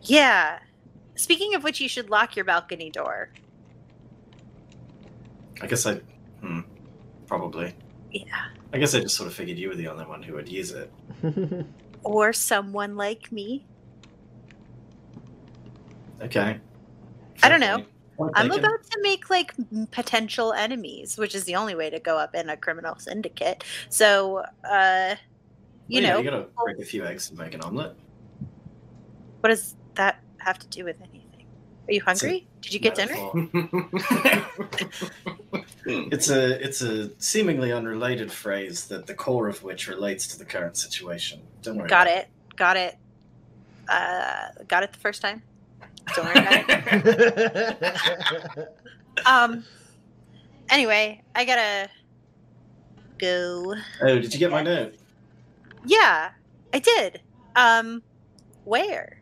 Yeah. 0.03 0.59
Speaking 1.15 1.55
of 1.55 1.65
which, 1.65 1.81
you 1.81 1.89
should 1.89 2.11
lock 2.11 2.37
your 2.37 2.45
balcony 2.45 2.91
door. 2.91 3.31
I 5.63 5.67
guess 5.67 5.87
I. 5.87 6.01
Hmm. 6.43 6.61
probably. 7.27 7.75
Yeah. 8.13 8.25
I 8.73 8.79
guess 8.79 8.95
I 8.95 9.01
just 9.01 9.17
sort 9.17 9.29
of 9.29 9.35
figured 9.35 9.59
you 9.59 9.69
were 9.69 9.75
the 9.77 9.89
only 9.89 10.05
one 10.05 10.23
who 10.23 10.35
would 10.35 10.49
use 10.49 10.73
it. 10.73 10.93
Or 12.03 12.33
someone 12.33 12.97
like 12.97 13.31
me. 13.31 13.67
Okay. 16.23 16.59
I 17.43 17.49
don't 17.51 17.61
know. 17.61 17.77
Point- 17.77 17.87
point 17.87 18.00
I'm 18.35 18.51
about 18.51 18.83
to 18.91 18.99
make 19.03 19.31
like 19.31 19.53
potential 19.91 20.53
enemies, 20.53 21.17
which 21.19 21.35
is 21.35 21.45
the 21.45 21.55
only 21.57 21.75
way 21.75 21.91
to 21.91 21.99
go 21.99 22.19
up 22.19 22.35
in 22.35 22.49
a 22.51 22.57
criminal 22.57 22.97
syndicate. 22.99 23.65
So, 23.89 24.45
uh, 24.69 25.15
you 25.89 26.01
Well, 26.01 26.03
yeah, 26.03 26.11
know, 26.13 26.19
you 26.19 26.25
gotta 26.31 26.47
break 26.65 26.79
a 26.79 26.85
few 26.85 27.05
eggs 27.05 27.31
and 27.31 27.39
make 27.39 27.55
an 27.55 27.61
omelet. 27.63 27.97
what 29.41 29.51
does 29.51 29.75
that 29.95 30.21
have 30.39 30.59
to 30.61 30.69
do 30.69 30.85
with 30.85 31.01
anything? 31.01 31.47
Are 31.89 31.93
you 31.93 32.03
hungry? 32.03 32.47
Did 32.61 32.75
you 32.75 32.79
get 32.81 32.95
dinner? 32.95 33.17
It's 35.87 36.29
a 36.31 36.63
it's 36.65 36.83
a 36.83 37.11
seemingly 37.21 37.73
unrelated 37.73 38.31
phrase 38.31 38.87
that 38.89 39.07
the 39.07 39.15
core 39.15 39.49
of 39.49 39.63
which 39.63 39.89
relates 39.89 40.29
to 40.29 40.39
the 40.39 40.45
current 40.45 40.77
situation. 40.77 41.41
Don't 41.63 41.77
worry. 41.79 41.89
Got 41.89 42.07
it. 42.07 42.29
Got 42.57 42.77
it. 42.77 42.97
Uh, 43.89 44.49
got 44.69 44.83
it 44.83 44.93
the 44.93 44.99
first 44.99 45.23
time. 45.23 45.43
Don't 46.15 46.27
worry 46.27 46.39
about 46.39 46.65
it. 48.57 48.77
Um. 49.27 49.65
Anyway, 50.71 51.21
I 51.35 51.45
gotta 51.45 51.91
go. 53.19 53.75
Oh, 54.01 54.19
did 54.19 54.33
you 54.33 54.39
get 54.39 54.51
my 54.51 54.63
note? 54.63 54.95
Yeah, 55.85 56.31
I 56.73 56.79
did. 56.79 57.21
Um, 57.57 58.03
where? 58.65 59.21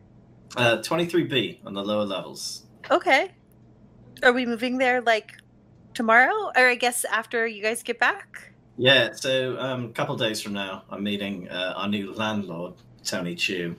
Uh, 0.55 0.77
23B 0.77 1.65
on 1.65 1.73
the 1.73 1.83
lower 1.83 2.05
levels. 2.05 2.63
Okay. 2.89 3.31
Are 4.23 4.33
we 4.33 4.45
moving 4.45 4.77
there 4.77 5.01
like 5.01 5.33
tomorrow, 5.93 6.51
or 6.55 6.67
I 6.67 6.75
guess 6.75 7.05
after 7.05 7.47
you 7.47 7.61
guys 7.61 7.83
get 7.83 7.99
back? 7.99 8.53
Yeah, 8.77 9.11
so 9.13 9.57
um, 9.59 9.85
a 9.85 9.89
couple 9.89 10.15
days 10.15 10.41
from 10.41 10.53
now, 10.53 10.83
I'm 10.89 11.03
meeting 11.03 11.49
uh, 11.49 11.73
our 11.75 11.87
new 11.89 12.13
landlord, 12.13 12.75
Tony 13.03 13.35
Chu, 13.35 13.75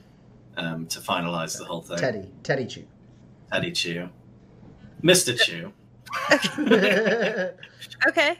um, 0.57 0.85
to 0.87 0.99
finalize 0.99 1.57
the 1.57 1.65
whole 1.65 1.81
thing. 1.81 1.97
Teddy, 1.97 2.29
Teddy 2.43 2.65
Chu. 2.67 2.85
Teddy 3.51 3.71
Chu. 3.71 4.09
Mr. 5.03 5.37
Chu. 5.39 5.71
Okay. 8.07 8.37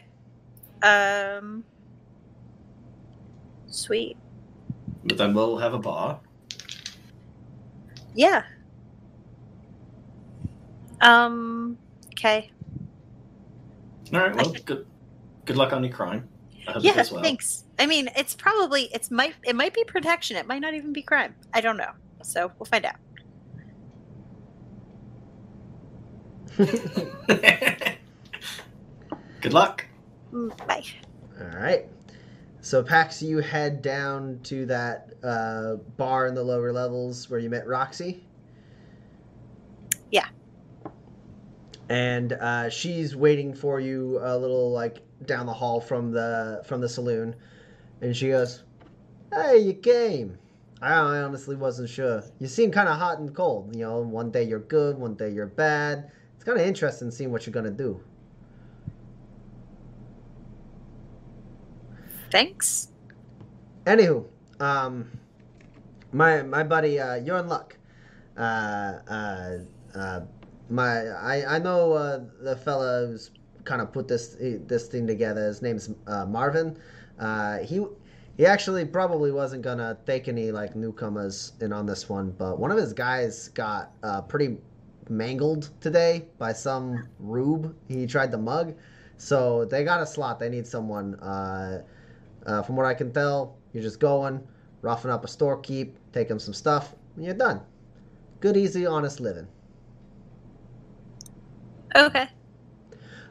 Um. 0.82 1.64
Sweet. 3.68 4.16
But 5.04 5.18
then 5.18 5.34
we'll 5.34 5.56
have 5.58 5.72
a 5.72 5.78
bar. 5.78 6.18
Yeah. 8.14 8.42
Um. 11.00 11.78
Okay. 12.08 12.50
All 14.12 14.20
right, 14.20 14.34
well, 14.34 14.52
good 14.64 14.86
good 15.44 15.56
luck 15.56 15.72
on 15.72 15.82
your 15.84 15.92
crime. 15.92 16.28
I 16.66 16.72
hope 16.72 16.84
it 16.84 16.86
Yeah. 16.86 17.04
well. 17.10 17.22
Thanks. 17.22 17.64
I 17.78 17.86
mean, 17.86 18.10
it's 18.16 18.34
probably 18.34 18.90
it's 18.92 19.10
might 19.10 19.34
it 19.44 19.54
might 19.56 19.74
be 19.74 19.84
protection. 19.84 20.36
It 20.36 20.46
might 20.46 20.60
not 20.60 20.74
even 20.74 20.92
be 20.92 21.02
crime. 21.02 21.34
I 21.54 21.60
don't 21.60 21.76
know. 21.76 21.90
So 22.22 22.50
we'll 22.58 22.66
find 22.66 22.84
out. 22.84 22.96
Good 26.56 27.98
luck. 29.52 29.86
Bye. 30.32 30.84
All 31.40 31.58
right. 31.58 31.86
So 32.60 32.82
Pax, 32.82 33.22
you 33.22 33.38
head 33.38 33.82
down 33.82 34.40
to 34.44 34.66
that 34.66 35.14
uh, 35.22 35.76
bar 35.96 36.26
in 36.26 36.34
the 36.34 36.42
lower 36.42 36.72
levels 36.72 37.28
where 37.28 37.40
you 37.40 37.50
met 37.50 37.66
Roxy. 37.66 38.22
Yeah. 40.10 40.26
And 41.88 42.34
uh, 42.34 42.70
she's 42.70 43.16
waiting 43.16 43.52
for 43.54 43.80
you 43.80 44.20
a 44.22 44.38
little 44.38 44.70
like 44.70 45.02
down 45.26 45.46
the 45.46 45.52
hall 45.52 45.80
from 45.80 46.12
the 46.12 46.62
from 46.66 46.80
the 46.80 46.88
saloon, 46.88 47.34
and 48.00 48.16
she 48.16 48.28
goes, 48.28 48.62
"Hey, 49.32 49.58
you 49.58 49.74
came. 49.74 50.38
I 50.80 50.94
I 50.94 51.22
honestly 51.22 51.56
wasn't 51.56 51.88
sure. 51.88 52.22
You 52.38 52.46
seem 52.46 52.70
kind 52.70 52.88
of 52.88 52.98
hot 52.98 53.18
and 53.18 53.34
cold. 53.34 53.74
You 53.74 53.82
know, 53.82 54.00
one 54.00 54.30
day 54.30 54.44
you're 54.44 54.60
good, 54.60 54.98
one 54.98 55.14
day 55.14 55.30
you're 55.30 55.46
bad. 55.46 56.10
It's 56.42 56.48
kind 56.48 56.60
of 56.60 56.66
interesting 56.66 57.12
seeing 57.12 57.30
what 57.30 57.46
you're 57.46 57.52
gonna 57.52 57.70
do." 57.70 58.00
Thanks. 62.32 62.88
Anywho, 63.86 64.26
um, 64.58 65.08
my 66.10 66.42
my 66.42 66.64
buddy, 66.64 66.98
uh, 66.98 67.14
you're 67.14 67.38
in 67.38 67.46
luck. 67.46 67.78
Uh, 68.36 68.40
uh, 69.08 69.58
uh, 69.94 70.20
my 70.68 71.10
I 71.10 71.54
I 71.54 71.58
know 71.60 71.92
uh, 71.92 72.24
the 72.40 72.56
fella 72.56 73.06
who's 73.06 73.30
kind 73.62 73.80
of 73.80 73.92
put 73.92 74.08
this 74.08 74.34
this 74.40 74.88
thing 74.88 75.06
together. 75.06 75.46
His 75.46 75.62
name's 75.62 75.90
uh, 76.08 76.26
Marvin. 76.26 76.76
Uh, 77.20 77.58
he 77.58 77.86
he 78.36 78.46
actually 78.46 78.84
probably 78.84 79.30
wasn't 79.30 79.62
gonna 79.62 79.96
take 80.06 80.26
any 80.26 80.50
like 80.50 80.74
newcomers 80.74 81.52
in 81.60 81.72
on 81.72 81.86
this 81.86 82.08
one, 82.08 82.32
but 82.32 82.58
one 82.58 82.72
of 82.72 82.78
his 82.78 82.92
guys 82.92 83.46
got 83.50 83.92
uh, 84.02 84.22
pretty 84.22 84.58
mangled 85.08 85.70
today 85.80 86.26
by 86.38 86.52
some 86.52 87.08
rube 87.18 87.74
he 87.88 88.06
tried 88.06 88.30
to 88.32 88.38
mug. 88.38 88.74
So 89.16 89.64
they 89.64 89.84
got 89.84 90.00
a 90.00 90.06
slot. 90.06 90.38
They 90.38 90.48
need 90.48 90.66
someone. 90.66 91.14
Uh, 91.16 91.82
uh, 92.46 92.62
from 92.62 92.76
what 92.76 92.86
I 92.86 92.94
can 92.94 93.12
tell, 93.12 93.56
you're 93.72 93.82
just 93.82 94.00
going, 94.00 94.40
roughing 94.80 95.10
up 95.10 95.24
a 95.24 95.28
storekeep, 95.28 95.94
taking 96.12 96.38
some 96.38 96.54
stuff, 96.54 96.94
and 97.16 97.24
you're 97.24 97.34
done. 97.34 97.60
Good, 98.40 98.56
easy, 98.56 98.84
honest 98.84 99.20
living. 99.20 99.46
Okay. 101.94 102.28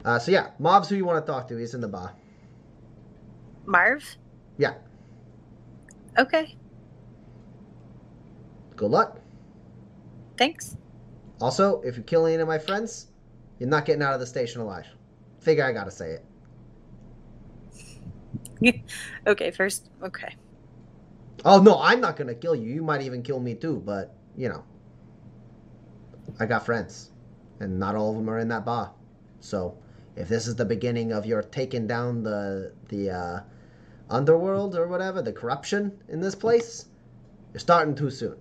Uh, 0.04 0.18
so 0.18 0.30
yeah, 0.30 0.50
Marv's 0.58 0.88
who 0.88 0.96
you 0.96 1.04
want 1.04 1.24
to 1.24 1.30
talk 1.30 1.46
to. 1.48 1.56
He's 1.56 1.74
in 1.74 1.80
the 1.80 1.88
bar. 1.88 2.14
Marv. 3.66 4.16
Yeah. 4.58 4.74
Okay. 6.18 6.56
Good 8.76 8.90
luck. 8.90 9.20
Thanks. 10.36 10.76
Also, 11.42 11.80
if 11.80 11.96
you 11.96 12.04
kill 12.04 12.26
any 12.26 12.40
of 12.40 12.46
my 12.46 12.56
friends, 12.56 13.08
you're 13.58 13.68
not 13.68 13.84
getting 13.84 14.00
out 14.00 14.14
of 14.14 14.20
the 14.20 14.26
station 14.26 14.60
alive. 14.60 14.86
Figure 15.40 15.64
I 15.64 15.72
gotta 15.72 15.90
say 15.90 16.18
it. 16.18 16.24
Okay. 19.26 19.50
First. 19.50 19.90
Okay. 20.04 20.36
Oh 21.44 21.60
no, 21.60 21.80
I'm 21.80 22.00
not 22.00 22.14
gonna 22.14 22.36
kill 22.36 22.54
you. 22.54 22.72
You 22.72 22.82
might 22.84 23.02
even 23.02 23.24
kill 23.24 23.40
me 23.40 23.56
too, 23.56 23.82
but 23.84 24.14
you 24.36 24.48
know, 24.48 24.62
I 26.38 26.46
got 26.46 26.64
friends, 26.64 27.10
and 27.58 27.76
not 27.76 27.96
all 27.96 28.10
of 28.10 28.16
them 28.16 28.30
are 28.30 28.38
in 28.38 28.46
that 28.48 28.64
bar. 28.64 28.92
So, 29.40 29.76
if 30.14 30.28
this 30.28 30.46
is 30.46 30.54
the 30.54 30.64
beginning 30.64 31.10
of 31.10 31.26
your 31.26 31.42
taking 31.42 31.88
down 31.88 32.22
the 32.22 32.72
the 32.88 33.10
uh, 33.10 33.40
underworld 34.08 34.76
or 34.76 34.86
whatever, 34.86 35.22
the 35.22 35.32
corruption 35.32 35.90
in 36.08 36.20
this 36.20 36.36
place, 36.36 36.86
you're 37.52 37.58
starting 37.58 37.96
too 37.96 38.10
soon. 38.10 38.36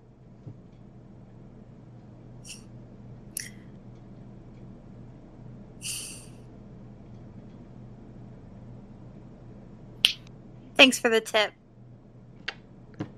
Thanks 10.82 10.98
for 10.98 11.10
the 11.10 11.22
tip. 11.22 11.54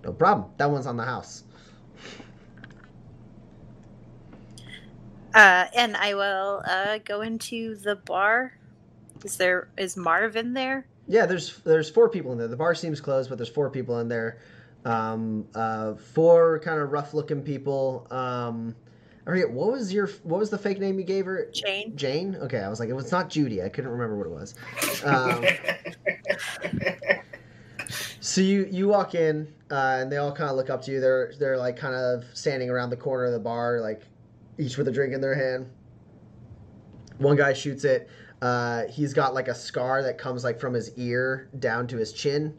No 0.03 0.11
problem. 0.11 0.49
That 0.57 0.69
one's 0.69 0.85
on 0.85 0.97
the 0.97 1.05
house. 1.05 1.45
Uh, 5.33 5.67
and 5.73 5.95
I 5.95 6.13
will 6.13 6.61
uh, 6.67 6.97
go 7.05 7.21
into 7.21 7.77
the 7.77 7.95
bar. 7.95 8.57
Is 9.23 9.37
there 9.37 9.69
is 9.77 9.95
Marvin 9.95 10.51
there? 10.51 10.85
Yeah, 11.07 11.25
there's 11.25 11.59
there's 11.59 11.89
four 11.89 12.09
people 12.09 12.33
in 12.33 12.37
there. 12.37 12.49
The 12.49 12.57
bar 12.57 12.75
seems 12.75 12.99
closed, 12.99 13.29
but 13.29 13.37
there's 13.37 13.47
four 13.47 13.69
people 13.69 13.99
in 13.99 14.09
there. 14.09 14.39
Um, 14.83 15.47
uh, 15.55 15.93
four 15.93 16.59
kind 16.59 16.81
of 16.81 16.91
rough 16.91 17.13
looking 17.13 17.41
people. 17.41 18.07
Um, 18.11 18.75
I 19.25 19.29
forget 19.29 19.49
what 19.49 19.71
was 19.71 19.93
your 19.93 20.07
what 20.23 20.37
was 20.37 20.49
the 20.49 20.57
fake 20.57 20.81
name 20.81 20.99
you 20.99 21.05
gave 21.05 21.25
her? 21.27 21.47
Jane. 21.53 21.95
Jane. 21.95 22.35
Okay, 22.41 22.59
I 22.59 22.67
was 22.67 22.81
like, 22.81 22.89
it 22.89 22.93
was 22.93 23.09
not 23.09 23.29
Judy. 23.29 23.63
I 23.63 23.69
couldn't 23.69 23.91
remember 23.91 24.17
what 24.17 24.27
it 24.27 24.33
was. 24.33 24.53
Um, 25.05 25.45
so 28.23 28.39
you 28.39 28.69
you 28.71 28.87
walk 28.87 29.15
in, 29.15 29.53
uh, 29.69 29.97
and 29.99 30.09
they 30.09 30.15
all 30.15 30.31
kind 30.31 30.49
of 30.49 30.55
look 30.55 30.69
up 30.69 30.81
to 30.83 30.91
you. 30.91 31.01
They're 31.01 31.33
they're 31.39 31.57
like 31.57 31.75
kind 31.75 31.93
of 31.93 32.23
standing 32.33 32.69
around 32.69 32.89
the 32.89 32.95
corner 32.95 33.25
of 33.25 33.33
the 33.33 33.39
bar, 33.39 33.81
like 33.81 34.03
each 34.57 34.77
with 34.77 34.87
a 34.87 34.91
drink 34.93 35.13
in 35.13 35.19
their 35.19 35.35
hand. 35.35 35.69
One 37.17 37.35
guy 37.35 37.51
shoots 37.51 37.83
it. 37.83 38.09
Uh, 38.41 38.83
he's 38.89 39.13
got 39.13 39.33
like 39.33 39.49
a 39.49 39.53
scar 39.53 40.01
that 40.03 40.17
comes 40.17 40.45
like 40.45 40.57
from 40.57 40.73
his 40.73 40.93
ear 40.95 41.49
down 41.59 41.85
to 41.87 41.97
his 41.97 42.13
chin. 42.13 42.57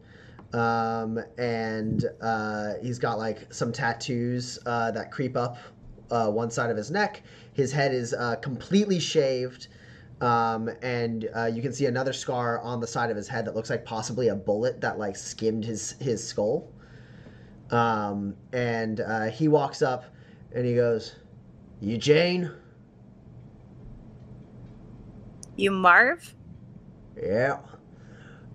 Um, 0.53 1.19
and 1.39 2.05
uh, 2.20 2.74
he's 2.82 2.99
got 2.99 3.16
like 3.16 3.51
some 3.53 3.73
tattoos 3.73 4.59
uh, 4.66 4.91
that 4.91 5.11
creep 5.11 5.35
up 5.35 5.57
uh, 6.11 6.31
one 6.31 6.51
side 6.51 6.69
of 6.69 6.77
his 6.77 6.91
neck. 6.91 7.23
His 7.55 7.73
head 7.73 7.95
is 7.95 8.12
uh, 8.12 8.36
completely 8.36 9.01
shaved. 9.01 9.69
Um, 10.20 10.70
and 10.82 11.28
uh, 11.36 11.47
you 11.47 11.61
can 11.61 11.73
see 11.73 11.86
another 11.86 12.12
scar 12.12 12.61
on 12.61 12.81
the 12.81 12.86
side 12.86 13.11
of 13.11 13.16
his 13.16 13.28
head 13.28 13.45
that 13.47 13.55
looks 13.55 13.70
like 13.70 13.85
possibly 13.85 14.28
a 14.28 14.35
bullet 14.35 14.81
that 14.81 14.99
like 14.99 15.16
skimmed 15.16 15.65
his 15.65 15.93
his 16.01 16.27
skull. 16.27 16.73
Um, 17.70 18.36
and 18.53 19.01
uh, 19.01 19.24
he 19.24 19.49
walks 19.49 19.82
up 19.82 20.05
and 20.55 20.65
he 20.65 20.74
goes, 20.74 21.16
"You 21.81 21.99
Jane?" 21.99 22.51
You 25.57 25.70
Marv? 25.70 26.35
Yeah. 27.20 27.61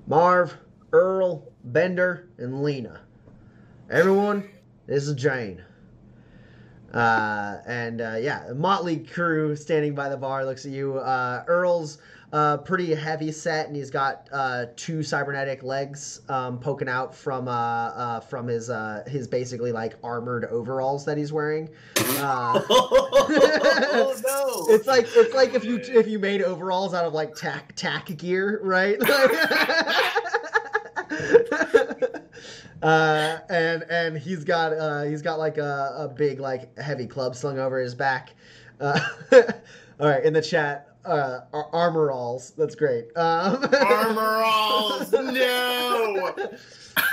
Marv, 0.07 0.57
Earl, 0.91 1.49
Bender, 1.63 2.29
and 2.37 2.61
Lena. 2.61 3.01
Everyone, 3.89 4.49
this 4.85 5.07
is 5.07 5.15
Jane. 5.15 5.63
Uh, 6.93 7.57
and 7.67 8.01
uh, 8.01 8.17
yeah, 8.19 8.51
motley 8.55 8.97
crew 8.97 9.55
standing 9.55 9.93
by 9.93 10.09
the 10.09 10.17
bar 10.17 10.45
looks 10.45 10.65
at 10.65 10.71
you. 10.71 10.97
Uh, 10.97 11.43
Earl's 11.47 11.99
uh, 12.31 12.57
pretty 12.57 12.93
heavy 12.93 13.31
set, 13.31 13.67
and 13.67 13.75
he's 13.75 13.89
got 13.89 14.27
uh, 14.31 14.65
two 14.75 15.01
cybernetic 15.01 15.63
legs 15.63 16.21
um, 16.29 16.59
poking 16.59 16.87
out 16.87 17.15
from 17.15 17.47
uh, 17.47 17.51
uh, 17.51 18.19
from 18.19 18.47
his 18.47 18.69
uh, 18.69 19.03
his 19.07 19.27
basically 19.27 19.71
like 19.71 19.95
armored 20.03 20.45
overalls 20.45 21.05
that 21.05 21.17
he's 21.17 21.33
wearing. 21.33 21.69
Uh, 21.97 22.61
oh 22.69 24.15
no! 24.67 24.73
it's 24.73 24.87
like 24.87 25.07
it's 25.15 25.33
like 25.33 25.55
if 25.55 25.63
you 25.63 25.77
if 25.77 26.07
you 26.07 26.19
made 26.19 26.41
overalls 26.41 26.93
out 26.93 27.05
of 27.05 27.13
like 27.13 27.33
tack 27.35 27.73
tack 27.75 28.05
gear, 28.17 28.59
right? 28.63 28.99
uh, 32.81 33.39
and 33.49 33.83
and 33.89 34.17
he's 34.17 34.43
got 34.43 34.73
uh, 34.73 35.03
he's 35.03 35.21
got 35.21 35.39
like 35.39 35.57
a, 35.57 35.93
a 35.97 36.07
big 36.07 36.39
like 36.39 36.77
heavy 36.77 37.07
club 37.07 37.35
slung 37.35 37.59
over 37.59 37.79
his 37.79 37.95
back. 37.95 38.33
Uh, 38.79 38.99
all 39.99 40.07
right, 40.07 40.23
in 40.23 40.33
the 40.33 40.41
chat, 40.41 40.89
uh, 41.05 41.41
ar- 41.53 41.69
armor 41.73 42.11
alls. 42.11 42.51
That's 42.57 42.75
great. 42.75 43.05
Um, 43.17 43.67
Armor 43.73 44.41
alls, 44.45 45.11
no! 45.11 46.33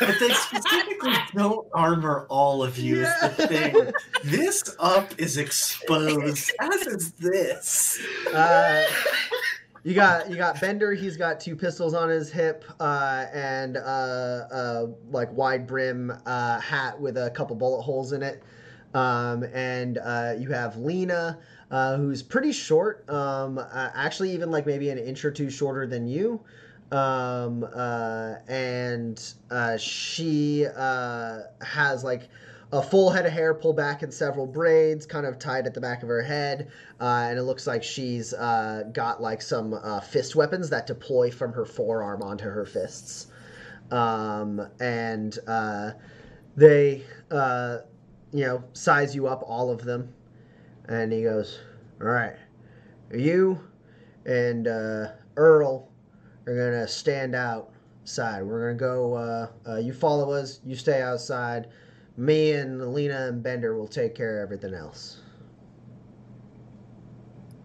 But 0.00 0.18
they 0.20 0.30
specifically 0.30 1.14
don't 1.34 1.66
armor 1.72 2.26
all 2.28 2.62
of 2.62 2.78
you 2.78 3.02
is 3.02 3.20
the 3.20 3.28
thing. 3.28 3.92
This 4.24 4.76
up 4.78 5.18
is 5.18 5.36
exposed, 5.36 6.52
as 6.60 6.86
is 6.86 7.12
this. 7.12 8.00
Uh, 8.32 8.84
you 9.86 9.94
got 9.94 10.28
you 10.28 10.34
got 10.34 10.60
Bender. 10.60 10.94
He's 10.94 11.16
got 11.16 11.38
two 11.38 11.54
pistols 11.54 11.94
on 11.94 12.08
his 12.08 12.28
hip 12.28 12.64
uh, 12.80 13.26
and 13.32 13.76
uh, 13.76 13.80
a 14.50 14.88
like 15.12 15.30
wide 15.32 15.64
brim 15.64 16.12
uh, 16.26 16.58
hat 16.58 17.00
with 17.00 17.16
a 17.16 17.30
couple 17.30 17.54
bullet 17.54 17.82
holes 17.82 18.10
in 18.10 18.20
it. 18.20 18.42
Um, 18.94 19.44
and 19.54 19.98
uh, 19.98 20.34
you 20.36 20.48
have 20.48 20.76
Lena, 20.76 21.38
uh, 21.70 21.96
who's 21.98 22.20
pretty 22.20 22.50
short. 22.50 23.08
Um, 23.08 23.58
uh, 23.58 23.90
actually, 23.94 24.32
even 24.32 24.50
like 24.50 24.66
maybe 24.66 24.90
an 24.90 24.98
inch 24.98 25.24
or 25.24 25.30
two 25.30 25.50
shorter 25.50 25.86
than 25.86 26.08
you. 26.08 26.40
Um, 26.90 27.64
uh, 27.72 28.34
and 28.48 29.22
uh, 29.52 29.76
she 29.76 30.66
uh, 30.76 31.42
has 31.62 32.02
like 32.02 32.28
a 32.72 32.82
full 32.82 33.10
head 33.10 33.26
of 33.26 33.32
hair 33.32 33.54
pulled 33.54 33.76
back 33.76 34.02
in 34.02 34.10
several 34.10 34.46
braids, 34.46 35.06
kind 35.06 35.24
of 35.24 35.38
tied 35.38 35.66
at 35.66 35.74
the 35.74 35.80
back 35.80 36.02
of 36.02 36.08
her 36.08 36.22
head. 36.22 36.68
Uh, 37.00 37.26
and 37.28 37.38
it 37.38 37.42
looks 37.42 37.66
like 37.66 37.82
she's 37.82 38.34
uh, 38.34 38.84
got 38.92 39.22
like 39.22 39.40
some 39.40 39.74
uh, 39.74 40.00
fist 40.00 40.34
weapons 40.34 40.68
that 40.70 40.86
deploy 40.86 41.30
from 41.30 41.52
her 41.52 41.64
forearm 41.64 42.22
onto 42.22 42.44
her 42.44 42.64
fists. 42.64 43.28
Um, 43.92 44.66
and 44.80 45.38
uh, 45.46 45.92
they, 46.56 47.04
uh, 47.30 47.78
you 48.32 48.44
know, 48.44 48.64
size 48.72 49.14
you 49.14 49.28
up, 49.28 49.44
all 49.46 49.70
of 49.70 49.84
them. 49.84 50.12
And 50.88 51.12
he 51.12 51.22
goes, 51.22 51.60
All 52.00 52.08
right, 52.08 52.36
you 53.12 53.60
and 54.24 54.66
uh, 54.66 55.12
Earl 55.36 55.88
are 56.46 56.54
going 56.54 56.72
to 56.72 56.88
stand 56.88 57.36
outside. 57.36 58.42
We're 58.42 58.74
going 58.74 58.78
to 58.78 59.64
go, 59.64 59.78
you 59.78 59.92
follow 59.92 60.32
us, 60.32 60.60
you 60.64 60.74
stay 60.74 61.00
outside. 61.00 61.68
Me 62.16 62.52
and 62.52 62.94
Lena 62.94 63.28
and 63.28 63.42
Bender 63.42 63.76
will 63.76 63.88
take 63.88 64.14
care 64.14 64.42
of 64.42 64.46
everything 64.46 64.74
else. 64.74 65.20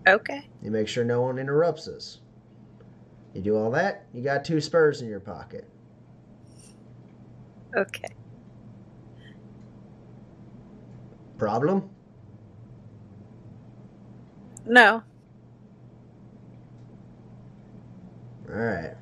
Okay. 0.08 0.48
You 0.62 0.72
make 0.72 0.88
sure 0.88 1.04
no 1.06 1.22
one 1.22 1.38
interrupts 1.38 1.88
us. 1.88 2.20
You 3.34 3.42
do 3.42 3.56
all 3.56 3.72
that, 3.72 4.06
you 4.14 4.22
got 4.24 4.44
two 4.44 4.60
spurs 4.60 5.02
in 5.02 5.08
your 5.08 5.22
pocket. 5.22 5.70
Okay. 7.78 8.10
Problem? 11.38 11.90
No. 14.66 15.04
All 18.50 18.56
right. 18.56 18.96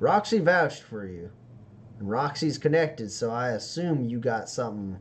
Roxy 0.00 0.40
vouched 0.40 0.82
for 0.82 1.06
you. 1.06 1.30
And 2.00 2.10
Roxy's 2.10 2.56
connected, 2.56 3.12
so 3.12 3.30
I 3.30 3.50
assume 3.50 4.08
you 4.08 4.18
got 4.18 4.48
something 4.48 4.98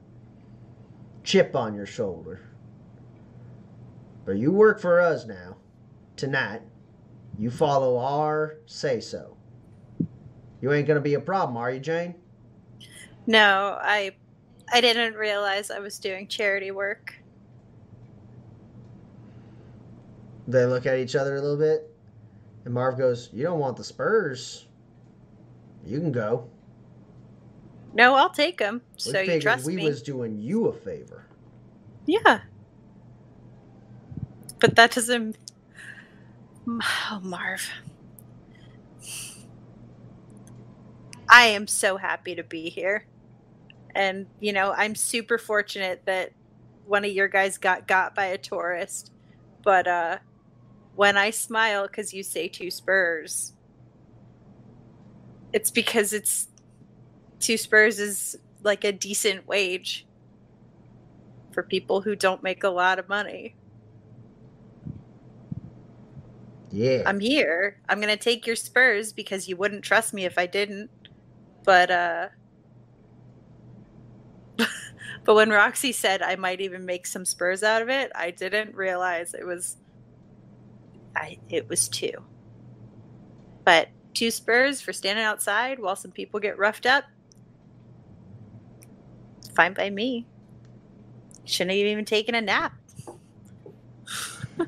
chip 1.23 1.55
on 1.55 1.73
your 1.73 1.85
shoulder. 1.85 2.41
But 4.25 4.37
you 4.37 4.51
work 4.51 4.79
for 4.79 4.99
us 4.99 5.25
now. 5.25 5.55
Tonight. 6.17 6.61
You 7.37 7.49
follow 7.49 7.97
our 7.97 8.57
say 8.65 8.99
so. 8.99 9.37
You 10.61 10.73
ain't 10.73 10.89
gonna 10.89 10.99
be 10.99 11.13
a 11.13 11.21
problem, 11.21 11.55
are 11.55 11.71
you, 11.71 11.79
Jane? 11.79 12.15
No, 13.25 13.77
I 13.81 14.11
I 14.71 14.81
didn't 14.81 15.13
realize 15.13 15.71
I 15.71 15.79
was 15.79 15.99
doing 15.99 16.27
charity 16.27 16.71
work. 16.71 17.15
They 20.49 20.65
look 20.65 20.85
at 20.85 20.97
each 20.97 21.15
other 21.15 21.37
a 21.37 21.41
little 21.41 21.57
bit. 21.57 21.89
And 22.65 22.73
Marv 22.73 22.97
goes, 22.97 23.29
You 23.31 23.43
don't 23.43 23.59
want 23.59 23.77
the 23.77 23.85
Spurs. 23.85 24.67
You 25.85 25.99
can 25.99 26.11
go. 26.11 26.49
No, 27.93 28.15
I'll 28.15 28.29
take 28.29 28.57
them. 28.57 28.81
So 28.97 29.19
you 29.19 29.39
trust 29.41 29.65
we 29.65 29.75
me? 29.75 29.83
We 29.83 29.89
was 29.89 30.01
doing 30.01 30.39
you 30.39 30.67
a 30.67 30.73
favor. 30.73 31.25
Yeah. 32.05 32.41
But 34.59 34.75
that 34.75 34.91
doesn't. 34.91 35.37
Oh, 36.67 37.19
Marv. 37.23 37.69
I 41.29 41.45
am 41.47 41.67
so 41.67 41.97
happy 41.97 42.35
to 42.35 42.43
be 42.43 42.69
here. 42.69 43.05
And, 43.95 44.27
you 44.39 44.53
know, 44.53 44.71
I'm 44.71 44.95
super 44.95 45.37
fortunate 45.37 46.03
that 46.05 46.31
one 46.85 47.05
of 47.05 47.11
your 47.11 47.27
guys 47.27 47.57
got 47.57 47.87
got 47.87 48.15
by 48.15 48.25
a 48.25 48.37
tourist. 48.37 49.11
But 49.63 49.87
uh 49.87 50.17
when 50.95 51.17
I 51.17 51.29
smile 51.29 51.87
because 51.87 52.13
you 52.13 52.23
say 52.23 52.49
two 52.49 52.69
spurs, 52.69 53.53
it's 55.53 55.71
because 55.71 56.13
it's 56.13 56.48
two 57.39 57.57
spurs 57.57 57.99
is 57.99 58.37
like 58.63 58.83
a 58.83 58.91
decent 58.91 59.47
wage 59.47 60.05
for 61.51 61.63
people 61.63 62.01
who 62.01 62.15
don't 62.15 62.43
make 62.43 62.63
a 62.63 62.69
lot 62.69 62.99
of 62.99 63.09
money. 63.09 63.55
Yeah. 66.71 67.03
I'm 67.05 67.19
here. 67.19 67.81
I'm 67.89 67.99
going 67.99 68.15
to 68.15 68.23
take 68.23 68.45
your 68.45 68.55
spurs 68.55 69.11
because 69.11 69.47
you 69.47 69.55
wouldn't 69.55 69.83
trust 69.83 70.13
me 70.13 70.25
if 70.25 70.37
I 70.37 70.45
didn't. 70.45 70.89
But 71.63 71.91
uh 71.91 72.27
But 75.25 75.35
when 75.35 75.49
Roxy 75.49 75.91
said 75.91 76.21
I 76.21 76.35
might 76.35 76.61
even 76.61 76.85
make 76.85 77.05
some 77.05 77.25
spurs 77.25 77.63
out 77.63 77.81
of 77.81 77.89
it, 77.89 78.11
I 78.15 78.31
didn't 78.31 78.75
realize 78.75 79.33
it 79.33 79.45
was 79.45 79.77
I 81.15 81.37
it 81.49 81.67
was 81.69 81.89
two. 81.89 82.13
But 83.65 83.89
two 84.13 84.31
spurs 84.31 84.81
for 84.81 84.93
standing 84.93 85.25
outside 85.25 85.79
while 85.79 85.95
some 85.95 86.11
people 86.11 86.39
get 86.39 86.57
roughed 86.57 86.85
up. 86.85 87.03
Fine 89.59 89.73
by 89.73 89.89
me. 89.89 90.25
Shouldn't 91.43 91.71
have 91.71 91.85
even 91.85 92.05
taken 92.05 92.33
a 92.33 92.41
nap. 92.41 92.73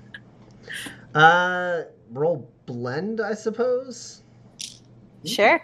Uh, 1.16 1.84
roll 2.12 2.50
blend, 2.66 3.22
I 3.22 3.34
suppose. 3.34 4.24
Sure. 5.26 5.62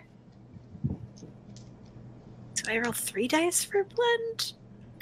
Do 2.55 2.71
I 2.71 2.79
roll 2.79 2.93
three 2.93 3.27
dice 3.27 3.63
for 3.63 3.83
blend? 3.85 4.53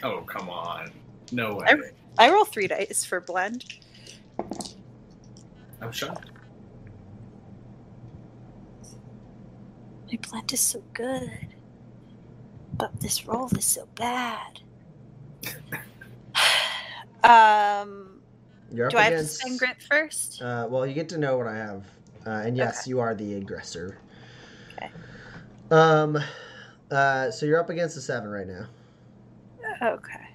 Oh, 0.04 0.22
come 0.22 0.50
on. 0.50 0.92
No 1.32 1.56
way. 1.56 1.66
I- 1.68 2.26
I 2.28 2.32
roll 2.32 2.46
three 2.46 2.68
dice 2.68 3.06
for 3.06 3.22
blend. 3.22 3.66
I'm 5.82 5.92
shocked. 5.92 6.32
My 10.12 10.20
blend 10.30 10.54
is 10.54 10.62
so 10.62 10.84
good. 10.94 11.55
But 12.80 13.00
this 13.02 13.26
roll 13.28 13.50
is 13.58 13.66
so 13.66 13.88
bad. 13.96 14.62
um 17.24 18.22
You're 18.72 18.90
up 18.90 18.94
do 18.94 18.98
I 18.98 19.06
have 19.06 19.16
to 19.16 19.24
against. 19.24 19.36
spend 19.42 19.60
grit 19.60 19.78
first? 19.90 20.44
Uh, 20.44 20.68
well, 20.70 20.86
you 20.86 20.94
get 20.94 21.10
to 21.10 21.18
know 21.18 21.38
what 21.38 21.48
I 21.48 21.56
have, 21.58 21.86
uh, 22.28 22.44
and 22.46 22.58
yes, 22.58 22.88
Okay. 22.88 22.88
you 22.88 23.00
are 23.00 23.16
the 23.16 23.36
aggressor. 23.36 23.98
Okay. 24.78 24.94
Um, 25.72 26.18
uh, 26.92 27.32
so 27.32 27.46
you're 27.46 27.60
up 27.60 27.70
against 27.70 27.98
a 27.98 28.02
seven 28.02 28.30
right 28.30 28.48
now. 28.48 28.68
Okay. 29.84 30.26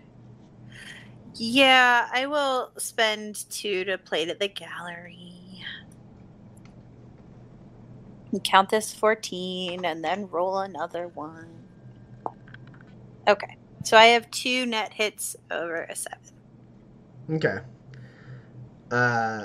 Yeah, 1.35 2.09
I 2.13 2.27
will 2.27 2.73
spend 2.79 3.49
two 3.51 3.85
to 3.85 3.99
play 3.99 4.27
to 4.27 4.35
the 4.35 4.49
gallery. 4.49 5.63
And 8.33 8.45
count 8.45 8.71
this 8.71 8.95
14 8.95 9.85
and 9.85 10.05
then 10.05 10.29
roll 10.29 10.59
another 10.59 11.09
one. 11.09 11.70
Okay. 13.31 13.57
So 13.85 13.97
I 13.97 14.07
have 14.07 14.29
two 14.33 14.67
net 14.67 14.93
hits 14.93 15.37
over 15.53 15.85
a 15.85 15.95
seven. 15.95 16.19
Okay. 17.31 17.59
Uh, 18.91 19.45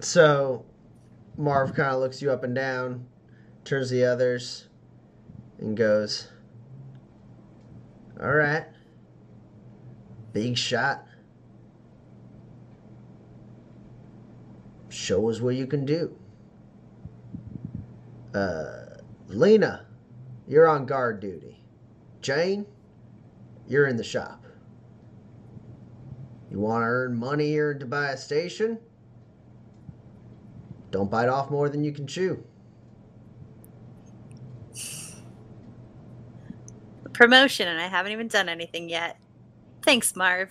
so 0.00 0.64
Marv 1.36 1.74
kind 1.74 1.92
of 1.92 2.00
looks 2.00 2.22
you 2.22 2.30
up 2.30 2.44
and 2.44 2.54
down, 2.54 3.06
turns 3.64 3.90
the 3.90 4.04
others, 4.04 4.68
and 5.58 5.76
goes, 5.76 6.28
All 8.22 8.32
right. 8.32 8.66
Big 10.32 10.56
shot. 10.56 11.04
Show 14.90 15.28
us 15.28 15.40
what 15.40 15.56
you 15.56 15.66
can 15.66 15.84
do. 15.84 16.16
Uh, 18.32 18.98
Lena, 19.26 19.86
you're 20.46 20.68
on 20.68 20.86
guard 20.86 21.18
duty. 21.18 21.53
Jane, 22.24 22.64
you're 23.68 23.86
in 23.86 23.98
the 23.98 24.02
shop. 24.02 24.46
You 26.50 26.58
want 26.58 26.80
to 26.80 26.86
earn 26.86 27.14
money 27.14 27.48
here 27.48 27.74
buy 27.84 28.12
a 28.12 28.16
Station? 28.16 28.78
Don't 30.90 31.10
bite 31.10 31.28
off 31.28 31.50
more 31.50 31.68
than 31.68 31.84
you 31.84 31.92
can 31.92 32.06
chew. 32.06 32.42
Promotion, 37.12 37.68
and 37.68 37.78
I 37.78 37.88
haven't 37.88 38.12
even 38.12 38.28
done 38.28 38.48
anything 38.48 38.88
yet. 38.88 39.18
Thanks, 39.82 40.16
Marv. 40.16 40.50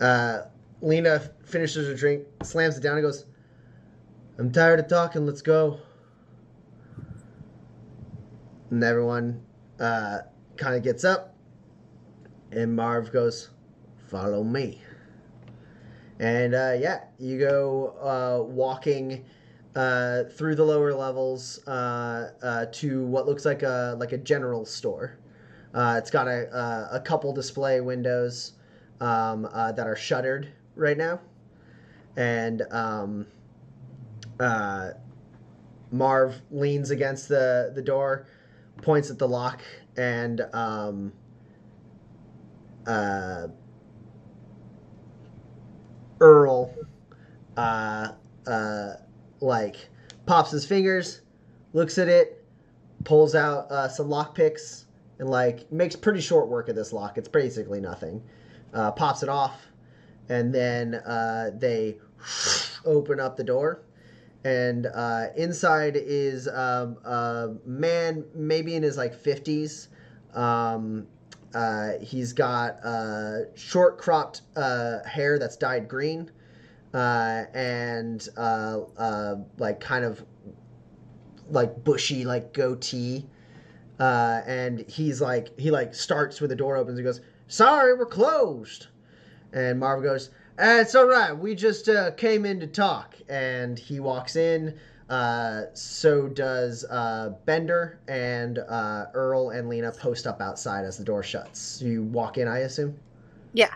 Uh, 0.00 0.40
Lena 0.82 1.20
finishes 1.44 1.86
her 1.86 1.94
drink, 1.94 2.26
slams 2.42 2.76
it 2.76 2.80
down, 2.80 2.96
and 2.96 3.04
goes, 3.04 3.26
I'm 4.36 4.50
tired 4.50 4.80
of 4.80 4.88
talking, 4.88 5.26
let's 5.26 5.42
go. 5.42 5.78
And 8.70 8.84
everyone 8.84 9.42
uh, 9.80 10.18
kind 10.56 10.76
of 10.76 10.82
gets 10.82 11.04
up, 11.04 11.34
and 12.52 12.74
Marv 12.74 13.12
goes, 13.12 13.50
Follow 14.08 14.42
me. 14.42 14.80
And 16.20 16.54
uh, 16.54 16.76
yeah, 16.78 17.04
you 17.18 17.38
go 17.38 17.94
uh, 18.00 18.44
walking 18.44 19.24
uh, 19.74 20.24
through 20.24 20.54
the 20.54 20.64
lower 20.64 20.92
levels 20.92 21.66
uh, 21.66 22.32
uh, 22.42 22.66
to 22.72 23.06
what 23.06 23.26
looks 23.26 23.44
like 23.44 23.62
a 23.62 23.96
like 23.98 24.12
a 24.12 24.18
general 24.18 24.64
store. 24.64 25.16
It's 25.74 26.10
got 26.10 26.26
a, 26.26 26.88
a, 26.92 27.00
couple 27.00 27.32
display 27.32 27.80
windows 27.80 28.54
um, 29.00 29.42
that 29.52 29.86
are 29.86 29.94
shuttered 29.94 30.48
right 30.74 30.98
now, 30.98 31.20
and 32.16 32.62
um, 32.72 33.26
Marv 35.92 36.42
leans 36.50 36.90
against 36.90 37.28
the 37.28 37.70
the 37.74 37.82
door, 37.82 38.26
points 38.82 39.10
at 39.10 39.18
the 39.18 39.28
lock, 39.28 39.62
and 39.96 40.40
um, 40.52 41.12
uh, 42.86 43.48
Earl, 46.20 46.74
uh, 47.56 48.12
uh, 48.46 48.92
like 49.40 49.76
pops 50.26 50.50
his 50.50 50.66
fingers, 50.66 51.22
looks 51.72 51.98
at 51.98 52.08
it, 52.08 52.44
pulls 53.04 53.34
out 53.34 53.70
uh, 53.70 53.88
some 53.88 54.08
lock 54.08 54.34
picks, 54.34 54.86
and 55.18 55.28
like 55.28 55.70
makes 55.72 55.96
pretty 55.96 56.20
short 56.20 56.48
work 56.48 56.68
of 56.68 56.76
this 56.76 56.92
lock. 56.92 57.18
It's 57.18 57.28
basically 57.28 57.80
nothing. 57.80 58.22
Uh, 58.72 58.92
pops 58.92 59.22
it 59.22 59.28
off, 59.28 59.66
and 60.28 60.54
then 60.54 60.94
uh, 60.94 61.50
they 61.56 61.98
open 62.84 63.18
up 63.20 63.36
the 63.36 63.44
door, 63.44 63.82
and 64.44 64.86
uh, 64.86 65.26
inside 65.36 65.96
is 65.96 66.48
um, 66.48 66.96
a 67.04 67.50
man, 67.66 68.24
maybe 68.34 68.74
in 68.74 68.82
his 68.82 68.96
like 68.96 69.14
fifties. 69.14 69.88
Um, 70.34 71.06
uh, 71.54 71.92
he's 72.00 72.32
got 72.32 72.84
uh, 72.84 73.54
short 73.54 73.98
cropped 73.98 74.42
uh, 74.56 75.02
hair 75.04 75.38
that's 75.38 75.56
dyed 75.56 75.88
green, 75.88 76.30
uh, 76.94 77.44
and 77.52 78.28
uh, 78.36 79.36
like 79.58 79.80
kind 79.80 80.04
of 80.04 80.24
like 81.50 81.84
bushy 81.84 82.24
like 82.24 82.52
goatee. 82.52 83.26
And 83.98 84.88
he's 84.88 85.20
like 85.20 85.58
he 85.58 85.70
like 85.70 85.94
starts 85.94 86.40
with 86.40 86.50
the 86.50 86.56
door 86.56 86.76
opens 86.76 86.98
and 86.98 87.04
goes, 87.04 87.20
"Sorry, 87.48 87.94
we're 87.94 88.06
closed." 88.06 88.86
And 89.52 89.80
Marv 89.80 90.02
goes, 90.04 90.30
"Ah, 90.60 90.80
"It's 90.80 90.94
all 90.94 91.06
right. 91.06 91.32
We 91.32 91.54
just 91.54 91.88
uh, 91.88 92.10
came 92.12 92.44
in 92.44 92.60
to 92.60 92.66
talk." 92.66 93.16
And 93.28 93.78
he 93.78 94.00
walks 94.00 94.36
in. 94.36 94.78
Uh, 95.08 95.64
so 95.74 96.28
does 96.28 96.84
uh, 96.84 97.34
Bender 97.44 97.98
and 98.06 98.58
uh, 98.58 99.06
Earl 99.12 99.50
and 99.50 99.68
Lena 99.68 99.90
post 99.90 100.24
up 100.24 100.40
outside 100.40 100.84
as 100.84 100.96
the 100.96 101.04
door 101.04 101.24
shuts. 101.24 101.82
You 101.82 102.04
walk 102.04 102.38
in, 102.38 102.46
I 102.46 102.58
assume. 102.58 102.96
Yeah. 103.52 103.74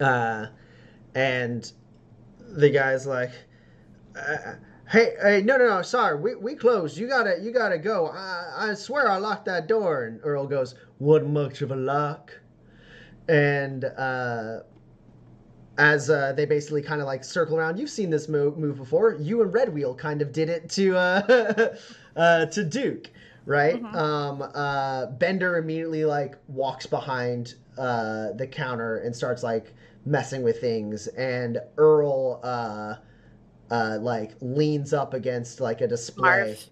Uh, 0.00 0.46
and 1.16 1.72
the 2.38 2.70
guy's 2.70 3.06
like, 3.06 3.32
uh, 4.16 4.54
"Hey, 4.88 5.14
hey, 5.20 5.42
no, 5.42 5.56
no, 5.56 5.66
no, 5.66 5.82
sorry, 5.82 6.16
we, 6.20 6.36
we 6.36 6.54
closed. 6.54 6.96
You 6.96 7.08
gotta, 7.08 7.38
you 7.42 7.50
gotta 7.50 7.78
go. 7.78 8.06
I, 8.06 8.70
I 8.70 8.74
swear 8.74 9.08
I 9.10 9.16
locked 9.16 9.46
that 9.46 9.66
door." 9.66 10.04
And 10.04 10.20
Earl 10.22 10.46
goes, 10.46 10.76
"What 10.98 11.26
much 11.26 11.60
of 11.62 11.72
a 11.72 11.76
lock?" 11.76 12.32
And 13.28 13.84
uh, 13.84 14.60
as 15.78 16.10
uh, 16.10 16.32
they 16.32 16.44
basically 16.44 16.82
kind 16.82 17.00
of 17.00 17.06
like 17.06 17.22
circle 17.22 17.56
around, 17.56 17.78
you've 17.78 17.88
seen 17.88 18.10
this 18.10 18.28
move, 18.28 18.58
move 18.58 18.76
before. 18.76 19.14
You 19.14 19.42
and 19.42 19.54
Red 19.54 19.72
Wheel 19.72 19.94
kind 19.94 20.20
of 20.20 20.32
did 20.32 20.48
it 20.48 20.68
to 20.70 20.96
uh, 20.96 21.74
uh, 22.16 22.46
to 22.46 22.64
Duke, 22.64 23.10
right? 23.46 23.80
Mhm. 23.80 23.94
Um, 23.94 24.42
uh, 24.54 25.06
Bender 25.06 25.56
immediately 25.56 26.04
like 26.04 26.36
walks 26.48 26.86
behind 26.86 27.54
uh, 27.78 28.32
the 28.32 28.46
counter 28.46 28.98
and 28.98 29.14
starts 29.14 29.44
like 29.44 29.72
messing 30.04 30.42
with 30.42 30.60
things, 30.60 31.06
and 31.06 31.58
Earl 31.76 32.40
uh, 32.42 32.96
uh, 33.70 33.98
like 34.00 34.32
leans 34.40 34.92
up 34.92 35.14
against 35.14 35.60
like 35.60 35.80
a 35.80 35.86
display. 35.86 36.22
Marv. 36.22 36.66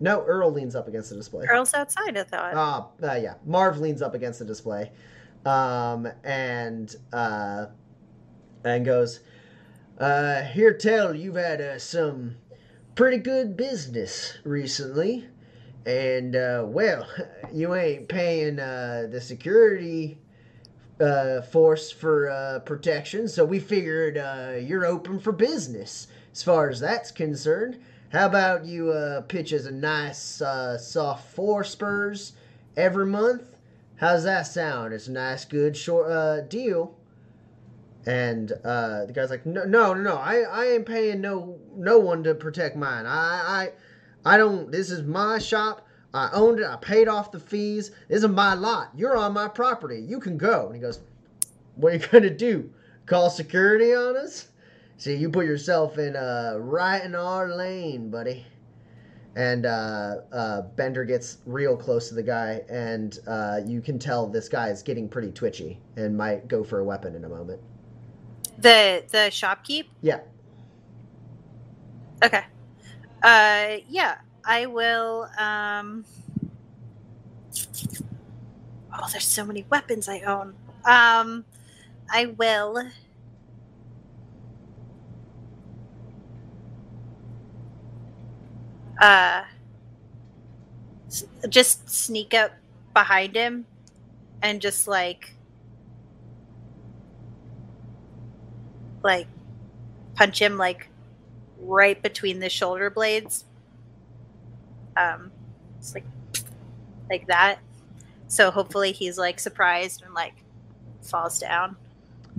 No, 0.00 0.22
Earl 0.22 0.52
leans 0.52 0.74
up 0.74 0.88
against 0.88 1.10
the 1.10 1.16
display. 1.16 1.44
Earl's 1.46 1.74
outside, 1.74 2.16
I 2.16 2.22
thought. 2.22 2.52
Ah, 2.54 2.88
uh, 3.02 3.14
yeah. 3.16 3.34
Marv 3.44 3.78
leans 3.78 4.00
up 4.00 4.14
against 4.14 4.38
the 4.38 4.44
display, 4.44 4.92
um, 5.44 6.08
and 6.24 6.94
uh, 7.12 7.66
and 8.64 8.84
goes, 8.84 9.20
uh, 9.98 10.42
"Here, 10.42 10.72
tell 10.72 11.14
you've 11.14 11.36
had 11.36 11.60
uh, 11.60 11.78
some 11.78 12.36
pretty 12.94 13.18
good 13.18 13.56
business 13.56 14.38
recently, 14.44 15.26
and 15.86 16.34
uh, 16.34 16.64
well, 16.66 17.06
you 17.52 17.74
ain't 17.74 18.08
paying 18.08 18.58
uh, 18.60 19.06
the 19.10 19.20
security." 19.20 20.18
Uh, 21.00 21.40
force 21.40 21.92
for 21.92 22.28
uh, 22.28 22.58
protection, 22.58 23.28
so 23.28 23.44
we 23.44 23.60
figured 23.60 24.18
uh, 24.18 24.54
you're 24.60 24.84
open 24.84 25.20
for 25.20 25.30
business 25.30 26.08
as 26.32 26.42
far 26.42 26.68
as 26.68 26.80
that's 26.80 27.12
concerned. 27.12 27.78
How 28.10 28.26
about 28.26 28.64
you 28.64 28.90
uh, 28.90 29.20
pitch 29.20 29.52
us 29.52 29.66
a 29.66 29.70
nice 29.70 30.40
uh, 30.40 30.78
soft 30.78 31.34
four 31.34 31.62
spurs 31.62 32.32
every 32.74 33.04
month? 33.04 33.54
How's 33.96 34.24
that 34.24 34.46
sound? 34.46 34.94
It's 34.94 35.08
a 35.08 35.12
nice, 35.12 35.44
good 35.44 35.76
short 35.76 36.10
uh, 36.10 36.40
deal. 36.40 36.96
And 38.08 38.52
uh, 38.64 39.04
the 39.04 39.12
guy's 39.12 39.28
like, 39.28 39.44
no, 39.44 39.64
no, 39.64 39.92
no, 39.92 40.00
no. 40.00 40.16
I, 40.16 40.38
I 40.40 40.64
ain't 40.68 40.86
paying 40.86 41.20
no 41.20 41.58
no 41.76 41.98
one 41.98 42.24
to 42.24 42.34
protect 42.34 42.74
mine. 42.74 43.04
I, 43.04 43.68
I, 44.24 44.34
I 44.34 44.38
don't. 44.38 44.72
This 44.72 44.90
is 44.90 45.02
my 45.02 45.38
shop. 45.38 45.86
I 46.14 46.30
owned 46.32 46.58
it. 46.58 46.64
I 46.64 46.76
paid 46.76 47.06
off 47.06 47.32
the 47.32 47.38
fees. 47.38 47.90
This 48.08 48.22
is 48.22 48.28
my 48.28 48.54
lot. 48.54 48.92
You're 48.96 49.14
on 49.14 49.34
my 49.34 49.46
property. 49.46 50.00
You 50.00 50.20
can 50.20 50.38
go. 50.38 50.68
And 50.68 50.74
he 50.74 50.80
goes, 50.80 51.00
what 51.74 51.92
are 51.92 51.96
you 51.96 52.06
gonna 52.10 52.30
do? 52.30 52.70
Call 53.04 53.28
security 53.28 53.94
on 53.94 54.16
us? 54.16 54.48
See, 54.96 55.14
you 55.14 55.28
put 55.28 55.44
yourself 55.44 55.98
in 55.98 56.16
uh, 56.16 56.54
right 56.58 57.04
in 57.04 57.14
our 57.14 57.54
lane, 57.54 58.10
buddy. 58.10 58.46
And 59.36 59.66
uh, 59.66 60.16
uh, 60.32 60.62
Bender 60.62 61.04
gets 61.04 61.38
real 61.44 61.76
close 61.76 62.08
to 62.08 62.14
the 62.14 62.22
guy, 62.22 62.62
and 62.70 63.18
uh, 63.26 63.60
you 63.66 63.82
can 63.82 63.98
tell 63.98 64.26
this 64.26 64.48
guy 64.48 64.70
is 64.70 64.82
getting 64.82 65.10
pretty 65.10 65.30
twitchy 65.30 65.78
and 65.96 66.16
might 66.16 66.48
go 66.48 66.64
for 66.64 66.80
a 66.80 66.84
weapon 66.84 67.14
in 67.14 67.24
a 67.26 67.28
moment. 67.28 67.60
The 68.58 69.04
the 69.10 69.30
shopkeep. 69.30 69.86
Yeah. 70.02 70.20
Okay. 72.22 72.44
Uh, 73.22 73.76
yeah, 73.88 74.16
I 74.44 74.66
will. 74.66 75.28
Um. 75.38 76.04
Oh, 78.92 79.06
there's 79.12 79.24
so 79.24 79.44
many 79.44 79.64
weapons 79.70 80.08
I 80.08 80.20
own. 80.20 80.54
Um, 80.84 81.44
I 82.10 82.26
will. 82.26 82.90
Uh, 89.00 89.44
just 91.48 91.88
sneak 91.88 92.34
up 92.34 92.50
behind 92.92 93.36
him 93.36 93.64
and 94.42 94.60
just 94.60 94.88
like 94.88 95.37
like 99.02 99.26
punch 100.14 100.40
him 100.40 100.56
like 100.56 100.88
right 101.60 102.02
between 102.02 102.38
the 102.38 102.48
shoulder 102.48 102.90
blades 102.90 103.44
um 104.96 105.30
it's 105.78 105.94
like 105.94 106.04
like 107.10 107.26
that 107.26 107.58
so 108.26 108.50
hopefully 108.50 108.92
he's 108.92 109.18
like 109.18 109.38
surprised 109.40 110.02
and 110.02 110.14
like 110.14 110.34
falls 111.02 111.38
down 111.38 111.76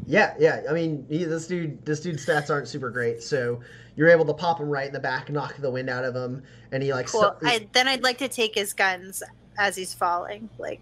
Yeah, 0.05 0.33
yeah. 0.39 0.63
I 0.69 0.73
mean, 0.73 1.05
he, 1.09 1.23
this 1.23 1.47
dude, 1.47 1.85
this 1.85 1.99
dude's 2.01 2.25
stats 2.25 2.49
aren't 2.49 2.67
super 2.67 2.89
great, 2.89 3.21
so 3.21 3.59
you're 3.95 4.09
able 4.09 4.25
to 4.25 4.33
pop 4.33 4.59
him 4.59 4.69
right 4.69 4.87
in 4.87 4.93
the 4.93 4.99
back, 4.99 5.29
knock 5.29 5.55
the 5.57 5.69
wind 5.69 5.89
out 5.89 6.03
of 6.05 6.15
him, 6.15 6.41
and 6.71 6.81
he 6.81 6.93
like. 6.93 7.07
Cool. 7.07 7.35
I, 7.43 7.67
then 7.73 7.87
I'd 7.87 8.03
like 8.03 8.17
to 8.19 8.27
take 8.27 8.55
his 8.55 8.73
guns 8.73 9.21
as 9.57 9.75
he's 9.75 9.93
falling. 9.93 10.49
Like, 10.57 10.79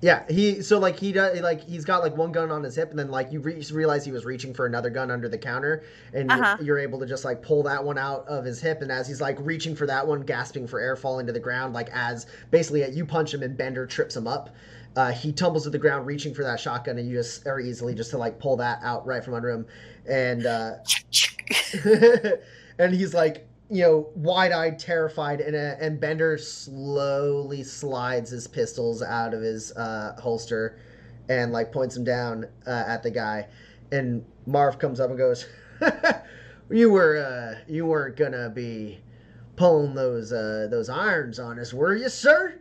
yeah, 0.00 0.24
he 0.30 0.62
so 0.62 0.78
like 0.78 0.98
he 0.98 1.10
does 1.10 1.40
like 1.40 1.60
he's 1.64 1.84
got 1.84 2.02
like 2.02 2.16
one 2.16 2.30
gun 2.30 2.50
on 2.52 2.62
his 2.62 2.76
hip, 2.76 2.90
and 2.90 2.98
then 2.98 3.10
like 3.10 3.32
you 3.32 3.40
re- 3.40 3.60
realize 3.72 4.04
he 4.04 4.12
was 4.12 4.24
reaching 4.24 4.54
for 4.54 4.64
another 4.66 4.90
gun 4.90 5.10
under 5.10 5.28
the 5.28 5.38
counter, 5.38 5.82
and 6.14 6.30
you're- 6.30 6.40
Uh-huh. 6.42 6.56
you're 6.62 6.78
able 6.78 7.00
to 7.00 7.06
just 7.06 7.24
like 7.24 7.42
pull 7.42 7.64
that 7.64 7.82
one 7.82 7.98
out 7.98 8.26
of 8.28 8.44
his 8.44 8.60
hip, 8.60 8.80
and 8.80 8.92
as 8.92 9.08
he's 9.08 9.20
like 9.20 9.36
reaching 9.40 9.74
for 9.74 9.86
that 9.86 10.06
one, 10.06 10.20
gasping 10.22 10.68
for 10.68 10.78
air, 10.78 10.94
falling 10.94 11.26
to 11.26 11.32
the 11.32 11.40
ground, 11.40 11.74
like 11.74 11.88
as 11.92 12.26
basically 12.52 12.88
you 12.90 13.04
punch 13.04 13.34
him 13.34 13.42
and 13.42 13.56
Bender 13.56 13.86
trips 13.86 14.14
him 14.16 14.28
up. 14.28 14.50
Uh, 14.96 15.10
he 15.12 15.32
tumbles 15.32 15.64
to 15.64 15.70
the 15.70 15.78
ground, 15.78 16.06
reaching 16.06 16.32
for 16.32 16.44
that 16.44 16.60
shotgun, 16.60 16.98
and 16.98 17.08
you 17.08 17.16
just 17.16 17.42
very 17.44 17.68
easily 17.68 17.94
just 17.94 18.10
to 18.10 18.18
like 18.18 18.38
pull 18.38 18.56
that 18.56 18.78
out 18.82 19.04
right 19.06 19.24
from 19.24 19.34
under 19.34 19.50
him, 19.50 19.66
and 20.06 20.46
uh, 20.46 20.74
and 22.78 22.94
he's 22.94 23.14
like, 23.14 23.47
you 23.70 23.82
know, 23.82 24.08
wide-eyed, 24.14 24.78
terrified, 24.78 25.40
and 25.40 25.54
uh, 25.54 25.76
and 25.80 26.00
Bender 26.00 26.38
slowly 26.38 27.62
slides 27.62 28.30
his 28.30 28.46
pistols 28.46 29.02
out 29.02 29.34
of 29.34 29.42
his 29.42 29.72
uh, 29.76 30.16
holster, 30.20 30.78
and 31.28 31.52
like 31.52 31.70
points 31.70 31.94
them 31.94 32.04
down 32.04 32.46
uh, 32.66 32.84
at 32.86 33.02
the 33.02 33.10
guy, 33.10 33.46
and 33.92 34.24
Marv 34.46 34.78
comes 34.78 35.00
up 35.00 35.10
and 35.10 35.18
goes, 35.18 35.46
"You 36.70 36.90
were 36.90 37.18
uh, 37.18 37.58
you 37.70 37.84
weren't 37.84 38.16
gonna 38.16 38.48
be 38.48 39.00
pulling 39.56 39.94
those 39.94 40.32
uh, 40.32 40.68
those 40.70 40.88
irons 40.88 41.38
on 41.38 41.58
us, 41.58 41.74
were 41.74 41.94
you, 41.94 42.08
sir?" 42.08 42.54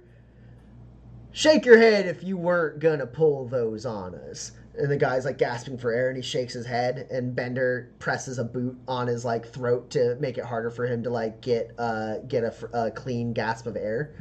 Shake 1.31 1.65
your 1.65 1.77
head 1.77 2.07
if 2.07 2.23
you 2.23 2.35
weren't 2.35 2.79
gonna 2.79 3.05
pull 3.05 3.47
those 3.47 3.85
on 3.85 4.15
us 4.15 4.51
and 4.77 4.91
the 4.91 4.97
guy's 4.97 5.25
like 5.25 5.37
gasping 5.37 5.77
for 5.77 5.91
air 5.91 6.09
and 6.09 6.17
he 6.17 6.23
shakes 6.23 6.53
his 6.53 6.65
head 6.65 7.07
and 7.11 7.35
bender 7.35 7.91
presses 7.99 8.39
a 8.39 8.43
boot 8.43 8.77
on 8.87 9.07
his 9.07 9.25
like 9.25 9.47
throat 9.47 9.89
to 9.89 10.15
make 10.19 10.37
it 10.37 10.45
harder 10.45 10.69
for 10.69 10.85
him 10.85 11.03
to 11.03 11.09
like 11.09 11.41
get 11.41 11.71
uh 11.77 12.17
get 12.27 12.43
a, 12.43 12.53
a 12.73 12.91
clean 12.91 13.33
gasp 13.33 13.67
of 13.67 13.75
air. 13.75 14.13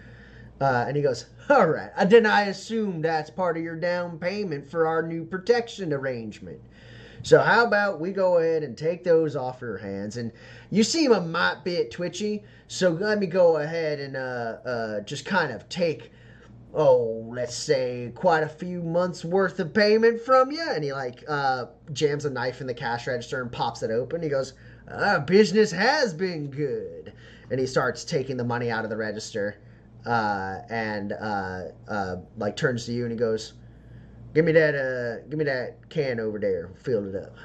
Uh, 0.61 0.87
and 0.89 0.97
he 0.97 1.03
goes 1.03 1.27
all 1.51 1.67
right 1.67 1.91
then 2.09 2.25
i 2.25 2.43
assume 2.45 3.03
that's 3.03 3.29
part 3.29 3.59
of 3.59 3.63
your 3.63 3.77
down 3.77 4.19
payment 4.19 4.69
for 4.71 4.87
our 4.87 5.03
new 5.03 5.25
protection 5.25 5.93
arrangement. 5.93 6.61
So 7.23 7.41
how 7.41 7.65
about 7.65 8.01
we 8.01 8.13
go 8.13 8.39
ahead 8.39 8.63
and 8.63 8.77
take 8.77 9.03
those 9.03 9.35
off 9.35 9.61
your 9.61 9.79
hands? 9.79 10.17
And 10.17 10.31
you 10.71 10.85
seem 10.85 11.13
a 11.13 11.21
mite 11.21 11.65
bit 11.65 11.91
twitchy 11.91 12.45
so 12.69 12.91
let 12.91 13.19
me 13.19 13.27
go 13.27 13.59
ahead 13.59 14.01
and 14.01 14.17
uh, 14.17 14.57
uh, 14.65 15.01
just 15.01 15.25
kind 15.25 15.53
of 15.53 15.69
take 15.69 16.11
oh, 16.77 17.25
let's 17.33 17.57
say 17.57 18.13
quite 18.15 18.43
a 18.43 18.49
few 18.49 18.83
months 18.83 19.25
worth 19.25 19.59
of 19.59 19.73
payment 19.73 20.21
from 20.21 20.53
you. 20.53 20.65
And 20.71 20.85
he 20.85 20.93
like 20.93 21.25
uh, 21.27 21.67
jams 21.93 22.27
a 22.27 22.31
knife 22.31 22.61
in 22.61 22.67
the 22.67 22.75
cash 22.75 23.07
register 23.07 23.41
and 23.41 23.51
pops 23.51 23.83
it 23.83 23.91
open. 23.91 24.23
He 24.23 24.29
goes, 24.29 24.53
uh, 24.89 25.21
business 25.21 25.73
has 25.73 26.13
been 26.13 26.51
good. 26.51 27.15
And 27.51 27.59
he 27.59 27.67
starts 27.67 28.05
taking 28.05 28.37
the 28.37 28.45
money 28.45 28.71
out 28.71 28.85
of 28.85 28.91
the 28.91 28.97
register 28.97 29.57
uh, 30.05 30.59
and 30.69 31.15
uh, 31.15 31.63
uh, 31.89 32.17
like 32.37 32.57
turns 32.57 32.85
to 32.87 32.93
you 32.93 33.05
and 33.05 33.13
he 33.13 33.19
goes, 33.19 33.55
give 34.35 34.45
me 34.45 34.53
that, 34.53 34.75
uh, 34.75 35.27
give 35.31 35.39
me 35.39 35.47
that 35.47 35.89
can 35.89 36.21
over 36.21 36.39
there. 36.39 36.69
Fill 36.83 37.09
it 37.09 37.17
up. 37.17 37.37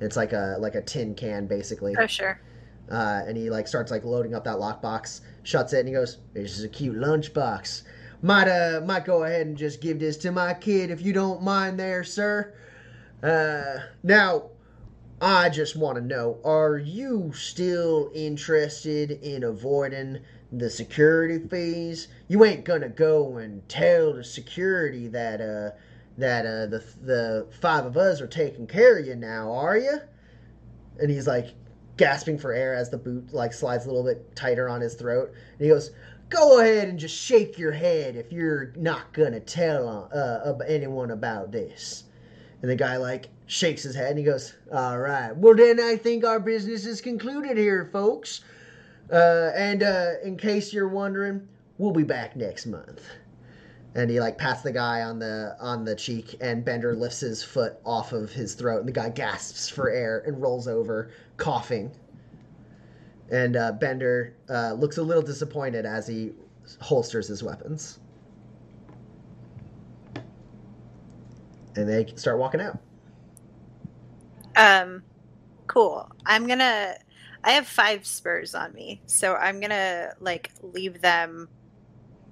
It's 0.00 0.16
like 0.16 0.32
a 0.32 0.56
like 0.60 0.76
a 0.76 0.82
tin 0.82 1.16
can 1.16 1.48
basically 1.48 1.96
oh, 1.98 2.06
sure. 2.06 2.40
uh, 2.88 3.22
and 3.26 3.36
he 3.36 3.50
like 3.50 3.66
starts 3.66 3.90
like 3.90 4.04
loading 4.04 4.32
up 4.32 4.44
that 4.44 4.58
lockbox, 4.58 5.22
shuts 5.42 5.72
it, 5.72 5.80
and 5.80 5.88
he 5.88 5.94
goes, 5.94 6.18
"This 6.34 6.56
is 6.56 6.62
a 6.62 6.68
cute 6.68 6.96
lunchbox. 6.96 7.82
Might 8.20 8.48
uh 8.48 8.80
might 8.84 9.04
go 9.04 9.22
ahead 9.22 9.46
and 9.46 9.56
just 9.56 9.80
give 9.80 10.00
this 10.00 10.16
to 10.18 10.32
my 10.32 10.54
kid 10.54 10.90
if 10.90 11.00
you 11.00 11.12
don't 11.12 11.42
mind, 11.42 11.78
there, 11.78 12.02
sir. 12.02 12.52
Uh, 13.22 13.78
now, 14.02 14.50
I 15.20 15.48
just 15.50 15.76
want 15.76 15.98
to 15.98 16.04
know: 16.04 16.40
Are 16.44 16.76
you 16.76 17.32
still 17.34 18.10
interested 18.14 19.12
in 19.12 19.44
avoiding 19.44 20.18
the 20.50 20.68
security 20.68 21.38
fees? 21.46 22.08
You 22.26 22.44
ain't 22.44 22.64
gonna 22.64 22.88
go 22.88 23.36
and 23.36 23.68
tell 23.68 24.14
the 24.14 24.24
security 24.24 25.06
that 25.08 25.40
uh 25.40 25.76
that 26.16 26.44
uh 26.44 26.66
the 26.66 26.84
the 27.00 27.46
five 27.60 27.86
of 27.86 27.96
us 27.96 28.20
are 28.20 28.26
taking 28.26 28.66
care 28.66 28.98
of 28.98 29.06
you 29.06 29.14
now, 29.14 29.52
are 29.52 29.78
you?" 29.78 30.00
And 30.98 31.08
he's 31.08 31.28
like, 31.28 31.54
gasping 31.96 32.38
for 32.38 32.52
air 32.52 32.74
as 32.74 32.90
the 32.90 32.96
boot 32.96 33.32
like 33.32 33.52
slides 33.52 33.84
a 33.84 33.88
little 33.88 34.04
bit 34.04 34.34
tighter 34.34 34.68
on 34.68 34.80
his 34.80 34.94
throat. 34.94 35.32
And 35.58 35.60
he 35.60 35.68
goes, 35.68 35.90
"Go 36.30 36.60
ahead 36.60 36.88
and 36.88 36.98
just 36.98 37.14
shake 37.14 37.58
your 37.58 37.72
head 37.72 38.16
if 38.16 38.32
you're 38.32 38.72
not 38.76 39.12
gonna 39.12 39.40
tell 39.40 40.10
uh, 40.12 40.64
anyone 40.66 41.10
about 41.10 41.52
this." 41.52 42.04
And 42.60 42.70
the 42.70 42.76
guy 42.76 42.96
like 42.96 43.28
shakes 43.46 43.82
his 43.82 43.94
head 43.94 44.10
and 44.10 44.18
he 44.18 44.24
goes, 44.24 44.54
"All 44.70 44.98
right. 44.98 45.34
Well, 45.36 45.54
then 45.54 45.80
I 45.80 45.96
think 45.96 46.24
our 46.24 46.40
business 46.40 46.84
is 46.86 47.00
concluded 47.00 47.56
here, 47.56 47.88
folks. 47.92 48.42
Uh, 49.10 49.52
and 49.54 49.82
uh, 49.82 50.12
in 50.22 50.36
case 50.36 50.72
you're 50.72 50.88
wondering, 50.88 51.48
we'll 51.78 51.92
be 51.92 52.02
back 52.02 52.36
next 52.36 52.66
month." 52.66 53.02
And 53.94 54.10
he 54.10 54.20
like 54.20 54.36
pats 54.36 54.62
the 54.62 54.72
guy 54.72 55.02
on 55.02 55.18
the 55.18 55.56
on 55.58 55.84
the 55.84 55.94
cheek, 55.94 56.36
and 56.40 56.64
Bender 56.64 56.94
lifts 56.94 57.20
his 57.20 57.42
foot 57.42 57.78
off 57.86 58.12
of 58.12 58.32
his 58.32 58.54
throat, 58.54 58.80
and 58.80 58.88
the 58.88 58.92
guy 58.92 59.08
gasps 59.08 59.68
for 59.68 59.88
air 59.88 60.22
and 60.26 60.42
rolls 60.42 60.68
over, 60.68 61.10
coughing. 61.38 61.90
And 63.30 63.56
uh, 63.56 63.72
Bender 63.72 64.34
uh, 64.48 64.72
looks 64.72 64.96
a 64.96 65.02
little 65.02 65.22
disappointed 65.22 65.84
as 65.84 66.06
he 66.06 66.32
holsters 66.80 67.28
his 67.28 67.42
weapons. 67.42 68.00
And 71.76 71.88
they 71.88 72.06
start 72.16 72.38
walking 72.38 72.60
out. 72.60 72.78
Um, 74.56 75.02
cool. 75.66 76.10
I'm 76.26 76.46
gonna. 76.46 76.96
I 77.44 77.52
have 77.52 77.68
five 77.68 78.04
spurs 78.04 78.54
on 78.54 78.72
me, 78.72 79.00
so 79.06 79.34
I'm 79.34 79.60
gonna 79.60 80.14
like 80.20 80.50
leave 80.62 81.00
them. 81.00 81.48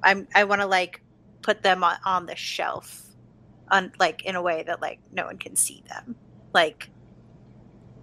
I'm. 0.03 0.27
I 0.35 0.45
want 0.45 0.63
to 0.63 0.67
like 0.67 1.03
put 1.43 1.63
them 1.63 1.85
on, 1.85 1.97
on 2.05 2.27
the 2.27 2.35
shelf, 2.35 3.03
on 3.71 3.93
like 4.01 4.25
in 4.25 4.35
a 4.35 4.43
way 4.43 4.65
that 4.67 4.83
like 4.83 4.99
no 5.13 5.27
one 5.27 5.39
can 5.39 5.55
see 5.55 5.85
them, 5.89 6.17
like. 6.53 6.91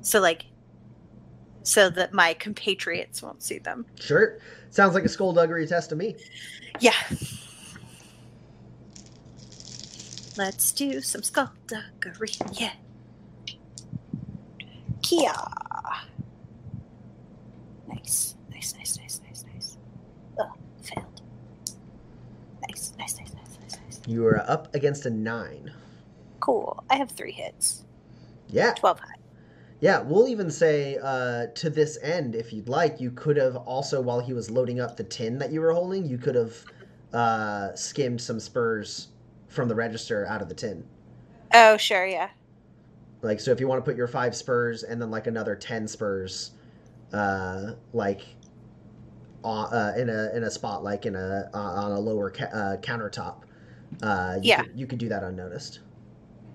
So 0.01 0.21
like. 0.21 0.45
So 1.63 1.89
that 1.91 2.13
my 2.13 2.33
compatriots 2.33 3.21
won't 3.21 3.41
see 3.41 3.57
them. 3.57 3.85
Sure. 3.99 4.39
Sounds 4.69 4.93
like 4.93 5.05
a 5.05 5.09
skullduggery 5.09 5.65
test 5.65 5.89
to 5.89 5.95
me. 5.95 6.15
Yeah. 6.79 6.93
Let's 10.37 10.71
do 10.71 10.99
some 10.99 11.23
skullduggery. 11.23 12.31
Yeah. 12.53 12.73
Kia. 15.01 15.31
Nice. 17.87 18.35
Nice, 18.49 18.75
nice, 18.75 18.97
nice, 18.97 19.21
nice, 19.25 19.45
nice. 19.53 19.77
Failed. 20.81 21.21
Nice, 22.67 22.93
nice, 22.97 23.19
nice, 23.19 23.33
nice, 23.33 23.57
nice, 23.61 23.77
nice. 23.85 24.01
You 24.07 24.25
are 24.25 24.39
up 24.49 24.73
against 24.75 25.05
a 25.05 25.09
nine. 25.09 25.71
Cool. 26.39 26.83
I 26.89 26.95
have 26.95 27.11
three 27.11 27.31
hits. 27.31 27.85
Yeah. 28.47 28.73
12 28.73 28.99
high. 28.99 29.22
Yeah, 29.83 29.99
we'll 29.99 30.29
even 30.29 30.49
say 30.49 30.97
uh, 31.03 31.47
to 31.55 31.69
this 31.69 31.97
end, 32.01 32.35
if 32.35 32.53
you'd 32.53 32.69
like, 32.69 33.01
you 33.01 33.11
could 33.11 33.35
have 33.35 33.57
also, 33.57 33.99
while 33.99 34.21
he 34.21 34.31
was 34.31 34.49
loading 34.49 34.79
up 34.79 34.95
the 34.95 35.03
tin 35.03 35.37
that 35.39 35.51
you 35.51 35.59
were 35.59 35.73
holding, 35.73 36.05
you 36.05 36.17
could 36.17 36.35
have 36.35 36.53
uh, 37.11 37.75
skimmed 37.75 38.21
some 38.21 38.39
spurs 38.39 39.09
from 39.49 39.67
the 39.67 39.75
register 39.75 40.25
out 40.25 40.41
of 40.41 40.47
the 40.47 40.55
tin. 40.55 40.85
Oh, 41.53 41.75
sure, 41.75 42.05
yeah. 42.05 42.29
Like, 43.23 43.41
so 43.41 43.51
if 43.51 43.59
you 43.59 43.67
want 43.67 43.83
to 43.83 43.91
put 43.91 43.97
your 43.97 44.07
five 44.07 44.37
spurs 44.37 44.83
and 44.83 45.01
then 45.01 45.11
like 45.11 45.27
another 45.27 45.53
ten 45.53 45.85
spurs, 45.85 46.51
uh, 47.11 47.73
like 47.91 48.21
uh, 49.43 49.91
in 49.97 50.09
a 50.09 50.31
in 50.33 50.45
a 50.45 50.49
spot 50.49 50.85
like 50.85 51.05
in 51.05 51.17
a 51.17 51.49
uh, 51.53 51.57
on 51.57 51.91
a 51.91 51.99
lower 51.99 52.29
ca- 52.29 52.45
uh, 52.45 52.77
countertop, 52.77 53.41
uh, 54.01 54.37
you 54.41 54.47
Yeah. 54.47 54.61
could, 54.61 54.79
you 54.79 54.87
could 54.87 54.99
do 54.99 55.09
that 55.09 55.23
unnoticed. 55.23 55.81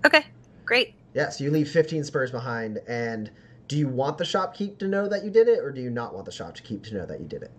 Okay, 0.03 0.25
great. 0.65 0.98
Yeah, 1.13 1.29
so 1.29 1.43
you 1.43 1.51
leave 1.51 1.69
15 1.69 2.03
spurs 2.03 2.31
behind, 2.31 2.79
and 2.87 3.31
do 3.67 3.77
you 3.77 3.87
want 3.87 4.17
the 4.17 4.23
shopkeep 4.23 4.77
to 4.79 4.87
know 4.87 5.07
that 5.07 5.23
you 5.23 5.29
did 5.31 5.47
it, 5.47 5.59
or 5.59 5.71
do 5.71 5.81
you 5.81 5.89
not 5.89 6.13
want 6.13 6.25
the 6.25 6.31
shopkeep 6.31 6.83
to 6.83 6.95
know 6.95 7.05
that 7.05 7.19
you 7.19 7.25
did 7.27 7.43
it? 7.43 7.51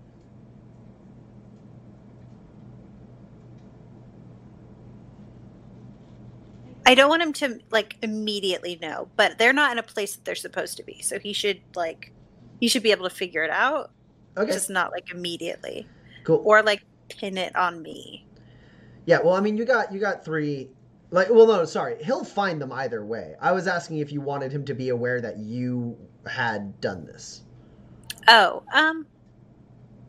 I 6.86 6.94
don't 6.94 7.08
want 7.08 7.22
him 7.22 7.32
to 7.34 7.60
like 7.70 7.96
immediately 8.02 8.78
know, 8.80 9.08
but 9.16 9.38
they're 9.38 9.52
not 9.52 9.70
in 9.72 9.78
a 9.78 9.82
place 9.82 10.16
that 10.16 10.24
they're 10.24 10.34
supposed 10.34 10.76
to 10.78 10.82
be. 10.82 11.00
So 11.02 11.18
he 11.18 11.32
should 11.32 11.60
like 11.76 12.12
he 12.60 12.68
should 12.68 12.82
be 12.82 12.90
able 12.90 13.08
to 13.08 13.14
figure 13.14 13.44
it 13.44 13.50
out, 13.50 13.92
Okay, 14.36 14.50
just 14.52 14.70
not 14.70 14.90
like 14.92 15.10
immediately. 15.12 15.86
cool. 16.24 16.42
Or 16.44 16.62
like 16.62 16.82
pin 17.08 17.36
it 17.38 17.54
on 17.54 17.82
me. 17.82 18.26
yeah, 19.06 19.18
well, 19.22 19.34
I 19.34 19.40
mean, 19.40 19.56
you 19.56 19.64
got 19.64 19.92
you 19.92 20.00
got 20.00 20.24
three. 20.24 20.70
Like, 21.10 21.28
well, 21.30 21.46
no, 21.46 21.64
sorry, 21.64 22.02
he'll 22.04 22.24
find 22.24 22.60
them 22.60 22.72
either 22.72 23.04
way. 23.04 23.34
I 23.40 23.52
was 23.52 23.66
asking 23.66 23.98
if 23.98 24.12
you 24.12 24.20
wanted 24.20 24.52
him 24.52 24.64
to 24.66 24.74
be 24.74 24.90
aware 24.90 25.20
that 25.20 25.38
you 25.38 25.96
had 26.26 26.80
done 26.80 27.04
this. 27.04 27.42
Oh, 28.28 28.62
um 28.72 29.06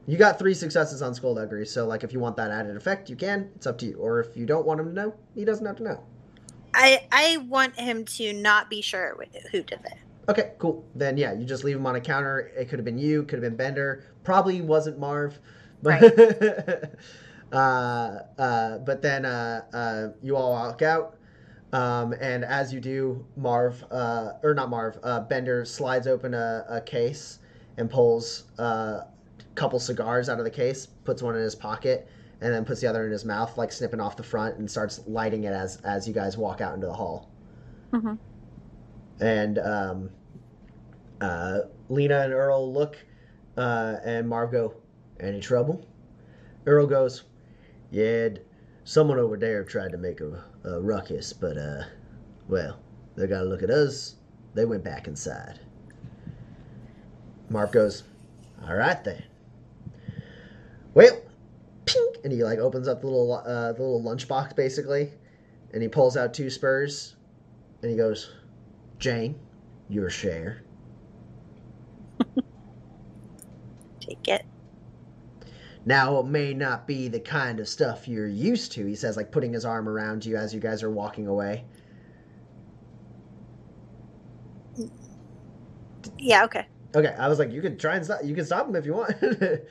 You 0.06 0.18
got 0.18 0.38
three 0.40 0.54
successes 0.54 1.02
on 1.02 1.14
skullduggery, 1.16 1.66
so 1.66 1.88
like, 1.88 2.04
if 2.04 2.14
you 2.14 2.20
want 2.20 2.36
that 2.38 2.52
added 2.52 2.76
effect, 2.76 3.10
you 3.10 3.16
can. 3.16 3.52
It's 3.56 3.66
up 3.68 3.78
to 3.80 3.86
you. 3.86 3.98
Or 3.98 4.20
if 4.20 4.36
you 4.38 4.46
don't 4.46 4.66
want 4.66 4.80
him 4.80 4.88
to 4.88 4.94
know, 4.94 5.16
he 5.36 5.46
doesn't 5.46 5.66
have 5.66 5.78
to 5.78 5.84
know. 5.84 6.04
I 6.74 7.08
I 7.12 7.38
want 7.38 7.76
him 7.80 8.06
to 8.06 8.34
not 8.34 8.70
be 8.70 8.82
sure 8.82 9.18
who 9.52 9.64
did 9.64 9.80
it. 9.86 9.98
Okay, 10.30 10.54
cool. 10.60 10.86
Then 10.96 11.18
yeah, 11.18 11.34
you 11.34 11.46
just 11.46 11.64
leave 11.64 11.76
him 11.76 11.86
on 11.86 11.96
a 11.96 12.02
counter. 12.02 12.52
It 12.58 12.70
could 12.70 12.80
have 12.80 12.86
been 12.86 12.98
you, 12.98 13.24
could 13.24 13.42
have 13.42 13.44
been 13.44 13.58
Bender. 13.58 14.06
Probably 14.24 14.62
wasn't 14.62 15.00
Marv, 15.00 15.40
but 15.82 16.04
uh, 16.04 16.88
but 17.52 19.02
then 19.02 19.26
uh, 19.26 19.62
uh, 19.74 20.08
you 20.22 20.36
all 20.36 20.52
walk 20.52 20.82
out. 20.82 21.18
Um, 21.74 22.14
and 22.14 22.44
as 22.44 22.74
you 22.74 22.82
do, 22.82 23.26
Marv, 23.38 23.84
uh, 23.92 24.34
or 24.44 24.54
not 24.54 24.70
Marv, 24.70 24.98
uh, 25.04 25.22
Bender 25.22 25.64
slides 25.64 26.06
open 26.06 26.34
a, 26.34 26.66
a 26.68 26.82
case 26.82 27.40
and 27.78 27.90
pulls 27.90 28.44
uh, 28.60 28.64
a 29.04 29.08
couple 29.56 29.80
cigars 29.80 30.28
out 30.28 30.38
of 30.38 30.44
the 30.44 30.52
case, 30.52 30.86
puts 30.86 31.22
one 31.22 31.36
in 31.36 31.42
his 31.42 31.56
pocket, 31.56 32.10
and 32.42 32.54
then 32.54 32.66
puts 32.66 32.82
the 32.82 32.88
other 32.88 33.06
in 33.06 33.12
his 33.12 33.24
mouth, 33.24 33.58
like 33.58 33.72
snipping 33.72 34.02
off 34.02 34.18
the 34.18 34.24
front, 34.24 34.58
and 34.58 34.70
starts 34.70 35.02
lighting 35.08 35.46
it 35.46 35.54
as 35.54 35.78
as 35.84 36.08
you 36.08 36.14
guys 36.14 36.38
walk 36.38 36.60
out 36.60 36.74
into 36.74 36.88
the 36.88 36.94
hall. 36.94 37.30
Mhm. 37.94 38.18
And 39.22 39.60
um, 39.60 40.10
uh, 41.22 41.60
Lena 41.88 42.22
and 42.22 42.34
Earl 42.34 42.74
look, 42.74 42.98
uh, 43.56 43.98
and 44.04 44.28
Marv 44.28 44.52
go, 44.52 44.74
"Any 45.20 45.40
trouble?" 45.40 45.86
Earl 46.66 46.88
goes, 46.88 47.24
"Yeah, 47.92 48.30
someone 48.84 49.20
over 49.20 49.38
there 49.38 49.64
tried 49.64 49.92
to 49.92 49.98
make 49.98 50.22
a, 50.22 50.44
a 50.64 50.82
ruckus, 50.82 51.34
but 51.34 51.58
uh, 51.58 51.84
well, 52.48 52.80
they 53.16 53.28
got 53.28 53.44
a 53.44 53.46
look 53.46 53.62
at 53.62 53.70
us. 53.70 54.16
They 54.56 54.66
went 54.66 54.84
back 54.84 55.08
inside." 55.08 55.60
Marv 57.50 57.72
goes, 57.72 58.04
"All 58.66 58.76
right 58.76 59.04
then." 59.04 59.24
Well, 60.94 61.22
pink, 61.86 62.18
and 62.24 62.34
he 62.34 62.44
like 62.44 62.60
opens 62.60 62.88
up 62.88 63.02
the 63.02 63.08
little 63.08 63.34
uh, 63.34 63.74
the 63.74 63.82
little 63.84 64.02
lunchbox 64.02 64.56
basically, 64.56 65.12
and 65.74 65.84
he 65.84 65.90
pulls 65.90 66.18
out 66.18 66.34
two 66.34 66.50
spurs, 66.50 67.16
and 67.82 67.92
he 67.92 67.98
goes, 67.98 68.32
"Jane, 69.00 69.40
your 69.90 70.10
share." 70.10 70.64
Take 74.00 74.28
it. 74.28 74.46
Now, 75.86 76.20
it 76.20 76.28
may 76.28 76.54
not 76.54 76.86
be 76.86 77.08
the 77.08 77.20
kind 77.20 77.60
of 77.60 77.68
stuff 77.68 78.08
you're 78.08 78.28
used 78.28 78.72
to, 78.74 78.86
he 78.86 78.96
says, 78.96 79.18
like 79.18 79.32
putting 79.32 79.54
his 79.54 79.66
arm 79.66 79.90
around 79.90 80.26
you 80.26 80.38
as 80.38 80.54
you 80.54 80.60
guys 80.60 80.84
are 80.84 80.92
walking 80.92 81.28
away. 81.28 81.66
Yeah, 86.18 86.44
okay. 86.46 86.68
Okay, 86.96 87.16
I 87.18 87.28
was 87.28 87.40
like, 87.40 87.52
you 87.52 87.62
can 87.62 87.78
try 87.78 87.96
and 87.96 88.06
stop. 88.06 88.20
You 88.24 88.36
can 88.36 88.46
stop 88.46 88.68
him 88.68 88.76
if 88.76 88.86
you 88.86 88.94
want. 88.94 89.16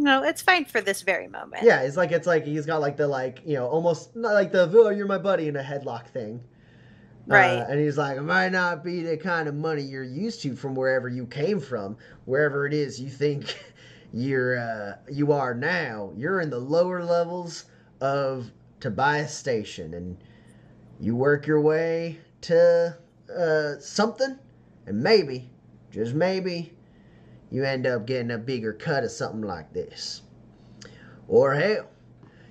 No, 0.00 0.22
it's 0.22 0.40
fine 0.40 0.64
for 0.64 0.80
this 0.80 1.02
very 1.02 1.26
moment. 1.26 1.64
yeah, 1.64 1.80
it's 1.80 1.96
like 1.96 2.12
it's 2.12 2.26
like 2.26 2.44
he's 2.44 2.64
got 2.64 2.80
like 2.80 2.96
the 2.96 3.08
like 3.08 3.40
you 3.44 3.54
know 3.54 3.66
almost 3.66 4.14
not 4.14 4.32
like 4.32 4.52
the 4.52 4.70
oh 4.72 4.90
you're 4.90 5.08
my 5.08 5.18
buddy 5.18 5.48
in 5.48 5.56
a 5.56 5.62
headlock 5.62 6.06
thing. 6.06 6.40
Right. 7.26 7.58
Uh, 7.58 7.66
and 7.68 7.80
he's 7.80 7.98
like, 7.98 8.16
it 8.16 8.22
might 8.22 8.52
not 8.52 8.84
be 8.84 9.02
the 9.02 9.16
kind 9.16 9.48
of 9.48 9.56
money 9.56 9.82
you're 9.82 10.04
used 10.04 10.40
to 10.42 10.54
from 10.54 10.74
wherever 10.76 11.08
you 11.08 11.26
came 11.26 11.60
from, 11.60 11.96
wherever 12.24 12.64
it 12.64 12.72
is 12.72 13.00
you 13.00 13.10
think 13.10 13.58
you're 14.12 14.58
uh, 14.58 14.96
you 15.10 15.32
are 15.32 15.54
now. 15.54 16.12
You're 16.16 16.40
in 16.40 16.50
the 16.50 16.58
lower 16.58 17.02
levels 17.02 17.64
of 18.00 18.50
Tobias 18.80 19.34
Station, 19.34 19.94
and 19.94 20.16
you 21.00 21.16
work 21.16 21.46
your 21.46 21.60
way 21.60 22.18
to 22.42 22.96
uh, 23.36 23.78
something, 23.80 24.38
and 24.86 25.02
maybe, 25.02 25.50
just 25.90 26.14
maybe, 26.14 26.72
you 27.50 27.64
end 27.64 27.86
up 27.86 28.06
getting 28.06 28.30
a 28.30 28.38
bigger 28.38 28.72
cut 28.72 29.04
of 29.04 29.10
something 29.10 29.42
like 29.42 29.72
this. 29.72 30.22
Or 31.26 31.54
hell, 31.54 31.88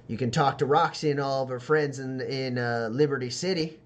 you 0.07 0.17
can 0.17 0.31
talk 0.31 0.57
to 0.59 0.65
Roxy 0.65 1.11
and 1.11 1.19
all 1.19 1.43
of 1.43 1.49
her 1.49 1.59
friends 1.59 1.99
in 1.99 2.21
in 2.21 2.57
uh, 2.57 2.89
Liberty 2.91 3.29
City 3.29 3.79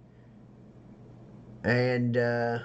and 1.64 2.18
uh, 2.18 2.60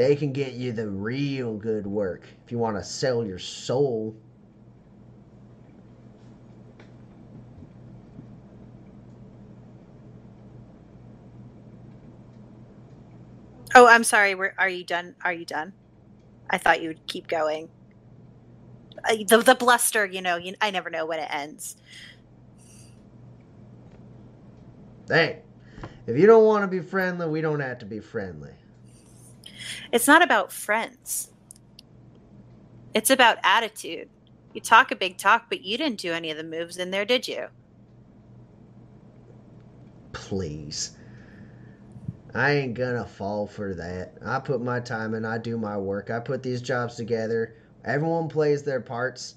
they 0.00 0.16
can 0.16 0.32
get 0.32 0.54
you 0.54 0.72
the 0.72 0.88
real 0.88 1.58
good 1.58 1.86
work 1.86 2.26
if 2.42 2.50
you 2.50 2.56
want 2.56 2.74
to 2.74 2.82
sell 2.82 3.22
your 3.22 3.38
soul. 3.38 4.16
Oh, 13.74 13.86
I'm 13.86 14.02
sorry. 14.04 14.34
We're, 14.34 14.54
are 14.56 14.70
you 14.70 14.84
done? 14.84 15.16
Are 15.22 15.34
you 15.34 15.44
done? 15.44 15.74
I 16.48 16.56
thought 16.56 16.80
you 16.80 16.88
would 16.88 17.06
keep 17.06 17.28
going. 17.28 17.68
The 19.06 19.42
the 19.44 19.54
bluster, 19.54 20.06
you 20.06 20.22
know, 20.22 20.36
you, 20.36 20.54
I 20.62 20.70
never 20.70 20.88
know 20.88 21.04
when 21.04 21.18
it 21.18 21.28
ends. 21.30 21.76
Hey, 25.08 25.42
if 26.06 26.16
you 26.16 26.26
don't 26.26 26.46
want 26.46 26.62
to 26.62 26.68
be 26.68 26.80
friendly, 26.80 27.28
we 27.28 27.42
don't 27.42 27.60
have 27.60 27.80
to 27.80 27.86
be 27.86 28.00
friendly. 28.00 28.52
It's 29.92 30.06
not 30.06 30.22
about 30.22 30.52
friends. 30.52 31.32
It's 32.94 33.10
about 33.10 33.38
attitude. 33.42 34.08
You 34.52 34.60
talk 34.60 34.90
a 34.90 34.96
big 34.96 35.16
talk, 35.16 35.46
but 35.48 35.62
you 35.62 35.78
didn't 35.78 36.00
do 36.00 36.12
any 36.12 36.30
of 36.30 36.36
the 36.36 36.44
moves 36.44 36.76
in 36.76 36.90
there, 36.90 37.04
did 37.04 37.28
you? 37.28 37.46
Please. 40.12 40.96
I 42.34 42.52
ain't 42.52 42.74
gonna 42.74 43.06
fall 43.06 43.46
for 43.46 43.74
that. 43.74 44.14
I 44.24 44.38
put 44.38 44.60
my 44.60 44.80
time 44.80 45.14
in, 45.14 45.24
I 45.24 45.38
do 45.38 45.56
my 45.56 45.76
work, 45.76 46.10
I 46.10 46.20
put 46.20 46.42
these 46.42 46.62
jobs 46.62 46.96
together. 46.96 47.56
Everyone 47.84 48.28
plays 48.28 48.62
their 48.62 48.80
parts. 48.80 49.36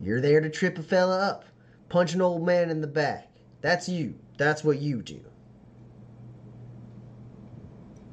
You're 0.00 0.20
there 0.20 0.40
to 0.40 0.50
trip 0.50 0.78
a 0.78 0.82
fella 0.82 1.18
up, 1.20 1.44
punch 1.88 2.14
an 2.14 2.22
old 2.22 2.44
man 2.44 2.70
in 2.70 2.80
the 2.80 2.86
back. 2.86 3.30
That's 3.60 3.88
you. 3.88 4.14
That's 4.36 4.64
what 4.64 4.80
you 4.80 5.02
do. 5.02 5.20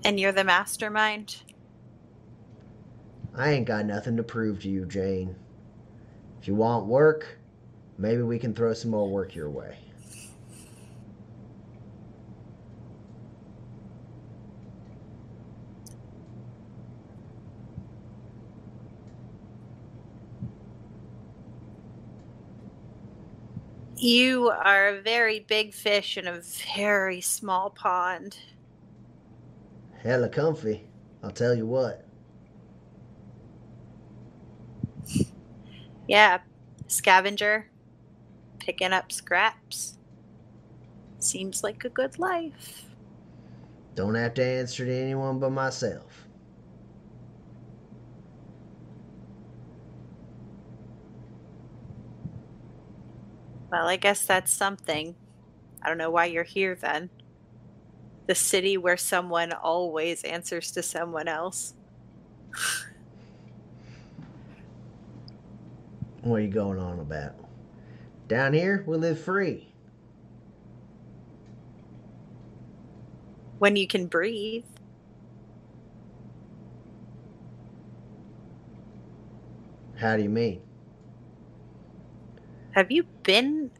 And 0.03 0.19
you're 0.19 0.32
the 0.32 0.44
mastermind. 0.44 1.38
I 3.36 3.52
ain't 3.52 3.65
got 3.65 3.86
nothing 3.86 4.18
to 4.18 4.23
prove 4.23 4.61
to 4.61 4.69
you, 4.69 4.86
Jane. 4.86 5.36
If 6.41 6.48
you 6.48 6.56
want 6.56 6.88
work, 6.88 7.38
maybe 7.98 8.23
we 8.23 8.40
can 8.40 8.53
throw 8.53 8.73
some 8.73 8.91
more 8.91 9.07
work 9.10 9.36
your 9.36 9.49
way. 9.49 9.78
You 23.98 24.49
are 24.49 24.88
a 24.88 25.02
very 25.02 25.41
big 25.41 25.76
fish 25.76 26.18
in 26.18 26.28
a 26.28 26.41
very 26.76 27.22
small 27.22 27.69
pond. 27.69 28.36
Hella 30.03 30.30
comfy, 30.30 30.88
I'll 31.22 31.32
tell 31.32 31.53
you 31.56 31.68
what. 31.68 32.06
Yeah, 36.07 36.40
scavenger, 36.88 37.69
picking 38.60 38.94
up 38.94 39.11
scraps. 39.11 39.98
Seems 41.19 41.64
like 41.64 41.86
a 41.86 41.90
good 41.90 42.18
life. 42.18 42.86
Don't 43.94 44.15
have 44.15 44.34
to 44.36 44.44
answer 44.44 44.86
to 44.86 44.94
anyone 44.94 45.40
but 45.40 45.52
myself. 45.52 46.28
Well, 53.72 53.88
I 53.88 53.95
guess 53.98 54.26
that's 54.26 54.52
something. 54.52 55.15
I 55.82 55.88
don't 55.88 55.98
know 55.98 56.10
why 56.10 56.26
you're 56.26 56.44
here 56.44 56.76
then. 56.76 57.10
The 58.27 58.35
city 58.35 58.77
where 58.77 58.98
someone 58.98 59.52
always 59.52 60.23
answers 60.23 60.72
to 60.72 60.84
someone 60.84 61.27
else. 61.27 61.73
What 66.22 66.38
are 66.38 66.43
you 66.43 66.49
going 66.49 66.80
on 66.80 66.99
about? 66.99 67.34
Down 68.27 68.53
here, 68.53 68.84
we 68.85 68.98
live 68.98 69.19
free. 69.19 69.73
When 73.57 73.76
you 73.76 73.88
can 73.88 74.06
breathe. 74.07 74.65
How 79.98 80.15
do 80.15 80.23
you 80.23 80.30
mean? 80.30 80.61
Have 82.72 82.91
you 82.91 83.03
been 83.23 83.72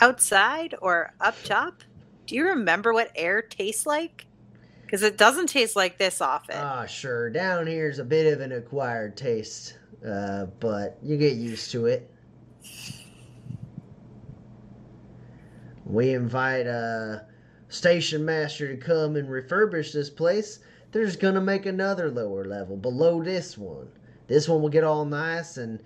outside 0.00 0.74
or 0.80 1.12
up 1.20 1.34
top? 1.44 1.82
Do 2.26 2.34
you 2.34 2.48
remember 2.48 2.92
what 2.92 3.12
air 3.14 3.40
tastes 3.40 3.86
like? 3.86 4.26
Because 4.82 5.02
it 5.02 5.16
doesn't 5.16 5.48
taste 5.48 5.76
like 5.76 5.98
this 5.98 6.20
often. 6.20 6.56
Ah, 6.58 6.86
sure. 6.86 7.30
Down 7.30 7.66
here's 7.66 7.98
a 7.98 8.04
bit 8.04 8.32
of 8.32 8.40
an 8.40 8.52
acquired 8.52 9.16
taste, 9.16 9.76
uh, 10.06 10.46
but 10.60 10.98
you 11.02 11.16
get 11.16 11.34
used 11.34 11.70
to 11.72 11.86
it. 11.86 12.10
We 15.84 16.14
invite 16.14 16.66
a 16.66 17.26
station 17.68 18.24
master 18.24 18.68
to 18.68 18.76
come 18.76 19.16
and 19.16 19.28
refurbish 19.28 19.92
this 19.92 20.10
place. 20.10 20.60
They're 20.90 21.06
just 21.06 21.20
gonna 21.20 21.40
make 21.40 21.66
another 21.66 22.10
lower 22.10 22.44
level 22.44 22.76
below 22.76 23.22
this 23.22 23.56
one. 23.56 23.88
This 24.26 24.48
one 24.48 24.62
will 24.62 24.68
get 24.68 24.84
all 24.84 25.04
nice 25.04 25.56
and 25.56 25.80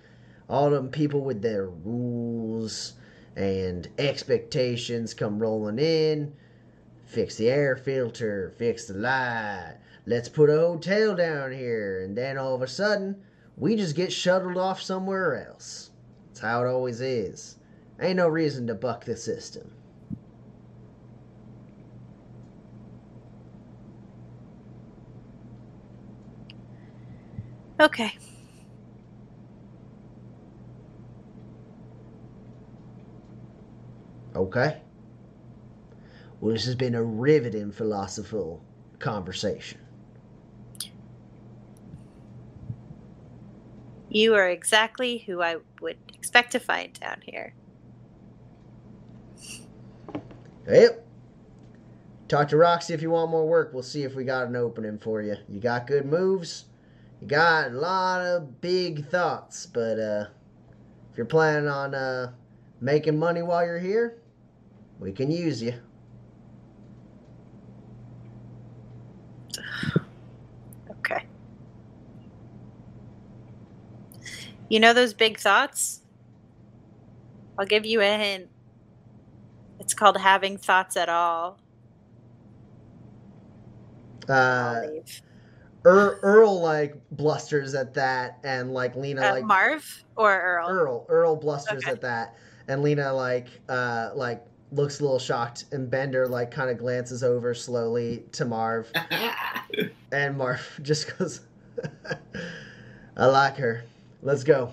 all 0.49 0.71
them 0.71 0.89
people 0.89 1.21
with 1.21 1.41
their 1.41 1.67
rules 1.67 2.93
and 3.35 3.87
expectations 3.97 5.13
come 5.13 5.39
rolling 5.39 5.79
in. 5.79 6.33
fix 7.05 7.35
the 7.35 7.49
air 7.49 7.75
filter, 7.75 8.53
fix 8.57 8.85
the 8.85 8.93
light. 8.93 9.77
Let's 10.05 10.29
put 10.29 10.49
a 10.49 10.57
hotel 10.57 11.15
down 11.15 11.51
here. 11.51 12.03
And 12.03 12.17
then 12.17 12.37
all 12.37 12.55
of 12.55 12.61
a 12.61 12.67
sudden, 12.67 13.21
we 13.57 13.75
just 13.75 13.95
get 13.95 14.11
shuttled 14.13 14.57
off 14.57 14.81
somewhere 14.81 15.45
else. 15.47 15.91
That's 16.27 16.39
how 16.39 16.63
it 16.65 16.69
always 16.69 17.01
is. 17.01 17.57
Ain't 17.99 18.17
no 18.17 18.27
reason 18.29 18.67
to 18.67 18.75
buck 18.75 19.05
the 19.05 19.15
system. 19.17 19.71
Okay. 27.79 28.13
Okay? 34.35 34.81
Well, 36.39 36.53
this 36.53 36.65
has 36.65 36.75
been 36.75 36.95
a 36.95 37.03
riveting 37.03 37.71
philosophical 37.71 38.63
conversation. 38.99 39.79
You 44.09 44.35
are 44.35 44.49
exactly 44.49 45.19
who 45.19 45.41
I 45.41 45.57
would 45.79 45.97
expect 46.13 46.51
to 46.51 46.59
find 46.59 46.99
down 46.99 47.21
here. 47.23 47.53
Yep. 50.67 51.07
Talk 52.27 52.49
to 52.49 52.57
Roxy 52.57 52.93
if 52.93 53.01
you 53.01 53.11
want 53.11 53.31
more 53.31 53.47
work. 53.47 53.73
We'll 53.73 53.83
see 53.83 54.03
if 54.03 54.15
we 54.15 54.23
got 54.23 54.47
an 54.47 54.55
opening 54.55 54.97
for 54.97 55.21
you. 55.21 55.35
You 55.47 55.59
got 55.59 55.87
good 55.87 56.05
moves. 56.05 56.65
You 57.19 57.27
got 57.27 57.71
a 57.71 57.73
lot 57.73 58.21
of 58.21 58.61
big 58.61 59.07
thoughts, 59.07 59.65
but 59.65 59.99
uh, 59.99 60.25
if 61.11 61.17
you're 61.17 61.25
planning 61.25 61.69
on 61.69 61.93
uh, 61.93 62.31
making 62.79 63.19
money 63.19 63.41
while 63.41 63.65
you're 63.65 63.79
here, 63.79 64.20
we 65.01 65.11
can 65.11 65.31
use 65.31 65.61
you. 65.61 65.73
Okay. 70.89 71.25
You 74.69 74.79
know 74.79 74.93
those 74.93 75.13
big 75.13 75.37
thoughts? 75.39 76.01
I'll 77.57 77.65
give 77.65 77.85
you 77.85 77.99
a 78.01 78.05
hint. 78.17 78.49
It's 79.79 79.93
called 79.93 80.17
having 80.17 80.57
thoughts 80.57 80.95
at 80.95 81.09
all. 81.09 81.59
Uh. 84.29 84.81
Earl, 85.83 86.19
Earl 86.21 86.61
like 86.61 86.95
blusters 87.09 87.73
at 87.73 87.95
that, 87.95 88.37
and 88.43 88.71
like 88.71 88.95
Lena 88.95 89.21
Uh, 89.25 89.31
like 89.31 89.43
Marv 89.45 89.83
or 90.15 90.39
Earl? 90.39 90.67
Earl 90.69 91.05
Earl 91.09 91.35
blusters 91.35 91.83
Okay. 91.83 91.91
at 91.91 92.01
that, 92.01 92.35
and 92.67 92.83
Lena 92.83 93.11
like 93.13 93.47
uh 93.67 94.11
like 94.13 94.45
looks 94.71 94.99
a 94.99 95.03
little 95.03 95.19
shocked, 95.19 95.65
and 95.71 95.89
Bender 95.89 96.27
like 96.27 96.51
kind 96.51 96.69
of 96.69 96.77
glances 96.77 97.23
over 97.23 97.53
slowly 97.53 98.23
to 98.33 98.45
Marv, 98.45 98.91
and 100.11 100.37
Marv 100.37 100.79
just 100.81 101.17
goes, 101.17 101.41
"I 103.17 103.25
like 103.25 103.57
her. 103.57 103.83
Let's 104.21 104.43
go." 104.43 104.71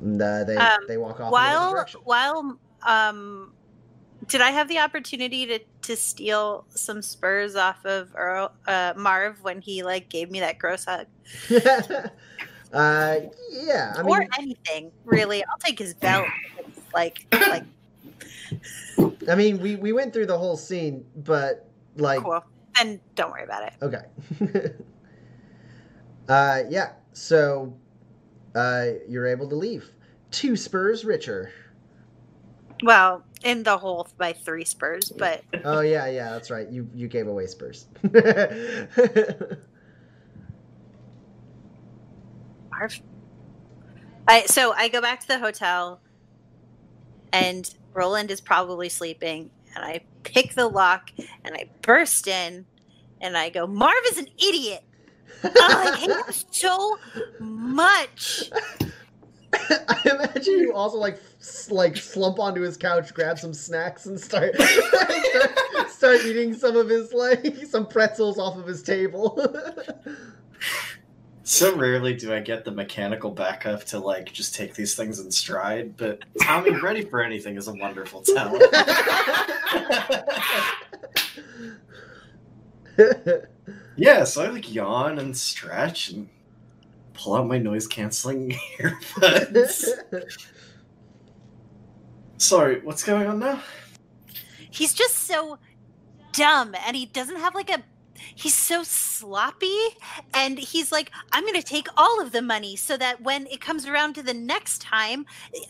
And 0.00 0.20
uh, 0.20 0.44
they 0.44 0.56
Um, 0.56 0.78
they 0.88 0.96
walk 0.96 1.20
off 1.20 1.32
in 1.32 1.38
a 1.38 1.82
different 1.82 2.06
while 2.06 2.42
while 2.42 2.58
um 2.86 3.52
did 4.28 4.40
I 4.40 4.50
have 4.50 4.68
the 4.68 4.78
opportunity 4.78 5.46
to 5.46 5.58
to 5.82 5.96
steal 5.96 6.64
some 6.70 7.02
spurs 7.02 7.56
off 7.56 7.84
of 7.84 8.10
Earl 8.14 8.52
uh, 8.66 8.94
Marv 8.96 9.42
when 9.42 9.60
he 9.60 9.82
like 9.82 10.08
gave 10.08 10.30
me 10.30 10.40
that 10.40 10.58
gross 10.58 10.84
hug 10.84 11.06
uh, 12.72 13.16
yeah, 13.50 13.94
I 13.96 14.02
mean, 14.02 14.14
or 14.14 14.26
anything 14.38 14.92
really? 15.04 15.42
I'll 15.42 15.58
take 15.64 15.78
his 15.78 15.94
belt. 15.94 16.28
Like 16.94 17.26
like 17.32 17.64
I 19.28 19.34
mean, 19.34 19.60
we 19.60 19.76
we 19.76 19.92
went 19.92 20.12
through 20.12 20.26
the 20.26 20.38
whole 20.38 20.56
scene, 20.56 21.04
but 21.16 21.68
like, 21.96 22.22
cool. 22.22 22.44
And 22.78 23.00
don't 23.14 23.30
worry 23.30 23.44
about 23.44 23.64
it. 23.64 23.72
okay, 23.82 24.74
uh, 26.28 26.62
yeah. 26.68 26.92
So, 27.12 27.76
uh, 28.54 28.86
you're 29.08 29.26
able 29.26 29.48
to 29.48 29.56
leave. 29.56 29.90
Two 30.30 30.56
spurs 30.56 31.04
richer. 31.04 31.52
Well, 32.82 33.24
in 33.44 33.62
the 33.62 33.76
hole 33.76 34.08
by 34.16 34.32
three 34.32 34.64
spurs, 34.64 35.12
but 35.18 35.42
Oh 35.64 35.80
yeah, 35.80 36.06
yeah, 36.06 36.30
that's 36.30 36.50
right. 36.50 36.68
You 36.68 36.88
you 36.94 37.08
gave 37.08 37.26
away 37.26 37.46
spurs. 37.46 37.86
Marv. 42.80 43.00
I 44.26 44.46
so 44.46 44.72
I 44.72 44.88
go 44.88 45.00
back 45.00 45.20
to 45.20 45.28
the 45.28 45.38
hotel, 45.38 46.00
and 47.32 47.72
Roland 47.92 48.30
is 48.30 48.40
probably 48.40 48.88
sleeping, 48.88 49.50
and 49.74 49.84
I 49.84 50.00
pick 50.22 50.54
the 50.54 50.66
lock 50.66 51.10
and 51.44 51.54
I 51.54 51.68
burst 51.82 52.26
in, 52.26 52.66
and 53.20 53.36
I 53.36 53.50
go, 53.50 53.66
"Marv 53.66 54.02
is 54.06 54.18
an 54.18 54.28
idiot." 54.38 54.82
Oh, 55.44 55.50
I 55.54 55.96
hate 55.96 56.10
him 56.10 56.44
so 56.50 56.98
much. 57.38 58.50
I 59.52 60.00
imagine 60.04 60.58
you 60.58 60.74
also 60.74 60.96
like 60.96 61.20
like 61.70 61.96
slump 61.96 62.38
onto 62.38 62.62
his 62.62 62.76
couch, 62.76 63.12
grab 63.12 63.38
some 63.38 63.52
snacks, 63.52 64.06
and 64.06 64.18
start 64.18 64.54
start, 64.60 65.90
start 65.90 66.24
eating 66.24 66.54
some 66.54 66.76
of 66.76 66.88
his 66.88 67.12
like 67.12 67.56
some 67.68 67.86
pretzels 67.86 68.38
off 68.38 68.56
of 68.56 68.66
his 68.66 68.82
table. 68.82 69.38
So 71.50 71.74
rarely 71.74 72.14
do 72.14 72.32
I 72.32 72.38
get 72.38 72.64
the 72.64 72.70
mechanical 72.70 73.32
backup 73.32 73.82
to 73.86 73.98
like 73.98 74.32
just 74.32 74.54
take 74.54 74.72
these 74.72 74.94
things 74.94 75.18
in 75.18 75.32
stride, 75.32 75.96
but 75.96 76.22
Tommy 76.40 76.70
ready 76.80 77.04
for 77.04 77.24
anything 77.24 77.56
is 77.56 77.66
a 77.66 77.74
wonderful 77.74 78.22
talent. 78.22 78.62
yeah, 83.96 84.22
so 84.22 84.44
I 84.44 84.50
like 84.50 84.72
yawn 84.72 85.18
and 85.18 85.36
stretch 85.36 86.10
and 86.10 86.28
pull 87.14 87.34
out 87.34 87.48
my 87.48 87.58
noise 87.58 87.88
canceling 87.88 88.52
earbuds. 88.78 89.88
Sorry, 92.38 92.80
what's 92.82 93.02
going 93.02 93.26
on 93.26 93.40
now? 93.40 93.60
He's 94.70 94.94
just 94.94 95.18
so 95.26 95.58
dumb, 96.32 96.76
and 96.86 96.96
he 96.96 97.06
doesn't 97.06 97.40
have 97.40 97.56
like 97.56 97.70
a. 97.70 97.82
He's 98.34 98.54
so 98.54 98.82
sloppy, 98.82 99.78
and 100.34 100.58
he's 100.58 100.92
like, 100.92 101.10
"I'm 101.32 101.44
going 101.44 101.54
to 101.60 101.62
take 101.62 101.88
all 101.96 102.20
of 102.20 102.32
the 102.32 102.42
money 102.42 102.76
so 102.76 102.96
that 102.96 103.20
when 103.22 103.46
it 103.46 103.60
comes 103.60 103.86
around 103.86 104.14
to 104.14 104.22
the 104.22 104.34
next 104.34 104.82
time, 104.82 105.26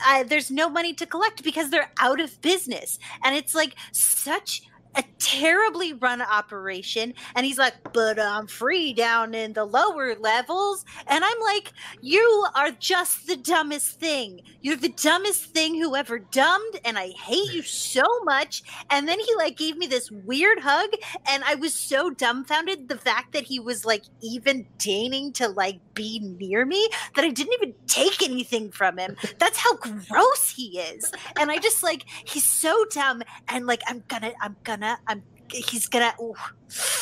uh, 0.06 0.24
there's 0.24 0.51
no 0.51 0.68
money 0.68 0.94
to 0.94 1.06
collect 1.06 1.43
because 1.43 1.70
they're 1.70 1.93
out 1.98 2.20
of 2.20 2.40
business." 2.43 2.98
And 3.22 3.36
it's 3.36 3.55
like 3.55 3.74
such 3.93 4.62
a 4.97 5.05
terribly 5.19 5.93
run 5.93 6.23
operation. 6.23 7.15
And 7.35 7.47
he's 7.47 7.59
like, 7.59 7.75
"But 7.93 8.19
I'm 8.19 8.47
free 8.47 8.93
down 8.93 9.35
in 9.35 9.53
the 9.53 9.65
lower 9.65 10.15
levels," 10.17 10.85
and 11.07 11.25
I'm 11.25 11.41
like, 11.41 11.73
"You 12.01 12.47
are 12.55 12.71
just 12.73 13.27
the 13.27 13.37
dumbest 13.37 14.01
thing. 14.01 14.43
You're 14.61 14.77
the 14.77 14.89
dumbest 14.89 15.45
thing 15.47 15.75
who 15.75 15.95
ever 15.95 16.19
dumbed, 16.19 16.81
and 16.85 16.99
I 16.99 17.11
hate 17.11 17.53
you 17.53 17.62
so 17.62 18.05
much." 18.25 18.62
And 18.91 19.09
then 19.09 19.21
he 19.21 19.35
like 19.37 19.57
gave 19.57 19.77
me 19.77 19.87
this 19.87 20.11
weird 20.11 20.61
hug, 20.61 20.91
and 21.29 21.45
I 21.45 21.55
was 21.55 21.75
so 21.75 22.11
dumbfounded 22.11 22.89
the 22.89 22.99
fact 22.99 23.33
that 23.33 23.45
he 23.45 23.61
was 23.61 23.85
like 23.85 24.05
even 24.23 24.67
deigning 24.79 25.33
to 25.35 25.49
like 25.49 25.81
be 25.95 26.19
near 26.21 26.65
me 26.65 26.89
that 27.15 27.25
I 27.25 27.31
didn't 27.31 27.55
even 27.55 27.75
take 27.87 28.23
anything 28.23 28.71
from 28.71 28.99
him. 28.99 29.17
That's 29.39 29.59
how 29.59 29.77
gross 29.77 30.51
he 30.57 30.79
is. 30.81 31.12
And 31.39 31.51
I 31.51 31.59
just 31.59 31.83
like 31.83 32.05
he's 32.25 32.45
so 32.45 32.85
dumb 32.91 33.23
and 33.49 33.67
like 33.67 33.83
I'm 33.87 34.03
gonna 34.09 34.33
I'm 34.41 34.57
gonna 34.65 34.80
I'm 34.82 35.23
he's 35.52 35.86
gonna 35.86 36.15
ooh, 36.20 36.35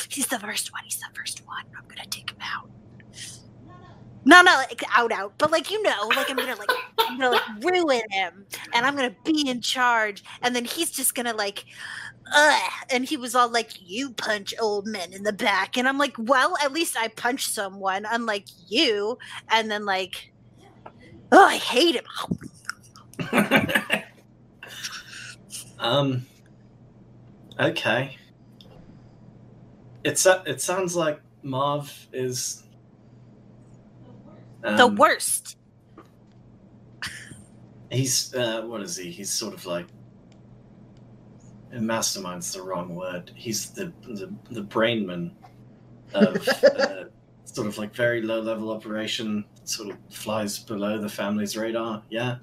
he's 0.09 0.27
the 0.27 0.39
first 0.39 0.73
one. 0.73 0.83
He's 0.85 0.99
the 0.99 1.09
first 1.15 1.43
one. 1.47 1.65
I'm 1.77 1.87
gonna 1.89 2.09
take 2.09 2.31
him 2.31 2.39
out. 2.43 2.71
No, 4.25 4.43
not 4.43 4.69
like 4.69 4.83
out, 4.97 5.13
out, 5.13 5.35
but 5.39 5.51
like 5.51 5.71
you 5.71 5.83
know, 5.83 6.09
like 6.15 6.31
I'm 6.31 6.37
gonna 6.37 6.57
like 6.57 6.71
I'm 6.99 7.19
gonna 7.19 7.31
like 7.31 7.65
ruin 7.65 8.03
him, 8.11 8.45
and 8.75 8.85
I'm 8.85 8.95
gonna 8.95 9.15
be 9.25 9.49
in 9.49 9.61
charge, 9.61 10.23
and 10.43 10.55
then 10.55 10.65
he's 10.65 10.91
just 10.91 11.15
gonna 11.15 11.33
like, 11.33 11.65
ugh, 12.35 12.73
and 12.91 13.05
he 13.05 13.17
was 13.17 13.35
all 13.35 13.49
like, 13.49 13.71
"You 13.81 14.13
punch 14.13 14.53
old 14.61 14.87
men 14.87 15.15
in 15.15 15.23
the 15.23 15.33
back," 15.33 15.79
and 15.79 15.89
I'm 15.89 15.99
like, 15.99 16.15
"Well, 16.19 16.57
at 16.63 16.73
least 16.73 16.97
I 16.97 17.09
punch 17.09 17.47
someone, 17.47 18.07
unlike 18.11 18.47
you," 18.69 19.19
and 19.51 19.71
then 19.71 19.87
like, 19.87 20.33
oh, 21.33 21.47
I 21.47 21.57
hate 21.57 21.97
him. 21.97 22.05
um. 25.79 26.27
Okay. 27.59 28.17
It's 30.05 30.27
it 30.27 30.61
sounds 30.61 30.95
like 30.95 31.21
Marv 31.43 32.09
is 32.13 32.63
the 34.63 34.85
um, 34.85 34.97
worst. 34.97 35.57
He's 37.91 38.35
uh, 38.35 38.63
what 38.63 38.83
is 38.83 38.97
he? 38.97 39.11
He's 39.11 39.31
sort 39.31 39.55
of 39.55 39.67
like 39.67 39.87
mastermind's 41.73 42.53
the 42.53 42.63
wrong 42.63 42.95
word. 42.95 43.33
He's 43.35 43.71
the 43.71 43.93
the, 44.03 44.33
the 44.51 44.63
brainman 44.63 45.33
of 46.15 46.49
uh, 46.65 47.05
sort 47.45 47.67
of 47.67 47.77
like 47.77 47.95
very 47.95 48.23
low 48.23 48.41
level 48.41 48.71
operation. 48.71 49.45
Sort 49.65 49.91
of 49.91 49.99
flies 50.11 50.59
below 50.59 51.01
the 51.01 51.09
family's 51.09 51.57
radar. 51.57 52.03
Yeah. 52.09 52.37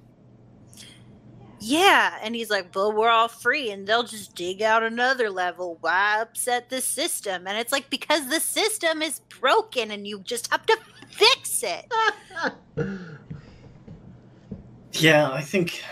Yeah, 1.67 2.19
and 2.21 2.35
he's 2.35 2.51
like, 2.51 2.71
"But 2.71 2.91
we're 2.91 3.09
all 3.09 3.27
free, 3.27 3.71
and 3.71 3.87
they'll 3.87 4.03
just 4.03 4.35
dig 4.35 4.61
out 4.61 4.83
another 4.83 5.31
level. 5.31 5.79
Why 5.81 6.21
upset 6.21 6.69
the 6.69 6.79
system?" 6.79 7.47
And 7.47 7.57
it's 7.57 7.71
like 7.71 7.89
because 7.89 8.29
the 8.29 8.39
system 8.39 9.01
is 9.01 9.21
broken, 9.39 9.89
and 9.89 10.05
you 10.05 10.19
just 10.19 10.51
have 10.51 10.63
to 10.67 10.77
fix 11.09 11.63
it. 11.63 11.91
Yeah, 14.97 15.29
I 15.29 15.41
think 15.41 15.83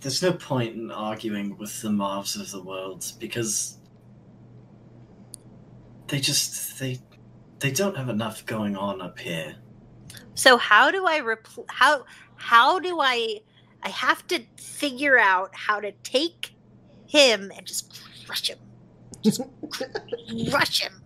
there's 0.00 0.22
no 0.22 0.32
point 0.32 0.76
in 0.76 0.92
arguing 0.92 1.58
with 1.58 1.82
the 1.82 1.88
Marvs 1.88 2.40
of 2.40 2.52
the 2.52 2.62
world 2.62 3.12
because 3.18 3.78
they 6.06 6.20
just 6.20 6.78
they 6.78 7.00
they 7.58 7.72
don't 7.72 7.96
have 7.96 8.08
enough 8.08 8.46
going 8.46 8.76
on 8.76 9.00
up 9.00 9.18
here. 9.18 9.56
So 10.34 10.56
how 10.56 10.92
do 10.92 11.04
I 11.04 11.18
repl- 11.18 11.64
how 11.68 12.04
how 12.36 12.78
do 12.78 13.00
I 13.00 13.40
I 13.82 13.90
have 13.90 14.26
to 14.28 14.42
figure 14.56 15.18
out 15.18 15.50
how 15.54 15.80
to 15.80 15.92
take 16.02 16.54
him 17.06 17.50
and 17.56 17.66
just 17.66 18.00
crush 18.26 18.48
him. 18.48 18.58
Just 19.22 19.40
crush 20.50 20.80
him. 20.80 21.02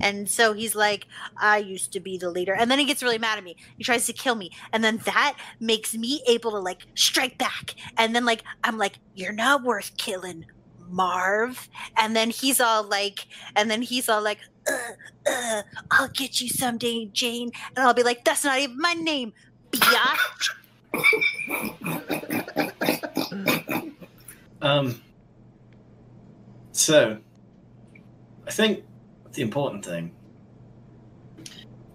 And 0.00 0.28
so 0.28 0.52
he's 0.52 0.74
like, 0.74 1.06
I 1.36 1.58
used 1.58 1.92
to 1.92 2.00
be 2.00 2.18
the 2.18 2.30
leader. 2.30 2.54
And 2.54 2.70
then 2.70 2.78
he 2.78 2.84
gets 2.84 3.02
really 3.02 3.18
mad 3.18 3.38
at 3.38 3.44
me. 3.44 3.56
He 3.76 3.84
tries 3.84 4.06
to 4.06 4.12
kill 4.12 4.34
me. 4.34 4.50
And 4.72 4.84
then 4.84 4.98
that 5.04 5.36
makes 5.60 5.94
me 5.94 6.22
able 6.26 6.50
to 6.52 6.58
like 6.58 6.86
strike 6.94 7.38
back. 7.38 7.74
And 7.96 8.14
then 8.14 8.24
like 8.24 8.42
I'm 8.64 8.78
like, 8.78 8.98
You're 9.14 9.32
not 9.32 9.62
worth 9.62 9.96
killing, 9.96 10.46
Marv. 10.88 11.68
And 11.96 12.14
then 12.14 12.30
he's 12.30 12.60
all 12.60 12.82
like, 12.82 13.26
and 13.54 13.70
then 13.70 13.82
he's 13.82 14.08
all 14.08 14.22
like, 14.22 14.40
uh, 14.68 15.30
uh, 15.30 15.62
I'll 15.90 16.08
get 16.08 16.40
you 16.40 16.48
someday, 16.48 17.06
Jane. 17.06 17.50
And 17.74 17.86
I'll 17.86 17.94
be 17.94 18.02
like, 18.02 18.24
That's 18.24 18.44
not 18.44 18.58
even 18.58 18.78
my 18.78 18.94
name. 18.94 19.32
Biatch. 19.70 20.50
Um. 24.62 25.02
So, 26.72 27.18
I 28.46 28.50
think 28.50 28.84
the 29.32 29.42
important 29.42 29.84
thing 29.84 30.14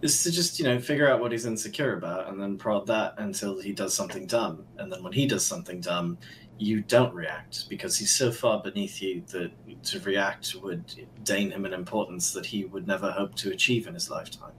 is 0.01 0.23
to 0.23 0.31
just 0.31 0.59
you 0.59 0.65
know 0.65 0.79
figure 0.79 1.09
out 1.09 1.19
what 1.19 1.31
he's 1.31 1.45
insecure 1.45 1.97
about, 1.97 2.29
and 2.29 2.41
then 2.41 2.57
prod 2.57 2.87
that 2.87 3.15
until 3.17 3.59
he 3.59 3.73
does 3.73 3.93
something 3.93 4.25
dumb, 4.25 4.65
and 4.77 4.91
then 4.91 5.03
when 5.03 5.13
he 5.13 5.27
does 5.27 5.45
something 5.45 5.81
dumb, 5.81 6.17
you 6.57 6.81
don't 6.81 7.13
react 7.13 7.67
because 7.69 7.97
he's 7.97 8.11
so 8.11 8.31
far 8.31 8.61
beneath 8.61 9.01
you 9.01 9.23
that 9.27 9.51
to 9.83 9.99
react 10.01 10.55
would 10.61 11.07
deign 11.23 11.51
him 11.51 11.65
an 11.65 11.73
importance 11.73 12.33
that 12.33 12.45
he 12.45 12.65
would 12.65 12.87
never 12.87 13.11
hope 13.11 13.35
to 13.35 13.51
achieve 13.51 13.87
in 13.87 13.93
his 13.93 14.09
lifetime. 14.09 14.53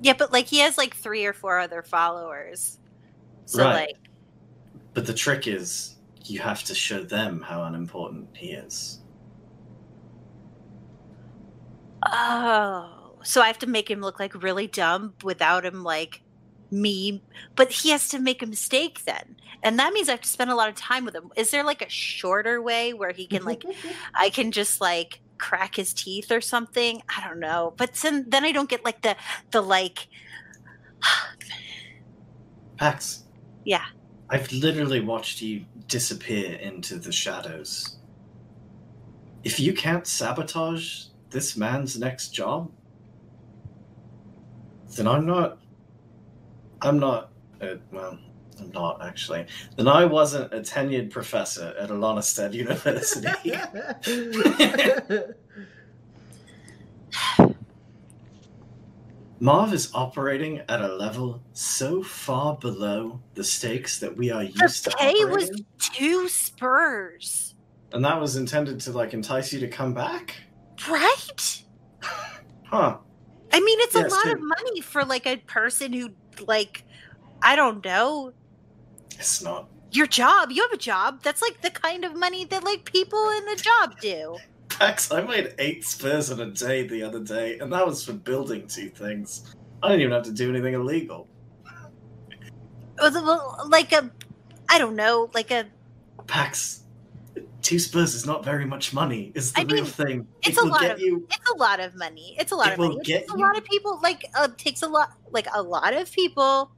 Yeah, 0.00 0.14
but 0.18 0.32
like 0.32 0.46
he 0.46 0.58
has 0.60 0.78
like 0.78 0.94
three 0.96 1.24
or 1.26 1.32
four 1.32 1.58
other 1.58 1.82
followers. 1.82 2.78
So 3.46 3.64
Right. 3.64 3.74
like 3.74 3.96
But 4.94 5.06
the 5.06 5.14
trick 5.14 5.46
is, 5.46 5.96
you 6.24 6.40
have 6.40 6.62
to 6.64 6.74
show 6.74 7.02
them 7.02 7.40
how 7.40 7.62
unimportant 7.64 8.28
he 8.34 8.52
is. 8.52 9.00
Oh, 12.06 13.18
so 13.22 13.40
I 13.42 13.46
have 13.48 13.58
to 13.60 13.66
make 13.66 13.90
him 13.90 14.00
look 14.00 14.20
like 14.20 14.42
really 14.42 14.66
dumb 14.66 15.14
without 15.22 15.64
him 15.64 15.82
like 15.82 16.22
me, 16.70 17.24
but 17.56 17.70
he 17.72 17.90
has 17.90 18.08
to 18.10 18.18
make 18.18 18.42
a 18.42 18.46
mistake 18.46 19.04
then. 19.04 19.36
And 19.62 19.78
that 19.78 19.92
means 19.92 20.08
I 20.08 20.12
have 20.12 20.20
to 20.22 20.28
spend 20.28 20.50
a 20.50 20.54
lot 20.54 20.68
of 20.68 20.74
time 20.76 21.04
with 21.04 21.14
him. 21.14 21.30
Is 21.36 21.50
there 21.50 21.64
like 21.64 21.82
a 21.82 21.88
shorter 21.90 22.62
way 22.62 22.92
where 22.92 23.12
he 23.12 23.26
can 23.26 23.44
like 23.44 23.66
I 24.14 24.30
can 24.30 24.52
just 24.52 24.80
like 24.80 25.20
crack 25.38 25.76
his 25.76 25.92
teeth 25.94 26.30
or 26.30 26.40
something? 26.40 27.02
I 27.08 27.26
don't 27.26 27.40
know. 27.40 27.74
But 27.76 27.94
then 27.94 28.26
then 28.28 28.44
I 28.44 28.52
don't 28.52 28.68
get 28.68 28.84
like 28.84 29.02
the 29.02 29.16
the 29.50 29.60
like 29.60 30.08
Pax. 32.76 33.24
Yeah. 33.64 33.84
I've 34.30 34.52
literally 34.52 35.00
watched 35.00 35.40
you 35.40 35.64
disappear 35.86 36.54
into 36.56 36.96
the 36.98 37.12
shadows. 37.12 37.98
If 39.42 39.58
you 39.58 39.72
can't 39.72 40.06
sabotage 40.06 41.04
this 41.30 41.56
man's 41.56 41.98
next 41.98 42.28
job, 42.28 42.70
then 44.96 45.06
I'm 45.06 45.26
not. 45.26 45.58
I'm 46.82 46.98
not. 46.98 47.30
Uh, 47.60 47.76
well, 47.90 48.18
I'm 48.60 48.70
not 48.72 49.00
actually. 49.02 49.46
Then 49.76 49.88
I 49.88 50.04
wasn't 50.04 50.52
a 50.52 50.60
tenured 50.60 51.10
professor 51.10 51.74
at 51.78 51.90
Alonestead 51.90 52.52
University. 52.54 53.28
Marv 59.40 59.72
is 59.72 59.90
operating 59.94 60.62
at 60.68 60.80
a 60.80 60.88
level 60.88 61.40
so 61.52 62.02
far 62.02 62.56
below 62.56 63.20
the 63.34 63.44
stakes 63.44 64.00
that 64.00 64.16
we 64.16 64.30
are 64.32 64.42
used 64.42 64.86
the 64.86 64.90
to 64.90 64.96
pay 64.96 65.24
was 65.26 65.50
two 65.78 66.28
spurs. 66.28 67.54
And 67.92 68.04
that 68.04 68.20
was 68.20 68.34
intended 68.36 68.80
to 68.80 68.92
like 68.92 69.14
entice 69.14 69.52
you 69.52 69.60
to 69.60 69.68
come 69.68 69.94
back? 69.94 70.34
Right? 70.88 71.62
Huh. 72.64 72.98
I 73.50 73.60
mean, 73.60 73.78
it's 73.80 73.94
Yes, 73.94 74.12
a 74.12 74.14
lot 74.14 74.26
it- 74.26 74.34
of 74.34 74.40
money 74.42 74.82
for 74.82 75.02
like 75.02 75.26
a 75.26 75.38
person 75.38 75.90
who 75.90 76.10
like 76.46 76.84
I 77.40 77.56
don't 77.56 77.82
know, 77.82 78.34
It's 79.12 79.42
not. 79.42 79.68
your 79.92 80.06
job. 80.06 80.50
You 80.50 80.62
have 80.62 80.72
a 80.72 80.76
job. 80.76 81.22
That's 81.22 81.42
like 81.42 81.60
the 81.62 81.70
kind 81.70 82.04
of 82.04 82.14
money 82.16 82.44
that 82.46 82.62
like 82.64 82.84
people 82.84 83.28
in 83.30 83.48
a 83.48 83.56
job 83.56 83.98
do. 84.00 84.36
Pax, 84.68 85.10
I 85.10 85.22
made 85.22 85.54
eight 85.58 85.84
spurs 85.84 86.30
in 86.30 86.40
a 86.40 86.50
day 86.50 86.86
the 86.86 87.02
other 87.02 87.20
day, 87.20 87.58
and 87.58 87.72
that 87.72 87.84
was 87.86 88.04
for 88.04 88.12
building 88.12 88.66
two 88.68 88.90
things. 88.90 89.54
I 89.82 89.88
didn't 89.88 90.02
even 90.02 90.12
have 90.12 90.24
to 90.24 90.32
do 90.32 90.50
anything 90.50 90.74
illegal. 90.74 91.26
The- 92.96 93.64
Like 93.68 93.92
a, 93.92 94.10
I 94.68 94.78
don't 94.78 94.96
know, 94.96 95.30
like 95.34 95.50
a. 95.50 95.66
Pax, 96.26 96.82
two 97.62 97.78
spurs 97.78 98.14
is 98.14 98.26
not 98.26 98.44
very 98.44 98.66
much 98.66 98.92
money, 98.92 99.32
is 99.34 99.52
the 99.52 99.60
I 99.60 99.64
real 99.64 99.84
mean, 99.84 99.84
thing. 99.92 100.26
it's 100.42 100.58
it 100.58 100.64
a 100.64 100.66
lot 100.66 100.84
of- 100.84 101.00
you. 101.00 101.26
It's 101.30 101.50
a 101.50 101.56
lot 101.56 101.80
of 101.80 101.94
money. 101.94 102.36
It's 102.38 102.52
a 102.52 102.56
lot 102.56 102.68
It 102.68 102.72
of 102.74 102.78
money. 102.80 103.00
It 103.06 103.30
a 103.30 103.36
lot 103.36 103.56
of 103.56 103.64
people. 103.64 103.98
Like 104.02 104.24
uh, 104.36 104.48
takes 104.58 104.82
a 104.82 104.88
lot. 104.88 105.12
Like 105.30 105.46
a 105.54 105.62
lot 105.62 105.94
of 105.94 106.10
people. 106.12 106.70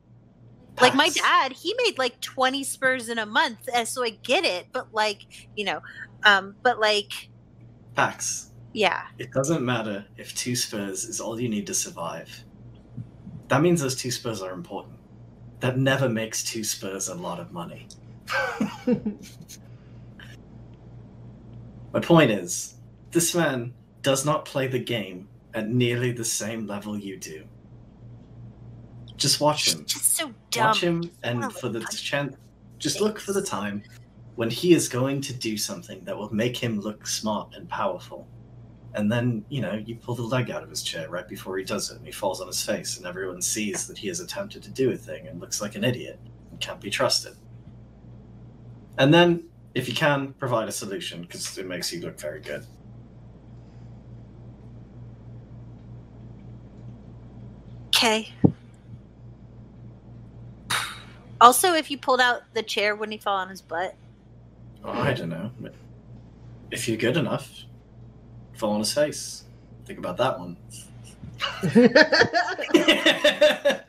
Like 0.80 0.94
my 0.94 1.09
dad, 1.09 1.52
he 1.52 1.74
made 1.84 1.98
like 1.98 2.20
twenty 2.20 2.64
spurs 2.64 3.09
in 3.09 3.18
a 3.18 3.26
month, 3.26 3.68
and 3.74 3.86
so 3.86 4.05
I 4.05 4.10
get 4.10 4.44
it. 4.44 4.66
But 4.72 4.92
like 4.92 5.48
you 5.56 5.64
know, 5.64 5.80
um, 6.24 6.56
but 6.62 6.80
like 6.80 7.12
Pax, 7.94 8.51
yeah, 8.72 9.02
it 9.18 9.32
doesn't 9.32 9.64
matter 9.64 10.06
if 10.16 10.34
two 10.34 10.56
spurs 10.56 11.05
is 11.05 11.20
all 11.20 11.40
you 11.40 11.48
need 11.48 11.66
to 11.66 11.74
survive. 11.74 12.44
That 13.48 13.62
means 13.62 13.80
those 13.82 13.97
two 13.97 14.10
spurs 14.10 14.42
are 14.42 14.52
important. 14.52 14.94
That 15.60 15.76
never 15.76 16.09
makes 16.09 16.44
two 16.44 16.64
spurs 16.64 17.09
a 17.09 17.14
lot 17.14 17.40
of 17.40 17.52
money. 17.52 17.88
My 21.92 22.01
point 22.01 22.30
is, 22.30 22.76
this 23.10 23.34
man 23.34 23.74
does 24.02 24.24
not 24.24 24.44
play 24.44 24.68
the 24.68 24.78
game 24.78 25.28
at 25.52 25.68
nearly 25.68 26.12
the 26.12 26.24
same 26.24 26.66
level 26.66 26.97
you 26.97 27.16
do. 27.16 27.44
Just 29.20 29.38
watch 29.38 29.74
him. 29.74 29.84
just 29.84 30.16
so 30.16 30.32
dumb. 30.51 30.66
Watch 30.68 30.80
him, 30.80 31.10
and 31.22 31.52
for 31.52 31.68
the 31.68 31.80
chance, 31.80 32.36
just 32.78 33.02
look 33.02 33.20
for 33.20 33.34
the 33.34 33.42
time 33.42 33.82
when 34.36 34.48
he 34.48 34.72
is 34.72 34.88
going 34.88 35.20
to 35.20 35.34
do 35.34 35.59
something 35.59 36.02
that 36.05 36.16
will 36.16 36.34
make 36.34 36.56
him 36.56 36.80
look 36.80 37.06
smart 37.06 37.52
and 37.55 37.68
powerful. 37.68 38.26
And 38.94 39.12
then, 39.12 39.44
you 39.51 39.60
know, 39.60 39.74
you 39.74 39.97
pull 39.97 40.14
the 40.14 40.22
leg 40.22 40.51
out 40.51 40.62
of 40.62 40.70
his 40.70 40.82
chair 40.82 41.10
right 41.10 41.28
before 41.28 41.59
he 41.59 41.64
does 41.64 41.90
it, 41.90 41.98
and 41.98 42.06
he 42.06 42.12
falls 42.12 42.40
on 42.40 42.47
his 42.47 42.64
face, 42.64 42.97
and 42.97 43.06
everyone 43.06 43.42
sees 43.42 43.86
that 43.86 43.98
he 43.98 44.09
has 44.09 44.20
attempted 44.20 44.62
to 44.62 44.70
do 44.70 44.90
a 44.90 44.97
thing 44.97 45.28
and 45.28 45.38
looks 45.38 45.60
like 45.60 45.74
an 45.74 45.84
idiot 45.84 46.18
and 46.51 46.59
can't 46.59 46.80
be 46.80 46.88
trusted. 46.88 47.34
And 48.97 49.12
then, 49.12 49.44
if 49.74 49.86
you 49.86 49.94
can, 49.94 50.32
provide 50.32 50.66
a 50.66 50.72
solution 50.72 51.20
because 51.20 51.59
it 51.59 51.66
makes 51.66 51.92
you 51.92 52.01
look 52.01 52.18
very 52.18 52.40
good. 52.40 52.64
Okay. 57.88 58.32
Also, 61.40 61.74
if 61.74 61.90
you 61.90 61.98
pulled 61.98 62.20
out 62.20 62.42
the 62.54 62.62
chair, 62.62 62.94
wouldn't 62.94 63.12
he 63.12 63.18
fall 63.18 63.36
on 63.36 63.48
his 63.48 63.62
butt? 63.62 63.94
Oh, 64.84 64.90
I 64.90 65.14
don't 65.14 65.30
know. 65.30 65.50
If 66.70 66.88
you're 66.88 66.96
good 66.96 67.16
enough, 67.16 67.64
fall 68.54 68.72
on 68.72 68.80
his 68.80 68.92
face. 68.92 69.44
Think 69.86 69.98
about 69.98 70.16
that 70.18 70.38
one. 70.38 70.56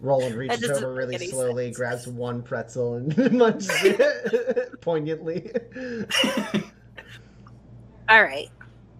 Roland 0.00 0.34
reaches 0.34 0.70
over 0.70 0.92
really 0.92 1.18
slowly, 1.18 1.66
sense. 1.66 1.76
grabs 1.76 2.06
one 2.06 2.42
pretzel, 2.42 2.94
and 2.94 3.32
munches 3.38 3.84
it 3.84 4.72
poignantly. 4.80 5.50
All 8.08 8.22
right. 8.22 8.48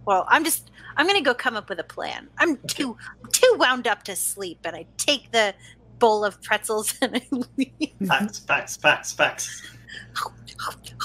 Well, 0.05 0.25
I'm 0.29 0.45
just 0.45 0.71
I'm 0.97 1.07
gonna 1.07 1.23
go 1.23 1.35
come 1.35 1.57
up 1.57 1.69
with 1.69 1.79
a 1.79 1.85
plan. 1.85 2.29
I'm 2.39 2.57
too 2.67 2.97
too 3.33 3.57
wound 3.59 3.87
up 3.87 4.03
to 4.05 4.17
sleep, 4.17 4.61
and 4.65 4.75
I 4.75 4.87
take 4.97 5.31
the 5.33 5.55
bowl 5.99 6.25
of 6.25 6.41
pretzels 6.43 6.95
and 7.03 7.17
I 7.17 7.23
leave. 7.57 7.93
facts, 8.07 8.39
facts, 8.41 8.77
facts, 8.77 9.13
facts. 9.13 9.63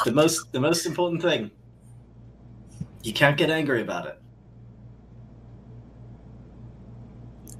The 0.06 0.12
most, 0.12 0.52
the 0.52 0.60
most 0.60 0.86
important 0.86 1.22
thing. 1.22 1.52
You 3.04 3.14
can't 3.14 3.38
get 3.38 3.50
angry 3.50 3.82
about 3.82 4.06
it. 4.08 4.18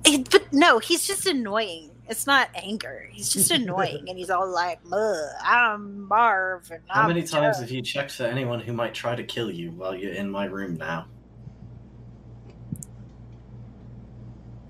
Eh, 0.06 0.24
But 0.32 0.52
no, 0.52 0.80
he's 0.80 1.06
just 1.08 1.26
annoying. 1.26 1.90
It's 2.08 2.28
not 2.28 2.50
anger. 2.56 3.08
He's 3.12 3.30
just 3.32 3.52
annoying, 3.60 4.10
and 4.10 4.18
he's 4.18 4.30
all 4.30 4.48
like, 4.52 4.80
"Ugh, 4.92 5.30
"I'm 5.44 6.08
Marv." 6.08 6.70
And 6.72 6.82
How 6.88 7.04
I'm 7.04 7.08
many 7.08 7.24
times 7.24 7.60
have 7.60 7.72
you 7.72 7.82
checked 7.82 8.12
for 8.12 8.24
anyone 8.24 8.60
who 8.60 8.74
might 8.74 8.94
try 8.94 9.16
to 9.16 9.24
kill 9.24 9.50
you 9.50 9.72
while 9.72 9.96
you're 9.96 10.14
in 10.14 10.30
my 10.30 10.46
room 10.46 10.76
now? 10.76 11.08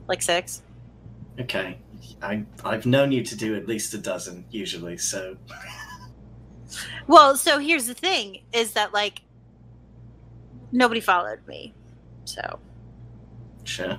Like 0.07 0.21
six. 0.21 0.61
Okay. 1.39 1.77
I, 2.21 2.43
I've 2.63 2.85
known 2.85 3.11
you 3.11 3.23
to 3.23 3.35
do 3.35 3.55
at 3.55 3.67
least 3.67 3.93
a 3.93 3.97
dozen, 3.97 4.45
usually, 4.51 4.97
so. 4.97 5.37
Well, 7.07 7.35
so 7.35 7.59
here's 7.59 7.87
the 7.87 7.93
thing: 7.93 8.41
is 8.53 8.73
that 8.73 8.93
like 8.93 9.21
nobody 10.71 11.01
followed 11.01 11.45
me, 11.47 11.73
so 12.25 12.59
Sure. 13.63 13.97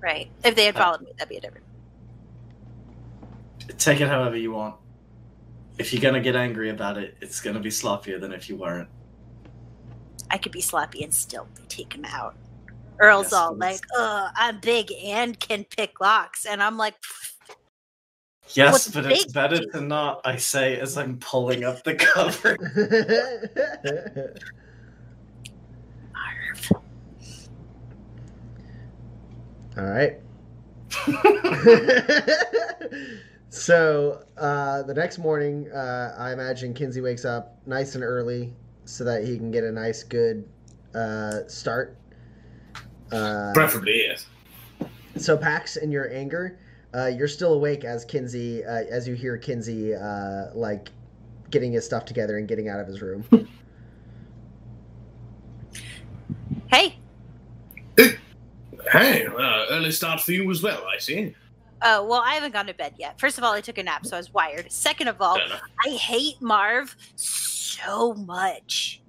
right. 0.00 0.30
If 0.44 0.54
they 0.56 0.64
had 0.66 0.76
Uh, 0.76 0.80
followed 0.84 1.02
me, 1.02 1.12
that'd 1.16 1.28
be 1.28 1.36
a 1.36 1.40
different. 1.40 1.64
Take 3.78 4.00
it 4.00 4.08
however 4.08 4.36
you 4.36 4.52
want. 4.52 4.76
If 5.78 5.92
you're 5.92 6.02
gonna 6.02 6.20
get 6.20 6.36
angry 6.36 6.70
about 6.70 6.98
it, 6.98 7.16
it's 7.20 7.40
gonna 7.40 7.60
be 7.60 7.70
sloppier 7.70 8.20
than 8.20 8.32
if 8.32 8.48
you 8.48 8.56
weren't. 8.56 8.88
I 10.30 10.38
could 10.38 10.52
be 10.52 10.60
sloppy 10.60 11.02
and 11.04 11.14
still 11.14 11.46
take 11.68 11.94
him 11.94 12.04
out. 12.04 12.34
Earl's 13.02 13.26
Yes, 13.26 13.32
all 13.32 13.50
but 13.50 13.58
like, 13.60 13.74
it's- 13.76 13.98
"Uh, 13.98 14.30
I'm 14.36 14.60
big 14.60 14.92
and 15.04 15.38
can 15.38 15.64
pick 15.64 16.00
locks," 16.00 16.46
and 16.46 16.62
I'm 16.62 16.76
like, 16.78 16.94
Yes, 18.54 18.72
What's 18.72 18.88
but 18.88 19.06
it's 19.10 19.32
better 19.32 19.58
to- 19.58 19.66
to 19.70 19.80
not, 19.80 20.20
I 20.24 20.36
say, 20.36 20.78
as 20.78 20.98
I'm 20.98 21.18
pulling 21.18 21.64
up 21.64 21.82
the 21.84 21.94
cover. 22.12 22.56
All 29.78 29.84
right. 29.84 30.18
so 33.48 34.24
uh, 34.36 34.82
the 34.82 34.94
next 34.94 35.18
morning, 35.18 35.70
uh, 35.72 36.14
I 36.18 36.32
imagine 36.32 36.74
Kinsey 36.74 37.00
wakes 37.00 37.24
up 37.24 37.56
nice 37.66 37.94
and 37.94 38.04
early 38.04 38.52
so 38.84 39.04
that 39.04 39.24
he 39.24 39.36
can 39.36 39.50
get 39.50 39.64
a 39.64 39.72
nice, 39.72 40.02
good 40.02 40.48
uh, 40.94 41.40
start. 41.46 41.96
Uh, 43.12 43.52
Preferably, 43.54 44.04
yes. 44.06 44.26
so 45.16 45.36
Pax, 45.36 45.76
in 45.76 45.92
your 45.92 46.10
anger, 46.12 46.58
uh, 46.94 47.06
you're 47.06 47.28
still 47.28 47.52
awake 47.54 47.84
as 47.84 48.04
Kinsey, 48.04 48.64
uh, 48.64 48.84
as 48.90 49.06
you 49.06 49.14
hear 49.14 49.36
Kinsey 49.36 49.94
uh, 49.94 50.46
like 50.54 50.90
getting 51.50 51.72
his 51.72 51.84
stuff 51.84 52.04
together 52.06 52.38
and 52.38 52.48
getting 52.48 52.68
out 52.68 52.80
of 52.80 52.86
his 52.86 53.02
room. 53.02 53.24
Hey, 56.70 56.96
Hey, 58.90 59.26
uh, 59.26 59.66
early 59.70 59.90
start 59.92 60.20
for 60.20 60.32
you 60.32 60.50
as 60.50 60.62
well, 60.62 60.84
I 60.86 60.98
see. 60.98 61.34
oh 61.82 62.04
well, 62.04 62.20
I 62.20 62.34
haven't 62.34 62.52
gone 62.52 62.66
to 62.66 62.74
bed 62.74 62.94
yet. 62.98 63.18
First 63.18 63.38
of 63.38 63.44
all, 63.44 63.52
I 63.52 63.60
took 63.60 63.78
a 63.78 63.82
nap, 63.82 64.04
so 64.04 64.16
I 64.16 64.18
was 64.20 64.34
wired. 64.34 64.70
Second 64.72 65.08
of 65.08 65.20
all, 65.20 65.38
I 65.86 65.90
hate 65.90 66.40
Marv 66.42 66.94
so 67.16 68.12
much. 68.14 69.00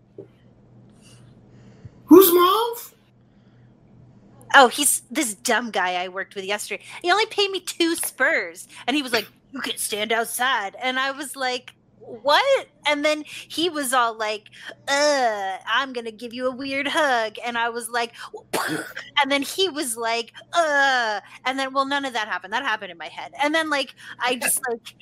Who's 2.05 2.33
Marv? 2.33 2.92
Oh, 4.53 4.67
he's 4.67 5.01
this 5.09 5.33
dumb 5.33 5.71
guy 5.71 5.95
I 6.03 6.07
worked 6.09 6.35
with 6.35 6.45
yesterday. 6.45 6.83
He 7.01 7.11
only 7.11 7.25
paid 7.27 7.49
me 7.51 7.59
two 7.59 7.95
spurs, 7.95 8.67
and 8.87 8.95
he 8.95 9.01
was 9.01 9.11
like, 9.13 9.27
"You 9.51 9.61
can 9.61 9.77
stand 9.77 10.11
outside," 10.11 10.75
and 10.79 10.99
I 10.99 11.11
was 11.11 11.35
like, 11.35 11.73
"What?" 11.97 12.67
And 12.85 13.03
then 13.03 13.23
he 13.25 13.69
was 13.69 13.93
all 13.93 14.15
like, 14.15 14.49
"Uh, 14.87 15.57
I'm 15.65 15.91
gonna 15.93 16.11
give 16.11 16.33
you 16.33 16.47
a 16.47 16.55
weird 16.55 16.87
hug," 16.87 17.37
and 17.43 17.57
I 17.57 17.69
was 17.69 17.89
like, 17.89 18.13
and 19.21 19.31
then 19.31 19.41
he 19.41 19.69
was 19.69 19.97
like, 19.97 20.33
"Uh," 20.53 21.19
and 21.45 21.57
then 21.57 21.73
well, 21.73 21.85
none 21.85 22.05
of 22.05 22.13
that 22.13 22.27
happened. 22.27 22.53
That 22.53 22.63
happened 22.63 22.91
in 22.91 22.97
my 22.97 23.09
head, 23.09 23.33
and 23.41 23.55
then 23.55 23.69
like 23.69 23.95
I 24.19 24.35
just 24.35 24.61
like. 24.69 24.95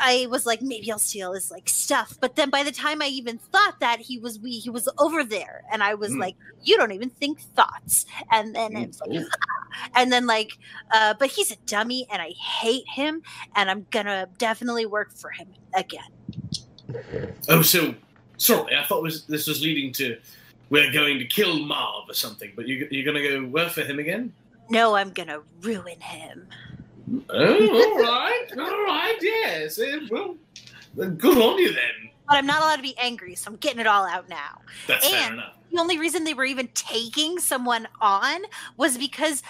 I 0.00 0.26
was 0.30 0.46
like, 0.46 0.62
maybe 0.62 0.90
I'll 0.90 0.98
steal 0.98 1.34
his 1.34 1.50
like 1.50 1.68
stuff, 1.68 2.16
but 2.20 2.36
then 2.36 2.50
by 2.50 2.62
the 2.64 2.72
time 2.72 3.02
I 3.02 3.06
even 3.08 3.38
thought 3.38 3.74
that 3.80 4.00
he 4.00 4.18
was 4.18 4.40
we 4.40 4.52
he 4.58 4.70
was 4.70 4.88
over 4.98 5.24
there, 5.24 5.62
and 5.72 5.82
I 5.82 5.94
was 5.94 6.12
Mm. 6.12 6.20
like, 6.20 6.36
you 6.64 6.76
don't 6.78 6.92
even 6.92 7.10
think 7.10 7.40
thoughts, 7.40 8.06
and 8.32 8.54
then 8.56 8.72
Mm. 8.72 8.84
it's 8.84 9.00
like, 9.00 9.10
and 9.94 10.12
then 10.12 10.26
like 10.26 10.50
uh 10.92 11.14
but 11.18 11.30
he's 11.30 11.50
a 11.52 11.56
dummy 11.66 12.06
and 12.12 12.20
i 12.20 12.30
hate 12.60 12.84
him 12.94 13.22
and 13.56 13.70
i'm 13.70 13.86
gonna 13.90 14.28
definitely 14.38 14.86
work 14.86 15.12
for 15.14 15.30
him 15.30 15.48
again 15.74 16.02
Oh, 17.48 17.62
so 17.62 17.94
sorry. 18.36 18.76
I 18.76 18.84
thought 18.84 19.02
was 19.02 19.26
this 19.26 19.46
was 19.46 19.62
leading 19.62 19.92
to 19.94 20.18
we're 20.70 20.92
going 20.92 21.18
to 21.18 21.24
kill 21.26 21.58
Marv 21.58 22.08
or 22.08 22.14
something. 22.14 22.52
But 22.56 22.68
you, 22.68 22.86
you're 22.90 23.04
going 23.04 23.22
to 23.22 23.28
go 23.28 23.44
work 23.46 23.70
for 23.70 23.82
him 23.82 23.98
again? 23.98 24.32
no 24.70 24.94
i'm 24.94 25.10
gonna 25.12 25.40
ruin 25.62 26.00
him 26.00 26.48
Oh, 27.28 27.34
all 27.34 27.98
right, 27.98 28.46
all 28.58 28.84
right, 28.84 29.16
yes. 29.20 29.78
eh, 29.78 29.98
well, 30.10 30.36
good 30.96 31.38
on 31.38 31.58
you 31.58 31.72
then. 31.72 32.10
but 32.28 32.36
i'm 32.36 32.46
not 32.46 32.60
allowed 32.62 32.76
to 32.76 32.82
be 32.82 32.96
angry 32.98 33.34
so 33.34 33.50
i'm 33.50 33.56
getting 33.56 33.80
it 33.80 33.86
all 33.86 34.04
out 34.06 34.28
now 34.28 34.60
That's 34.86 35.08
fair 35.08 35.22
And- 35.26 35.34
enough. 35.34 35.54
the 35.72 35.80
only 35.80 35.98
reason 35.98 36.24
they 36.24 36.34
were 36.34 36.44
even 36.44 36.68
taking 36.74 37.38
someone 37.38 37.86
on 38.00 38.40
was 38.76 38.98
because 38.98 39.42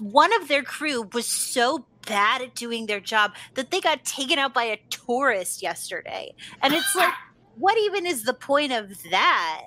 one 0.00 0.32
of 0.40 0.48
their 0.48 0.62
crew 0.62 1.08
was 1.12 1.26
so 1.26 1.86
bad 2.06 2.42
at 2.42 2.54
doing 2.56 2.86
their 2.86 2.98
job 3.00 3.32
that 3.54 3.70
they 3.70 3.80
got 3.80 4.04
taken 4.04 4.38
out 4.38 4.52
by 4.54 4.64
a 4.64 4.76
tourist 4.90 5.62
yesterday 5.62 6.34
and 6.62 6.74
it's 6.74 6.94
like 6.96 7.12
what 7.58 7.76
even 7.78 8.06
is 8.06 8.24
the 8.24 8.34
point 8.34 8.72
of 8.72 8.90
that 9.10 9.62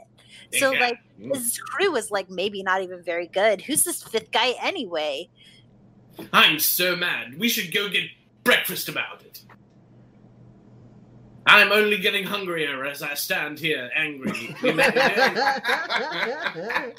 so 0.53 0.71
Yeah. 0.73 0.79
like 0.79 0.99
his 1.33 1.57
crew 1.57 1.91
was 1.91 2.11
like 2.11 2.29
maybe 2.29 2.61
not 2.61 2.81
even 2.81 3.01
very 3.03 3.27
good. 3.27 3.61
Who's 3.61 3.83
this 3.83 4.03
fifth 4.03 4.31
guy 4.31 4.53
anyway? 4.61 5.27
I'm 6.33 6.59
so 6.59 6.95
mad. 6.95 7.37
We 7.37 7.49
should 7.49 7.73
go 7.73 7.89
get 7.89 8.03
breakfast 8.43 8.89
about 8.89 9.21
it. 9.23 9.41
I'm 11.47 11.71
only 11.71 11.97
getting 11.97 12.23
hungrier 12.25 12.85
as 12.85 13.01
I 13.03 13.13
stand 13.13 13.59
here 13.59 13.89
angry. 13.95 14.55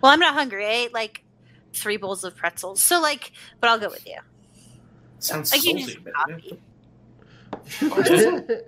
Well, 0.00 0.12
I'm 0.12 0.20
not 0.20 0.32
hungry. 0.34 0.64
I 0.64 0.70
ate 0.70 0.94
like 0.94 1.22
three 1.74 1.98
bowls 1.98 2.24
of 2.24 2.34
pretzels. 2.34 2.80
So 2.82 3.00
like, 3.00 3.32
but 3.60 3.68
I'll 3.68 3.78
go 3.78 3.90
with 3.90 4.06
you. 4.06 4.16
Sounds 5.18 5.52
I 5.52 5.58
can 5.58 5.78
salty. 5.78 6.58
use 7.80 8.42
but- 8.48 8.66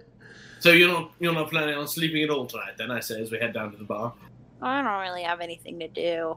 So 0.61 0.71
you're 0.73 0.93
not 0.93 1.11
you're 1.19 1.33
not 1.33 1.51
planning 1.51 1.75
on 1.75 1.89
sleeping 1.89 2.23
at 2.23 2.29
all 2.31 2.45
tonight, 2.47 2.75
then? 2.77 2.91
I 2.91 3.01
say 3.01 3.21
as 3.23 3.31
we 3.33 3.39
head 3.39 3.55
down 3.55 3.73
to 3.73 3.79
the 3.79 3.85
bar. 3.85 4.13
I 4.61 4.83
don't 4.83 5.01
really 5.01 5.23
have 5.23 5.41
anything 5.41 5.79
to 5.81 5.89
do. 5.89 6.37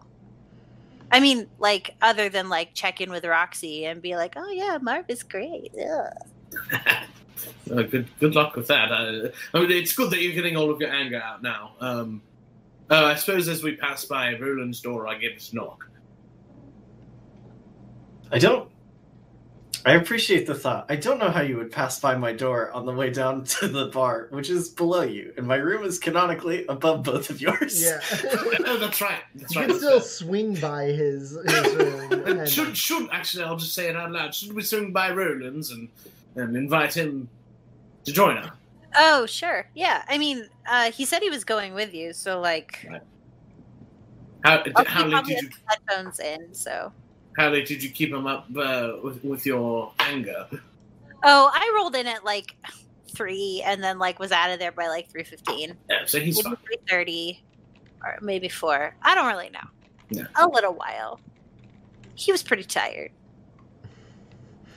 I 1.15 1.21
mean, 1.21 1.47
like 1.59 1.95
other 2.01 2.27
than 2.27 2.49
like 2.49 2.73
check 2.73 2.99
in 2.99 3.09
with 3.09 3.23
Roxy 3.23 3.85
and 3.85 4.01
be 4.01 4.17
like, 4.17 4.33
"Oh 4.35 4.49
yeah, 4.49 4.77
Marv 4.81 5.05
is 5.07 5.23
great." 5.23 5.71
Ugh. 5.73 7.07
Good 7.67 8.07
good 8.19 8.35
luck 8.35 8.55
with 8.55 8.67
that. 8.67 8.91
Uh, 8.91 9.29
I 9.53 9.59
mean, 9.59 9.71
it's 9.71 9.95
good 9.95 10.11
that 10.11 10.21
you're 10.21 10.33
getting 10.33 10.55
all 10.55 10.69
of 10.69 10.79
your 10.79 10.91
anger 10.91 11.21
out 11.21 11.41
now. 11.41 11.73
Um, 11.79 12.21
uh, 12.89 13.05
I 13.05 13.15
suppose 13.15 13.47
as 13.47 13.63
we 13.63 13.75
pass 13.75 14.05
by 14.05 14.37
Roland's 14.37 14.81
door, 14.81 15.07
I 15.07 15.17
give 15.17 15.33
it 15.33 15.51
a 15.51 15.55
knock. 15.55 15.89
I 18.31 18.39
don't. 18.39 18.69
I 19.85 19.93
appreciate 19.93 20.47
the 20.47 20.55
thought. 20.55 20.87
I 20.89 20.95
don't 20.95 21.19
know 21.19 21.29
how 21.29 21.41
you 21.41 21.57
would 21.57 21.71
pass 21.71 21.99
by 21.99 22.15
my 22.15 22.33
door 22.33 22.71
on 22.71 22.85
the 22.87 22.91
way 22.93 23.11
down 23.11 23.43
to 23.59 23.67
the 23.67 23.85
bar, 23.87 24.27
which 24.31 24.49
is 24.49 24.69
below 24.69 25.03
you, 25.03 25.31
and 25.37 25.45
my 25.45 25.57
room 25.57 25.83
is 25.83 25.99
canonically 25.99 26.65
above 26.67 27.03
both 27.03 27.29
of 27.29 27.39
yours. 27.39 27.81
yeah. 27.83 27.99
oh, 28.65 28.77
that's 28.79 28.99
right. 28.99 29.21
That's 29.35 29.53
You 29.53 29.61
right. 29.61 29.69
can 29.69 29.77
still 29.77 30.01
swing 30.01 30.55
by 30.55 30.85
his, 30.85 31.37
his 31.47 31.75
room. 31.75 32.11
And 32.25 32.39
and- 32.39 32.49
should 32.49 32.75
should 32.75 33.07
actually, 33.11 33.43
I'll 33.43 33.57
just 33.57 33.73
say 33.75 33.87
it 33.89 33.95
out 33.95 34.11
loud. 34.11 34.33
Should 34.33 34.53
we 34.53 34.63
swing 34.63 34.91
by 34.91 35.11
Roland's 35.11 35.69
and 35.71 35.89
and 36.35 36.57
invite 36.57 36.93
him 36.95 37.29
to 38.05 38.11
join 38.11 38.37
us? 38.37 38.49
Oh 38.95 39.25
sure, 39.27 39.67
yeah. 39.75 40.03
I 40.07 40.17
mean, 40.17 40.47
uh, 40.67 40.91
he 40.91 41.05
said 41.05 41.21
he 41.21 41.29
was 41.29 41.43
going 41.43 41.73
with 41.75 41.93
you, 41.93 42.13
so 42.13 42.39
like, 42.39 42.87
How 44.43 44.63
I'll 44.75 44.85
how 44.85 45.03
keep 45.03 45.07
late 45.07 45.13
all 45.13 45.23
did 45.23 45.41
you 45.43 45.49
headphones 45.67 46.19
in. 46.19 46.53
So, 46.53 46.91
how 47.35 47.49
late 47.49 47.67
did 47.67 47.83
you 47.83 47.89
keep 47.89 48.11
him 48.13 48.27
up 48.27 48.47
uh, 48.55 48.93
with 49.03 49.23
with 49.23 49.45
your 49.45 49.91
anger? 49.99 50.47
oh, 51.23 51.51
I 51.53 51.73
rolled 51.75 51.95
in 51.95 52.07
at 52.07 52.23
like 52.23 52.55
three, 53.09 53.61
and 53.65 53.83
then 53.83 53.99
like 53.99 54.19
was 54.19 54.31
out 54.31 54.51
of 54.51 54.59
there 54.59 54.71
by 54.71 54.87
like 54.87 55.09
three 55.09 55.23
fifteen. 55.23 55.75
Yeah, 55.89 56.05
so 56.05 56.19
he's 56.19 56.37
maybe 56.37 56.55
fine. 56.55 56.65
three 56.65 56.77
thirty, 56.89 57.43
or 58.03 58.17
maybe 58.21 58.49
four. 58.49 58.95
I 59.01 59.15
don't 59.15 59.27
really 59.27 59.49
know. 59.49 59.67
Yeah. 60.09 60.27
A 60.35 60.47
little 60.47 60.73
while. 60.73 61.19
He 62.15 62.31
was 62.31 62.41
pretty 62.43 62.63
tired. 62.63 63.11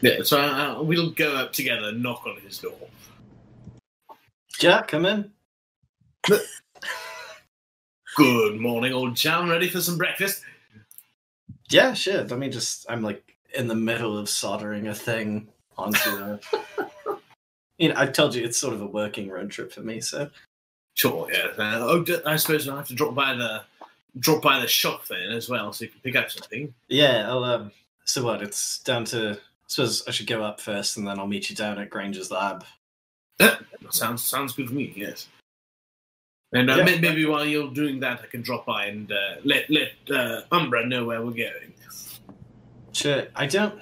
Yeah, 0.00 0.22
so 0.22 0.40
uh, 0.40 0.82
we'll 0.82 1.10
go 1.10 1.34
up 1.36 1.52
together 1.52 1.88
and 1.88 2.02
knock 2.02 2.24
on 2.26 2.36
his 2.40 2.58
door. 2.58 2.72
Jack, 4.58 4.88
come 4.88 5.06
in. 5.06 5.30
Good 8.16 8.60
morning, 8.60 8.92
old 8.92 9.16
chum. 9.16 9.48
Ready 9.48 9.68
for 9.68 9.80
some 9.80 9.96
breakfast? 9.96 10.42
Yeah, 11.70 11.92
sure. 11.94 12.24
Let 12.24 12.38
me 12.38 12.48
just. 12.48 12.86
I'm 12.88 13.02
like 13.02 13.36
in 13.54 13.68
the 13.68 13.74
middle 13.74 14.18
of 14.18 14.28
soldering 14.28 14.88
a 14.88 14.94
thing 14.94 15.48
onto 15.76 16.10
a. 16.10 16.40
you 17.78 17.88
know, 17.88 17.94
I've 17.96 18.12
told 18.12 18.34
you 18.34 18.44
it's 18.44 18.58
sort 18.58 18.74
of 18.74 18.82
a 18.82 18.86
working 18.86 19.28
road 19.28 19.50
trip 19.50 19.72
for 19.72 19.80
me, 19.80 20.00
so. 20.00 20.30
Sure. 20.94 21.28
Yeah. 21.32 21.48
Uh, 21.56 21.78
oh, 21.80 22.04
I 22.26 22.36
suppose 22.36 22.68
I'll 22.68 22.76
have 22.76 22.88
to 22.88 22.94
drop 22.94 23.14
by 23.14 23.34
the 23.34 23.62
drop 24.18 24.42
by 24.42 24.60
the 24.60 24.66
shop 24.66 25.06
then 25.06 25.30
as 25.30 25.48
well, 25.48 25.72
so 25.72 25.84
you 25.84 25.90
can 25.90 26.00
pick 26.00 26.16
up 26.16 26.30
something. 26.30 26.74
Yeah, 26.88 27.28
I'll. 27.28 27.44
Um, 27.44 27.72
so 28.04 28.24
what? 28.24 28.42
It's 28.42 28.80
down 28.80 29.04
to 29.06 29.38
I 29.68 29.70
suppose 29.70 30.02
I 30.08 30.12
should 30.12 30.26
go 30.26 30.42
up 30.42 30.60
first, 30.60 30.96
and 30.96 31.06
then 31.06 31.18
I'll 31.18 31.26
meet 31.26 31.50
you 31.50 31.56
down 31.56 31.78
at 31.78 31.90
Granger's 31.90 32.30
lab. 32.30 32.64
sounds 33.90 34.24
sounds 34.24 34.54
good 34.54 34.68
to 34.68 34.74
me. 34.74 34.92
Yes. 34.96 35.28
And 36.52 36.70
uh, 36.70 36.76
Yeah. 36.76 36.84
maybe 37.00 37.26
while 37.26 37.44
you're 37.44 37.70
doing 37.72 38.00
that, 38.00 38.20
I 38.22 38.26
can 38.26 38.42
drop 38.42 38.64
by 38.66 38.86
and 38.86 39.10
uh, 39.12 39.16
let 39.44 39.68
let 39.70 39.92
uh, 40.10 40.42
Umbra 40.50 40.86
know 40.86 41.04
where 41.04 41.20
we're 41.22 41.32
going. 41.32 41.74
Sure. 42.92 43.24
I 43.36 43.46
don't. 43.46 43.80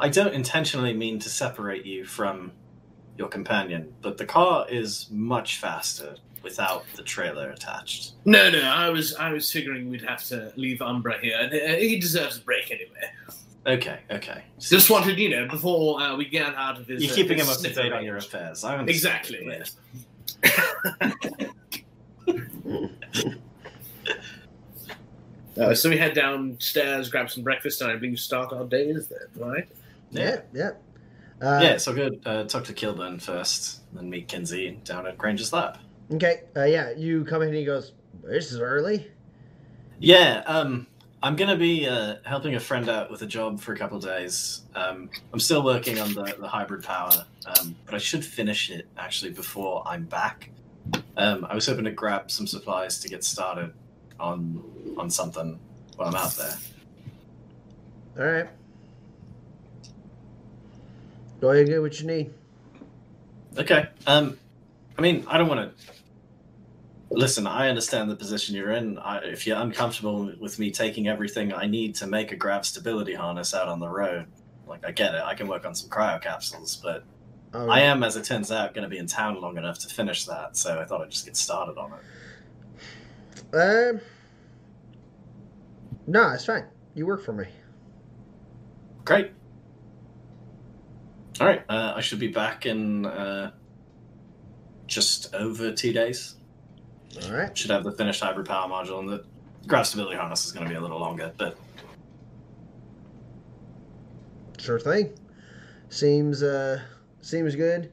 I 0.00 0.08
don't 0.08 0.34
intentionally 0.34 0.92
mean 0.92 1.20
to 1.20 1.28
separate 1.30 1.86
you 1.86 2.04
from 2.04 2.50
your 3.16 3.28
companion, 3.28 3.94
but 4.02 4.18
the 4.18 4.26
car 4.26 4.66
is 4.68 5.08
much 5.10 5.58
faster 5.58 6.16
without 6.42 6.84
the 6.96 7.02
trailer 7.04 7.50
attached. 7.50 8.14
No, 8.24 8.50
no, 8.50 8.60
I 8.60 8.90
was 8.90 9.14
I 9.14 9.30
was 9.32 9.50
figuring 9.50 9.88
we'd 9.88 10.02
have 10.02 10.24
to 10.24 10.52
leave 10.56 10.82
Umbra 10.82 11.20
here. 11.20 11.38
uh, 11.52 11.76
He 11.76 12.00
deserves 12.00 12.38
a 12.38 12.40
break 12.40 12.72
anyway. 12.72 13.08
Okay, 13.66 14.00
okay. 14.10 14.42
Just 14.58 14.90
wanted, 14.90 15.18
you 15.18 15.30
know, 15.30 15.46
before 15.48 15.98
uh, 16.02 16.14
we 16.16 16.26
get 16.26 16.54
out 16.56 16.78
of 16.78 16.88
his. 16.88 17.02
You're 17.02 17.12
uh, 17.12 17.14
keeping 17.14 17.38
him 17.38 17.48
up 17.48 17.58
to 17.60 17.72
date 17.72 17.92
on 17.92 18.04
your 18.04 18.16
affairs. 18.18 18.64
I 18.64 18.76
understand. 18.76 18.90
Exactly. 18.90 19.46
Yes. 19.46 19.76
Yes. 20.42 21.54
Uh, 25.56 25.72
so 25.72 25.88
we 25.88 25.96
head 25.96 26.14
downstairs, 26.14 27.08
grab 27.08 27.30
some 27.30 27.44
breakfast, 27.44 27.80
and 27.80 27.90
I 27.90 27.96
believe 27.96 28.18
start 28.18 28.52
our 28.52 28.64
days 28.64 29.06
then, 29.06 29.28
right? 29.36 29.68
Yeah, 30.10 30.40
yeah. 30.52 30.70
Uh, 31.40 31.60
yeah, 31.62 31.76
so 31.76 31.92
good. 31.92 32.20
Uh, 32.24 32.44
talk 32.44 32.64
to 32.64 32.72
Kilburn 32.72 33.20
first, 33.20 33.82
then 33.92 34.10
meet 34.10 34.26
Kinsey 34.28 34.80
down 34.84 35.06
at 35.06 35.16
Granger's 35.16 35.52
lab. 35.52 35.78
Okay. 36.12 36.42
Uh, 36.56 36.64
yeah, 36.64 36.90
you 36.90 37.24
come 37.24 37.42
in 37.42 37.48
and 37.48 37.56
he 37.56 37.64
goes, 37.64 37.92
"This 38.22 38.50
is 38.50 38.58
early." 38.58 39.10
Yeah, 40.00 40.42
um, 40.46 40.86
I'm 41.24 41.36
gonna 41.36 41.56
be 41.56 41.88
uh, 41.88 42.16
helping 42.26 42.54
a 42.54 42.60
friend 42.60 42.86
out 42.86 43.10
with 43.10 43.22
a 43.22 43.26
job 43.26 43.58
for 43.58 43.72
a 43.72 43.78
couple 43.78 43.96
of 43.96 44.04
days. 44.04 44.60
Um, 44.74 45.08
I'm 45.32 45.40
still 45.40 45.64
working 45.64 45.98
on 45.98 46.12
the, 46.12 46.36
the 46.38 46.46
hybrid 46.46 46.84
power, 46.84 47.24
um, 47.46 47.74
but 47.86 47.94
I 47.94 47.98
should 47.98 48.22
finish 48.22 48.70
it 48.70 48.86
actually 48.98 49.32
before 49.32 49.82
I'm 49.86 50.04
back. 50.04 50.50
Um, 51.16 51.46
I 51.48 51.54
was 51.54 51.64
hoping 51.64 51.86
to 51.86 51.92
grab 51.92 52.30
some 52.30 52.46
supplies 52.46 52.98
to 52.98 53.08
get 53.08 53.24
started 53.24 53.72
on 54.20 54.62
on 54.98 55.08
something 55.08 55.58
while 55.96 56.08
I'm 56.08 56.14
out 56.14 56.32
there. 56.32 56.58
All 58.18 58.30
right. 58.30 58.50
Go 61.40 61.48
ahead 61.48 61.60
and 61.60 61.70
get 61.70 61.80
what 61.80 61.98
you 62.02 62.06
need. 62.06 62.34
Okay. 63.56 63.88
Um, 64.06 64.38
I 64.98 65.00
mean, 65.00 65.24
I 65.26 65.38
don't 65.38 65.48
want 65.48 65.74
to. 65.74 65.93
Listen, 67.16 67.46
I 67.46 67.68
understand 67.68 68.10
the 68.10 68.16
position 68.16 68.56
you're 68.56 68.72
in. 68.72 68.98
I, 68.98 69.18
if 69.18 69.46
you're 69.46 69.58
uncomfortable 69.58 70.32
with 70.40 70.58
me 70.58 70.70
taking 70.70 71.08
everything 71.08 71.52
I 71.52 71.66
need 71.66 71.94
to 71.96 72.06
make 72.06 72.32
a 72.32 72.36
grav 72.36 72.66
stability 72.66 73.14
harness 73.14 73.54
out 73.54 73.68
on 73.68 73.78
the 73.80 73.88
road, 73.88 74.26
like 74.66 74.84
I 74.86 74.90
get 74.92 75.14
it. 75.14 75.22
I 75.22 75.34
can 75.34 75.46
work 75.48 75.64
on 75.66 75.74
some 75.74 75.90
cryo 75.90 76.20
capsules, 76.20 76.76
but 76.76 77.04
Um, 77.52 77.70
I 77.70 77.80
am, 77.82 78.02
as 78.02 78.16
it 78.16 78.24
turns 78.24 78.50
out, 78.50 78.74
going 78.74 78.82
to 78.84 78.88
be 78.88 78.98
in 78.98 79.06
town 79.06 79.40
long 79.40 79.56
enough 79.58 79.78
to 79.80 79.88
finish 79.88 80.24
that. 80.26 80.56
So 80.56 80.80
I 80.80 80.84
thought 80.84 81.02
I'd 81.02 81.10
just 81.10 81.24
get 81.26 81.36
started 81.36 81.78
on 81.78 81.92
it. 81.92 82.00
Um. 83.54 84.00
no, 86.06 86.30
it's 86.32 86.46
fine. 86.46 86.66
You 86.94 87.06
work 87.06 87.24
for 87.24 87.32
me. 87.32 87.46
Great. 89.04 89.32
All 91.40 91.46
right. 91.46 91.62
Uh, 91.68 91.94
I 91.96 92.00
should 92.00 92.18
be 92.18 92.28
back 92.28 92.66
in 92.66 93.06
uh, 93.06 93.52
just 94.86 95.34
over 95.34 95.72
two 95.72 95.92
days. 95.92 96.36
All 97.22 97.32
right. 97.32 97.56
should 97.56 97.70
have 97.70 97.84
the 97.84 97.92
finished 97.92 98.20
hybrid 98.22 98.46
power 98.46 98.68
module, 98.68 99.00
and 99.00 99.08
the 99.08 99.24
grav 99.66 99.86
stability 99.86 100.16
harness 100.16 100.44
is 100.44 100.52
going 100.52 100.64
to 100.64 100.70
be 100.70 100.76
a 100.76 100.80
little 100.80 100.98
longer. 100.98 101.32
But 101.36 101.56
Sure 104.58 104.80
thing. 104.80 105.12
Seems 105.90 106.42
uh 106.42 106.80
seems 107.20 107.54
good. 107.54 107.92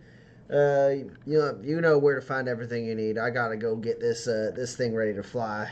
Uh, 0.50 0.90
you 1.26 1.38
know 1.38 1.60
you 1.62 1.82
know 1.82 1.98
where 1.98 2.16
to 2.16 2.22
find 2.22 2.48
everything 2.48 2.86
you 2.86 2.96
need. 2.96 3.18
I 3.18 3.30
gotta 3.30 3.58
go 3.58 3.76
get 3.76 4.00
this 4.00 4.28
uh 4.28 4.52
this 4.56 4.76
thing 4.76 4.96
ready 4.96 5.14
to 5.14 5.24
fly. 5.24 5.70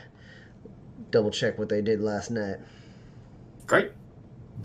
Double 1.12 1.32
check 1.32 1.58
what 1.58 1.70
they 1.70 1.82
did 1.82 2.02
last 2.02 2.32
night. 2.32 2.58
great. 3.66 3.92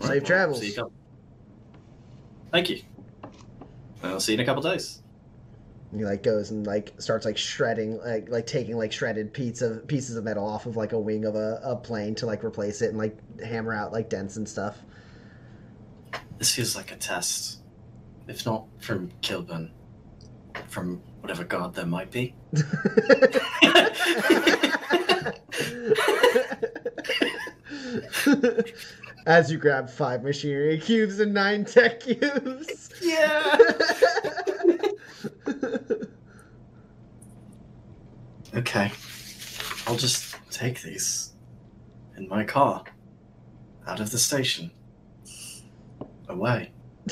Safe 0.01 0.09
right, 0.09 0.09
well, 0.09 0.25
travels. 0.25 0.59
see 0.59 0.73
you 0.75 0.91
Thank 2.51 2.69
you. 2.69 2.81
I'll 4.03 4.19
see 4.19 4.33
you 4.33 4.37
in 4.37 4.41
a 4.41 4.45
couple 4.45 4.61
days. 4.61 5.01
And 5.95 6.01
he 6.01 6.05
like 6.05 6.23
goes 6.23 6.51
and 6.51 6.67
like 6.67 6.91
starts 6.97 7.25
like 7.25 7.37
shredding 7.37 7.99
like 7.99 8.27
like 8.27 8.45
taking 8.45 8.75
like 8.75 8.91
shredded 8.91 9.33
pieces 9.33 9.61
of 9.61 9.87
pieces 9.87 10.17
of 10.17 10.25
metal 10.25 10.45
off 10.45 10.65
of 10.65 10.75
like 10.75 10.91
a 10.91 10.99
wing 10.99 11.23
of 11.23 11.35
a, 11.35 11.61
a 11.63 11.77
plane 11.77 12.15
to 12.15 12.25
like 12.25 12.43
replace 12.43 12.81
it 12.81 12.89
and 12.89 12.97
like 12.97 13.17
hammer 13.39 13.73
out 13.73 13.93
like 13.93 14.09
dents 14.09 14.35
and 14.35 14.49
stuff. 14.49 14.77
This 16.37 16.53
feels 16.53 16.75
like 16.75 16.91
a 16.91 16.97
test, 16.97 17.61
if 18.27 18.45
not 18.45 18.65
from 18.79 19.09
Kilburn, 19.21 19.71
from 20.67 21.01
whatever 21.21 21.45
god 21.45 21.73
there 21.73 21.85
might 21.85 22.11
be. 22.11 22.35
As 29.25 29.49
you 29.49 29.57
grab 29.57 29.89
five 29.89 30.23
machinery 30.23 30.77
cubes 30.77 31.21
and 31.21 31.33
nine 31.33 31.63
tech 31.63 32.01
cubes. 32.01 32.89
Yeah. 33.01 33.57
Okay. 38.55 38.91
I'll 39.85 39.97
just 39.97 40.37
take 40.49 40.81
these 40.81 41.33
in 42.15 42.29
my 42.29 42.45
car 42.45 42.85
out 43.85 43.99
of 43.99 44.11
the 44.11 44.17
station. 44.17 44.71
Away. 46.29 46.71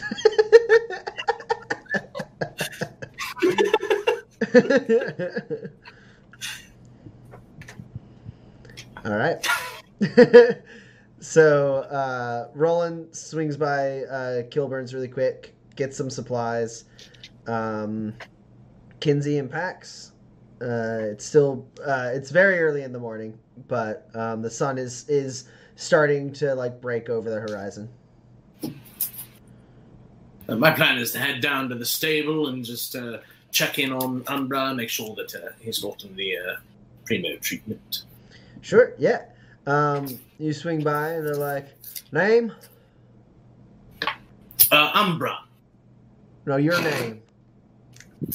All 9.06 9.12
right. 9.12 9.46
so 11.20 11.76
uh, 11.80 12.48
Roland 12.56 13.14
swings 13.14 13.58
by 13.58 14.04
uh, 14.04 14.44
Kilburn's 14.44 14.94
really 14.94 15.10
quick, 15.10 15.54
gets 15.76 15.98
some 15.98 16.10
supplies. 16.10 16.86
Um, 17.48 18.14
Kinsey 19.00 19.38
and 19.38 19.52
Pax. 19.52 20.12
Uh, 20.62 21.12
it's 21.12 21.26
still 21.26 21.68
uh, 21.86 22.12
it's 22.14 22.32
very 22.32 22.60
early 22.60 22.84
in 22.84 22.94
the 22.94 23.00
morning, 23.00 23.38
but 23.68 24.10
um, 24.14 24.42
the 24.42 24.50
sun 24.50 24.78
is 24.78 25.08
is 25.10 25.50
starting 25.76 26.32
to 26.34 26.56
like 26.56 26.80
break 26.80 27.10
over 27.10 27.30
the 27.30 27.40
horizon. 27.40 27.90
Uh, 30.48 30.56
my 30.56 30.72
plan 30.72 30.98
is 30.98 31.12
to 31.12 31.20
head 31.20 31.42
down 31.42 31.70
to 31.70 31.76
the 31.76 31.86
stable 31.86 32.48
and 32.48 32.64
just 32.64 32.96
uh, 32.96 33.18
check 33.52 33.80
in 33.80 33.92
on 33.92 34.24
Umbra, 34.28 34.74
make 34.74 34.90
sure 34.90 35.16
that 35.16 35.34
uh, 35.36 35.50
he's 35.60 35.80
gotten 35.80 36.16
the 36.16 36.38
uh, 36.38 36.56
primo 37.06 37.36
treatment. 37.38 38.04
Sure, 38.62 38.94
yeah. 38.98 39.26
Um, 39.68 40.20
you 40.40 40.54
swing 40.54 40.84
by 40.84 41.12
and 41.12 41.26
they're 41.26 41.36
like, 41.36 41.68
"Name? 42.12 42.54
Uh, 44.72 44.92
Umbra. 44.94 45.40
No, 46.46 46.58
your 46.58 46.82
name." 46.82 47.23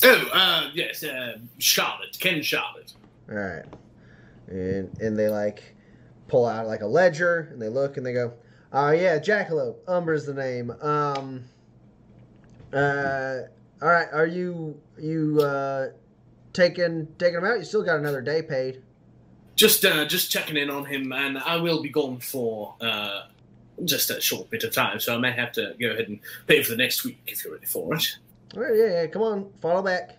Oh, 0.03 0.29
uh, 0.33 0.71
yes, 0.75 1.03
uh, 1.03 1.39
Charlotte, 1.59 2.17
Ken 2.19 2.43
Charlotte. 2.43 2.93
All 3.31 3.37
right, 3.37 3.65
and 4.49 4.97
and 5.01 5.19
they 5.19 5.29
like 5.29 5.75
pull 6.29 6.47
out 6.47 6.67
like 6.67 6.83
a 6.83 6.87
ledger 6.87 7.49
and 7.53 7.61
they 7.61 7.69
look 7.69 7.97
and 7.97 8.07
they 8.07 8.13
go, 8.13 8.33
"Oh 8.73 8.91
yeah, 8.91 9.19
Jackalope. 9.19 9.77
Umbra's 9.87 10.27
the 10.27 10.35
name." 10.35 10.71
Um. 10.83 11.45
Uh. 12.73 13.41
All 13.81 13.89
right. 13.89 14.09
Are 14.13 14.27
you 14.27 14.81
you 14.99 15.41
uh 15.41 15.89
taking 16.53 17.09
taking 17.19 17.39
him 17.39 17.45
out? 17.45 17.59
You 17.59 17.65
still 17.65 17.83
got 17.83 17.99
another 17.99 18.21
day 18.21 18.43
paid. 18.43 18.83
Just, 19.57 19.85
uh, 19.85 20.05
just 20.05 20.31
checking 20.31 20.57
in 20.57 20.71
on 20.71 20.85
him, 20.85 21.13
and 21.13 21.37
I 21.37 21.57
will 21.57 21.83
be 21.83 21.89
gone 21.89 22.21
for 22.21 22.77
uh, 22.81 23.23
just 23.85 24.09
a 24.09 24.21
short 24.21 24.49
bit 24.51 24.63
of 24.63 24.73
time, 24.73 25.01
so 25.01 25.17
I 25.17 25.19
may 25.19 25.33
have 25.33 25.51
to 25.53 25.75
go 25.81 25.91
ahead 25.91 26.07
and 26.07 26.21
pay 26.47 26.63
for 26.63 26.71
the 26.71 26.77
next 26.77 27.03
week 27.05 27.19
if 27.27 27.45
you're 27.45 27.55
ready 27.55 27.67
for 27.67 27.93
it. 27.97 28.19
All 28.55 28.63
right, 28.63 28.75
yeah, 28.75 29.03
yeah. 29.03 29.07
Come 29.07 29.23
on, 29.23 29.53
follow 29.61 29.83
back. 29.83 30.17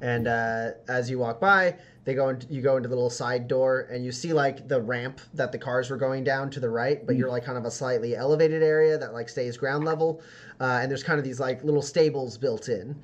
And 0.00 0.28
uh, 0.28 0.70
as 0.88 1.10
you 1.10 1.18
walk 1.18 1.40
by, 1.40 1.74
they 2.04 2.14
go 2.14 2.28
into 2.28 2.46
you 2.46 2.62
go 2.62 2.76
into 2.76 2.88
the 2.88 2.94
little 2.94 3.10
side 3.10 3.48
door, 3.48 3.88
and 3.90 4.04
you 4.04 4.12
see 4.12 4.32
like 4.32 4.68
the 4.68 4.80
ramp 4.80 5.20
that 5.34 5.50
the 5.50 5.58
cars 5.58 5.90
were 5.90 5.96
going 5.96 6.22
down 6.22 6.50
to 6.50 6.60
the 6.60 6.70
right, 6.70 7.04
but 7.04 7.16
you're 7.16 7.28
like 7.28 7.44
kind 7.44 7.58
of 7.58 7.64
a 7.64 7.70
slightly 7.70 8.14
elevated 8.14 8.62
area 8.62 8.96
that 8.96 9.12
like 9.12 9.28
stays 9.28 9.56
ground 9.56 9.84
level, 9.84 10.22
uh, 10.60 10.78
and 10.80 10.90
there's 10.90 11.02
kind 11.02 11.18
of 11.18 11.24
these 11.24 11.40
like 11.40 11.64
little 11.64 11.82
stables 11.82 12.38
built 12.38 12.68
in. 12.68 12.94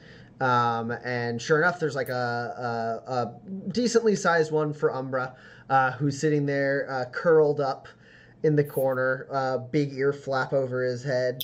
Um, 0.41 0.93
and 1.05 1.41
sure 1.43 1.61
enough, 1.61 1.81
there's 1.81 1.95
like 1.95 2.09
a, 2.09 3.03
a, 3.07 3.13
a 3.13 3.35
decently 3.71 4.17
sized 4.17 4.53
one 4.53 4.73
for 4.73 4.95
Umbra, 4.95 5.35
uh, 5.69 5.93
who's 5.93 6.19
sitting 6.19 6.47
there 6.47 6.87
uh, 6.91 7.05
curled 7.11 7.61
up 7.61 7.89
in 8.43 8.55
the 8.55 8.65
corner, 8.65 9.27
uh, 9.33 9.59
big 9.59 9.93
ear 9.95 10.13
flap 10.13 10.53
over 10.53 10.85
his 10.85 11.03
head. 11.03 11.43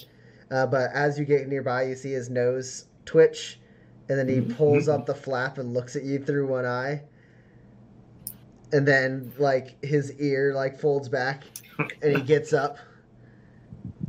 Uh, 0.51 0.66
but 0.66 0.91
as 0.93 1.19
you 1.19 1.24
get 1.24 1.49
nearby, 1.49 1.85
you 1.85 1.95
see 1.95 2.12
his 2.12 2.28
nose 2.28 2.87
twitch, 3.11 3.59
and 4.09 4.19
then 4.19 4.28
he 4.28 4.37
mm-hmm. 4.37 4.55
pulls 4.55 4.89
up 4.89 5.01
mm-hmm. 5.01 5.07
the 5.07 5.15
flap 5.15 5.59
and 5.59 5.74
looks 5.74 5.97
at 5.97 6.05
you 6.05 6.19
through 6.19 6.47
one 6.47 6.65
eye. 6.65 7.03
And 8.73 8.87
then, 8.87 9.32
like, 9.37 9.82
his 9.85 10.12
ear, 10.20 10.55
like, 10.55 10.78
folds 10.78 11.09
back, 11.09 11.43
and 12.03 12.16
he 12.16 12.23
gets 12.23 12.53
up. 12.53 12.78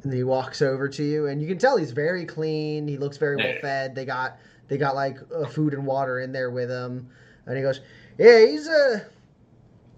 And 0.03 0.13
he 0.13 0.23
walks 0.23 0.61
over 0.61 0.87
to 0.89 1.03
you, 1.03 1.27
and 1.27 1.41
you 1.41 1.47
can 1.47 1.57
tell 1.57 1.77
he's 1.77 1.91
very 1.91 2.25
clean. 2.25 2.87
He 2.87 2.97
looks 2.97 3.17
very 3.17 3.37
well 3.37 3.55
fed. 3.61 3.93
They 3.95 4.05
got 4.05 4.37
they 4.67 4.77
got 4.77 4.95
like 4.95 5.17
uh, 5.35 5.45
food 5.45 5.73
and 5.75 5.85
water 5.85 6.19
in 6.19 6.31
there 6.31 6.49
with 6.49 6.71
him, 6.71 7.07
and 7.45 7.55
he 7.55 7.61
goes, 7.61 7.81
"Yeah, 8.17 8.45
he's 8.47 8.67
a 8.67 9.05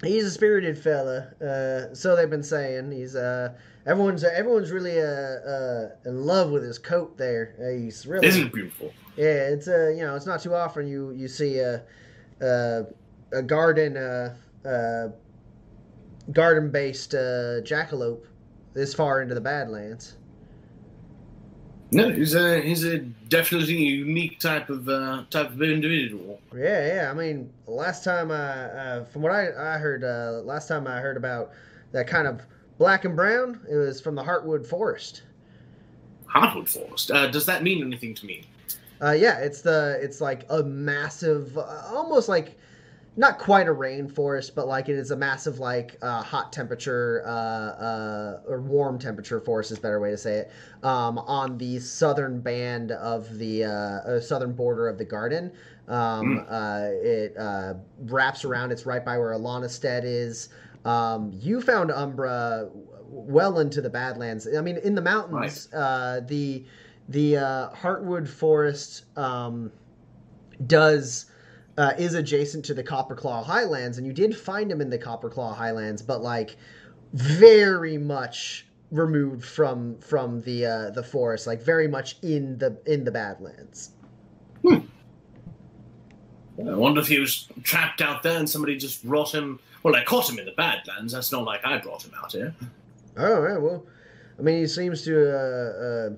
he's 0.02 0.24
a 0.26 0.32
spirited 0.32 0.78
fella. 0.78 1.28
Uh, 1.42 1.94
so 1.94 2.16
they've 2.16 2.30
been 2.30 2.44
saying. 2.44 2.92
He's 2.92 3.16
uh 3.16 3.54
everyone's 3.86 4.24
everyone's 4.24 4.72
really 4.72 5.00
uh, 5.00 5.04
uh 5.06 5.90
in 6.06 6.26
love 6.26 6.52
with 6.52 6.64
his 6.64 6.80
coat 6.80 7.18
there. 7.18 7.56
Uh, 7.60 7.78
he's 7.78 8.06
really 8.06 8.28
Isn't 8.28 8.48
it 8.48 8.54
beautiful? 8.54 8.94
yeah. 9.18 9.50
It's 9.50 9.68
uh 9.68 9.90
you 9.90 10.04
know 10.04 10.16
it's 10.16 10.26
not 10.26 10.42
too 10.42 10.56
often 10.56 10.88
you 10.88 11.12
you 11.12 11.28
see 11.28 11.60
a 11.60 11.84
a, 12.42 12.84
a 13.32 13.42
garden 13.42 13.98
uh 13.98 14.36
uh 14.68 15.10
garden 16.32 16.72
based 16.72 17.14
uh 17.14 17.62
jackalope 17.62 18.26
this 18.74 18.94
far 18.94 19.22
into 19.22 19.36
the 19.36 19.42
Badlands. 19.42 20.16
No, 21.94 22.12
he's 22.12 22.36
a 22.36 22.62
he's 22.62 22.84
a 22.84 23.00
definitely 23.00 23.76
a 23.76 23.80
unique 23.80 24.40
type 24.40 24.70
of 24.70 24.88
uh, 24.90 25.24
type 25.30 25.52
of 25.52 25.62
individual. 25.62 26.40
Yeah, 26.56 26.96
yeah. 26.96 27.12
I 27.12 27.14
mean, 27.14 27.52
last 27.68 28.04
time 28.04 28.32
I, 28.32 28.36
uh, 28.36 29.06
from 29.06 29.22
what 29.22 29.32
I, 29.32 29.76
I 29.76 29.78
heard, 29.78 30.04
uh, 30.04 30.42
last 30.44 30.68
time 30.68 30.88
I 30.88 31.00
heard 31.00 31.18
about 31.18 31.52
that 31.92 32.08
kind 32.08 32.28
of 32.28 32.42
black 32.78 33.06
and 33.06 33.16
brown, 33.16 33.60
it 33.70 33.76
was 33.76 34.02
from 34.02 34.16
the 34.16 34.24
Heartwood 34.24 34.66
Forest. 34.66 35.24
Heartwood 36.28 36.68
forest. 36.68 37.12
Uh, 37.12 37.28
does 37.28 37.46
that 37.46 37.64
mean 37.64 37.84
anything 37.84 38.16
to 38.16 38.26
me? 38.26 38.44
Uh, 39.02 39.12
yeah, 39.12 39.38
it's 39.40 39.62
the, 39.62 40.00
it's 40.02 40.22
like 40.22 40.46
a 40.50 40.64
massive, 40.64 41.58
uh, 41.58 41.84
almost 41.88 42.30
like, 42.30 42.58
not 43.16 43.38
quite 43.38 43.68
a 43.68 43.74
rainforest, 43.74 44.56
but 44.56 44.68
like 44.68 44.90
it 44.90 44.96
is 44.96 45.12
a 45.12 45.16
massive, 45.16 45.60
like 45.60 45.98
uh, 46.02 46.24
hot 46.24 46.52
temperature 46.52 47.24
uh, 47.26 47.30
uh, 47.30 48.42
or 48.48 48.62
warm 48.62 48.98
temperature 48.98 49.40
forest 49.40 49.72
is 49.72 49.78
a 49.78 49.82
better 49.82 50.00
way 50.00 50.10
to 50.10 50.18
say 50.18 50.38
it. 50.38 50.52
Um, 50.82 51.20
on 51.20 51.58
the 51.58 51.80
southern 51.80 52.42
band 52.42 52.92
of 52.92 53.38
the 53.38 53.66
uh, 53.66 53.70
uh, 53.70 54.20
southern 54.20 54.54
border 54.54 54.88
of 54.88 54.98
the 54.98 55.06
garden, 55.06 55.52
um, 55.88 56.46
uh, 56.50 56.88
it 56.92 57.38
uh, 57.38 57.76
wraps 58.00 58.46
around. 58.46 58.72
It's 58.72 58.86
right 58.86 59.06
by 59.06 59.18
where 59.18 59.34
Alanastead 59.34 60.02
is. 60.04 60.50
Um, 60.84 61.32
you 61.34 61.62
found 61.62 61.92
Umbra 61.92 62.70
well 63.08 63.60
into 63.60 63.80
the 63.80 63.90
Badlands. 63.90 64.48
I 64.58 64.62
mean, 64.62 64.78
in 64.78 64.96
the 64.96 65.02
mountains, 65.02 65.72
uh, 65.74 66.22
the 66.26 66.66
the 67.10 67.38
uh, 67.38 67.70
Heartwood 67.72 68.28
Forest 68.28 69.06
um, 69.18 69.72
does 70.66 71.28
uh, 71.78 71.94
is 71.98 72.14
adjacent 72.14 72.66
to 72.66 72.74
the 72.74 72.84
Copperclaw 72.84 73.44
Highlands, 73.44 73.98
and 73.98 74.06
you 74.06 74.14
did 74.14 74.36
find 74.36 74.72
him 74.72 74.82
in 74.82 74.90
the 74.90 74.98
Copperclaw 74.98 75.56
Highlands, 75.56 76.02
but 76.02 76.22
like 76.22 76.58
very 77.14 77.98
much 77.98 78.66
removed 78.92 79.44
from 79.44 79.98
from 80.00 80.42
the 80.42 80.66
uh, 80.66 80.90
the 80.92 81.04
forest, 81.04 81.48
like 81.48 81.62
very 81.62 81.88
much 81.88 82.18
in 82.22 82.58
the 82.58 82.78
in 82.86 83.04
the 83.04 83.12
Badlands. 83.12 83.92
Hmm. 84.62 84.80
I 86.60 86.76
wonder 86.76 87.02
if 87.02 87.08
he 87.08 87.20
was 87.20 87.50
trapped 87.64 88.02
out 88.02 88.22
there 88.22 88.38
and 88.38 88.48
somebody 88.48 88.78
just 88.78 89.06
brought 89.06 89.34
him. 89.34 89.60
Well, 89.82 89.96
I 89.96 90.04
caught 90.04 90.30
him 90.30 90.38
in 90.38 90.46
the 90.46 90.52
Badlands. 90.52 91.12
That's 91.12 91.32
not 91.32 91.44
like 91.46 91.66
I 91.66 91.80
brought 91.80 92.06
him 92.06 92.12
out 92.22 92.32
here. 92.32 92.54
Oh, 93.18 93.40
right, 93.42 93.60
well, 93.62 93.86
I 94.40 94.42
mean, 94.42 94.60
he 94.60 94.68
seems 94.68 95.04
to 95.04 95.32
uh, 95.36 95.84
uh, 95.84 96.10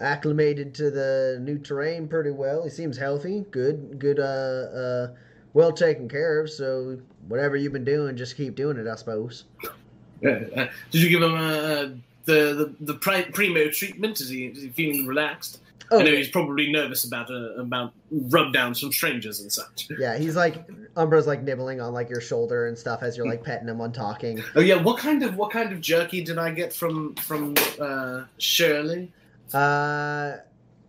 acclimated 0.00 0.74
to 0.74 0.90
the 0.90 1.38
new 1.42 1.58
terrain 1.58 2.08
pretty 2.08 2.30
well. 2.30 2.64
He 2.64 2.70
seems 2.70 2.96
healthy, 2.96 3.44
good, 3.50 3.98
good, 3.98 4.18
uh, 4.18 4.22
uh, 4.22 5.08
well 5.52 5.72
taken 5.72 6.08
care 6.08 6.40
of. 6.40 6.50
So 6.50 6.98
whatever 7.28 7.56
you've 7.56 7.72
been 7.72 7.84
doing, 7.84 8.16
just 8.16 8.36
keep 8.36 8.54
doing 8.54 8.76
it, 8.76 8.86
I 8.86 8.96
suppose. 8.96 9.44
Yeah. 9.62 9.70
Uh, 10.22 10.66
did 10.90 11.00
you 11.00 11.08
give 11.08 11.22
him 11.22 11.34
uh, 11.34 11.96
the 12.26 12.52
the 12.52 12.74
the 12.80 12.94
pri- 12.94 13.30
primo 13.32 13.70
treatment? 13.70 14.20
Is 14.20 14.28
he, 14.28 14.48
is 14.48 14.62
he 14.62 14.68
feeling 14.68 15.06
relaxed? 15.06 15.62
Oh, 15.90 15.98
I 15.98 16.02
know 16.02 16.12
he's 16.12 16.28
probably 16.28 16.70
nervous 16.70 17.04
about 17.04 17.30
uh, 17.30 17.54
about 17.54 17.92
rub 18.10 18.52
downs 18.52 18.80
from 18.80 18.92
strangers 18.92 19.40
and 19.40 19.50
such. 19.50 19.88
yeah, 19.98 20.18
he's 20.18 20.36
like 20.36 20.68
Umbra's 20.96 21.26
like 21.26 21.42
nibbling 21.42 21.80
on 21.80 21.92
like 21.92 22.08
your 22.08 22.20
shoulder 22.20 22.68
and 22.68 22.78
stuff 22.78 23.02
as 23.02 23.16
you're 23.16 23.26
like 23.26 23.42
petting 23.42 23.68
him 23.68 23.80
on 23.80 23.92
talking. 23.92 24.42
Oh 24.54 24.60
yeah, 24.60 24.76
what 24.76 24.98
kind 24.98 25.22
of 25.22 25.36
what 25.36 25.50
kind 25.50 25.72
of 25.72 25.80
jerky 25.80 26.22
did 26.22 26.38
I 26.38 26.50
get 26.50 26.72
from 26.72 27.14
from 27.16 27.54
uh, 27.80 28.24
Shirley? 28.38 29.10
Uh, 29.54 30.36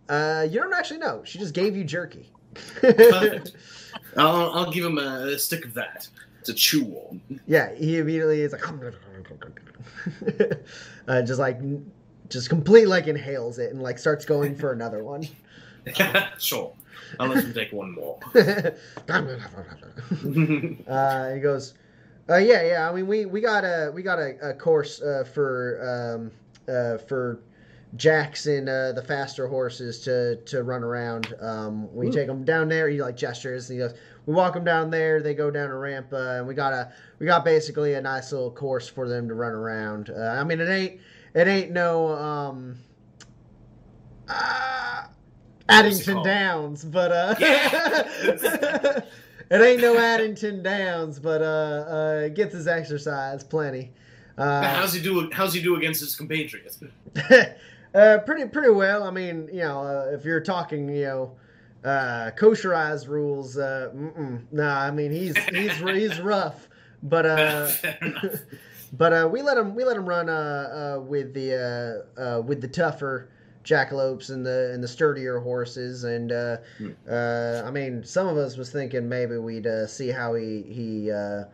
uh, 0.08 0.46
you 0.48 0.60
don't 0.60 0.74
actually 0.74 0.98
know. 0.98 1.22
She 1.24 1.38
just 1.38 1.54
gave 1.54 1.76
you 1.76 1.84
jerky. 1.84 2.30
Perfect. 2.54 3.52
I'll, 4.16 4.52
I'll 4.52 4.70
give 4.70 4.84
him 4.84 4.98
a, 4.98 5.32
a 5.34 5.38
stick 5.38 5.64
of 5.64 5.74
that 5.74 6.08
to 6.44 6.52
chew 6.52 6.84
on. 6.84 7.20
yeah, 7.46 7.74
he 7.74 7.98
immediately 7.98 8.42
is 8.42 8.52
like, 8.52 8.62
uh, 11.08 11.22
just 11.22 11.38
like, 11.38 11.60
just 12.28 12.48
completely 12.48 12.86
like 12.86 13.06
inhales 13.06 13.58
it 13.58 13.72
and 13.72 13.82
like 13.82 13.98
starts 13.98 14.24
going 14.24 14.56
for 14.56 14.72
another 14.72 15.04
one. 15.04 15.26
sure, 16.38 16.72
I'll 17.18 17.28
let 17.28 17.44
him 17.44 17.54
take 17.54 17.72
one 17.72 17.94
more. 17.94 18.18
uh, 18.34 18.70
he 21.34 21.40
goes, 21.40 21.74
uh, 22.28 22.36
yeah, 22.36 22.62
yeah. 22.62 22.88
I 22.88 22.94
mean, 22.94 23.06
we 23.06 23.26
we 23.26 23.40
got 23.40 23.64
a 23.64 23.90
we 23.92 24.02
got 24.02 24.18
a, 24.18 24.50
a 24.50 24.54
course 24.54 25.02
uh, 25.02 25.24
for 25.24 25.80
um, 25.82 26.30
uh, 26.72 26.98
for 26.98 27.40
Jackson, 27.96 28.68
uh, 28.68 28.92
the 28.92 29.02
faster 29.02 29.46
horses 29.46 30.00
to 30.00 30.36
to 30.36 30.62
run 30.62 30.82
around. 30.82 31.34
Um, 31.40 31.94
we 31.94 32.08
Ooh. 32.08 32.12
take 32.12 32.26
them 32.26 32.44
down 32.44 32.68
there. 32.68 32.88
He 32.88 33.02
like 33.02 33.16
gestures. 33.16 33.68
And 33.68 33.78
he 33.78 33.86
goes, 33.86 33.94
we 34.26 34.34
walk 34.34 34.54
them 34.54 34.64
down 34.64 34.90
there. 34.90 35.20
They 35.20 35.34
go 35.34 35.50
down 35.50 35.70
a 35.70 35.76
ramp, 35.76 36.06
uh, 36.12 36.38
and 36.38 36.46
we 36.46 36.54
got 36.54 36.72
a 36.72 36.92
we 37.18 37.26
got 37.26 37.44
basically 37.44 37.94
a 37.94 38.00
nice 38.00 38.32
little 38.32 38.50
course 38.50 38.88
for 38.88 39.08
them 39.08 39.28
to 39.28 39.34
run 39.34 39.52
around. 39.52 40.10
Uh, 40.10 40.36
I 40.38 40.44
mean, 40.44 40.60
it 40.60 40.68
ain't 40.68 41.00
it 41.34 41.48
ain't 41.48 41.72
no 41.72 42.08
um, 42.08 42.78
uh, 44.28 45.04
Addington? 45.68 46.22
Downs, 46.22 46.84
but 46.84 47.12
uh, 47.12 47.34
Yeah. 47.38 48.02
it 49.50 49.60
ain't 49.60 49.82
no 49.82 49.98
Addington 49.98 50.62
Downs, 50.62 51.18
but 51.18 51.42
uh, 51.42 51.44
uh, 51.44 52.22
it 52.26 52.34
gets 52.34 52.54
his 52.54 52.66
exercise 52.66 53.44
plenty. 53.44 53.90
Uh, 54.38 54.62
how's 54.62 54.94
he 54.94 55.02
do? 55.02 55.30
How's 55.32 55.52
he 55.52 55.60
do 55.60 55.76
against 55.76 56.00
his 56.00 56.16
compatriots? 56.16 56.78
uh, 57.94 58.18
pretty 58.24 58.46
pretty 58.48 58.70
well. 58.70 59.02
I 59.04 59.10
mean, 59.10 59.48
you 59.52 59.60
know, 59.60 59.80
uh, 59.80 60.10
if 60.14 60.24
you're 60.24 60.40
talking, 60.40 60.88
you 60.88 61.04
know, 61.04 61.32
uh, 61.84 62.30
kosherized 62.36 63.08
rules, 63.08 63.58
uh, 63.58 63.90
nah. 64.50 64.80
I 64.80 64.90
mean, 64.90 65.10
he's 65.12 65.36
he's 65.46 65.76
he's 65.78 66.20
rough, 66.22 66.68
but 67.02 67.26
uh, 67.26 67.70
but 68.92 69.12
uh, 69.12 69.28
we 69.30 69.42
let 69.42 69.58
him 69.58 69.74
we 69.74 69.84
let 69.84 69.96
him 69.96 70.08
run 70.08 70.28
uh, 70.28 70.96
uh, 70.98 71.00
with 71.00 71.34
the 71.34 72.04
uh, 72.18 72.20
uh, 72.20 72.40
with 72.42 72.60
the 72.60 72.68
tougher 72.68 73.30
jackalopes 73.64 74.30
and 74.30 74.44
the 74.44 74.70
and 74.72 74.82
the 74.82 74.88
sturdier 74.88 75.38
horses, 75.38 76.04
and 76.04 76.32
uh, 76.32 76.56
Hmm. 76.78 76.90
uh, 77.08 77.62
I 77.64 77.70
mean, 77.70 78.04
some 78.04 78.26
of 78.26 78.36
us 78.36 78.56
was 78.56 78.70
thinking 78.70 79.08
maybe 79.08 79.36
we'd 79.38 79.66
uh, 79.66 79.86
see 79.86 80.08
how 80.08 80.34
he 80.34 80.62
he. 80.62 81.10
Uh, 81.10 81.44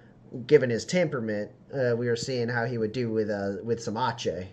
Given 0.47 0.69
his 0.69 0.85
temperament, 0.85 1.51
uh, 1.73 1.97
we 1.97 2.07
were 2.07 2.15
seeing 2.15 2.51
how 2.51 2.67
he 2.67 2.77
would 2.77 2.93
do 2.93 3.11
with 3.11 3.31
uh, 3.31 3.53
with 3.65 3.83
some 3.83 3.97
ache. 3.97 4.47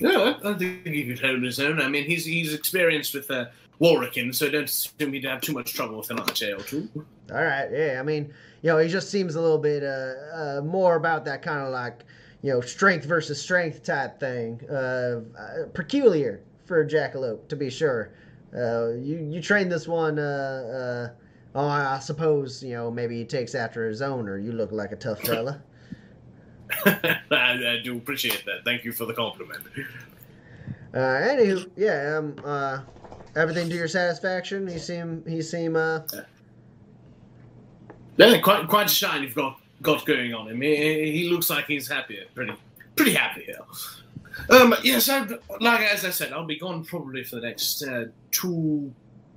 No, 0.00 0.34
I 0.42 0.50
I 0.50 0.54
think 0.54 0.86
he 0.86 1.04
could 1.04 1.20
hold 1.20 1.42
his 1.42 1.58
own. 1.60 1.80
I 1.80 1.88
mean, 1.88 2.04
he's 2.04 2.24
he's 2.24 2.54
experienced 2.54 3.14
with 3.14 3.30
uh, 3.30 3.46
Warwickin, 3.80 4.34
so 4.34 4.48
don't 4.48 4.64
assume 4.64 5.12
he'd 5.12 5.24
have 5.24 5.40
too 5.40 5.52
much 5.52 5.74
trouble 5.74 5.98
with 5.98 6.10
an 6.10 6.18
archer 6.18 6.56
or 6.56 6.62
two. 6.62 6.88
All 7.32 7.42
right, 7.42 7.68
yeah. 7.70 7.98
I 7.98 8.02
mean, 8.02 8.32
you 8.62 8.70
know, 8.70 8.78
he 8.78 8.88
just 8.88 9.10
seems 9.10 9.34
a 9.34 9.40
little 9.40 9.58
bit 9.58 9.82
uh, 9.82 10.12
uh, 10.34 10.60
more 10.64 10.96
about 10.96 11.24
that 11.26 11.42
kind 11.42 11.60
of 11.60 11.72
like, 11.72 12.04
you 12.42 12.52
know, 12.52 12.60
strength 12.60 13.04
versus 13.04 13.40
strength 13.40 13.82
type 13.82 14.18
thing. 14.20 14.60
Uh, 14.70 15.20
uh, 15.38 15.66
peculiar 15.74 16.40
for 16.66 16.80
a 16.80 16.86
jackalope, 16.86 17.48
to 17.48 17.56
be 17.56 17.70
sure. 17.70 18.12
Uh, 18.56 18.90
you 18.94 19.18
you 19.30 19.42
train 19.42 19.68
this 19.68 19.86
one. 19.86 20.18
Uh, 20.18 21.12
uh, 21.54 21.58
oh, 21.58 21.68
I 21.68 21.98
suppose 21.98 22.62
you 22.62 22.74
know 22.74 22.90
maybe 22.90 23.18
he 23.18 23.24
takes 23.24 23.54
after 23.54 23.86
his 23.86 24.00
owner. 24.02 24.38
You 24.38 24.52
look 24.52 24.72
like 24.72 24.92
a 24.92 24.96
tough 24.96 25.20
fella. 25.20 25.62
I, 26.86 27.18
I 27.30 27.80
do 27.82 27.96
appreciate 27.96 28.44
that. 28.46 28.64
Thank 28.64 28.84
you 28.84 28.92
for 28.92 29.06
the 29.06 29.14
compliment. 29.14 29.62
Uh, 30.94 30.98
anywho, 30.98 31.70
yeah. 31.76 32.16
Um, 32.18 32.36
uh, 32.44 32.80
everything 33.34 33.68
to 33.68 33.74
your 33.74 33.88
satisfaction. 33.88 34.66
He 34.66 34.78
seem 34.78 35.24
he 35.26 35.42
seem 35.42 35.76
uh. 35.76 36.00
Yeah, 38.16 38.38
quite 38.40 38.66
quite 38.68 38.86
a 38.86 38.94
shine 38.94 39.22
you've 39.22 39.34
got 39.34 39.60
got 39.82 40.06
going 40.06 40.34
on 40.34 40.48
him. 40.48 40.60
He, 40.60 41.12
he 41.12 41.28
looks 41.28 41.50
like 41.50 41.66
he's 41.66 41.88
happy, 41.88 42.18
pretty 42.34 42.54
pretty 42.96 43.12
happy 43.12 43.44
here. 43.44 43.58
Um, 44.50 44.74
yes, 44.82 45.08
I, 45.08 45.26
like 45.60 45.80
as 45.80 46.04
I 46.04 46.10
said, 46.10 46.32
I'll 46.32 46.44
be 46.44 46.58
gone 46.58 46.84
probably 46.84 47.24
for 47.24 47.36
the 47.36 47.42
next 47.42 47.82
uh, 47.82 48.06
two, 48.30 48.92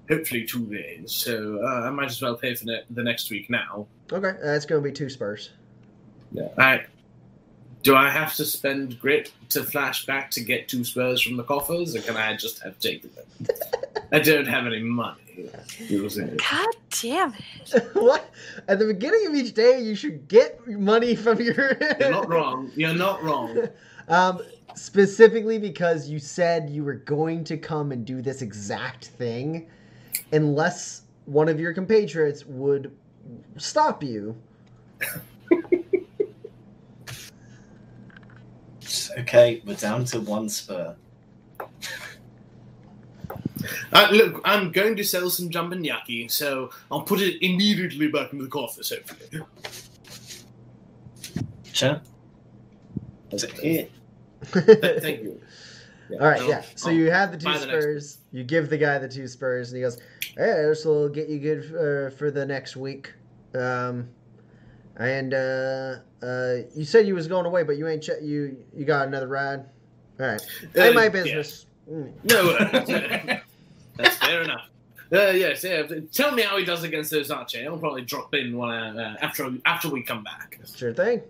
hopefully 0.10 0.46
two 0.46 0.66
days. 0.66 1.12
So 1.12 1.60
uh, 1.64 1.88
I 1.88 1.90
might 1.90 2.08
as 2.08 2.22
well 2.22 2.36
pay 2.36 2.56
for 2.56 2.66
ne- 2.66 2.84
the 2.90 3.04
next 3.04 3.30
week 3.32 3.50
now. 3.50 3.88
Okay, 4.12 4.34
that's 4.42 4.66
gonna 4.66 4.82
be 4.82 4.92
two 4.92 5.10
spurs. 5.10 5.52
I, 6.58 6.86
do 7.82 7.96
I 7.96 8.10
have 8.10 8.36
to 8.36 8.46
spend 8.46 9.00
grit 9.00 9.32
to 9.50 9.64
flash 9.64 10.06
back 10.06 10.32
to 10.32 10.42
get 10.42 10.68
two 10.68 10.84
spurs 10.84 11.22
from 11.22 11.38
the 11.38 11.44
coffers, 11.44 11.96
or 11.96 12.02
can 12.02 12.18
I 12.18 12.36
just 12.36 12.62
have 12.62 12.78
taken 12.80 13.10
them? 13.16 13.48
I 14.12 14.20
don't 14.20 14.48
have 14.48 14.66
any 14.66 14.82
money. 14.82 15.50
You 15.78 16.10
see. 16.10 16.26
God 16.26 16.68
damn 17.02 17.34
it. 17.34 17.90
what? 17.94 18.34
At 18.68 18.80
the 18.80 18.86
beginning 18.86 19.28
of 19.28 19.36
each 19.36 19.54
day, 19.54 19.82
you 19.82 19.96
should 19.96 20.28
get 20.28 20.68
money 20.68 21.16
from 21.16 21.40
your. 21.40 21.78
You're 22.00 22.12
not 22.12 22.30
wrong. 22.30 22.72
You're 22.76 22.94
not 22.94 23.24
wrong. 23.24 23.70
um, 24.10 24.42
specifically 24.76 25.58
because 25.58 26.10
you 26.10 26.20
said 26.20 26.70
you 26.70 26.84
were 26.84 26.96
going 26.96 27.44
to 27.46 27.58
come 27.58 27.92
and 27.92 28.06
do 28.06 28.22
this 28.22 28.42
exact 28.42 29.06
thing, 29.06 29.70
unless 30.34 31.04
one 31.26 31.48
of 31.48 31.60
your 31.60 31.74
compatriots 31.74 32.46
would 32.46 32.92
stop 33.58 34.04
you. 34.04 34.36
Okay, 39.20 39.62
we're 39.66 39.76
down 39.76 40.06
to 40.06 40.20
one 40.22 40.50
spur. 40.50 40.96
Uh, 43.92 44.08
look, 44.12 44.42
I'm 44.46 44.72
going 44.72 44.96
to 44.96 45.04
sell 45.04 45.30
some 45.30 45.50
jambanyaki, 45.50 46.32
so 46.32 46.70
I'll 46.92 47.02
put 47.02 47.22
it 47.22 47.44
immediately 47.46 48.08
back 48.08 48.32
in 48.34 48.40
the 48.40 48.48
coffers, 48.48 48.90
hopefully. 48.90 49.44
Sure. 51.74 52.02
Is 53.32 53.44
it 53.44 53.52
Thank 55.02 55.22
you. 55.24 55.42
All 56.20 56.28
right, 56.28 56.40
no, 56.40 56.48
yeah. 56.48 56.64
So 56.76 56.90
I'll 56.90 56.96
you 56.96 57.12
have 57.12 57.32
the 57.32 57.38
two 57.38 57.46
buy 57.46 57.58
the 57.58 57.64
spurs. 57.64 58.18
You 58.32 58.44
give 58.44 58.70
the 58.70 58.78
guy 58.78 58.98
the 58.98 59.08
two 59.08 59.28
spurs, 59.28 59.72
and 59.72 59.78
he 59.78 59.84
goes, 59.84 60.00
"Hey, 60.36 60.66
this 60.68 60.84
will 60.84 61.08
get 61.08 61.30
you 61.30 61.40
good 61.40 61.66
uh, 61.66 62.10
for 62.16 62.32
the 62.32 62.46
next 62.46 62.76
week." 62.76 63.14
Um, 63.54 64.10
and 65.00 65.34
uh, 65.34 65.96
uh, 66.22 66.56
you 66.76 66.84
said 66.86 67.08
you 67.08 67.16
was 67.16 67.28
going 67.28 67.46
away, 67.46 67.64
but 67.64 67.78
you 67.78 67.88
ain't 67.88 68.04
ch- 68.04 68.22
you 68.22 68.58
you 68.76 68.86
got 68.86 69.08
another 69.08 69.28
ride. 69.28 69.66
All 70.20 70.28
right, 70.28 70.42
Uh, 70.78 70.82
ain't 70.82 70.96
my 70.96 71.04
yeah. 71.06 71.10
business. 71.10 71.66
Mm. 71.90 72.12
No, 72.26 72.50
uh, 72.52 73.40
that's 73.98 74.18
fair 74.18 74.44
enough. 74.44 74.70
Uh, 75.12 75.32
yes, 75.32 75.64
yeah. 75.64 75.82
Tell 76.12 76.32
me 76.34 76.44
how 76.44 76.58
he 76.58 76.66
does 76.66 76.84
against 76.84 77.10
those 77.10 77.32
archers. 77.32 77.66
I'll 77.66 77.78
probably 77.80 78.04
drop 78.04 78.36
in 78.36 78.56
when, 78.56 78.70
uh, 78.70 79.16
uh, 79.20 79.26
after 79.26 79.50
after 79.66 79.90
we 79.90 80.04
come 80.04 80.24
back. 80.24 80.60
Sure 80.76 80.94
thing. 80.94 81.22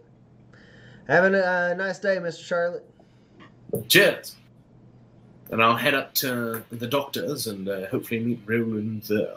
Having 1.08 1.36
a 1.36 1.40
uh, 1.40 1.74
nice 1.78 2.00
day, 2.00 2.20
Mister 2.20 2.44
Charlotte. 2.44 2.86
Cheers. 3.88 4.36
And 5.52 5.64
I'll 5.64 5.76
head 5.78 5.94
up 5.96 6.14
to 6.16 6.64
the 6.72 6.86
doctor's 6.88 7.48
and 7.48 7.68
uh, 7.68 7.88
hopefully 7.88 8.20
meet 8.20 8.42
Roland 8.46 9.04
there. 9.04 9.36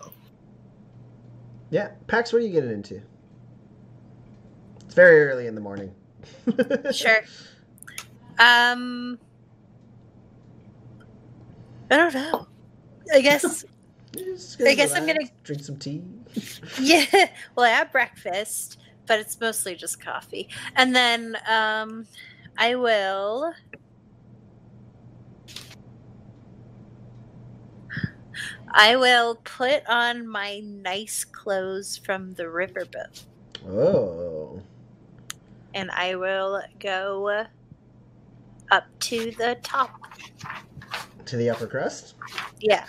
Yeah, 1.71 1.93
Pax, 2.07 2.33
what 2.33 2.43
are 2.43 2.47
you 2.47 2.53
getting 2.53 2.71
into? 2.71 3.01
It's 4.93 4.97
very 4.99 5.25
early 5.25 5.47
in 5.47 5.55
the 5.55 5.61
morning. 5.63 5.95
Sure. 6.93 7.23
Um, 8.39 9.19
I 11.91 11.97
don't 11.97 12.13
know. 12.13 12.47
I 13.15 13.23
guess 13.23 13.65
I 14.61 14.75
guess 14.75 14.95
I'm 14.95 15.07
gonna 15.07 15.21
drink 15.45 15.65
some 15.65 15.79
tea. 15.79 16.03
yeah. 16.83 17.07
Well, 17.57 17.65
I 17.65 17.71
have 17.71 17.91
breakfast, 17.91 18.77
but 19.07 19.19
it's 19.19 19.41
mostly 19.41 19.77
just 19.77 19.99
coffee, 19.99 20.51
and 20.77 20.95
then 20.95 21.39
um, 21.49 22.07
I 22.59 22.75
will. 22.75 23.51
I 28.75 28.97
will 28.97 29.37
put 29.37 29.85
on 29.89 30.29
my 30.29 30.61
nice 30.63 31.25
clothes 31.25 31.97
from 31.97 32.35
the 32.35 32.45
riverboat, 32.45 33.25
Oh, 33.67 34.62
and 35.75 35.91
I 35.91 36.17
will 36.17 36.63
go 36.81 37.45
up 38.71 38.85
to 39.01 39.31
the 39.33 39.59
top. 39.63 39.91
to 41.27 41.37
the 41.37 41.51
upper 41.51 41.67
crust. 41.67 42.15
Yeah, 42.61 42.87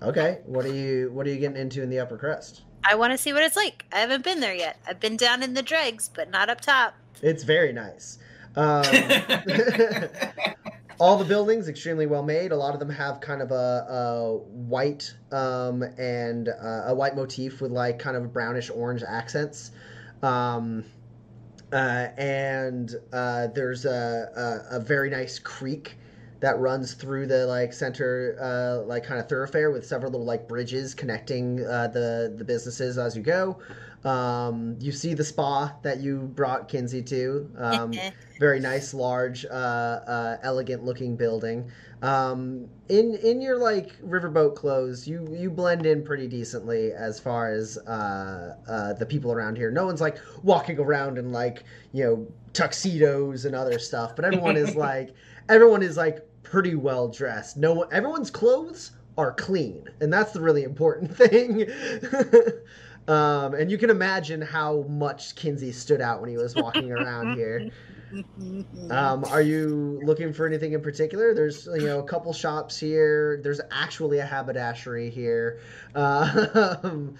Okay, 0.00 0.38
what 0.46 0.64
are 0.64 0.72
you 0.72 1.10
what 1.12 1.26
are 1.26 1.30
you 1.30 1.40
getting 1.40 1.56
into 1.56 1.82
in 1.82 1.90
the 1.90 1.98
upper 1.98 2.16
crust? 2.16 2.62
I 2.84 2.94
want 2.94 3.12
to 3.12 3.18
see 3.18 3.32
what 3.32 3.42
it's 3.42 3.56
like. 3.56 3.84
I 3.92 3.98
haven't 3.98 4.22
been 4.22 4.38
there 4.38 4.54
yet. 4.54 4.76
I've 4.86 5.00
been 5.00 5.16
down 5.16 5.42
in 5.42 5.54
the 5.54 5.62
dregs, 5.62 6.08
but 6.08 6.30
not 6.30 6.48
up 6.48 6.60
top. 6.60 6.94
It's 7.20 7.42
very 7.42 7.72
nice. 7.72 8.18
Um, 8.54 8.84
all 11.00 11.18
the 11.18 11.24
buildings 11.26 11.68
extremely 11.68 12.06
well 12.06 12.22
made. 12.22 12.52
A 12.52 12.56
lot 12.56 12.74
of 12.74 12.80
them 12.80 12.90
have 12.90 13.20
kind 13.20 13.42
of 13.42 13.50
a, 13.50 13.86
a 13.88 14.36
white 14.36 15.12
um, 15.32 15.82
and 15.98 16.48
uh, 16.48 16.84
a 16.86 16.94
white 16.94 17.16
motif 17.16 17.60
with 17.60 17.72
like 17.72 17.98
kind 17.98 18.16
of 18.16 18.32
brownish 18.32 18.70
orange 18.70 19.02
accents. 19.06 19.72
Um, 20.22 20.84
uh, 21.72 22.08
and 22.16 22.94
uh, 23.12 23.48
there's 23.48 23.84
a, 23.84 24.62
a, 24.70 24.76
a 24.76 24.80
very 24.80 25.10
nice 25.10 25.38
creek 25.38 25.96
that 26.40 26.58
runs 26.58 26.94
through 26.94 27.26
the 27.26 27.46
like 27.46 27.72
center 27.72 28.36
uh, 28.40 28.86
like 28.86 29.04
kind 29.04 29.20
of 29.20 29.28
thoroughfare 29.28 29.70
with 29.70 29.86
several 29.86 30.12
little 30.12 30.26
like 30.26 30.48
bridges 30.48 30.94
connecting 30.94 31.64
uh, 31.66 31.88
the 31.88 32.34
the 32.36 32.44
businesses 32.44 32.98
as 32.98 33.16
you 33.16 33.22
go. 33.22 33.58
Um, 34.04 34.76
you 34.78 34.92
see 34.92 35.14
the 35.14 35.24
spa 35.24 35.74
that 35.82 35.98
you 35.98 36.30
brought 36.34 36.68
Kinsey 36.68 37.02
to. 37.02 37.50
Um, 37.58 37.92
very 38.38 38.60
nice, 38.60 38.94
large, 38.94 39.44
uh, 39.44 39.48
uh, 39.48 40.36
elegant 40.42 40.84
looking 40.84 41.16
building. 41.16 41.70
Um, 42.00 42.68
in 42.88 43.16
in 43.16 43.40
your 43.42 43.58
like 43.58 44.00
riverboat 44.00 44.54
clothes, 44.54 45.08
you 45.08 45.26
you 45.36 45.50
blend 45.50 45.84
in 45.84 46.04
pretty 46.04 46.28
decently 46.28 46.92
as 46.92 47.18
far 47.18 47.50
as 47.50 47.76
uh, 47.78 48.54
uh, 48.68 48.92
the 48.92 49.04
people 49.04 49.32
around 49.32 49.56
here. 49.56 49.70
No 49.72 49.86
one's 49.86 50.00
like 50.00 50.18
walking 50.44 50.78
around 50.78 51.18
in 51.18 51.32
like 51.32 51.64
you 51.92 52.04
know 52.04 52.26
tuxedos 52.52 53.44
and 53.44 53.56
other 53.56 53.80
stuff, 53.80 54.14
but 54.14 54.24
everyone 54.24 54.56
is 54.56 54.76
like 54.76 55.12
everyone 55.48 55.82
is 55.82 55.96
like 55.96 56.26
pretty 56.42 56.74
well 56.74 57.08
dressed. 57.08 57.56
No 57.56 57.74
one, 57.74 57.88
everyone's 57.92 58.30
clothes 58.30 58.92
are 59.16 59.32
clean, 59.32 59.88
and 60.00 60.12
that's 60.12 60.32
the 60.32 60.40
really 60.40 60.62
important 60.62 61.16
thing. 61.16 61.66
um, 63.08 63.54
and 63.54 63.70
you 63.70 63.78
can 63.78 63.90
imagine 63.90 64.40
how 64.40 64.82
much 64.88 65.34
Kinsey 65.34 65.72
stood 65.72 66.00
out 66.00 66.20
when 66.20 66.30
he 66.30 66.36
was 66.36 66.54
walking 66.54 66.92
around 66.92 67.36
here. 67.36 67.70
Um, 68.90 69.24
are 69.24 69.42
you 69.42 70.00
looking 70.02 70.32
for 70.32 70.46
anything 70.46 70.72
in 70.72 70.80
particular? 70.80 71.34
There's 71.34 71.66
you 71.66 71.86
know 71.86 71.98
a 71.98 72.04
couple 72.04 72.32
shops 72.32 72.78
here. 72.78 73.38
There's 73.42 73.60
actually 73.70 74.18
a 74.18 74.24
haberdashery 74.24 75.10
here. 75.10 75.60
Um, 75.94 77.16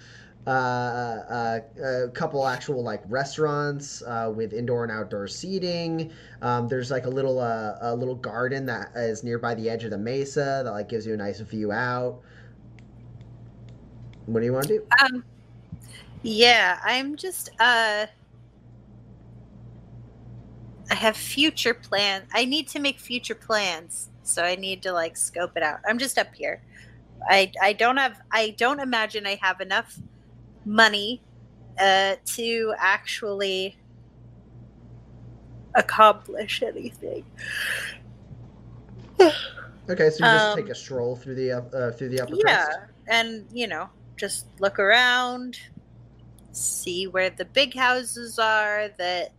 uh, 0.47 0.49
uh, 0.49 1.59
a 1.83 2.07
couple 2.09 2.47
actual 2.47 2.81
like 2.81 3.01
restaurants 3.07 4.01
uh, 4.03 4.31
with 4.33 4.53
indoor 4.53 4.83
and 4.83 4.91
outdoor 4.91 5.27
seating. 5.27 6.11
Um, 6.41 6.67
there's 6.67 6.89
like 6.89 7.05
a 7.05 7.09
little 7.09 7.39
uh, 7.39 7.75
a 7.81 7.95
little 7.95 8.15
garden 8.15 8.65
that 8.67 8.91
is 8.95 9.23
nearby 9.23 9.53
the 9.53 9.69
edge 9.69 9.83
of 9.83 9.91
the 9.91 9.97
mesa 9.97 10.61
that 10.63 10.71
like 10.71 10.89
gives 10.89 11.05
you 11.05 11.13
a 11.13 11.17
nice 11.17 11.39
view 11.39 11.71
out. 11.71 12.21
What 14.25 14.39
do 14.39 14.45
you 14.45 14.53
want 14.53 14.67
to 14.67 14.79
do? 14.79 14.87
Um, 15.03 15.23
yeah, 16.23 16.79
I'm 16.83 17.15
just 17.15 17.49
uh, 17.59 18.05
I 20.89 20.95
have 20.95 21.17
future 21.17 21.73
plan. 21.73 22.23
I 22.33 22.45
need 22.45 22.67
to 22.69 22.79
make 22.79 22.99
future 22.99 23.35
plans, 23.35 24.09
so 24.23 24.43
I 24.43 24.55
need 24.55 24.81
to 24.83 24.93
like 24.93 25.17
scope 25.17 25.57
it 25.57 25.63
out. 25.63 25.79
I'm 25.87 25.99
just 25.99 26.17
up 26.17 26.33
here. 26.33 26.61
I 27.29 27.51
I 27.61 27.73
don't 27.73 27.97
have. 27.97 28.21
I 28.31 28.55
don't 28.57 28.79
imagine 28.79 29.27
I 29.27 29.37
have 29.41 29.59
enough 29.61 29.99
money 30.69 31.21
uh, 31.79 32.15
to 32.25 32.73
actually 32.77 33.75
accomplish 35.75 36.61
anything. 36.61 37.25
Okay, 39.89 40.11
so 40.11 40.23
you 40.23 40.31
just 40.31 40.45
Um, 40.51 40.55
take 40.55 40.69
a 40.69 40.75
stroll 40.75 41.15
through 41.15 41.33
the 41.33 41.51
uh, 41.51 41.91
through 41.93 42.09
the 42.09 42.21
upper 42.21 42.35
yeah 42.35 42.65
crust. 42.65 42.79
and 43.07 43.47
you 43.51 43.65
know 43.65 43.89
just 44.17 44.45
look 44.59 44.77
around 44.77 45.57
see 46.51 47.07
where 47.07 47.31
the 47.31 47.45
big 47.45 47.73
houses 47.73 48.37
are 48.37 48.89
that 48.99 49.31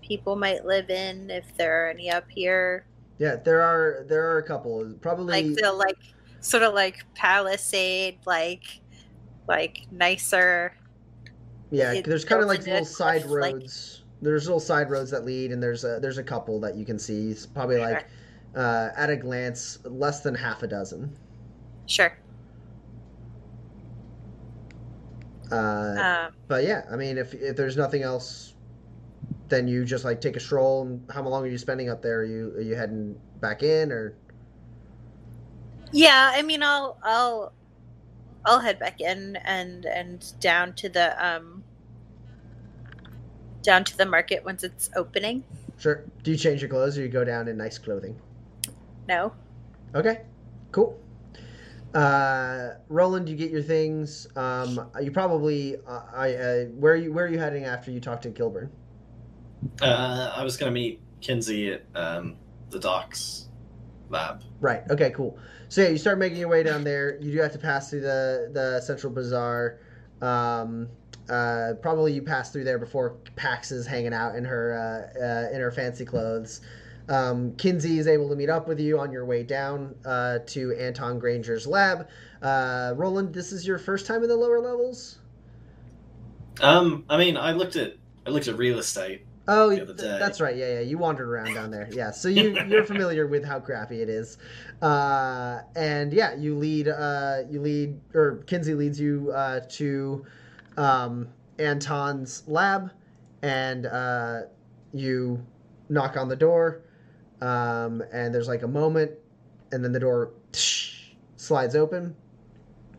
people 0.00 0.36
might 0.36 0.64
live 0.64 0.88
in 0.88 1.28
if 1.28 1.54
there 1.58 1.84
are 1.84 1.90
any 1.90 2.10
up 2.10 2.24
here 2.30 2.86
Yeah, 3.18 3.36
there 3.36 3.60
are 3.60 4.04
there 4.08 4.30
are 4.30 4.38
a 4.38 4.42
couple. 4.42 4.94
Probably 5.02 5.42
like 5.42 5.54
the 5.60 5.70
like 5.70 5.98
sort 6.40 6.62
of 6.62 6.72
like 6.72 7.04
palisade 7.14 8.16
like 8.24 8.80
like 9.48 9.86
nicer 9.90 10.72
Yeah, 11.70 11.92
it 11.94 12.04
there's 12.04 12.24
kind 12.24 12.42
of 12.42 12.48
like 12.48 12.66
little 12.66 12.84
side 12.84 13.22
cliff, 13.22 13.40
like- 13.40 13.54
roads. 13.54 14.04
There's 14.20 14.46
little 14.46 14.60
side 14.60 14.90
roads 14.90 15.10
that 15.12 15.24
lead, 15.24 15.52
and 15.52 15.62
there's 15.62 15.84
a 15.84 16.00
there's 16.00 16.18
a 16.18 16.24
couple 16.24 16.58
that 16.60 16.74
you 16.76 16.84
can 16.84 16.98
see. 16.98 17.30
It's 17.30 17.46
probably 17.46 17.78
like 17.78 18.06
uh, 18.56 18.88
at 18.96 19.10
a 19.10 19.16
glance, 19.16 19.78
less 19.84 20.20
than 20.22 20.34
half 20.34 20.62
a 20.64 20.66
dozen. 20.66 21.16
sure 21.86 22.18
Uh, 25.50 26.26
um 26.26 26.34
but 26.48 26.64
yeah, 26.64 26.82
I 26.90 26.96
mean, 26.96 27.16
if 27.16 27.32
if 27.34 27.56
there's 27.56 27.76
nothing 27.76 28.02
else, 28.02 28.54
then 29.48 29.68
you 29.68 29.84
just 29.84 30.04
like 30.04 30.20
take 30.20 30.36
a 30.36 30.40
stroll. 30.40 30.82
And 30.82 31.10
how 31.10 31.22
long 31.22 31.44
are 31.44 31.48
you 31.48 31.58
spending 31.58 31.88
up 31.88 32.02
there? 32.02 32.20
Are 32.20 32.24
you 32.24 32.52
are 32.56 32.60
you 32.60 32.74
heading 32.74 33.16
back 33.40 33.62
in 33.62 33.92
or? 33.92 34.14
yeah 35.92 36.32
i 36.34 36.42
mean 36.42 36.62
i'll 36.62 36.98
i'll 37.02 37.52
i'll 38.44 38.60
head 38.60 38.78
back 38.78 39.00
in 39.00 39.36
and 39.44 39.84
and 39.86 40.32
down 40.40 40.72
to 40.72 40.88
the 40.88 41.24
um 41.24 41.62
down 43.62 43.84
to 43.84 43.96
the 43.96 44.06
market 44.06 44.44
once 44.44 44.62
it's 44.62 44.90
opening 44.96 45.44
Sure. 45.78 46.04
Do 46.24 46.32
you 46.32 46.36
change 46.36 46.60
your 46.60 46.68
clothes 46.68 46.98
or 46.98 47.02
you 47.02 47.08
go 47.08 47.24
down 47.24 47.46
in 47.48 47.56
nice 47.56 47.78
clothing? 47.78 48.20
no 49.06 49.32
Okay, 49.94 50.22
cool. 50.72 51.00
Uh, 51.94 52.74
Roland, 52.88 53.28
you 53.28 53.36
get 53.36 53.50
your 53.50 53.62
things. 53.62 54.26
Um, 54.36 54.90
you 55.00 55.10
probably 55.10 55.76
uh, 55.86 56.02
I 56.14 56.34
uh, 56.34 56.64
where 56.66 56.92
are 56.92 56.96
you 56.96 57.12
where 57.12 57.24
are 57.24 57.28
you 57.28 57.38
heading 57.38 57.64
after 57.64 57.90
you 57.90 58.00
talk 58.00 58.20
to 58.22 58.30
Kilburn? 58.30 58.70
Uh, 59.80 60.32
I 60.36 60.44
was 60.44 60.56
going 60.58 60.70
to 60.70 60.74
meet 60.74 61.00
Kinsey 61.22 61.72
at 61.72 61.84
um, 61.94 62.36
the 62.68 62.78
doc's 62.78 63.48
lab. 64.10 64.42
Right. 64.60 64.82
Okay. 64.90 65.10
Cool. 65.10 65.38
So 65.68 65.82
yeah, 65.82 65.88
you 65.88 65.98
start 65.98 66.18
making 66.18 66.38
your 66.38 66.48
way 66.48 66.62
down 66.62 66.82
there. 66.82 67.18
You 67.20 67.32
do 67.32 67.38
have 67.38 67.52
to 67.52 67.58
pass 67.58 67.90
through 67.90 68.00
the 68.00 68.50
the 68.52 68.80
central 68.80 69.12
bazaar. 69.12 69.78
Um, 70.22 70.88
uh, 71.28 71.74
probably 71.82 72.12
you 72.14 72.22
pass 72.22 72.50
through 72.50 72.64
there 72.64 72.78
before 72.78 73.16
Pax 73.36 73.70
is 73.70 73.86
hanging 73.86 74.14
out 74.14 74.34
in 74.34 74.44
her 74.44 75.12
uh, 75.16 75.20
uh, 75.20 75.54
in 75.54 75.60
her 75.60 75.70
fancy 75.70 76.04
clothes. 76.04 76.62
Um, 77.08 77.54
Kinsey 77.56 77.98
is 77.98 78.06
able 78.06 78.28
to 78.28 78.36
meet 78.36 78.50
up 78.50 78.68
with 78.68 78.80
you 78.80 78.98
on 78.98 79.10
your 79.10 79.24
way 79.24 79.42
down 79.42 79.94
uh, 80.04 80.40
to 80.46 80.72
Anton 80.74 81.18
Granger's 81.18 81.66
lab. 81.66 82.08
Uh, 82.42 82.92
Roland, 82.96 83.32
this 83.32 83.50
is 83.50 83.66
your 83.66 83.78
first 83.78 84.06
time 84.06 84.22
in 84.22 84.28
the 84.28 84.36
lower 84.36 84.60
levels. 84.60 85.18
Um, 86.60 87.04
I 87.08 87.16
mean, 87.16 87.36
I 87.36 87.52
looked 87.52 87.76
at 87.76 87.94
I 88.26 88.30
looked 88.30 88.48
at 88.48 88.56
real 88.56 88.78
estate. 88.78 89.24
Oh, 89.50 89.70
The 89.70 89.76
other 89.82 89.86
th- 89.94 89.96
day. 89.98 90.18
that's 90.20 90.40
right. 90.42 90.54
Yeah, 90.54 90.74
yeah. 90.74 90.80
You 90.80 90.98
wandered 90.98 91.26
around 91.26 91.54
down 91.54 91.70
there. 91.70 91.88
Yeah, 91.90 92.10
so 92.10 92.28
you 92.28 92.54
you're 92.68 92.84
familiar 92.84 93.26
with 93.26 93.44
how 93.44 93.58
crappy 93.58 94.02
it 94.02 94.10
is, 94.10 94.36
uh, 94.82 95.60
and 95.74 96.12
yeah, 96.12 96.34
you 96.36 96.54
lead 96.54 96.88
uh, 96.88 97.38
you 97.50 97.60
lead 97.62 97.98
or 98.14 98.42
Kinsey 98.46 98.74
leads 98.74 99.00
you 99.00 99.32
uh, 99.34 99.60
to 99.70 100.26
um, 100.76 101.28
Anton's 101.58 102.42
lab, 102.46 102.92
and 103.42 103.86
uh, 103.86 104.42
you 104.92 105.42
knock 105.88 106.18
on 106.18 106.28
the 106.28 106.36
door, 106.36 106.82
um, 107.40 108.02
and 108.12 108.34
there's 108.34 108.48
like 108.48 108.62
a 108.62 108.68
moment, 108.68 109.12
and 109.72 109.82
then 109.82 109.92
the 109.92 110.00
door 110.00 110.32
slides 111.38 111.74
open, 111.74 112.14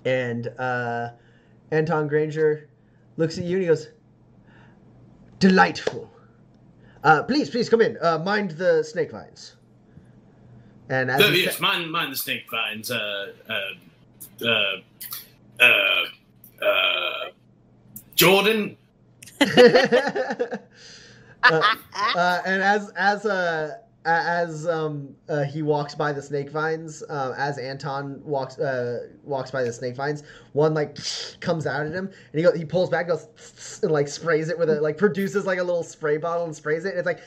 and 0.03 0.47
uh, 0.57 1.09
Anton 1.71 2.07
Granger 2.07 2.67
looks 3.17 3.37
at 3.37 3.43
you 3.43 3.57
and 3.57 3.61
he 3.61 3.67
goes, 3.67 3.89
"Delightful." 5.37 6.09
Uh, 7.03 7.23
please, 7.23 7.49
please 7.49 7.69
come 7.69 7.81
in. 7.81 7.97
Uh, 8.01 8.19
mind 8.19 8.51
the 8.51 8.83
snake 8.83 9.11
vines. 9.11 9.55
And 10.89 11.09
as 11.11 11.21
Oh, 11.21 11.29
yes, 11.29 11.57
sa- 11.57 11.61
mind, 11.61 11.91
mind 11.91 12.11
the 12.11 12.17
snake 12.17 12.45
vines. 12.49 12.91
Uh, 12.91 13.33
uh, 13.49 14.45
uh, 14.45 14.75
uh, 15.61 16.65
uh, 16.65 17.25
Jordan. 18.15 18.75
uh, 19.41 19.47
uh, 21.43 22.41
and 22.45 22.61
as 22.63 22.89
as 22.97 23.25
uh, 23.25 23.75
a- 23.77 23.79
as 24.09 24.67
um 24.67 25.15
uh, 25.27 25.43
he 25.43 25.61
walks 25.61 25.95
by 25.95 26.11
the 26.11 26.21
snake 26.21 26.49
vines, 26.49 27.03
uh, 27.09 27.33
as 27.37 27.57
Anton 27.57 28.21
walks 28.23 28.57
uh, 28.59 29.07
walks 29.23 29.51
by 29.51 29.63
the 29.63 29.73
snake 29.73 29.95
vines, 29.95 30.23
one 30.53 30.73
like 30.73 30.97
comes 31.39 31.65
out 31.67 31.85
at 31.85 31.91
him, 31.91 32.09
and 32.33 32.41
he 32.41 32.59
he 32.59 32.65
pulls 32.65 32.89
back, 32.89 33.07
goes 33.07 33.79
and 33.83 33.91
like 33.91 34.07
sprays 34.07 34.49
it 34.49 34.57
with 34.57 34.69
a 34.69 34.79
like 34.81 34.97
produces 34.97 35.45
like 35.45 35.59
a 35.59 35.63
little 35.63 35.83
spray 35.83 36.17
bottle 36.17 36.45
and 36.45 36.55
sprays 36.55 36.85
it, 36.85 36.89
and 36.89 36.99
it's 36.99 37.05
like 37.05 37.21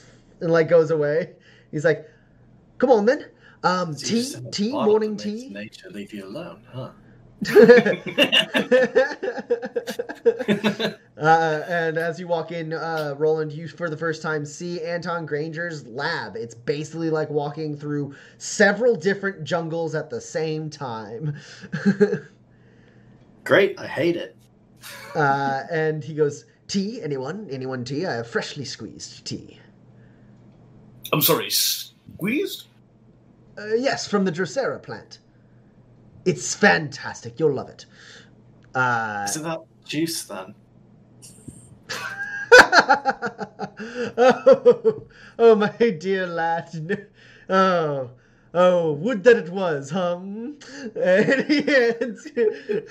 and 0.40 0.52
like 0.52 0.68
goes 0.68 0.90
away. 0.90 1.32
He's 1.70 1.84
like, 1.84 2.08
"Come 2.78 2.90
on 2.90 3.06
then, 3.06 3.26
um, 3.62 3.94
tea, 3.94 4.06
just 4.06 4.34
have 4.36 4.46
a 4.46 4.50
tea, 4.50 4.72
morning 4.72 5.16
tea." 5.16 5.48
Nature 5.48 5.90
leave 5.90 6.12
you 6.12 6.24
alone, 6.24 6.62
huh? 6.72 6.90
uh, 7.48 7.52
and 11.18 11.98
as 11.98 12.18
you 12.18 12.26
walk 12.26 12.52
in, 12.52 12.72
uh, 12.72 13.14
Roland, 13.18 13.52
you 13.52 13.68
for 13.68 13.90
the 13.90 13.96
first 13.96 14.22
time 14.22 14.46
see 14.46 14.82
Anton 14.82 15.26
Granger's 15.26 15.86
lab. 15.86 16.36
It's 16.36 16.54
basically 16.54 17.10
like 17.10 17.28
walking 17.28 17.76
through 17.76 18.14
several 18.38 18.96
different 18.96 19.44
jungles 19.44 19.94
at 19.94 20.08
the 20.08 20.20
same 20.20 20.70
time. 20.70 21.36
Great, 23.44 23.78
I 23.78 23.86
hate 23.86 24.16
it. 24.16 24.34
uh, 25.14 25.64
and 25.70 26.02
he 26.02 26.14
goes, 26.14 26.46
Tea? 26.68 27.00
Anyone? 27.02 27.46
Anyone 27.50 27.84
tea? 27.84 28.06
I 28.06 28.14
have 28.14 28.26
freshly 28.26 28.64
squeezed 28.64 29.24
tea. 29.24 29.60
I'm 31.12 31.22
sorry, 31.22 31.50
squeezed. 31.50 32.66
Uh, 33.56 33.74
yes, 33.74 34.08
from 34.08 34.24
the 34.24 34.32
Drosera 34.32 34.82
plant. 34.82 35.20
It's 36.26 36.54
fantastic. 36.54 37.40
You'll 37.40 37.54
love 37.54 37.70
it. 37.70 37.86
Uh, 38.74 39.26
Isn't 39.30 39.44
that 39.44 39.60
juice 39.86 40.24
then? 40.24 40.54
oh, 44.18 45.06
oh, 45.38 45.54
my 45.54 45.68
dear 46.00 46.26
lad. 46.26 47.08
Oh, 47.48 48.10
oh, 48.54 48.92
would 48.94 49.24
that 49.24 49.36
it 49.36 49.50
was, 49.50 49.90
hum. 49.90 50.58
And 51.00 51.44
he 51.50 51.62
hands 51.62 52.28
you, 52.34 52.86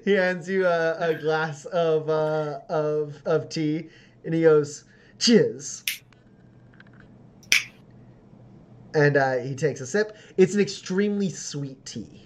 he 0.04 0.12
hands 0.12 0.48
you 0.48 0.66
a, 0.66 0.96
a 1.10 1.14
glass 1.14 1.64
of, 1.66 2.08
uh, 2.08 2.60
of, 2.68 3.20
of 3.26 3.48
tea, 3.48 3.88
and 4.24 4.34
he 4.34 4.42
goes, 4.42 4.84
cheers. 5.18 5.84
And 8.94 9.16
uh, 9.16 9.36
he 9.38 9.54
takes 9.54 9.80
a 9.80 9.86
sip. 9.86 10.16
It's 10.36 10.54
an 10.54 10.60
extremely 10.60 11.28
sweet 11.30 11.84
tea. 11.84 12.25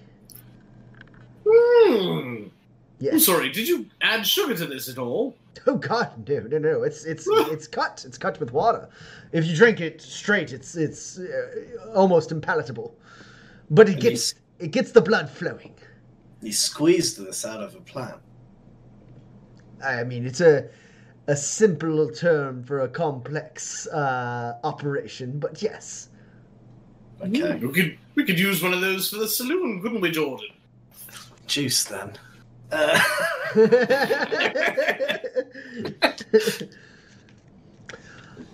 Hmm. 1.88 2.44
I'm 2.44 2.50
Yes. 2.98 3.24
sorry. 3.24 3.50
Did 3.50 3.66
you 3.68 3.86
add 4.02 4.26
sugar 4.26 4.54
to 4.56 4.66
this 4.66 4.88
at 4.88 4.98
all? 4.98 5.36
Oh 5.66 5.76
God, 5.76 6.28
no, 6.28 6.40
no, 6.40 6.58
no! 6.58 6.82
It's 6.84 7.04
it's 7.04 7.26
it's 7.30 7.66
cut. 7.66 8.04
It's 8.06 8.16
cut 8.16 8.38
with 8.40 8.52
water. 8.52 8.88
If 9.32 9.46
you 9.46 9.54
drink 9.56 9.80
it 9.80 10.00
straight, 10.00 10.52
it's 10.52 10.76
it's 10.76 11.18
uh, 11.18 11.90
almost 11.94 12.30
impalatable. 12.30 12.92
But 13.70 13.88
it 13.88 13.94
And 13.94 14.02
gets 14.02 14.34
it 14.60 14.70
gets 14.70 14.92
the 14.92 15.00
blood 15.02 15.28
flowing. 15.28 15.74
You 16.40 16.52
squeezed 16.52 17.18
this 17.18 17.44
out 17.44 17.62
of 17.62 17.74
a 17.74 17.80
plant. 17.80 18.20
I 19.84 20.04
mean, 20.04 20.24
it's 20.26 20.40
a 20.40 20.68
a 21.26 21.36
simple 21.36 22.10
term 22.10 22.62
for 22.64 22.80
a 22.80 22.88
complex 22.88 23.86
uh, 23.88 24.58
operation, 24.64 25.38
but 25.38 25.60
yes. 25.62 26.08
Okay. 27.22 27.56
We 27.56 27.72
could 27.72 27.98
we 28.14 28.24
could 28.24 28.38
use 28.38 28.62
one 28.62 28.72
of 28.72 28.80
those 28.80 29.10
for 29.10 29.18
the 29.18 29.28
saloon, 29.28 29.82
couldn't 29.82 30.00
we, 30.00 30.10
Jordan? 30.10 30.48
Juice 31.50 31.84
then. 31.84 32.12
Uh, 32.70 33.00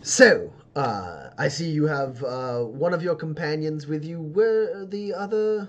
so, 0.02 0.50
uh, 0.75 1.28
I 1.36 1.49
see 1.49 1.68
you 1.68 1.84
have 1.84 2.25
uh, 2.25 2.60
one 2.60 2.94
of 2.94 3.02
your 3.02 3.15
companions 3.15 3.86
with 3.86 4.02
you. 4.02 4.18
Where 4.18 4.81
are 4.81 4.86
the 4.86 5.12
other? 5.12 5.68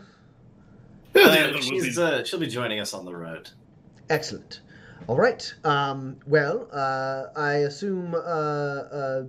Uh, 1.14 1.60
she's, 1.60 2.00
uh, 2.00 2.24
she'll 2.24 2.40
be 2.40 2.48
joining 2.48 2.80
us 2.80 2.94
on 2.94 3.04
the 3.04 3.14
road. 3.14 3.50
Excellent. 4.10 4.62
All 5.08 5.18
right. 5.18 5.54
Um, 5.66 6.16
well, 6.26 6.70
uh, 6.72 7.26
I 7.36 7.56
assume 7.56 8.16
uh, 8.16 8.18
uh, 8.18 9.24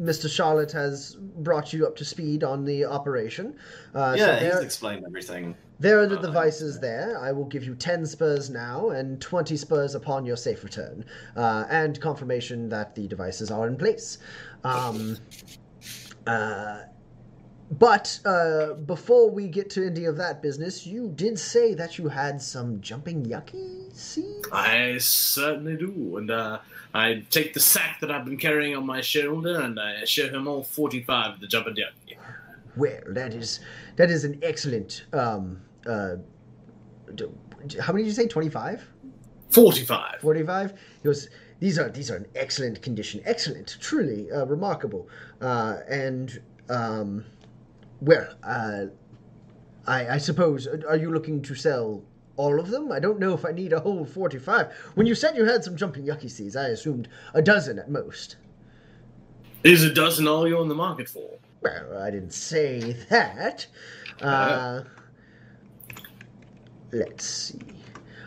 Mr. 0.00 0.28
Charlotte 0.28 0.72
has 0.72 1.14
brought 1.14 1.72
you 1.72 1.86
up 1.86 1.94
to 1.96 2.04
speed 2.04 2.42
on 2.42 2.64
the 2.64 2.84
operation. 2.84 3.56
Uh, 3.94 4.16
so 4.16 4.24
yeah, 4.24 4.44
he's 4.44 4.64
explained 4.64 5.04
everything. 5.06 5.54
There 5.80 6.00
are 6.00 6.06
the 6.06 6.18
uh, 6.18 6.22
devices 6.22 6.80
there. 6.80 7.18
I 7.20 7.30
will 7.30 7.44
give 7.44 7.64
you 7.64 7.74
10 7.74 8.04
spurs 8.06 8.50
now 8.50 8.90
and 8.90 9.20
20 9.20 9.56
spurs 9.56 9.94
upon 9.94 10.24
your 10.24 10.36
safe 10.36 10.64
return, 10.64 11.04
uh, 11.36 11.64
and 11.70 12.00
confirmation 12.00 12.68
that 12.70 12.94
the 12.94 13.06
devices 13.06 13.50
are 13.50 13.68
in 13.68 13.76
place. 13.76 14.18
Um, 14.64 15.16
uh, 16.26 16.80
but 17.70 18.18
uh, 18.24 18.74
before 18.74 19.30
we 19.30 19.46
get 19.46 19.70
to 19.70 19.86
any 19.86 20.06
of 20.06 20.16
that 20.16 20.42
business, 20.42 20.86
you 20.86 21.12
did 21.14 21.38
say 21.38 21.74
that 21.74 21.98
you 21.98 22.08
had 22.08 22.40
some 22.40 22.80
jumping 22.80 23.24
yucky 23.24 23.94
seeds? 23.94 24.48
I 24.50 24.96
certainly 24.98 25.76
do, 25.76 26.16
and 26.16 26.30
uh, 26.30 26.60
I 26.94 27.24
take 27.30 27.52
the 27.52 27.60
sack 27.60 28.00
that 28.00 28.10
I've 28.10 28.24
been 28.24 28.38
carrying 28.38 28.74
on 28.74 28.86
my 28.86 29.02
shoulder, 29.02 29.60
and 29.60 29.78
I 29.78 30.04
show 30.06 30.28
him 30.28 30.48
all 30.48 30.62
forty-five 30.62 31.34
of 31.34 31.40
the 31.40 31.46
jumping 31.46 31.74
yucky. 31.74 32.16
Well, 32.74 33.02
that 33.08 33.34
is 33.34 33.60
that 33.96 34.10
is 34.10 34.24
an 34.24 34.38
excellent. 34.42 35.04
Um, 35.12 35.60
uh, 35.88 36.16
how 37.80 37.92
many 37.92 38.04
did 38.04 38.08
you 38.08 38.12
say? 38.14 38.28
Twenty 38.28 38.48
five. 38.50 38.86
Forty-five. 39.50 40.20
45 40.20 40.72
he 40.72 41.04
goes 41.04 41.30
these 41.58 41.78
are 41.78 41.88
these 41.88 42.10
are 42.10 42.16
in 42.18 42.26
excellent 42.34 42.82
condition 42.82 43.22
excellent 43.24 43.78
truly 43.80 44.30
uh, 44.30 44.44
remarkable 44.44 45.08
uh, 45.40 45.78
and 45.88 46.42
um, 46.68 47.24
well 48.02 48.28
uh, 48.44 48.84
I, 49.86 50.08
I 50.08 50.18
suppose 50.18 50.66
are 50.66 50.96
you 50.98 51.10
looking 51.10 51.40
to 51.42 51.54
sell 51.54 52.02
all 52.36 52.60
of 52.60 52.68
them 52.68 52.92
i 52.92 53.00
don't 53.00 53.18
know 53.18 53.32
if 53.32 53.46
i 53.46 53.50
need 53.50 53.72
a 53.72 53.80
whole 53.80 54.04
45 54.04 54.70
when 54.96 55.06
you 55.06 55.14
said 55.14 55.34
you 55.34 55.46
had 55.46 55.64
some 55.64 55.76
jumping 55.76 56.04
yucky 56.04 56.30
seeds 56.30 56.54
i 56.54 56.66
assumed 56.68 57.08
a 57.32 57.40
dozen 57.40 57.78
at 57.78 57.90
most 57.90 58.36
Is 59.64 59.82
a 59.82 59.90
dozen 59.94 60.28
all 60.28 60.46
you're 60.46 60.60
on 60.60 60.68
the 60.68 60.74
market 60.74 61.08
for? 61.08 61.38
well 61.62 62.02
i 62.02 62.10
didn't 62.10 62.34
say 62.34 62.92
that 63.08 63.66
uh, 64.20 64.82
let's 66.92 67.24
see 67.24 67.58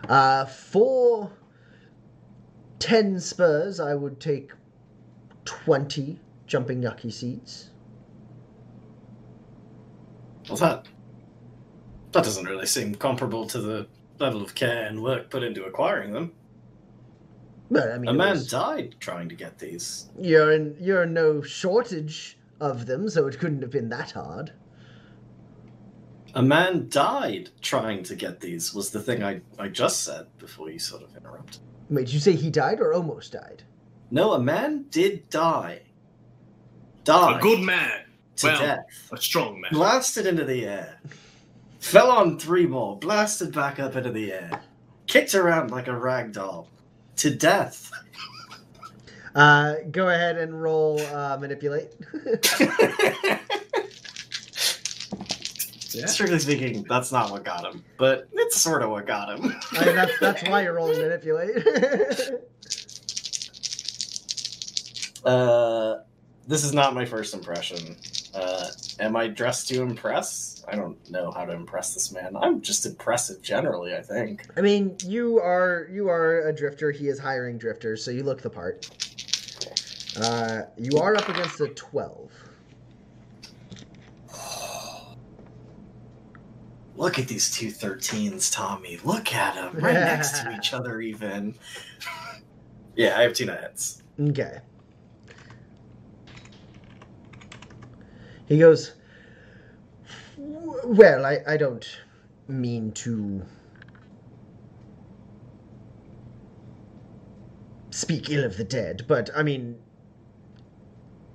uh, 0.09 0.45
for 0.45 1.31
10 2.79 3.19
spurs, 3.19 3.79
I 3.79 3.93
would 3.93 4.19
take 4.19 4.51
20 5.45 6.19
jumping 6.47 6.81
yucky 6.81 7.13
seeds. 7.13 7.69
Well, 10.49 10.57
that 10.57 10.87
that 12.11 12.23
doesn't 12.23 12.45
really 12.45 12.65
seem 12.65 12.95
comparable 12.95 13.45
to 13.47 13.59
the 13.61 13.87
level 14.19 14.41
of 14.41 14.53
care 14.55 14.85
and 14.87 15.01
work 15.03 15.29
put 15.29 15.43
into 15.43 15.63
acquiring 15.65 16.11
them. 16.13 16.33
But 17.69 17.91
I 17.91 17.97
mean, 17.99 18.09
A 18.09 18.13
man 18.13 18.31
was- 18.31 18.49
died 18.49 18.95
trying 18.99 19.29
to 19.29 19.35
get 19.35 19.59
these. 19.59 20.09
you're 20.19 20.51
in 20.51 20.75
you're 20.79 21.03
in 21.03 21.13
no 21.13 21.41
shortage 21.41 22.37
of 22.59 22.85
them, 22.87 23.07
so 23.09 23.27
it 23.27 23.39
couldn't 23.39 23.61
have 23.61 23.71
been 23.71 23.89
that 23.89 24.11
hard. 24.11 24.51
A 26.33 26.41
man 26.41 26.87
died 26.89 27.49
trying 27.61 28.03
to 28.03 28.15
get 28.15 28.39
these, 28.39 28.73
was 28.73 28.89
the 28.89 29.01
thing 29.01 29.23
I, 29.23 29.41
I 29.59 29.67
just 29.67 30.03
said 30.03 30.27
before 30.37 30.69
you 30.69 30.79
sort 30.79 31.03
of 31.03 31.15
interrupted. 31.15 31.59
Wait, 31.89 32.05
did 32.05 32.13
you 32.13 32.19
say 32.21 32.33
he 32.35 32.49
died 32.49 32.79
or 32.79 32.93
almost 32.93 33.33
died? 33.33 33.63
No, 34.11 34.33
a 34.33 34.39
man 34.39 34.85
did 34.89 35.29
die. 35.29 35.81
Died. 37.03 37.39
A 37.39 37.41
good 37.41 37.61
man. 37.61 38.03
to 38.37 38.47
well, 38.47 38.59
death. 38.59 39.09
A 39.11 39.17
strong 39.17 39.59
man. 39.59 39.71
Blasted 39.73 40.25
into 40.25 40.45
the 40.45 40.65
air. 40.65 40.99
Fell 41.79 42.11
on 42.11 42.39
three 42.39 42.65
more. 42.65 42.97
Blasted 42.97 43.53
back 43.53 43.79
up 43.79 43.95
into 43.95 44.11
the 44.11 44.31
air. 44.31 44.61
Kicked 45.07 45.35
around 45.35 45.71
like 45.71 45.87
a 45.87 45.97
rag 45.97 46.31
doll. 46.31 46.69
To 47.17 47.35
death. 47.35 47.91
Uh, 49.35 49.75
go 49.91 50.09
ahead 50.09 50.37
and 50.37 50.61
roll 50.61 51.01
uh, 51.13 51.37
manipulate. 51.39 51.91
Yeah. 55.93 56.05
Strictly 56.05 56.39
speaking, 56.39 56.83
that's 56.87 57.11
not 57.11 57.31
what 57.31 57.43
got 57.43 57.65
him. 57.65 57.83
But 57.97 58.27
it's 58.33 58.59
sort 58.59 58.81
of 58.81 58.89
what 58.89 59.05
got 59.05 59.37
him. 59.37 59.53
I 59.73 59.85
mean, 59.85 59.95
that's 59.95 60.19
that's 60.19 60.43
why 60.47 60.63
you're 60.63 60.73
rolling 60.73 60.99
manipulate. 60.99 61.57
Uh, 65.23 65.99
this 66.47 66.63
is 66.63 66.73
not 66.73 66.95
my 66.95 67.05
first 67.05 67.33
impression. 67.33 67.95
Uh, 68.33 68.67
am 68.99 69.15
I 69.15 69.27
dressed 69.27 69.67
to 69.69 69.81
impress? 69.81 70.63
I 70.67 70.75
don't 70.75 70.97
know 71.09 71.31
how 71.31 71.45
to 71.45 71.53
impress 71.53 71.93
this 71.93 72.11
man. 72.11 72.35
I'm 72.35 72.61
just 72.61 72.85
impressive 72.85 73.41
generally, 73.41 73.95
I 73.95 74.01
think. 74.01 74.47
I 74.57 74.61
mean, 74.61 74.95
you 75.05 75.39
are 75.39 75.87
you 75.91 76.09
are 76.09 76.47
a 76.47 76.53
drifter. 76.55 76.91
He 76.91 77.07
is 77.07 77.19
hiring 77.19 77.57
drifters, 77.57 78.03
so 78.03 78.11
you 78.11 78.23
look 78.23 78.41
the 78.41 78.49
part. 78.49 78.89
Uh, 80.19 80.63
you 80.77 80.97
are 80.99 81.15
up 81.15 81.29
against 81.29 81.59
a 81.61 81.67
twelve. 81.69 82.31
Look 86.95 87.17
at 87.17 87.27
these 87.27 87.49
two 87.51 87.67
13s, 87.67 88.53
Tommy. 88.53 88.99
Look 89.03 89.33
at 89.33 89.55
them. 89.55 89.75
Right 89.81 89.93
next 89.93 90.41
to 90.41 90.51
each 90.55 90.73
other, 90.73 91.01
even. 91.01 91.55
yeah, 92.95 93.17
I 93.17 93.23
have 93.23 93.33
two 93.33 93.47
hits. 93.47 94.03
Okay. 94.19 94.59
He 98.47 98.59
goes, 98.59 98.93
Well, 100.37 101.25
I, 101.25 101.39
I 101.47 101.57
don't 101.57 101.87
mean 102.47 102.91
to 102.91 103.41
speak 107.91 108.29
ill 108.29 108.43
of 108.43 108.57
the 108.57 108.63
dead, 108.63 109.05
but 109.07 109.29
I 109.35 109.43
mean, 109.43 109.79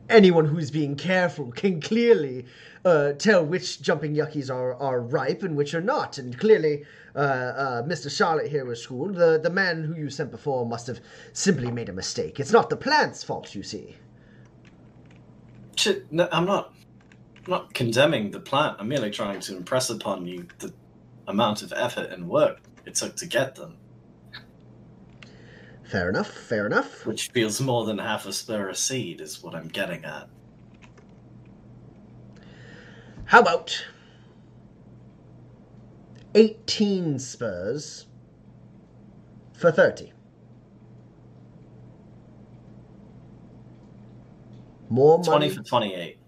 anyone 0.09 0.47
who's 0.47 0.71
being 0.71 0.97
careful 0.97 1.53
can 1.53 1.81
clearly 1.81 2.47
uh, 2.85 3.13
tell 3.13 3.45
which 3.45 3.83
jumping 3.83 4.15
yuckies 4.15 4.49
are, 4.51 4.75
are 4.75 5.01
ripe 5.01 5.43
and 5.43 5.57
which 5.57 5.75
are 5.75 5.81
not. 5.81 6.19
And 6.19 6.39
clearly, 6.39 6.85
uh, 7.15 7.19
uh, 7.19 7.83
Mr. 7.83 8.15
Charlotte 8.15 8.51
here 8.51 8.65
was 8.65 8.83
schooled. 8.83 9.17
The, 9.17 9.41
the 9.43 9.51
man 9.51 9.83
who 9.83 9.95
you 9.95 10.11
sent 10.11 10.31
before 10.31 10.65
must 10.65 10.87
have 10.87 11.01
simply 11.33 11.71
made 11.71 11.89
a 11.89 11.93
mistake. 11.93 12.39
It's 12.39 12.53
not 12.53 12.71
the 12.71 12.77
plant's 12.77 13.25
fault, 13.25 13.55
you 13.55 13.63
see. 13.63 13.97
No, 16.11 16.29
I'm 16.33 16.47
not. 16.47 16.73
I'm 17.45 17.51
not 17.51 17.75
condemning 17.75 18.31
the 18.31 18.41
plant. 18.41 18.77
I'm 18.81 18.89
merely 18.89 19.11
trying 19.11 19.41
to 19.41 19.57
impress 19.57 19.89
upon 19.91 20.27
you 20.27 20.47
the 20.59 20.73
amount 21.29 21.63
of 21.63 21.73
effort 21.77 22.11
and 22.11 22.29
work 22.29 22.61
it 22.87 22.95
took 22.95 23.17
to 23.17 23.27
get 23.27 23.55
them, 23.55 23.77
Fair 25.91 26.09
enough, 26.09 26.31
fair 26.31 26.67
enough. 26.67 27.07
which 27.07 27.31
feels 27.31 27.61
more 27.61 27.85
than 27.85 27.99
half 27.99 28.27
a 28.27 28.33
spur 28.33 28.69
of 28.69 28.77
seed, 28.77 29.21
is 29.21 29.43
what 29.43 29.55
I'm 29.55 29.69
getting 29.69 30.05
at. 30.05 30.29
How 33.25 33.41
about 33.41 33.85
18 36.35 37.19
spurs 37.19 38.07
for 39.55 39.71
30? 39.71 40.13
More 44.89 45.19
money. 45.19 45.29
Twenty 45.29 45.49
for 45.51 45.63
twenty-eight. 45.65 46.19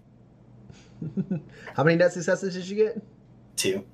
How 1.75 1.83
many 1.83 1.95
net 1.95 2.11
successes 2.11 2.53
did 2.53 2.67
you 2.67 2.75
get? 2.75 3.01
Two. 3.55 3.85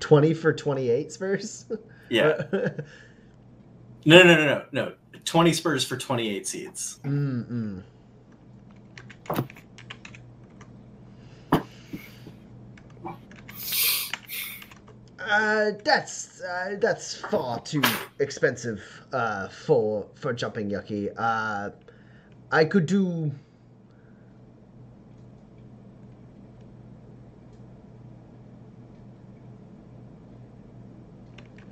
20 0.00 0.34
for 0.34 0.52
28 0.52 1.10
spurs? 1.10 1.64
Yeah. 2.10 2.42
No, 4.06 4.22
no, 4.22 4.36
no, 4.36 4.44
no, 4.44 4.64
no. 4.70 4.92
Twenty 5.24 5.52
spurs 5.52 5.84
for 5.84 5.96
twenty-eight 5.96 6.46
seeds. 6.46 7.00
Mm-mm. 7.02 7.82
Uh, 15.18 15.72
that's 15.82 16.40
uh, 16.40 16.76
that's 16.78 17.16
far 17.16 17.58
too 17.62 17.82
expensive 18.20 18.80
uh, 19.12 19.48
for 19.48 20.06
for 20.14 20.32
jumping 20.32 20.70
yucky. 20.70 21.12
Uh, 21.16 21.70
I 22.52 22.64
could 22.64 22.86
do. 22.86 23.32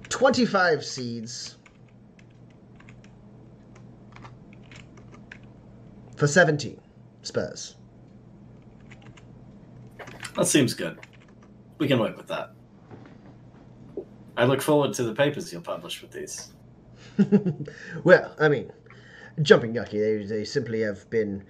Twenty-five 0.09 0.85
seeds 0.85 1.59
for 6.17 6.27
seventeen 6.27 6.81
spurs. 7.23 7.77
That 10.37 10.47
seems 10.47 10.75
good. 10.75 10.99
We 11.79 11.89
can 11.89 11.99
work 11.99 12.17
with 12.17 12.27
that. 12.29 12.51
I 14.37 14.45
look 14.45 14.61
forward 14.61 14.93
to 14.95 15.05
the 15.05 15.15
papers 15.15 15.53
you'll 15.53 15.63
publish 15.63 16.03
with 16.03 16.11
these. 16.11 16.53
well, 18.05 18.35
I 18.41 18.49
mean, 18.49 18.73
jumping 19.43 19.75
yucky, 19.75 19.93
they, 19.93 20.25
they 20.25 20.45
simply 20.45 20.81
have 20.81 21.09
been, 21.11 21.45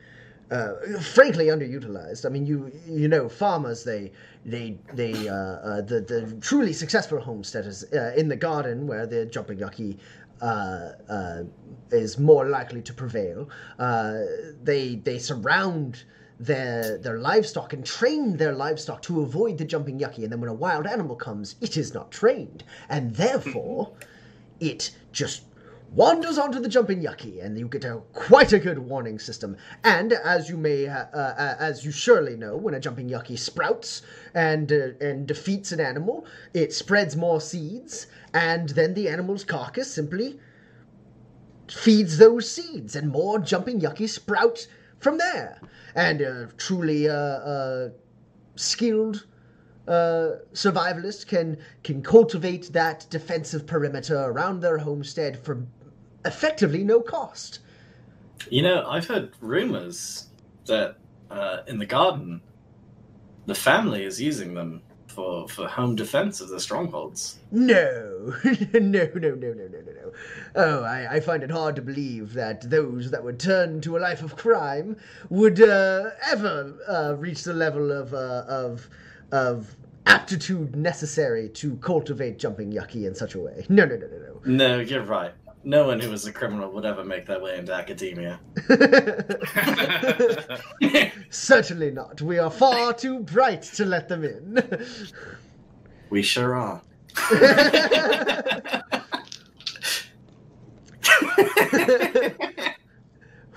uh, 0.50 0.74
frankly, 1.00 1.46
underutilized. 1.46 2.26
I 2.26 2.28
mean, 2.28 2.44
you 2.44 2.70
you 2.86 3.08
know, 3.08 3.28
farmers 3.28 3.84
they 3.84 4.12
they 4.44 4.78
they 4.92 5.28
uh, 5.28 5.34
uh, 5.34 5.80
the 5.80 6.00
the 6.00 6.36
truly 6.42 6.74
successful 6.74 7.20
homesteaders 7.20 7.84
uh, 7.94 8.12
in 8.16 8.28
the 8.28 8.36
garden 8.36 8.86
where 8.86 9.06
the 9.06 9.26
jumping 9.26 9.58
yucky. 9.58 9.98
Uh, 10.40 10.92
uh, 11.08 11.42
is 11.90 12.18
more 12.18 12.46
likely 12.48 12.82
to 12.82 12.92
prevail. 12.92 13.48
Uh, 13.78 14.20
they 14.62 14.96
they 14.96 15.18
surround 15.18 16.04
their 16.40 16.98
their 16.98 17.18
livestock 17.18 17.72
and 17.72 17.86
train 17.86 18.36
their 18.36 18.52
livestock 18.52 19.00
to 19.02 19.22
avoid 19.22 19.58
the 19.58 19.64
jumping 19.64 19.98
yucky. 19.98 20.24
And 20.24 20.32
then 20.32 20.40
when 20.40 20.50
a 20.50 20.54
wild 20.54 20.86
animal 20.86 21.16
comes, 21.16 21.54
it 21.60 21.76
is 21.76 21.94
not 21.94 22.10
trained, 22.10 22.64
and 22.88 23.14
therefore 23.14 23.92
it 24.60 24.90
just 25.12 25.44
wanders 25.94 26.38
onto 26.38 26.58
the 26.58 26.68
jumping 26.68 27.00
yucky, 27.00 27.44
and 27.44 27.56
you 27.58 27.68
get 27.68 27.84
a 27.84 28.02
quite 28.12 28.52
a 28.52 28.58
good 28.58 28.78
warning 28.78 29.18
system. 29.18 29.56
And 29.84 30.12
as 30.12 30.48
you 30.48 30.56
may, 30.56 30.88
uh, 30.88 31.04
uh, 31.12 31.56
as 31.58 31.84
you 31.84 31.92
surely 31.92 32.36
know, 32.36 32.56
when 32.56 32.74
a 32.74 32.80
jumping 32.80 33.08
yucky 33.08 33.38
sprouts 33.38 34.02
and 34.34 34.72
uh, 34.72 34.88
and 35.00 35.26
defeats 35.26 35.72
an 35.72 35.80
animal, 35.80 36.26
it 36.52 36.72
spreads 36.72 37.16
more 37.16 37.40
seeds, 37.40 38.08
and 38.32 38.70
then 38.70 38.94
the 38.94 39.08
animal's 39.08 39.44
carcass 39.44 39.92
simply 39.92 40.40
feeds 41.70 42.18
those 42.18 42.50
seeds, 42.50 42.96
and 42.96 43.08
more 43.10 43.38
jumping 43.38 43.80
yucky 43.80 44.08
sprout 44.08 44.66
from 44.98 45.18
there. 45.18 45.60
And 45.94 46.20
a 46.20 46.48
truly 46.56 47.08
uh, 47.08 47.14
uh, 47.14 47.88
skilled 48.56 49.26
uh, 49.86 50.38
survivalists 50.52 51.26
can 51.26 51.58
can 51.82 52.02
cultivate 52.02 52.72
that 52.72 53.06
defensive 53.10 53.66
perimeter 53.66 54.18
around 54.18 54.60
their 54.60 54.78
homestead 54.78 55.38
for 55.38 55.66
effectively 56.24 56.84
no 56.84 57.00
cost. 57.00 57.60
You 58.50 58.62
know, 58.62 58.86
I've 58.88 59.06
heard 59.06 59.32
rumors 59.40 60.28
that 60.66 60.96
uh, 61.30 61.58
in 61.66 61.78
the 61.78 61.86
garden, 61.86 62.40
the 63.46 63.54
family 63.54 64.04
is 64.04 64.20
using 64.20 64.54
them 64.54 64.82
for, 65.14 65.48
for 65.48 65.68
home 65.68 65.94
defense 65.94 66.40
of 66.40 66.48
the 66.48 66.58
strongholds. 66.58 67.38
No, 67.50 68.34
no, 68.44 68.80
no, 68.80 69.08
no, 69.14 69.34
no, 69.34 69.52
no, 69.52 69.68
no, 69.68 69.92
no. 69.92 70.12
Oh, 70.56 70.82
I, 70.82 71.14
I 71.16 71.20
find 71.20 71.42
it 71.42 71.50
hard 71.50 71.76
to 71.76 71.82
believe 71.82 72.34
that 72.34 72.68
those 72.68 73.10
that 73.12 73.22
would 73.22 73.38
turn 73.38 73.80
to 73.82 73.96
a 73.96 74.00
life 74.00 74.22
of 74.22 74.36
crime 74.36 74.96
would 75.30 75.62
uh, 75.62 76.10
ever 76.30 76.74
uh, 76.88 77.14
reach 77.16 77.44
the 77.44 77.54
level 77.54 77.92
of 77.92 78.12
uh, 78.12 78.44
of 78.48 78.88
of 79.30 79.76
aptitude 80.06 80.76
necessary 80.76 81.48
to 81.48 81.76
cultivate 81.76 82.38
jumping 82.38 82.72
yucky 82.72 83.06
in 83.06 83.14
such 83.14 83.34
a 83.34 83.38
way. 83.38 83.64
No, 83.68 83.84
no, 83.84 83.96
no, 83.96 84.06
no, 84.06 84.40
No, 84.44 84.76
No, 84.76 84.80
you're 84.80 85.02
right. 85.02 85.32
No 85.66 85.86
one 85.86 85.98
who 85.98 86.12
is 86.12 86.26
a 86.26 86.32
criminal 86.32 86.70
would 86.72 86.84
ever 86.84 87.04
make 87.04 87.24
their 87.26 87.40
way 87.40 87.56
into 87.58 87.72
academia. 87.72 88.38
Certainly 91.30 91.90
not. 91.92 92.20
We 92.20 92.38
are 92.38 92.50
far 92.50 92.92
too 92.92 93.20
bright 93.20 93.62
to 93.62 93.84
let 93.86 94.08
them 94.08 94.24
in. 94.24 94.62
We 96.10 96.22
sure 96.22 96.54
are. 96.54 96.82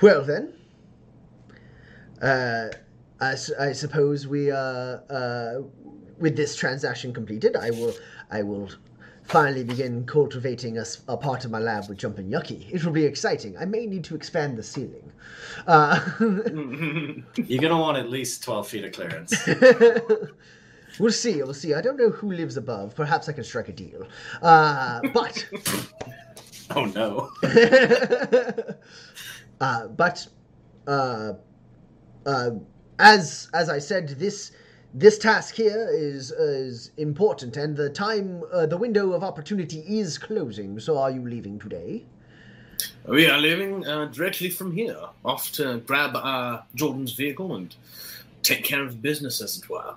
well 0.02 0.24
then, 0.24 0.54
uh, 2.22 2.68
I, 3.20 3.32
s- 3.34 3.52
I 3.60 3.72
suppose 3.74 4.28
we 4.28 4.52
uh, 4.52 4.58
uh, 4.58 5.62
with 6.20 6.36
this 6.36 6.56
transaction 6.56 7.14
completed, 7.14 7.56
I 7.56 7.72
will 7.72 7.94
I 8.32 8.44
will 8.44 8.70
finally 9.28 9.64
begin 9.64 10.06
cultivating 10.06 10.78
a 11.08 11.18
part 11.18 11.46
of 11.46 11.52
my 11.52 11.60
lab 11.60 11.88
with 11.90 11.98
jumping 11.98 12.30
yucky. 12.30 12.74
It 12.74 12.84
will 12.86 12.94
be 12.94 13.04
exciting. 13.04 13.58
I 13.58 13.66
may 13.66 13.86
need 13.86 14.04
to 14.06 14.16
expand 14.16 14.58
the 14.58 14.64
ceiling. 14.64 15.12
Uh, 15.68 16.00
You're 17.36 17.62
gonna 17.62 17.78
want 17.78 17.98
at 17.98 18.10
least 18.10 18.44
twelve 18.44 18.68
feet 18.68 18.86
of 18.86 18.94
clearance. 18.94 19.34
we'll 21.00 21.12
see. 21.12 21.44
We'll 21.44 21.54
see. 21.54 21.74
I 21.74 21.82
don't 21.82 21.98
know 21.98 22.10
who 22.10 22.32
lives 22.32 22.58
above. 22.58 22.96
Perhaps 22.96 23.28
I 23.28 23.34
can 23.34 23.44
strike 23.44 23.70
a 23.70 23.74
deal. 23.74 24.08
Uh, 24.42 25.02
but. 25.14 25.48
Oh 26.76 26.84
no. 26.84 27.32
uh, 29.62 29.88
but 29.88 30.28
uh, 30.86 31.32
uh, 32.26 32.50
as 33.00 33.50
as 33.54 33.70
I 33.70 33.80
said, 33.80 34.10
this 34.10 34.52
this 34.94 35.18
task 35.18 35.56
here 35.56 35.90
is 35.92 36.32
is 36.32 36.92
important, 36.98 37.58
and 37.58 37.76
the 37.76 37.90
time 37.90 38.44
uh, 38.52 38.66
the 38.66 38.78
window 38.78 39.14
of 39.14 39.24
opportunity 39.24 39.84
is 39.88 40.18
closing. 40.18 40.80
So, 40.80 40.98
are 40.98 41.12
you 41.12 41.22
leaving 41.22 41.60
today? 41.60 42.06
We 43.06 43.30
are 43.30 43.40
leaving 43.40 43.86
uh, 43.86 44.06
directly 44.06 44.50
from 44.50 44.72
here, 44.72 44.98
off 45.26 45.52
to 45.54 45.80
grab 45.80 46.16
uh, 46.16 46.62
Jordan's 46.76 47.14
vehicle 47.14 47.56
and 47.56 47.76
take 48.44 48.64
care 48.64 48.84
of 48.84 49.02
business, 49.02 49.42
as 49.42 49.58
it 49.58 49.70
were. 49.70 49.96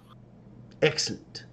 Excellent. 0.82 1.44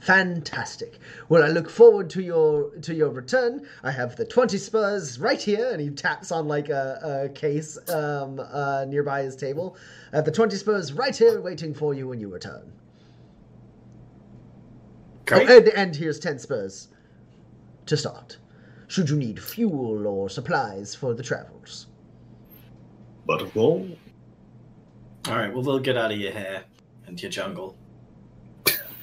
Fantastic. 0.00 0.98
Well, 1.28 1.42
I 1.42 1.48
look 1.48 1.68
forward 1.68 2.08
to 2.10 2.22
your 2.22 2.70
to 2.82 2.94
your 2.94 3.10
return. 3.10 3.66
I 3.82 3.90
have 3.90 4.16
the 4.16 4.24
twenty 4.24 4.56
spurs 4.56 5.18
right 5.18 5.42
here, 5.42 5.70
and 5.72 5.80
he 5.80 5.90
taps 5.90 6.30
on 6.30 6.46
like 6.46 6.68
a, 6.68 7.26
a 7.26 7.28
case 7.30 7.76
um, 7.90 8.40
uh, 8.40 8.84
nearby 8.86 9.22
his 9.22 9.34
table. 9.36 9.76
I 10.12 10.16
have 10.16 10.24
the 10.24 10.30
twenty 10.30 10.56
spurs 10.56 10.92
right 10.92 11.16
here, 11.16 11.40
waiting 11.40 11.74
for 11.74 11.94
you 11.94 12.06
when 12.08 12.20
you 12.20 12.28
return. 12.28 12.72
Great. 15.28 15.48
Oh, 15.50 15.56
and, 15.58 15.68
and 15.68 15.94
here's 15.94 16.18
10 16.18 16.38
spurs 16.38 16.88
to 17.86 17.96
start. 17.96 18.38
Should 18.86 19.10
you 19.10 19.16
need 19.16 19.38
fuel 19.42 20.06
or 20.06 20.30
supplies 20.30 20.94
for 20.94 21.12
the 21.12 21.22
travels. 21.22 21.86
But 23.26 23.42
of 23.42 23.52
course, 23.52 23.90
All 25.28 25.36
right. 25.36 25.52
Well, 25.52 25.62
they'll 25.62 25.78
get 25.80 25.98
out 25.98 26.10
of 26.10 26.18
your 26.18 26.32
hair 26.32 26.64
and 27.06 27.20
your 27.20 27.30
jungle. 27.30 27.76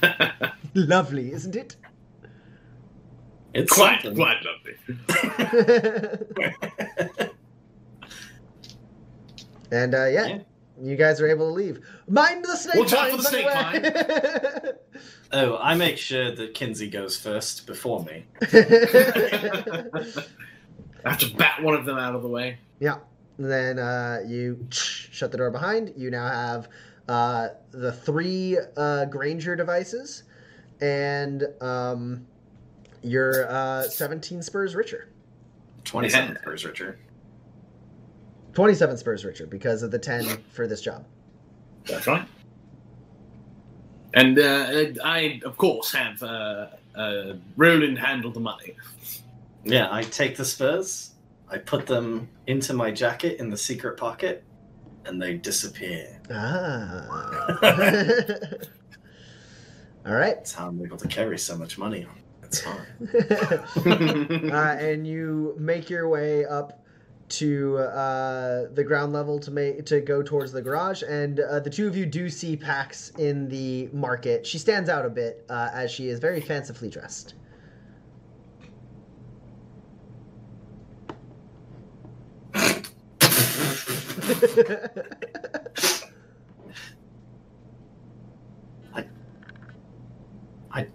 Lovely, 0.73 1.31
isn't 1.31 1.55
it? 1.55 1.75
It's 3.53 3.71
quite, 3.71 4.01
something. 4.01 4.17
quite 4.17 4.37
lovely. 4.43 4.75
and 9.71 9.93
uh, 9.95 10.05
yeah, 10.07 10.25
Yeah. 10.27 10.39
You 10.81 10.95
guys 10.95 11.19
are 11.21 11.27
able 11.27 11.47
to 11.47 11.53
leave. 11.53 11.79
Mind 12.07 12.43
the 12.45 12.55
snake 12.55 12.75
Watch 12.75 12.93
out 12.93 13.11
for 13.11 13.17
vines, 13.17 13.29
the 13.31 14.77
by 15.31 15.31
Oh, 15.31 15.57
I 15.57 15.75
make 15.75 15.97
sure 15.97 16.33
that 16.35 16.53
Kinsey 16.53 16.89
goes 16.89 17.17
first 17.17 17.65
before 17.67 18.03
me. 18.03 18.25
I 18.41 18.45
have 21.09 21.19
to 21.19 21.33
bat 21.35 21.61
one 21.61 21.73
of 21.75 21.85
them 21.85 21.97
out 21.97 22.15
of 22.15 22.21
the 22.21 22.29
way. 22.29 22.57
yeah. 22.79 22.97
Then 23.37 23.79
uh, 23.79 24.19
you 24.25 24.65
shut 24.71 25.29
the 25.31 25.37
door 25.37 25.51
behind. 25.51 25.91
You 25.97 26.09
now 26.09 26.27
have 26.29 26.69
uh, 27.09 27.49
the 27.71 27.91
three 27.91 28.57
uh, 28.77 29.03
Granger 29.05 29.57
devices, 29.57 30.23
and 30.79 31.43
um, 31.59 32.25
you're 33.03 33.51
uh, 33.51 33.83
17 33.83 34.41
spurs 34.41 34.73
richer. 34.73 35.09
Twenty-seven 35.83 36.37
spurs, 36.41 36.63
Richard. 36.65 36.97
27 38.55 38.97
spurs 38.97 39.23
Richard, 39.25 39.49
because 39.49 39.83
of 39.83 39.91
the 39.91 39.99
10 39.99 40.25
for 40.49 40.65
this 40.65 40.81
job. 40.81 41.05
That's 41.85 42.07
right. 42.07 42.25
And 44.13 44.39
uh, 44.39 44.93
I, 45.03 45.41
of 45.43 45.57
course, 45.57 45.93
have 45.93 46.23
uh, 46.23 46.67
uh, 46.95 47.33
Roland 47.57 47.99
handle 47.99 48.31
the 48.31 48.39
money. 48.39 48.75
Yeah, 49.65 49.89
I 49.91 50.03
take 50.03 50.37
the 50.37 50.45
spurs. 50.45 51.11
I 51.49 51.57
put 51.57 51.85
them 51.85 52.29
into 52.47 52.73
my 52.73 52.91
jacket 52.91 53.39
in 53.39 53.49
the 53.49 53.57
secret 53.57 53.97
pocket, 53.97 54.43
and 55.05 55.21
they 55.21 55.33
disappear. 55.35 56.21
Ah. 56.31 57.05
All 60.05 60.13
right. 60.13 60.35
That's 60.35 60.53
how 60.53 60.69
I'm 60.69 60.81
able 60.83 60.97
to 60.97 61.07
carry 61.09 61.37
so 61.37 61.57
much 61.57 61.77
money. 61.77 62.05
On. 62.05 62.15
That's 62.41 62.61
fine. 62.61 62.85
uh, 64.51 64.77
and 64.79 65.05
you 65.05 65.55
make 65.59 65.89
your 65.89 66.07
way 66.07 66.45
up 66.45 66.84
to 67.27 67.77
uh, 67.79 68.67
the 68.73 68.83
ground 68.83 69.13
level 69.13 69.39
to 69.39 69.51
make 69.51 69.85
to 69.85 69.99
go 70.01 70.21
towards 70.21 70.51
the 70.51 70.61
garage. 70.61 71.01
And 71.03 71.39
uh, 71.39 71.59
the 71.59 71.69
two 71.69 71.87
of 71.87 71.97
you 71.97 72.05
do 72.05 72.29
see 72.29 72.55
Pax 72.55 73.09
in 73.17 73.47
the 73.49 73.89
market. 73.91 74.45
She 74.45 74.57
stands 74.59 74.89
out 74.89 75.05
a 75.05 75.09
bit 75.09 75.45
uh, 75.49 75.69
as 75.73 75.91
she 75.91 76.07
is 76.07 76.19
very 76.19 76.41
fancifully 76.41 76.89
dressed. 76.89 77.33
I, 88.93 89.05
I, 90.71 90.87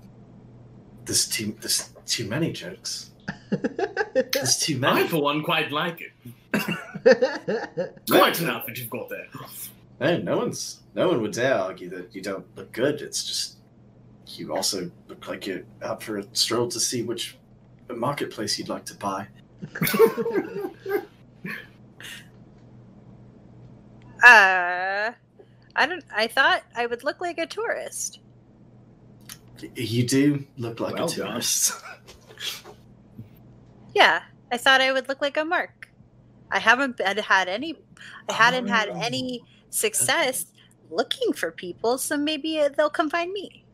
There's 1.04 1.28
too 1.28 1.56
there's 1.60 1.90
too 2.06 2.26
many 2.26 2.52
jokes. 2.52 3.10
There's 4.32 4.58
too 4.58 4.78
many. 4.78 5.02
I, 5.02 5.06
for 5.06 5.22
one, 5.22 5.42
quite 5.42 5.70
like 5.70 6.00
it. 6.00 6.12
Quite 8.10 8.40
enough 8.40 8.66
that 8.66 8.76
you've 8.76 8.90
got 8.90 9.08
there. 9.08 9.26
No, 10.00 10.18
no 10.18 10.36
one's 10.36 10.80
no 10.94 11.08
one 11.08 11.22
would 11.22 11.32
dare 11.32 11.54
argue 11.54 11.88
that 11.90 12.14
you 12.14 12.20
don't 12.20 12.44
look 12.56 12.72
good. 12.72 13.00
It's 13.00 13.24
just 13.24 13.56
you 14.26 14.54
also 14.54 14.90
look 15.08 15.26
like 15.28 15.46
you're 15.46 15.62
out 15.82 16.02
for 16.02 16.18
a 16.18 16.24
stroll 16.32 16.68
to 16.68 16.80
see 16.80 17.02
which 17.02 17.38
marketplace 17.88 18.58
you'd 18.58 18.68
like 18.68 18.84
to 18.86 18.94
buy. 18.96 19.28
Uh, 24.22 25.12
I 25.76 25.86
don't. 25.86 26.04
I 26.14 26.26
thought 26.26 26.62
I 26.76 26.84
would 26.84 27.04
look 27.04 27.22
like 27.22 27.38
a 27.38 27.46
tourist. 27.46 28.20
You 29.74 30.06
do 30.06 30.44
look 30.58 30.78
like 30.78 30.94
Well 30.94 31.06
a 31.06 31.08
tourist. 31.08 31.72
Yeah, 33.94 34.22
I 34.52 34.56
thought 34.58 34.80
I 34.80 34.92
would 34.92 35.08
look 35.08 35.20
like 35.20 35.36
a 35.36 35.44
mark. 35.44 35.88
I 36.52 36.58
haven't 36.60 36.96
been, 36.98 37.18
had 37.18 37.48
any. 37.48 37.76
I 38.28 38.32
hadn't 38.34 38.68
had 38.68 38.90
Oh, 38.90 39.00
any 39.00 39.44
success 39.70 40.46
looking 40.90 41.32
for 41.34 41.52
people, 41.52 41.98
so 41.98 42.16
maybe 42.18 42.58
uh, 42.60 42.70
they'll 42.76 42.90
come 42.90 43.10
find 43.10 43.32
me. 43.32 43.66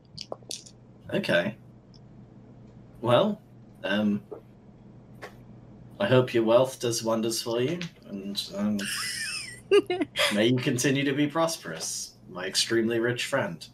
okay. 1.12 1.56
Well, 3.00 3.40
um, 3.84 4.22
I 6.00 6.06
hope 6.06 6.34
your 6.34 6.44
wealth 6.44 6.80
does 6.80 7.02
wonders 7.02 7.42
for 7.42 7.60
you, 7.60 7.78
and 8.08 8.42
um, 8.54 8.78
may 10.34 10.46
you 10.48 10.56
continue 10.56 11.04
to 11.04 11.12
be 11.12 11.26
prosperous, 11.26 12.16
my 12.28 12.46
extremely 12.46 12.98
rich 13.00 13.24
friend. 13.26 13.66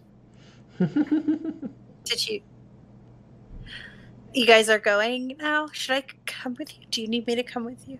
Did 2.05 2.29
you? 2.29 2.41
You 4.35 4.47
guys 4.47 4.70
are 4.70 4.78
going 4.78 5.36
now. 5.39 5.69
Should 5.73 5.94
I 5.97 6.05
come 6.25 6.57
with 6.59 6.78
you? 6.78 6.86
Do 6.91 7.02
you 7.02 7.09
need 7.09 7.27
me 7.27 7.35
to 7.35 7.43
come 7.43 7.65
with 7.67 7.86
you? 7.86 7.99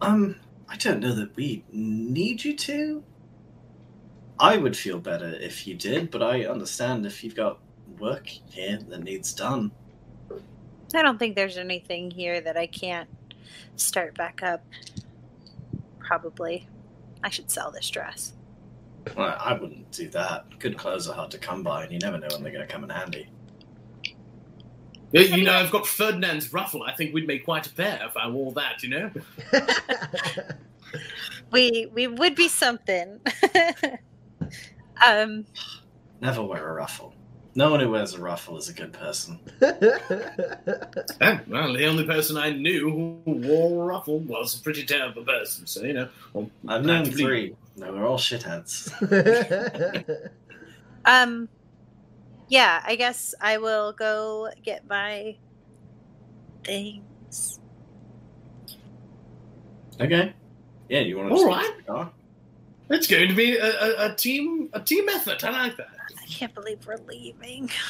Um, 0.00 0.36
I 0.68 0.76
don't 0.76 1.00
know 1.00 1.14
that 1.14 1.34
we 1.34 1.64
need 1.72 2.44
you 2.44 2.56
to. 2.56 3.02
I 4.38 4.56
would 4.56 4.76
feel 4.76 5.00
better 5.00 5.28
if 5.28 5.66
you 5.66 5.74
did, 5.74 6.12
but 6.12 6.22
I 6.22 6.44
understand 6.44 7.06
if 7.06 7.24
you've 7.24 7.34
got 7.34 7.58
work 7.98 8.28
here 8.28 8.78
that 8.88 9.02
needs 9.02 9.32
done. 9.32 9.72
I 10.94 11.02
don't 11.02 11.18
think 11.18 11.34
there's 11.34 11.56
anything 11.56 12.12
here 12.12 12.40
that 12.40 12.56
I 12.56 12.66
can't 12.66 13.08
start 13.74 14.16
back 14.16 14.42
up. 14.44 14.64
Probably. 15.98 16.68
I 17.22 17.30
should 17.30 17.50
sell 17.50 17.72
this 17.72 17.90
dress. 17.90 18.34
Well, 19.16 19.36
I 19.38 19.52
wouldn't 19.54 19.90
do 19.92 20.08
that. 20.10 20.46
Good 20.58 20.76
clothes 20.78 21.08
are 21.08 21.14
hard 21.14 21.30
to 21.32 21.38
come 21.38 21.62
by, 21.62 21.84
and 21.84 21.92
you 21.92 21.98
never 21.98 22.18
know 22.18 22.28
when 22.32 22.42
they're 22.42 22.52
going 22.52 22.66
to 22.66 22.72
come 22.72 22.84
in 22.84 22.90
handy. 22.90 23.28
You- 25.12 25.20
You 25.22 25.44
know, 25.44 25.52
I've 25.54 25.70
got 25.70 25.86
Ferdinand's 25.86 26.52
ruffle. 26.52 26.82
I 26.82 26.92
think 26.94 27.14
we'd 27.14 27.26
make 27.26 27.44
quite 27.44 27.66
a 27.66 27.72
pair 27.72 28.00
if 28.04 28.16
I 28.16 28.28
wore 28.28 28.52
that, 28.52 28.82
you 28.82 28.88
know? 28.90 29.10
We 31.50 31.86
we 31.92 32.06
would 32.08 32.34
be 32.34 32.48
something. 32.48 33.20
um 35.06 35.44
Never 36.20 36.42
wear 36.42 36.68
a 36.68 36.72
ruffle. 36.72 37.14
No 37.56 37.70
one 37.70 37.80
who 37.80 37.90
wears 37.90 38.14
a 38.14 38.20
ruffle 38.20 38.56
is 38.56 38.68
a 38.68 38.72
good 38.72 38.92
person. 38.92 39.38
Eh, 39.60 41.38
well, 41.46 41.72
the 41.72 41.86
only 41.86 42.04
person 42.04 42.36
I 42.36 42.50
knew 42.50 42.90
who 43.24 43.32
wore 43.32 43.82
a 43.84 43.86
ruffle 43.86 44.18
was 44.20 44.58
a 44.58 44.62
pretty 44.62 44.84
terrible 44.84 45.22
person, 45.22 45.66
so, 45.66 45.82
you 45.84 45.92
know. 45.92 46.08
well, 46.32 46.50
I've 46.66 46.84
known 46.84 47.02
Absolutely. 47.02 47.24
three. 47.24 47.56
No, 47.76 47.92
we're 47.92 48.06
all 48.06 48.18
shitheads. 48.18 48.90
um 51.04 51.48
yeah, 52.48 52.82
I 52.86 52.96
guess 52.96 53.34
I 53.40 53.58
will 53.58 53.92
go 53.92 54.50
get 54.62 54.88
my 54.88 55.36
things. 56.62 57.58
Okay. 60.00 60.34
Yeah, 60.88 61.00
you 61.00 61.16
want 61.16 61.30
to? 61.30 61.34
All 61.34 61.46
right. 61.46 62.08
It's 62.90 63.06
going 63.06 63.28
to 63.28 63.34
be 63.34 63.56
a, 63.56 63.66
a, 63.66 64.12
a 64.12 64.14
team 64.14 64.68
a 64.72 64.80
team 64.80 65.08
effort. 65.08 65.42
I 65.42 65.50
like 65.50 65.76
that. 65.78 65.88
I 66.20 66.26
can't 66.26 66.54
believe 66.54 66.86
we're 66.86 66.98
leaving. 67.08 67.70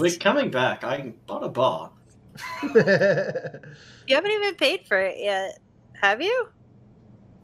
We're 0.00 0.16
coming 0.16 0.50
back. 0.50 0.84
I 0.84 1.12
bought 1.26 1.44
a 1.44 1.48
bar. 1.48 1.90
You 2.62 4.16
haven't 4.16 4.30
even 4.30 4.54
paid 4.56 4.86
for 4.86 4.98
it 4.98 5.18
yet, 5.18 5.58
have 6.00 6.22
you? 6.22 6.48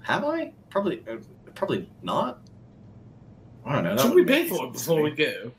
Have 0.01 0.25
I? 0.25 0.53
Probably. 0.79 1.03
Uh, 1.11 1.17
probably 1.57 1.91
not. 2.03 2.39
I 3.67 3.75
don't 3.75 3.85
know. 3.85 3.97
that 3.97 4.03
Should 4.03 4.15
we 4.15 4.21
would 4.23 4.29
pay 4.29 4.49
for 4.49 4.67
it 4.67 4.73
before 4.73 5.03
we 5.03 5.11
go? 5.11 5.53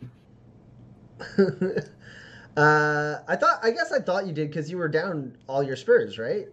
uh, 2.58 3.20
I 3.28 3.36
thought. 3.36 3.60
I 3.62 3.72
guess 3.72 3.92
I 3.92 4.00
thought 4.00 4.26
you 4.26 4.32
did 4.32 4.48
because 4.50 4.72
you 4.72 4.78
were 4.78 4.88
down 4.88 5.38
all 5.48 5.62
your 5.62 5.76
spurs, 5.76 6.18
right? 6.18 6.48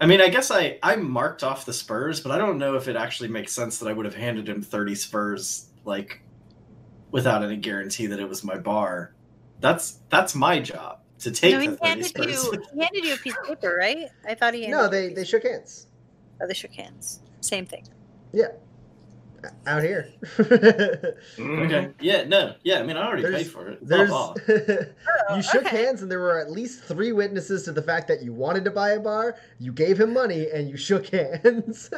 I 0.00 0.06
mean, 0.06 0.20
I 0.20 0.28
guess 0.28 0.52
I 0.52 0.78
I 0.84 0.94
marked 0.94 1.42
off 1.42 1.66
the 1.66 1.72
spurs, 1.72 2.20
but 2.20 2.30
I 2.30 2.38
don't 2.38 2.58
know 2.58 2.76
if 2.76 2.86
it 2.86 2.94
actually 2.94 3.28
makes 3.28 3.52
sense 3.52 3.78
that 3.78 3.88
I 3.88 3.92
would 3.92 4.04
have 4.04 4.14
handed 4.14 4.48
him 4.48 4.62
thirty 4.62 4.94
spurs 4.94 5.70
like 5.84 6.20
without 7.10 7.42
any 7.42 7.56
guarantee 7.56 8.06
that 8.06 8.20
it 8.20 8.28
was 8.28 8.44
my 8.44 8.56
bar. 8.56 9.14
That's 9.60 9.98
that's 10.10 10.36
my 10.36 10.60
job 10.60 11.00
to 11.20 11.32
take 11.32 11.54
no, 11.54 11.58
he 11.60 11.66
the 11.66 11.76
thirty 11.76 11.88
handed 11.88 12.06
spurs. 12.06 12.44
you. 12.44 12.62
He 12.72 12.80
handed 12.80 13.04
you 13.04 13.14
a 13.14 13.16
piece 13.16 13.36
of 13.36 13.48
paper, 13.48 13.76
right? 13.76 14.06
I 14.28 14.34
thought 14.36 14.54
he 14.54 14.62
handed 14.62 14.76
No, 14.76 14.82
you 14.82 14.86
a 14.86 14.90
they 14.90 15.08
piece 15.08 15.16
they 15.16 15.24
shook 15.24 15.42
hands. 15.42 15.88
Oh, 16.40 16.46
they 16.46 16.54
shook 16.54 16.72
hands. 16.72 17.20
Same 17.44 17.66
thing. 17.66 17.84
Yeah. 18.32 18.48
Out 19.66 19.82
here. 19.82 20.08
okay. 20.40 21.90
Yeah. 22.00 22.24
No. 22.24 22.54
Yeah. 22.62 22.78
I 22.78 22.82
mean, 22.82 22.96
I 22.96 23.06
already 23.06 23.22
There's- 23.22 23.42
paid 23.42 23.50
for 23.52 23.68
it. 23.68 23.86
There's 23.86 24.08
not. 24.08 24.38
Oh, 25.26 25.36
you 25.36 25.42
shook 25.42 25.64
okay. 25.64 25.84
hands, 25.84 26.02
and 26.02 26.10
there 26.10 26.18
were 26.20 26.38
at 26.38 26.50
least 26.50 26.82
three 26.84 27.12
witnesses 27.12 27.62
to 27.62 27.72
the 27.72 27.80
fact 27.80 28.08
that 28.08 28.22
you 28.22 28.34
wanted 28.34 28.62
to 28.66 28.70
buy 28.70 28.90
a 28.90 29.00
bar. 29.00 29.36
You 29.58 29.72
gave 29.72 29.98
him 29.98 30.12
money, 30.12 30.48
and 30.52 30.68
you 30.68 30.76
shook 30.76 31.06
hands. 31.06 31.88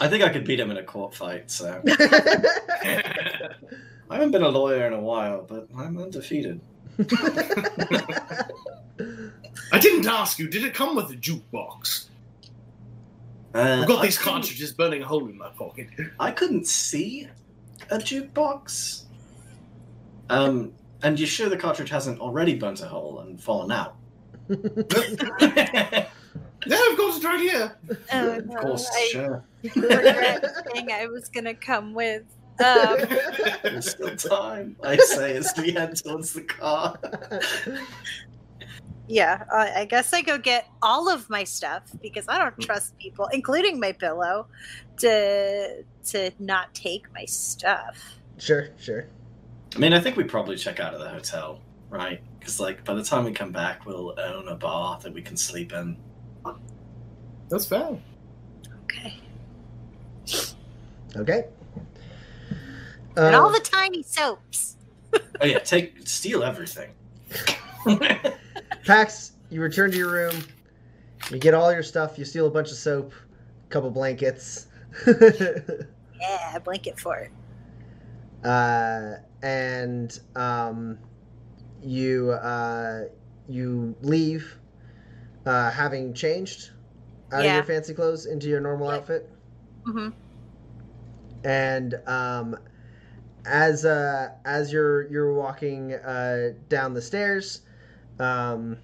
I 0.00 0.08
think 0.08 0.24
I 0.24 0.28
could 0.28 0.44
beat 0.44 0.58
him 0.58 0.72
in 0.72 0.76
a 0.76 0.82
court 0.82 1.14
fight. 1.14 1.52
So 1.52 1.80
I 1.86 3.02
haven't 4.10 4.32
been 4.32 4.42
a 4.42 4.48
lawyer 4.48 4.86
in 4.88 4.92
a 4.92 5.00
while, 5.00 5.42
but 5.48 5.68
I'm 5.76 5.96
undefeated. 6.02 6.60
I 9.72 9.78
didn't 9.78 10.06
ask 10.06 10.38
you. 10.40 10.48
Did 10.48 10.64
it 10.64 10.74
come 10.74 10.96
with 10.96 11.10
a 11.10 11.16
jukebox? 11.16 12.06
Uh, 13.54 13.78
I've 13.80 13.88
got 13.88 14.00
I 14.00 14.06
these 14.06 14.18
cartridges 14.18 14.72
burning 14.72 15.02
a 15.02 15.06
hole 15.06 15.26
in 15.28 15.36
my 15.38 15.48
pocket. 15.50 15.88
I 16.20 16.30
couldn't 16.30 16.66
see 16.66 17.28
a 17.90 17.98
jukebox. 17.98 19.04
Um, 20.30 20.72
and 21.02 21.18
you're 21.18 21.26
sure 21.28 21.48
the 21.48 21.56
cartridge 21.56 21.90
hasn't 21.90 22.20
already 22.20 22.54
burnt 22.54 22.82
a 22.82 22.86
hole 22.86 23.20
and 23.20 23.42
fallen 23.42 23.72
out? 23.72 23.96
Yeah, 26.66 26.90
of 26.90 26.96
course, 26.96 27.16
it's 27.16 27.24
right 27.24 27.40
here. 27.40 27.76
Oh, 28.12 28.30
of 28.32 28.46
no, 28.46 28.56
course, 28.60 28.90
I 28.92 29.08
sure. 29.12 29.44
regret 29.62 30.44
saying 30.74 30.90
I 30.90 31.06
was 31.06 31.28
gonna 31.28 31.54
come 31.54 31.94
with. 31.94 32.24
Um, 32.60 32.98
There's 33.62 33.90
still 33.90 34.16
time. 34.16 34.76
I 34.82 34.96
say 34.96 35.36
as 35.36 35.52
we 35.56 35.70
head 35.70 35.94
towards 35.96 36.32
the 36.32 36.42
car. 36.42 36.98
yeah, 39.08 39.44
uh, 39.52 39.70
I 39.76 39.84
guess 39.86 40.12
I 40.12 40.22
go 40.22 40.38
get 40.38 40.66
all 40.82 41.08
of 41.08 41.28
my 41.30 41.44
stuff 41.44 41.82
because 42.02 42.26
I 42.28 42.38
don't 42.38 42.58
trust 42.60 42.96
people, 42.98 43.26
including 43.32 43.80
my 43.80 43.92
pillow, 43.92 44.46
to 44.98 45.82
to 46.06 46.30
not 46.38 46.74
take 46.74 47.12
my 47.12 47.24
stuff. 47.24 47.96
sure, 48.38 48.68
sure. 48.78 49.06
I 49.74 49.78
mean, 49.78 49.92
I 49.92 50.00
think 50.00 50.16
we 50.16 50.24
probably 50.24 50.56
check 50.56 50.80
out 50.80 50.94
of 50.94 51.00
the 51.00 51.08
hotel, 51.08 51.60
right? 51.90 52.22
Because 52.38 52.60
like 52.60 52.84
by 52.84 52.94
the 52.94 53.02
time 53.02 53.24
we 53.24 53.32
come 53.32 53.52
back, 53.52 53.84
we'll 53.86 54.14
own 54.18 54.48
a 54.48 54.54
bar 54.54 54.98
that 55.02 55.12
we 55.12 55.22
can 55.22 55.36
sleep 55.36 55.72
in. 55.72 55.96
That's 57.50 57.66
fair. 57.66 57.98
Okay, 58.84 59.20
Okay. 61.16 61.44
and 63.16 63.34
Uh, 63.34 63.42
all 63.42 63.50
the 63.50 63.60
tiny 63.60 64.02
soaps. 64.02 64.76
Oh 65.40 65.44
yeah, 65.46 65.58
take 65.58 66.06
steal 66.08 66.42
everything. 66.42 66.90
Pax, 68.88 69.32
you 69.50 69.60
return 69.60 69.90
to 69.90 69.98
your 69.98 70.10
room. 70.10 70.42
You 71.30 71.38
get 71.38 71.52
all 71.52 71.70
your 71.70 71.82
stuff. 71.82 72.18
You 72.18 72.24
steal 72.24 72.46
a 72.46 72.50
bunch 72.50 72.70
of 72.70 72.78
soap, 72.78 73.12
a 73.12 73.68
couple 73.68 73.90
blankets. 73.90 74.66
Yeah, 76.18 76.56
a 76.56 76.60
blanket 76.60 76.98
for 76.98 77.18
it. 77.18 77.30
uh, 78.44 79.16
and 79.42 80.18
um, 80.34 80.98
you 81.82 82.30
uh, 82.32 83.04
you 83.46 83.94
leave, 84.00 84.58
uh, 85.44 85.70
having 85.70 86.14
changed 86.14 86.70
out 87.30 87.44
of 87.44 87.52
your 87.52 87.64
fancy 87.64 87.92
clothes 87.92 88.24
into 88.24 88.48
your 88.48 88.60
normal 88.60 88.88
Yeah. 88.88 88.94
outfit. 88.96 89.30
hmm 89.84 90.08
And 91.44 91.94
um, 92.06 92.56
as 93.44 93.84
uh, 93.84 94.30
as 94.46 94.72
you're 94.72 95.06
you're 95.10 95.34
walking 95.34 95.92
uh, 95.92 96.52
down 96.70 96.94
the 96.94 97.02
stairs, 97.02 97.60
um, 98.20 98.76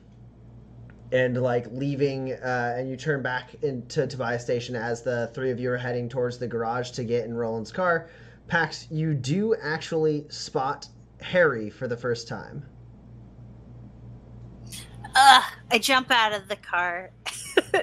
and 1.13 1.41
like 1.41 1.67
leaving, 1.71 2.33
uh, 2.33 2.75
and 2.77 2.89
you 2.89 2.97
turn 2.97 3.23
back 3.23 3.55
into 3.63 4.07
Tobias 4.07 4.43
Station 4.43 4.75
as 4.75 5.03
the 5.03 5.31
three 5.35 5.51
of 5.51 5.61
you 5.61 5.71
are 5.71 5.77
heading 5.77 6.09
towards 6.09 6.39
the 6.39 6.47
garage 6.47 6.91
to 6.93 7.05
get 7.05 7.25
in 7.25 7.35
Roland's 7.35 7.73
car. 7.73 8.09
Pax, 8.49 8.89
you 8.91 9.15
do 9.15 9.55
actually 9.63 10.27
spot 10.29 10.89
Harry 11.21 11.71
for 11.71 11.89
the 11.89 11.97
first 11.97 12.29
time. 12.29 12.65
Ugh, 15.15 15.43
I 15.71 15.79
jump 15.79 16.11
out 16.11 16.33
of 16.33 16.49
the 16.49 16.57
car. 16.57 17.11
you 17.73 17.83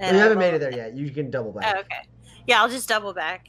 haven't 0.00 0.38
made 0.38 0.54
it 0.54 0.60
there 0.60 0.72
yet. 0.76 0.94
You 0.94 1.10
can 1.10 1.30
double 1.30 1.52
back. 1.52 1.74
Oh, 1.76 1.80
okay. 1.80 2.08
Yeah, 2.46 2.62
I'll 2.62 2.68
just 2.68 2.88
double 2.88 3.12
back. 3.12 3.48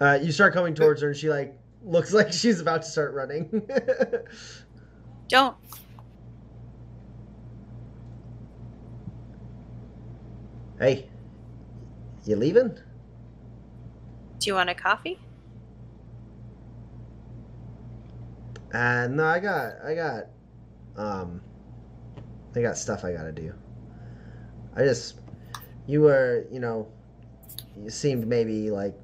Uh, 0.00 0.18
you 0.20 0.32
start 0.32 0.52
coming 0.52 0.74
towards 0.74 1.00
her, 1.00 1.08
and 1.08 1.16
she 1.16 1.30
like 1.30 1.56
looks 1.84 2.12
like 2.12 2.32
she's 2.32 2.60
about 2.60 2.82
to 2.82 2.88
start 2.88 3.14
running. 3.14 3.62
Don't. 5.32 5.56
hey, 10.78 11.08
you 12.26 12.36
leaving? 12.36 12.78
Do 14.38 14.50
you 14.50 14.54
want 14.56 14.68
a 14.68 14.74
coffee? 14.74 15.18
Uh, 18.74 19.08
no, 19.10 19.24
I 19.24 19.38
got, 19.38 19.72
I 19.82 19.94
got, 19.94 20.24
um, 20.98 21.40
I 22.54 22.60
got 22.60 22.76
stuff 22.76 23.02
I 23.02 23.14
gotta 23.14 23.32
do. 23.32 23.54
I 24.76 24.84
just, 24.84 25.18
you 25.86 26.02
were, 26.02 26.44
you 26.52 26.60
know, 26.60 26.86
you 27.82 27.88
seemed 27.88 28.26
maybe 28.26 28.70
like 28.70 28.94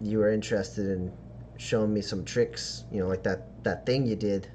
you 0.00 0.18
were 0.18 0.30
interested 0.32 0.86
in 0.86 1.10
showing 1.56 1.92
me 1.92 2.00
some 2.00 2.24
tricks, 2.24 2.84
you 2.92 3.00
know, 3.00 3.08
like 3.08 3.24
that 3.24 3.64
that 3.64 3.84
thing 3.84 4.06
you 4.06 4.14
did. 4.14 4.46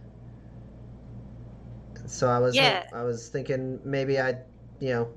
So 2.07 2.27
I 2.27 2.39
was, 2.39 2.55
Yeah. 2.55 2.83
I 2.93 3.03
was 3.03 3.29
thinking 3.29 3.79
maybe 3.83 4.19
I'd, 4.19 4.39
you 4.79 4.89
know, 4.93 5.13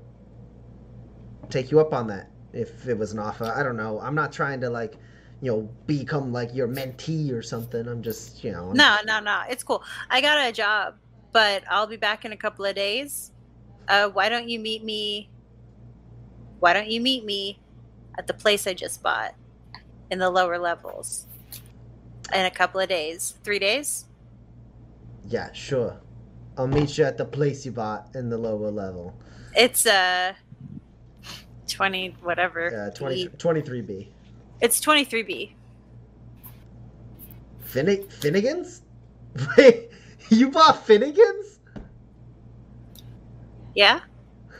take 1.49 1.71
you 1.71 1.79
up 1.79 1.93
on 1.93 2.07
that 2.07 2.29
if 2.53 2.87
it 2.87 2.97
was 2.97 3.11
an 3.13 3.19
offer. 3.19 3.45
I 3.45 3.63
don't 3.63 3.77
know. 3.77 3.99
I'm 3.99 4.15
not 4.15 4.31
trying 4.31 4.61
to 4.61 4.69
like 4.69 4.95
you 5.41 5.49
know, 5.51 5.69
become 5.87 6.33
like 6.33 6.53
your 6.53 6.67
mentee 6.67 7.31
or 7.31 7.41
something. 7.41 7.87
I'm 7.87 8.03
just, 8.03 8.43
you 8.43 8.51
know. 8.51 8.67
I'm- 8.67 8.73
No, 8.75 8.97
no, 9.05 9.19
no. 9.21 9.43
It's 9.49 9.63
cool. 9.63 9.83
I 10.09 10.19
got 10.19 10.37
a 10.37 10.51
job, 10.51 10.95
but 11.31 11.63
I'll 11.69 11.87
be 11.87 11.95
back 11.95 12.25
in 12.25 12.33
a 12.33 12.37
couple 12.37 12.65
of 12.65 12.75
days. 12.75 13.31
Uh, 13.87 14.09
why 14.09 14.27
don't 14.27 14.49
you 14.49 14.59
meet 14.59 14.83
me? 14.83 15.29
Why 16.59 16.73
don't 16.73 16.89
you 16.89 16.99
meet 16.99 17.23
me 17.23 17.59
at 18.17 18.27
the 18.27 18.33
place 18.33 18.67
I 18.67 18.73
just 18.73 19.01
bought 19.01 19.33
in 20.11 20.19
the 20.19 20.29
lower 20.29 20.57
levels 20.57 21.25
in 22.33 22.45
a 22.45 22.51
couple 22.51 22.81
of 22.81 22.89
days? 22.89 23.35
Three 23.43 23.59
days? 23.59 24.05
Yeah, 25.25 25.53
sure. 25.53 26.01
I'll 26.59 26.67
meet 26.67 26.97
you 26.97 27.05
at 27.05 27.17
the 27.17 27.23
place 27.23 27.65
you 27.65 27.71
bought 27.71 28.09
in 28.15 28.29
the 28.29 28.37
lower 28.37 28.69
level. 28.69 29.15
It's 29.55 29.85
uh 29.85 30.33
twenty 31.67 32.13
whatever. 32.21 32.87
Uh, 32.87 32.93
20, 32.93 33.29
B. 33.29 33.33
23B. 33.37 34.07
It's 34.59 34.81
twenty 34.81 35.05
three 35.05 35.21
B. 35.21 35.55
Finnig- 37.65 38.11
Finnegan's? 38.11 38.81
Wait, 39.57 39.89
you 40.29 40.51
bought 40.51 40.85
Finnegan's? 40.85 41.59
Yeah. 43.73 44.01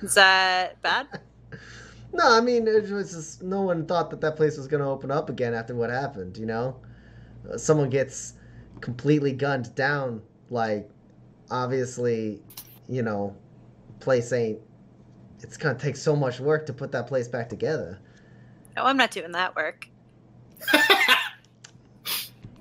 Is 0.02 0.14
that 0.16 0.82
bad? 0.82 1.08
No, 2.12 2.24
I 2.28 2.42
mean, 2.42 2.68
it 2.68 2.90
was 2.90 3.12
just 3.14 3.44
no 3.44 3.62
one 3.62 3.86
thought 3.86 4.10
that 4.10 4.22
that 4.22 4.36
place 4.36 4.58
was 4.58 4.68
going 4.68 4.82
to 4.82 4.90
open 4.90 5.12
up 5.12 5.30
again 5.30 5.54
after 5.54 5.76
what 5.76 5.92
happened, 5.92 6.38
you 6.38 6.48
know? 6.48 6.80
Uh, 7.48 7.56
someone 7.56 7.92
gets 7.92 8.34
completely 8.82 9.32
gunned 9.32 9.76
down. 9.76 10.24
Like, 10.50 10.90
obviously, 11.52 12.42
you 12.88 13.02
know, 13.02 13.36
place 14.00 14.32
ain't. 14.34 14.60
It's 15.42 15.58
going 15.58 15.76
to 15.76 15.82
take 15.82 15.96
so 15.96 16.16
much 16.16 16.40
work 16.40 16.66
to 16.66 16.74
put 16.74 16.92
that 16.92 17.08
place 17.08 17.28
back 17.28 17.48
together. 17.48 18.00
No, 18.76 18.84
I'm 18.84 18.98
not 18.98 19.12
doing 19.12 19.32
that 19.32 19.56
work. 19.56 19.88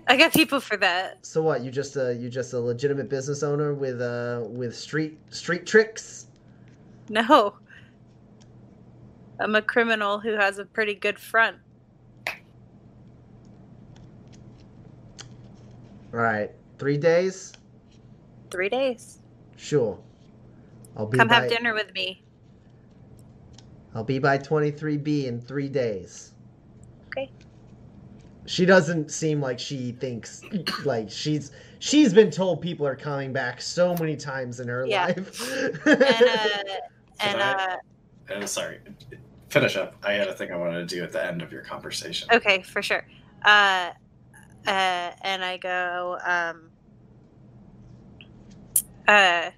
I 0.06 0.16
got 0.16 0.32
people 0.32 0.60
for 0.60 0.76
that. 0.78 1.26
So 1.26 1.42
what? 1.42 1.62
You 1.62 1.70
just 1.70 1.96
a 1.96 2.14
you 2.14 2.30
just 2.30 2.54
a 2.54 2.60
legitimate 2.60 3.08
business 3.08 3.42
owner 3.42 3.74
with 3.74 4.00
uh 4.00 4.42
with 4.46 4.74
street 4.74 5.18
street 5.30 5.66
tricks? 5.66 6.26
No. 7.08 7.54
I'm 9.40 9.54
a 9.54 9.62
criminal 9.62 10.18
who 10.18 10.32
has 10.32 10.58
a 10.58 10.64
pretty 10.64 10.94
good 10.94 11.18
front. 11.18 11.58
All 16.12 16.20
right, 16.20 16.50
three 16.78 16.96
days. 16.96 17.52
Three 18.50 18.68
days. 18.68 19.18
Sure. 19.56 19.98
I'll 20.96 21.06
be 21.06 21.18
Come 21.18 21.28
by, 21.28 21.34
have 21.36 21.48
dinner 21.48 21.74
with 21.74 21.92
me. 21.94 22.22
I'll 23.94 24.04
be 24.04 24.18
by 24.18 24.38
23B 24.38 25.24
in 25.26 25.40
three 25.40 25.68
days. 25.68 26.32
Okay. 27.08 27.30
She 28.46 28.64
doesn't 28.64 29.10
seem 29.10 29.40
like 29.40 29.58
she 29.58 29.92
thinks 29.92 30.42
like 30.84 31.10
she's 31.10 31.52
she's 31.80 32.14
been 32.14 32.30
told 32.30 32.62
people 32.62 32.86
are 32.86 32.96
coming 32.96 33.32
back 33.32 33.60
so 33.60 33.94
many 33.96 34.16
times 34.16 34.60
in 34.60 34.68
her 34.68 34.86
Yeah. 34.86 35.06
life. 35.06 35.86
And 35.86 36.02
uh 36.02 36.76
and 37.20 37.42
I- 37.42 37.76
uh 38.30 38.34
Uh, 38.42 38.46
sorry. 38.46 38.80
Finish 39.50 39.76
up. 39.76 39.96
I 40.02 40.12
had 40.12 40.28
a 40.28 40.34
thing 40.34 40.52
I 40.52 40.56
wanted 40.56 40.88
to 40.88 40.94
do 40.96 41.02
at 41.02 41.12
the 41.12 41.24
end 41.24 41.40
of 41.42 41.50
your 41.52 41.62
conversation. 41.62 42.28
okay, 42.32 42.62
for 42.62 42.82
sure. 42.82 43.06
Uh 43.44 43.90
uh 44.66 45.10
and 45.22 45.44
I 45.44 45.56
go, 45.58 46.18
um 46.24 46.70
uh 49.08 49.50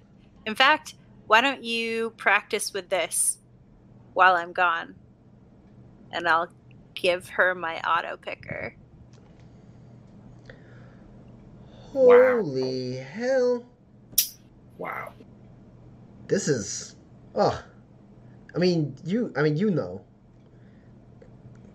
in 0.45 0.55
fact, 0.55 0.95
why 1.27 1.41
don't 1.41 1.63
you 1.63 2.11
practice 2.17 2.73
with 2.73 2.89
this 2.89 3.39
while 4.13 4.35
I'm 4.35 4.53
gone? 4.53 4.95
And 6.11 6.27
I'll 6.27 6.49
give 6.95 7.29
her 7.29 7.55
my 7.55 7.79
auto 7.81 8.17
picker. 8.17 8.75
Holy 11.93 12.97
hell. 12.97 13.65
Wow. 14.77 15.13
This 16.27 16.47
is 16.47 16.95
oh 17.35 17.63
I 18.55 18.59
mean 18.59 18.95
you 19.05 19.33
I 19.37 19.43
mean 19.43 19.57
you 19.57 19.71
know. 19.71 20.03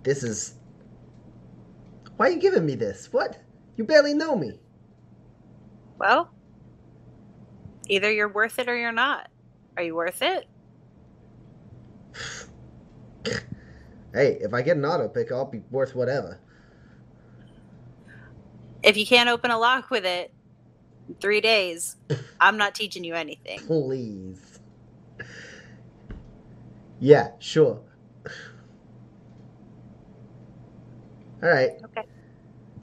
This 0.03 0.23
is 0.25 0.55
Why 2.17 2.29
are 2.29 2.31
you 2.33 2.41
giving 2.41 2.67
me 2.67 2.75
this? 2.77 3.13
What? 3.13 3.41
You 3.77 3.85
barely 3.85 4.15
know 4.15 4.37
me. 4.37 4.61
Well, 5.99 6.31
either 7.89 8.11
you're 8.11 8.29
worth 8.29 8.59
it 8.59 8.69
or 8.69 8.77
you're 8.77 8.93
not. 8.93 9.29
Are 9.77 9.83
you 9.83 9.95
worth 9.95 10.23
it? 10.23 10.47
Hey, 14.13 14.39
if 14.41 14.55
I 14.55 14.63
get 14.63 14.79
an 14.79 14.85
auto 14.85 15.09
pick, 15.09 15.31
I'll 15.31 15.45
be 15.45 15.63
worth 15.71 15.95
whatever. 15.95 16.41
If 18.83 18.97
you 18.97 19.07
can't 19.07 19.29
open 19.29 19.51
a 19.51 19.59
lock 19.59 19.91
with 19.91 20.07
it 20.07 20.33
in 21.09 21.17
three 21.17 21.41
days, 21.43 21.97
I'm 22.41 22.57
not 22.57 22.75
teaching 22.75 23.05
you 23.05 23.15
anything. 23.15 23.59
Please. 23.61 24.59
Yeah, 26.99 27.33
sure. 27.39 27.83
All 31.43 31.49
right. 31.51 31.73
Okay. 31.85 32.05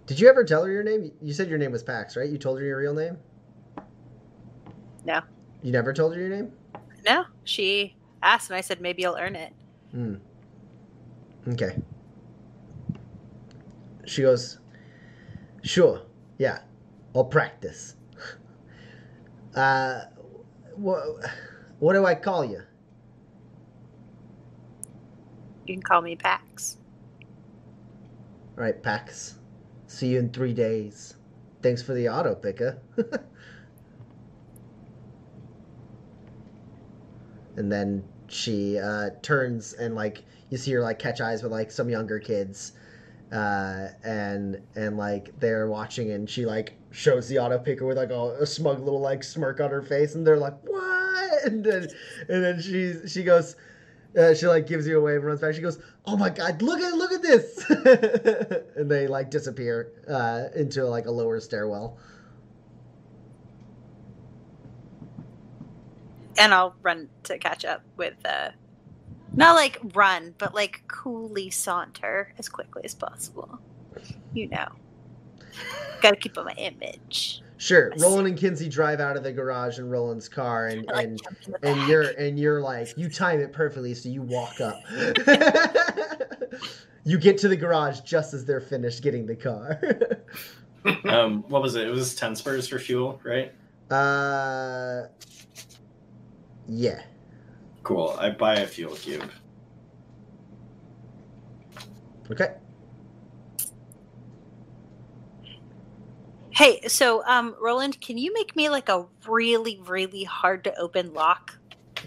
Did 0.06 0.19
you 0.19 0.30
ever 0.30 0.43
tell 0.43 0.64
her 0.64 0.72
your 0.72 0.83
name? 0.83 1.11
You 1.22 1.33
said 1.33 1.49
your 1.49 1.57
name 1.57 1.72
was 1.72 1.82
Pax, 1.82 2.15
right? 2.15 2.30
You 2.30 2.38
told 2.38 2.59
her 2.59 2.65
your 2.65 2.77
real 2.77 2.93
name? 2.93 3.17
No. 5.06 5.22
You 5.61 5.72
never 5.72 5.93
told 5.93 6.15
her 6.15 6.19
your 6.19 6.30
name? 6.30 6.51
No, 7.06 7.25
she 7.43 7.95
asked, 8.22 8.49
and 8.49 8.57
I 8.57 8.61
said 8.61 8.82
maybe 8.82 9.01
you'll 9.01 9.17
earn 9.17 9.35
it. 9.35 9.53
Hmm. 9.91 10.15
Okay. 11.48 11.77
She 14.06 14.22
goes, 14.22 14.59
Sure, 15.64 16.01
yeah, 16.38 16.59
I'll 17.15 17.25
practice. 17.25 17.95
Uh, 19.56 20.06
what, 20.75 20.99
what 21.77 21.93
do 21.93 22.07
I 22.07 22.15
call 22.15 22.43
you? 22.43 22.64
You 25.67 25.75
can 25.75 25.83
call 25.83 26.01
me 26.01 26.15
Pax. 26.15 26.77
All 28.57 28.64
right, 28.64 28.82
Pax. 28.82 29.38
See 29.85 30.07
you 30.07 30.17
in 30.17 30.32
three 30.32 30.53
days. 30.53 31.17
Thanks 31.61 31.83
for 31.83 31.93
the 31.93 32.09
auto 32.09 32.33
picker. 32.33 32.80
and 37.57 37.72
then 37.72 38.03
she 38.27 38.80
uh, 38.80 39.11
turns 39.22 39.73
and 39.73 39.95
like 39.95 40.23
you 40.49 40.57
see 40.57 40.72
her 40.72 40.82
like 40.82 40.99
catch 40.99 41.22
eyes 41.22 41.43
with 41.43 41.51
like 41.51 41.72
some 41.72 41.90
younger 41.90 42.19
kids, 42.19 42.73
uh, 43.32 43.88
and 44.03 44.61
and 44.75 44.98
like 44.98 45.38
they're 45.40 45.67
watching 45.67 46.11
and 46.11 46.30
she 46.30 46.45
like 46.45 46.73
shows 46.91 47.27
the 47.27 47.40
auto 47.40 47.57
picker 47.57 47.85
with 47.85 47.98
like 47.98 48.11
a, 48.11 48.38
a 48.41 48.45
smug 48.45 48.80
little 48.80 49.01
like 49.01 49.23
smirk 49.23 49.59
on 49.59 49.72
her 49.72 49.82
face 49.82 50.15
and 50.15 50.25
they're 50.25 50.38
like 50.38 50.56
what 50.64 51.43
and 51.45 51.64
then 51.64 51.88
and 52.30 52.43
then 52.43 52.61
she 52.61 53.07
she 53.07 53.23
goes. 53.23 53.56
Uh, 54.15 54.32
she 54.32 54.45
like 54.45 54.67
gives 54.67 54.88
you 54.88 54.99
a 54.99 55.01
wave 55.01 55.15
and 55.15 55.25
runs 55.25 55.41
back. 55.41 55.56
She 55.56 55.61
goes, 55.61 55.80
"Oh 56.06 56.15
my 56.15 56.30
god, 56.30 56.61
look 56.61 56.80
at 56.80 56.93
look 56.93 57.11
at 57.11 57.23
this!" 57.23 57.67
and 58.75 58.91
they 58.91 59.07
like 59.07 59.32
disappear 59.32 59.91
uh, 60.07 60.49
into 60.56 60.85
like 60.85 61.07
a 61.07 61.11
lower 61.11 61.40
stairwell. 61.40 61.98
And 66.38 66.53
I'll 66.53 66.76
run 66.82 67.10
to 67.24 67.38
catch 67.38 67.66
up 67.66 67.84
with, 67.98 68.16
uh, 68.26 68.50
not 69.36 69.56
like 69.56 69.80
run, 69.94 70.34
but 70.38 70.53
like 70.53 70.84
coolly 70.88 71.50
saunter 71.50 72.34
as 72.38 72.50
quickly 72.50 72.84
as 72.86 72.94
possible. 72.94 73.60
You 74.34 74.50
know. 74.50 74.68
Gotta 76.02 76.16
keep 76.16 76.38
up 76.38 76.45
my 76.45 76.53
image. 76.53 77.42
Sure, 77.58 77.94
I 77.94 77.98
see. 77.98 78.03
Roland 78.03 78.28
and 78.28 78.38
Kinsey 78.38 78.68
drive 78.68 79.00
out 79.00 79.16
of 79.16 79.24
the 79.24 79.32
garage 79.32 79.80
in 79.80 79.90
Roland's 79.90 80.28
car, 80.28 80.68
and 80.68 80.86
like 80.88 81.06
and 81.06 81.24
jump 81.24 81.38
in 81.45 81.52
the 81.53 81.68
and 81.68 81.88
you're 81.88 82.02
and 82.02 82.38
you're 82.38 82.60
like 82.62 82.98
you 82.98 83.08
time 83.08 83.40
it 83.40 83.53
perfectly, 83.53 83.94
so 83.94 84.10
you 84.10 84.22
walk 84.22 84.60
up. 84.60 84.82
you 87.06 87.18
get 87.18 87.38
to 87.38 87.48
the 87.48 87.56
garage 87.56 88.02
just 88.02 88.34
as 88.34 88.44
they're 88.44 88.60
finished 88.60 89.02
getting 89.02 89.26
the 89.26 89.36
car. 89.36 89.80
Um, 91.06 91.45
what 91.48 91.62
was 91.62 91.76
it? 91.76 91.88
It 91.88 91.92
was 91.92 92.14
ten 92.14 92.36
spurs 92.36 92.68
for 92.68 92.78
fuel, 92.78 93.22
right? 93.24 93.53
uh, 93.90 95.03
yeah. 96.74 97.02
Cool. 97.84 98.16
I 98.18 98.32
buy 98.32 98.56
a 98.56 98.68
fuel 98.68 98.95
cube. 98.95 99.30
Okay. 102.32 102.56
Hey, 106.52 106.82
so 106.88 107.24
um 107.26 107.56
Roland, 107.60 108.00
can 108.02 108.18
you 108.18 108.34
make 108.34 108.56
me 108.56 108.69
like 108.69 108.90
a 108.90 109.06
really, 109.27 109.80
really 109.85 110.24
hard 110.24 110.64
to 110.64 110.76
open 110.80 111.14
lock? 111.14 111.56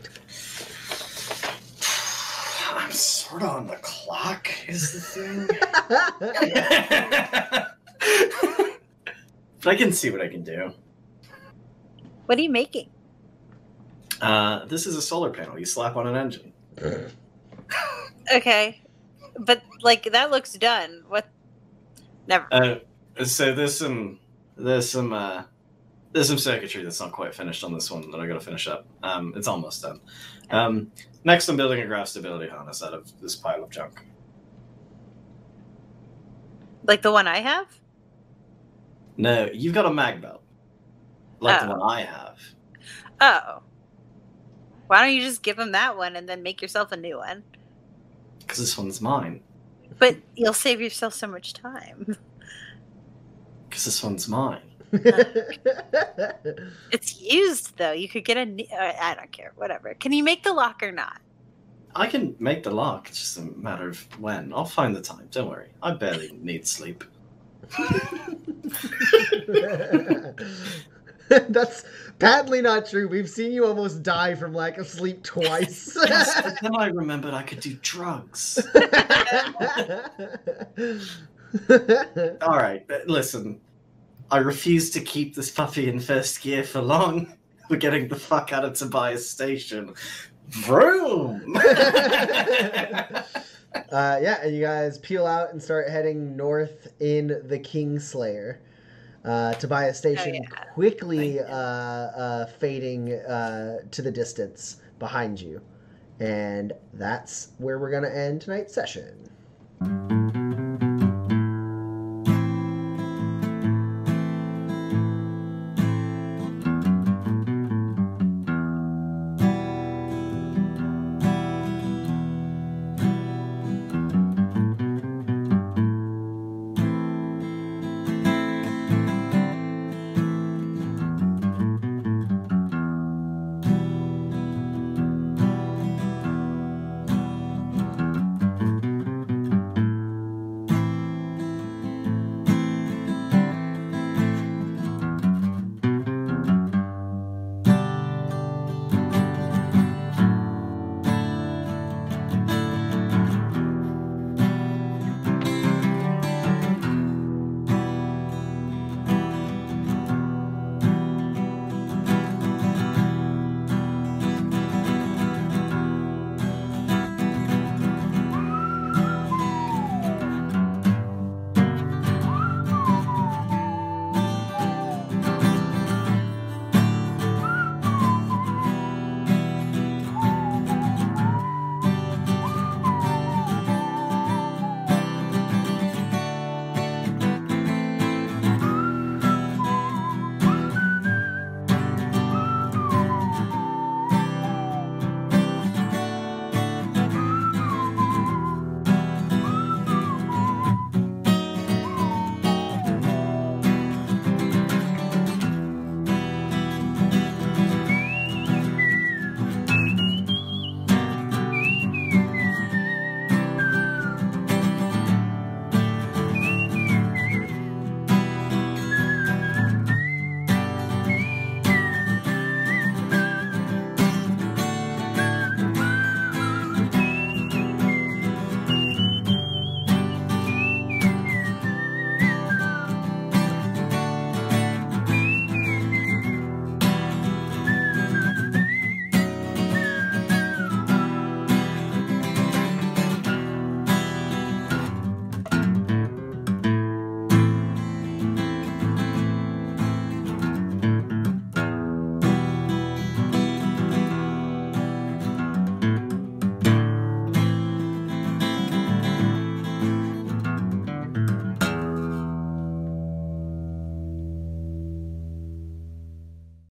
I'm 2.75 2.91
sort 2.91 3.43
of 3.43 3.51
on 3.51 3.69
the 3.69 3.77
clock. 3.77 4.49
Is 4.69 4.93
the 4.93 5.01
thing. 5.01 5.47
but 9.61 9.71
I 9.71 9.77
can 9.77 9.93
see 9.93 10.11
what 10.11 10.21
I 10.21 10.29
can 10.29 10.43
do. 10.43 10.73
What 12.27 12.39
are 12.39 12.43
you 12.43 12.51
making? 12.51 12.91
Uh, 14.21 14.65
this 14.67 14.87
is 14.87 14.97
a 14.97 15.03
solar 15.03 15.31
panel. 15.31 15.59
You 15.59 15.65
slap 15.67 15.97
on 15.97 16.07
an 16.07 16.17
engine. 16.17 16.53
Okay. 18.35 18.83
But 19.39 19.63
like 19.83 20.11
that 20.13 20.33
looks 20.33 20.53
done. 20.55 21.05
What 21.07 21.29
never 22.27 22.47
Uh, 22.51 22.77
so 23.25 23.55
there's 23.55 23.77
some 23.79 24.19
there's 24.57 24.91
some 24.91 25.13
uh, 25.13 25.45
there's 26.13 26.27
some 26.27 26.39
circuitry 26.39 26.83
that's 26.83 26.99
not 26.99 27.13
quite 27.13 27.33
finished 27.37 27.63
on 27.63 27.73
this 27.73 27.89
one 27.89 28.11
that 28.11 28.19
I 28.19 28.27
got 28.27 28.35
to 28.35 28.41
finish 28.41 28.67
up. 28.67 28.85
Um, 29.05 29.33
it's 29.37 29.47
almost 29.47 29.83
done. 29.83 30.01
Um, 30.51 30.91
next, 31.23 31.49
I'm 31.49 31.57
building 31.57 31.81
a 31.83 31.87
graph 31.87 32.09
stability 32.09 32.49
harness 32.51 32.83
out 32.83 32.95
of 32.95 33.13
this 33.21 33.37
pile 33.37 33.63
of 33.63 33.71
junk. 33.71 34.05
like 36.83 37.03
the 37.03 37.13
one 37.13 37.29
I 37.29 37.39
have? 37.39 37.67
No, 39.17 39.49
you've 39.53 39.75
got 39.75 39.87
a 39.87 39.93
mag 39.93 40.21
belt, 40.21 40.43
like 41.39 41.61
the 41.61 41.67
Oh. 41.67 41.79
one 41.79 41.83
I 41.99 42.01
have. 42.03 42.39
Oh. 43.21 43.63
Why 44.87 45.05
don't 45.05 45.15
you 45.15 45.23
just 45.23 45.43
give 45.43 45.59
him 45.59 45.73
that 45.73 45.97
one 45.97 46.17
and 46.17 46.29
then 46.29 46.43
make 46.43 46.63
yourself 46.63 46.93
a 46.93 46.97
new 46.97 47.19
one? 47.19 47.43
Because 48.41 48.59
this 48.59 48.79
one's 48.79 49.01
mine. 49.01 49.41
But 49.99 50.17
you'll 50.35 50.53
save 50.53 50.81
yourself 50.81 51.15
so 51.15 51.27
much 51.27 51.55
time. 51.55 52.17
Because 53.69 53.85
this 53.85 54.03
one's 54.03 54.29
mine. 54.29 54.63
It's 56.93 57.21
used 57.21 57.77
though. 57.77 57.93
You 57.93 58.09
could 58.09 58.25
get 58.25 58.37
a 58.37 58.47
new, 58.47 58.67
uh, 58.73 58.93
I 59.01 59.15
don't 59.15 59.33
care. 59.33 59.53
Whatever. 59.57 59.95
Can 59.95 60.13
you 60.13 60.23
make 60.23 60.45
the 60.45 60.53
lock 60.53 60.83
or 60.83 60.93
not? 60.93 61.21
I 61.95 62.07
can 62.07 62.37
make 62.39 62.63
the 62.63 62.71
lock. 62.71 63.09
It's 63.09 63.19
just 63.19 63.39
a 63.39 63.43
matter 63.43 63.89
of 63.89 64.21
when. 64.21 64.53
I'll 64.53 64.65
find 64.65 64.95
the 64.95 65.01
time. 65.01 65.29
Don't 65.31 65.49
worry. 65.49 65.71
I 65.83 65.93
barely 65.93 66.33
need 66.41 66.67
sleep. 66.67 67.05
That's 71.49 71.85
badly 72.19 72.63
not 72.63 72.87
true. 72.87 73.09
We've 73.09 73.29
seen 73.29 73.53
you 73.53 73.67
almost 73.67 74.03
die 74.03 74.35
from 74.35 74.55
lack 74.55 74.79
of 74.79 74.87
sleep 74.87 75.23
twice. 75.23 75.97
Yes, 76.09 76.41
but 76.43 76.59
then 76.63 76.77
I 76.77 76.87
remembered 76.87 77.35
I 77.35 77.43
could 77.43 77.61
do 77.61 77.75
drugs. 77.83 78.59
All 82.43 82.57
right, 82.57 82.87
but 82.87 83.09
listen. 83.09 83.61
I 84.31 84.39
refuse 84.39 84.91
to 84.91 85.01
keep 85.01 85.37
this 85.37 85.51
puppy 85.51 85.89
in 85.89 86.01
first 86.01 86.41
gear 86.43 86.65
for 86.65 86.81
long. 86.81 87.33
We're 87.71 87.77
getting 87.77 88.09
the 88.09 88.17
fuck 88.17 88.53
out 88.53 88.65
of 88.65 88.75
Tobias 88.75 89.29
Station. 89.29 89.95
Vroom! 90.49 91.57
uh, 91.57 91.63
yeah, 93.93 94.39
and 94.43 94.55
you 94.55 94.63
guys 94.63 94.99
peel 94.99 95.27
out 95.27 95.53
and 95.53 95.63
start 95.63 95.89
heading 95.89 96.37
north 96.37 96.89
in 97.01 97.41
the 97.45 97.59
Kingslayer. 97.59 98.59
Uh, 99.27 99.55
Tobias 99.55 99.99
Station 99.99 100.35
yeah. 100.35 100.41
quickly 100.75 101.41
uh, 101.41 101.45
uh, 101.45 102.47
fading 102.47 103.13
uh, 103.13 103.79
to 103.91 104.01
the 104.01 104.11
distance 104.11 104.77
behind 105.01 105.41
you. 105.41 105.61
And 106.21 106.73
that's 106.93 107.49
where 107.59 107.81
we're 107.81 107.91
going 107.91 108.05
to 108.05 108.17
end 108.17 108.43
tonight's 108.43 108.73
session. 108.73 109.29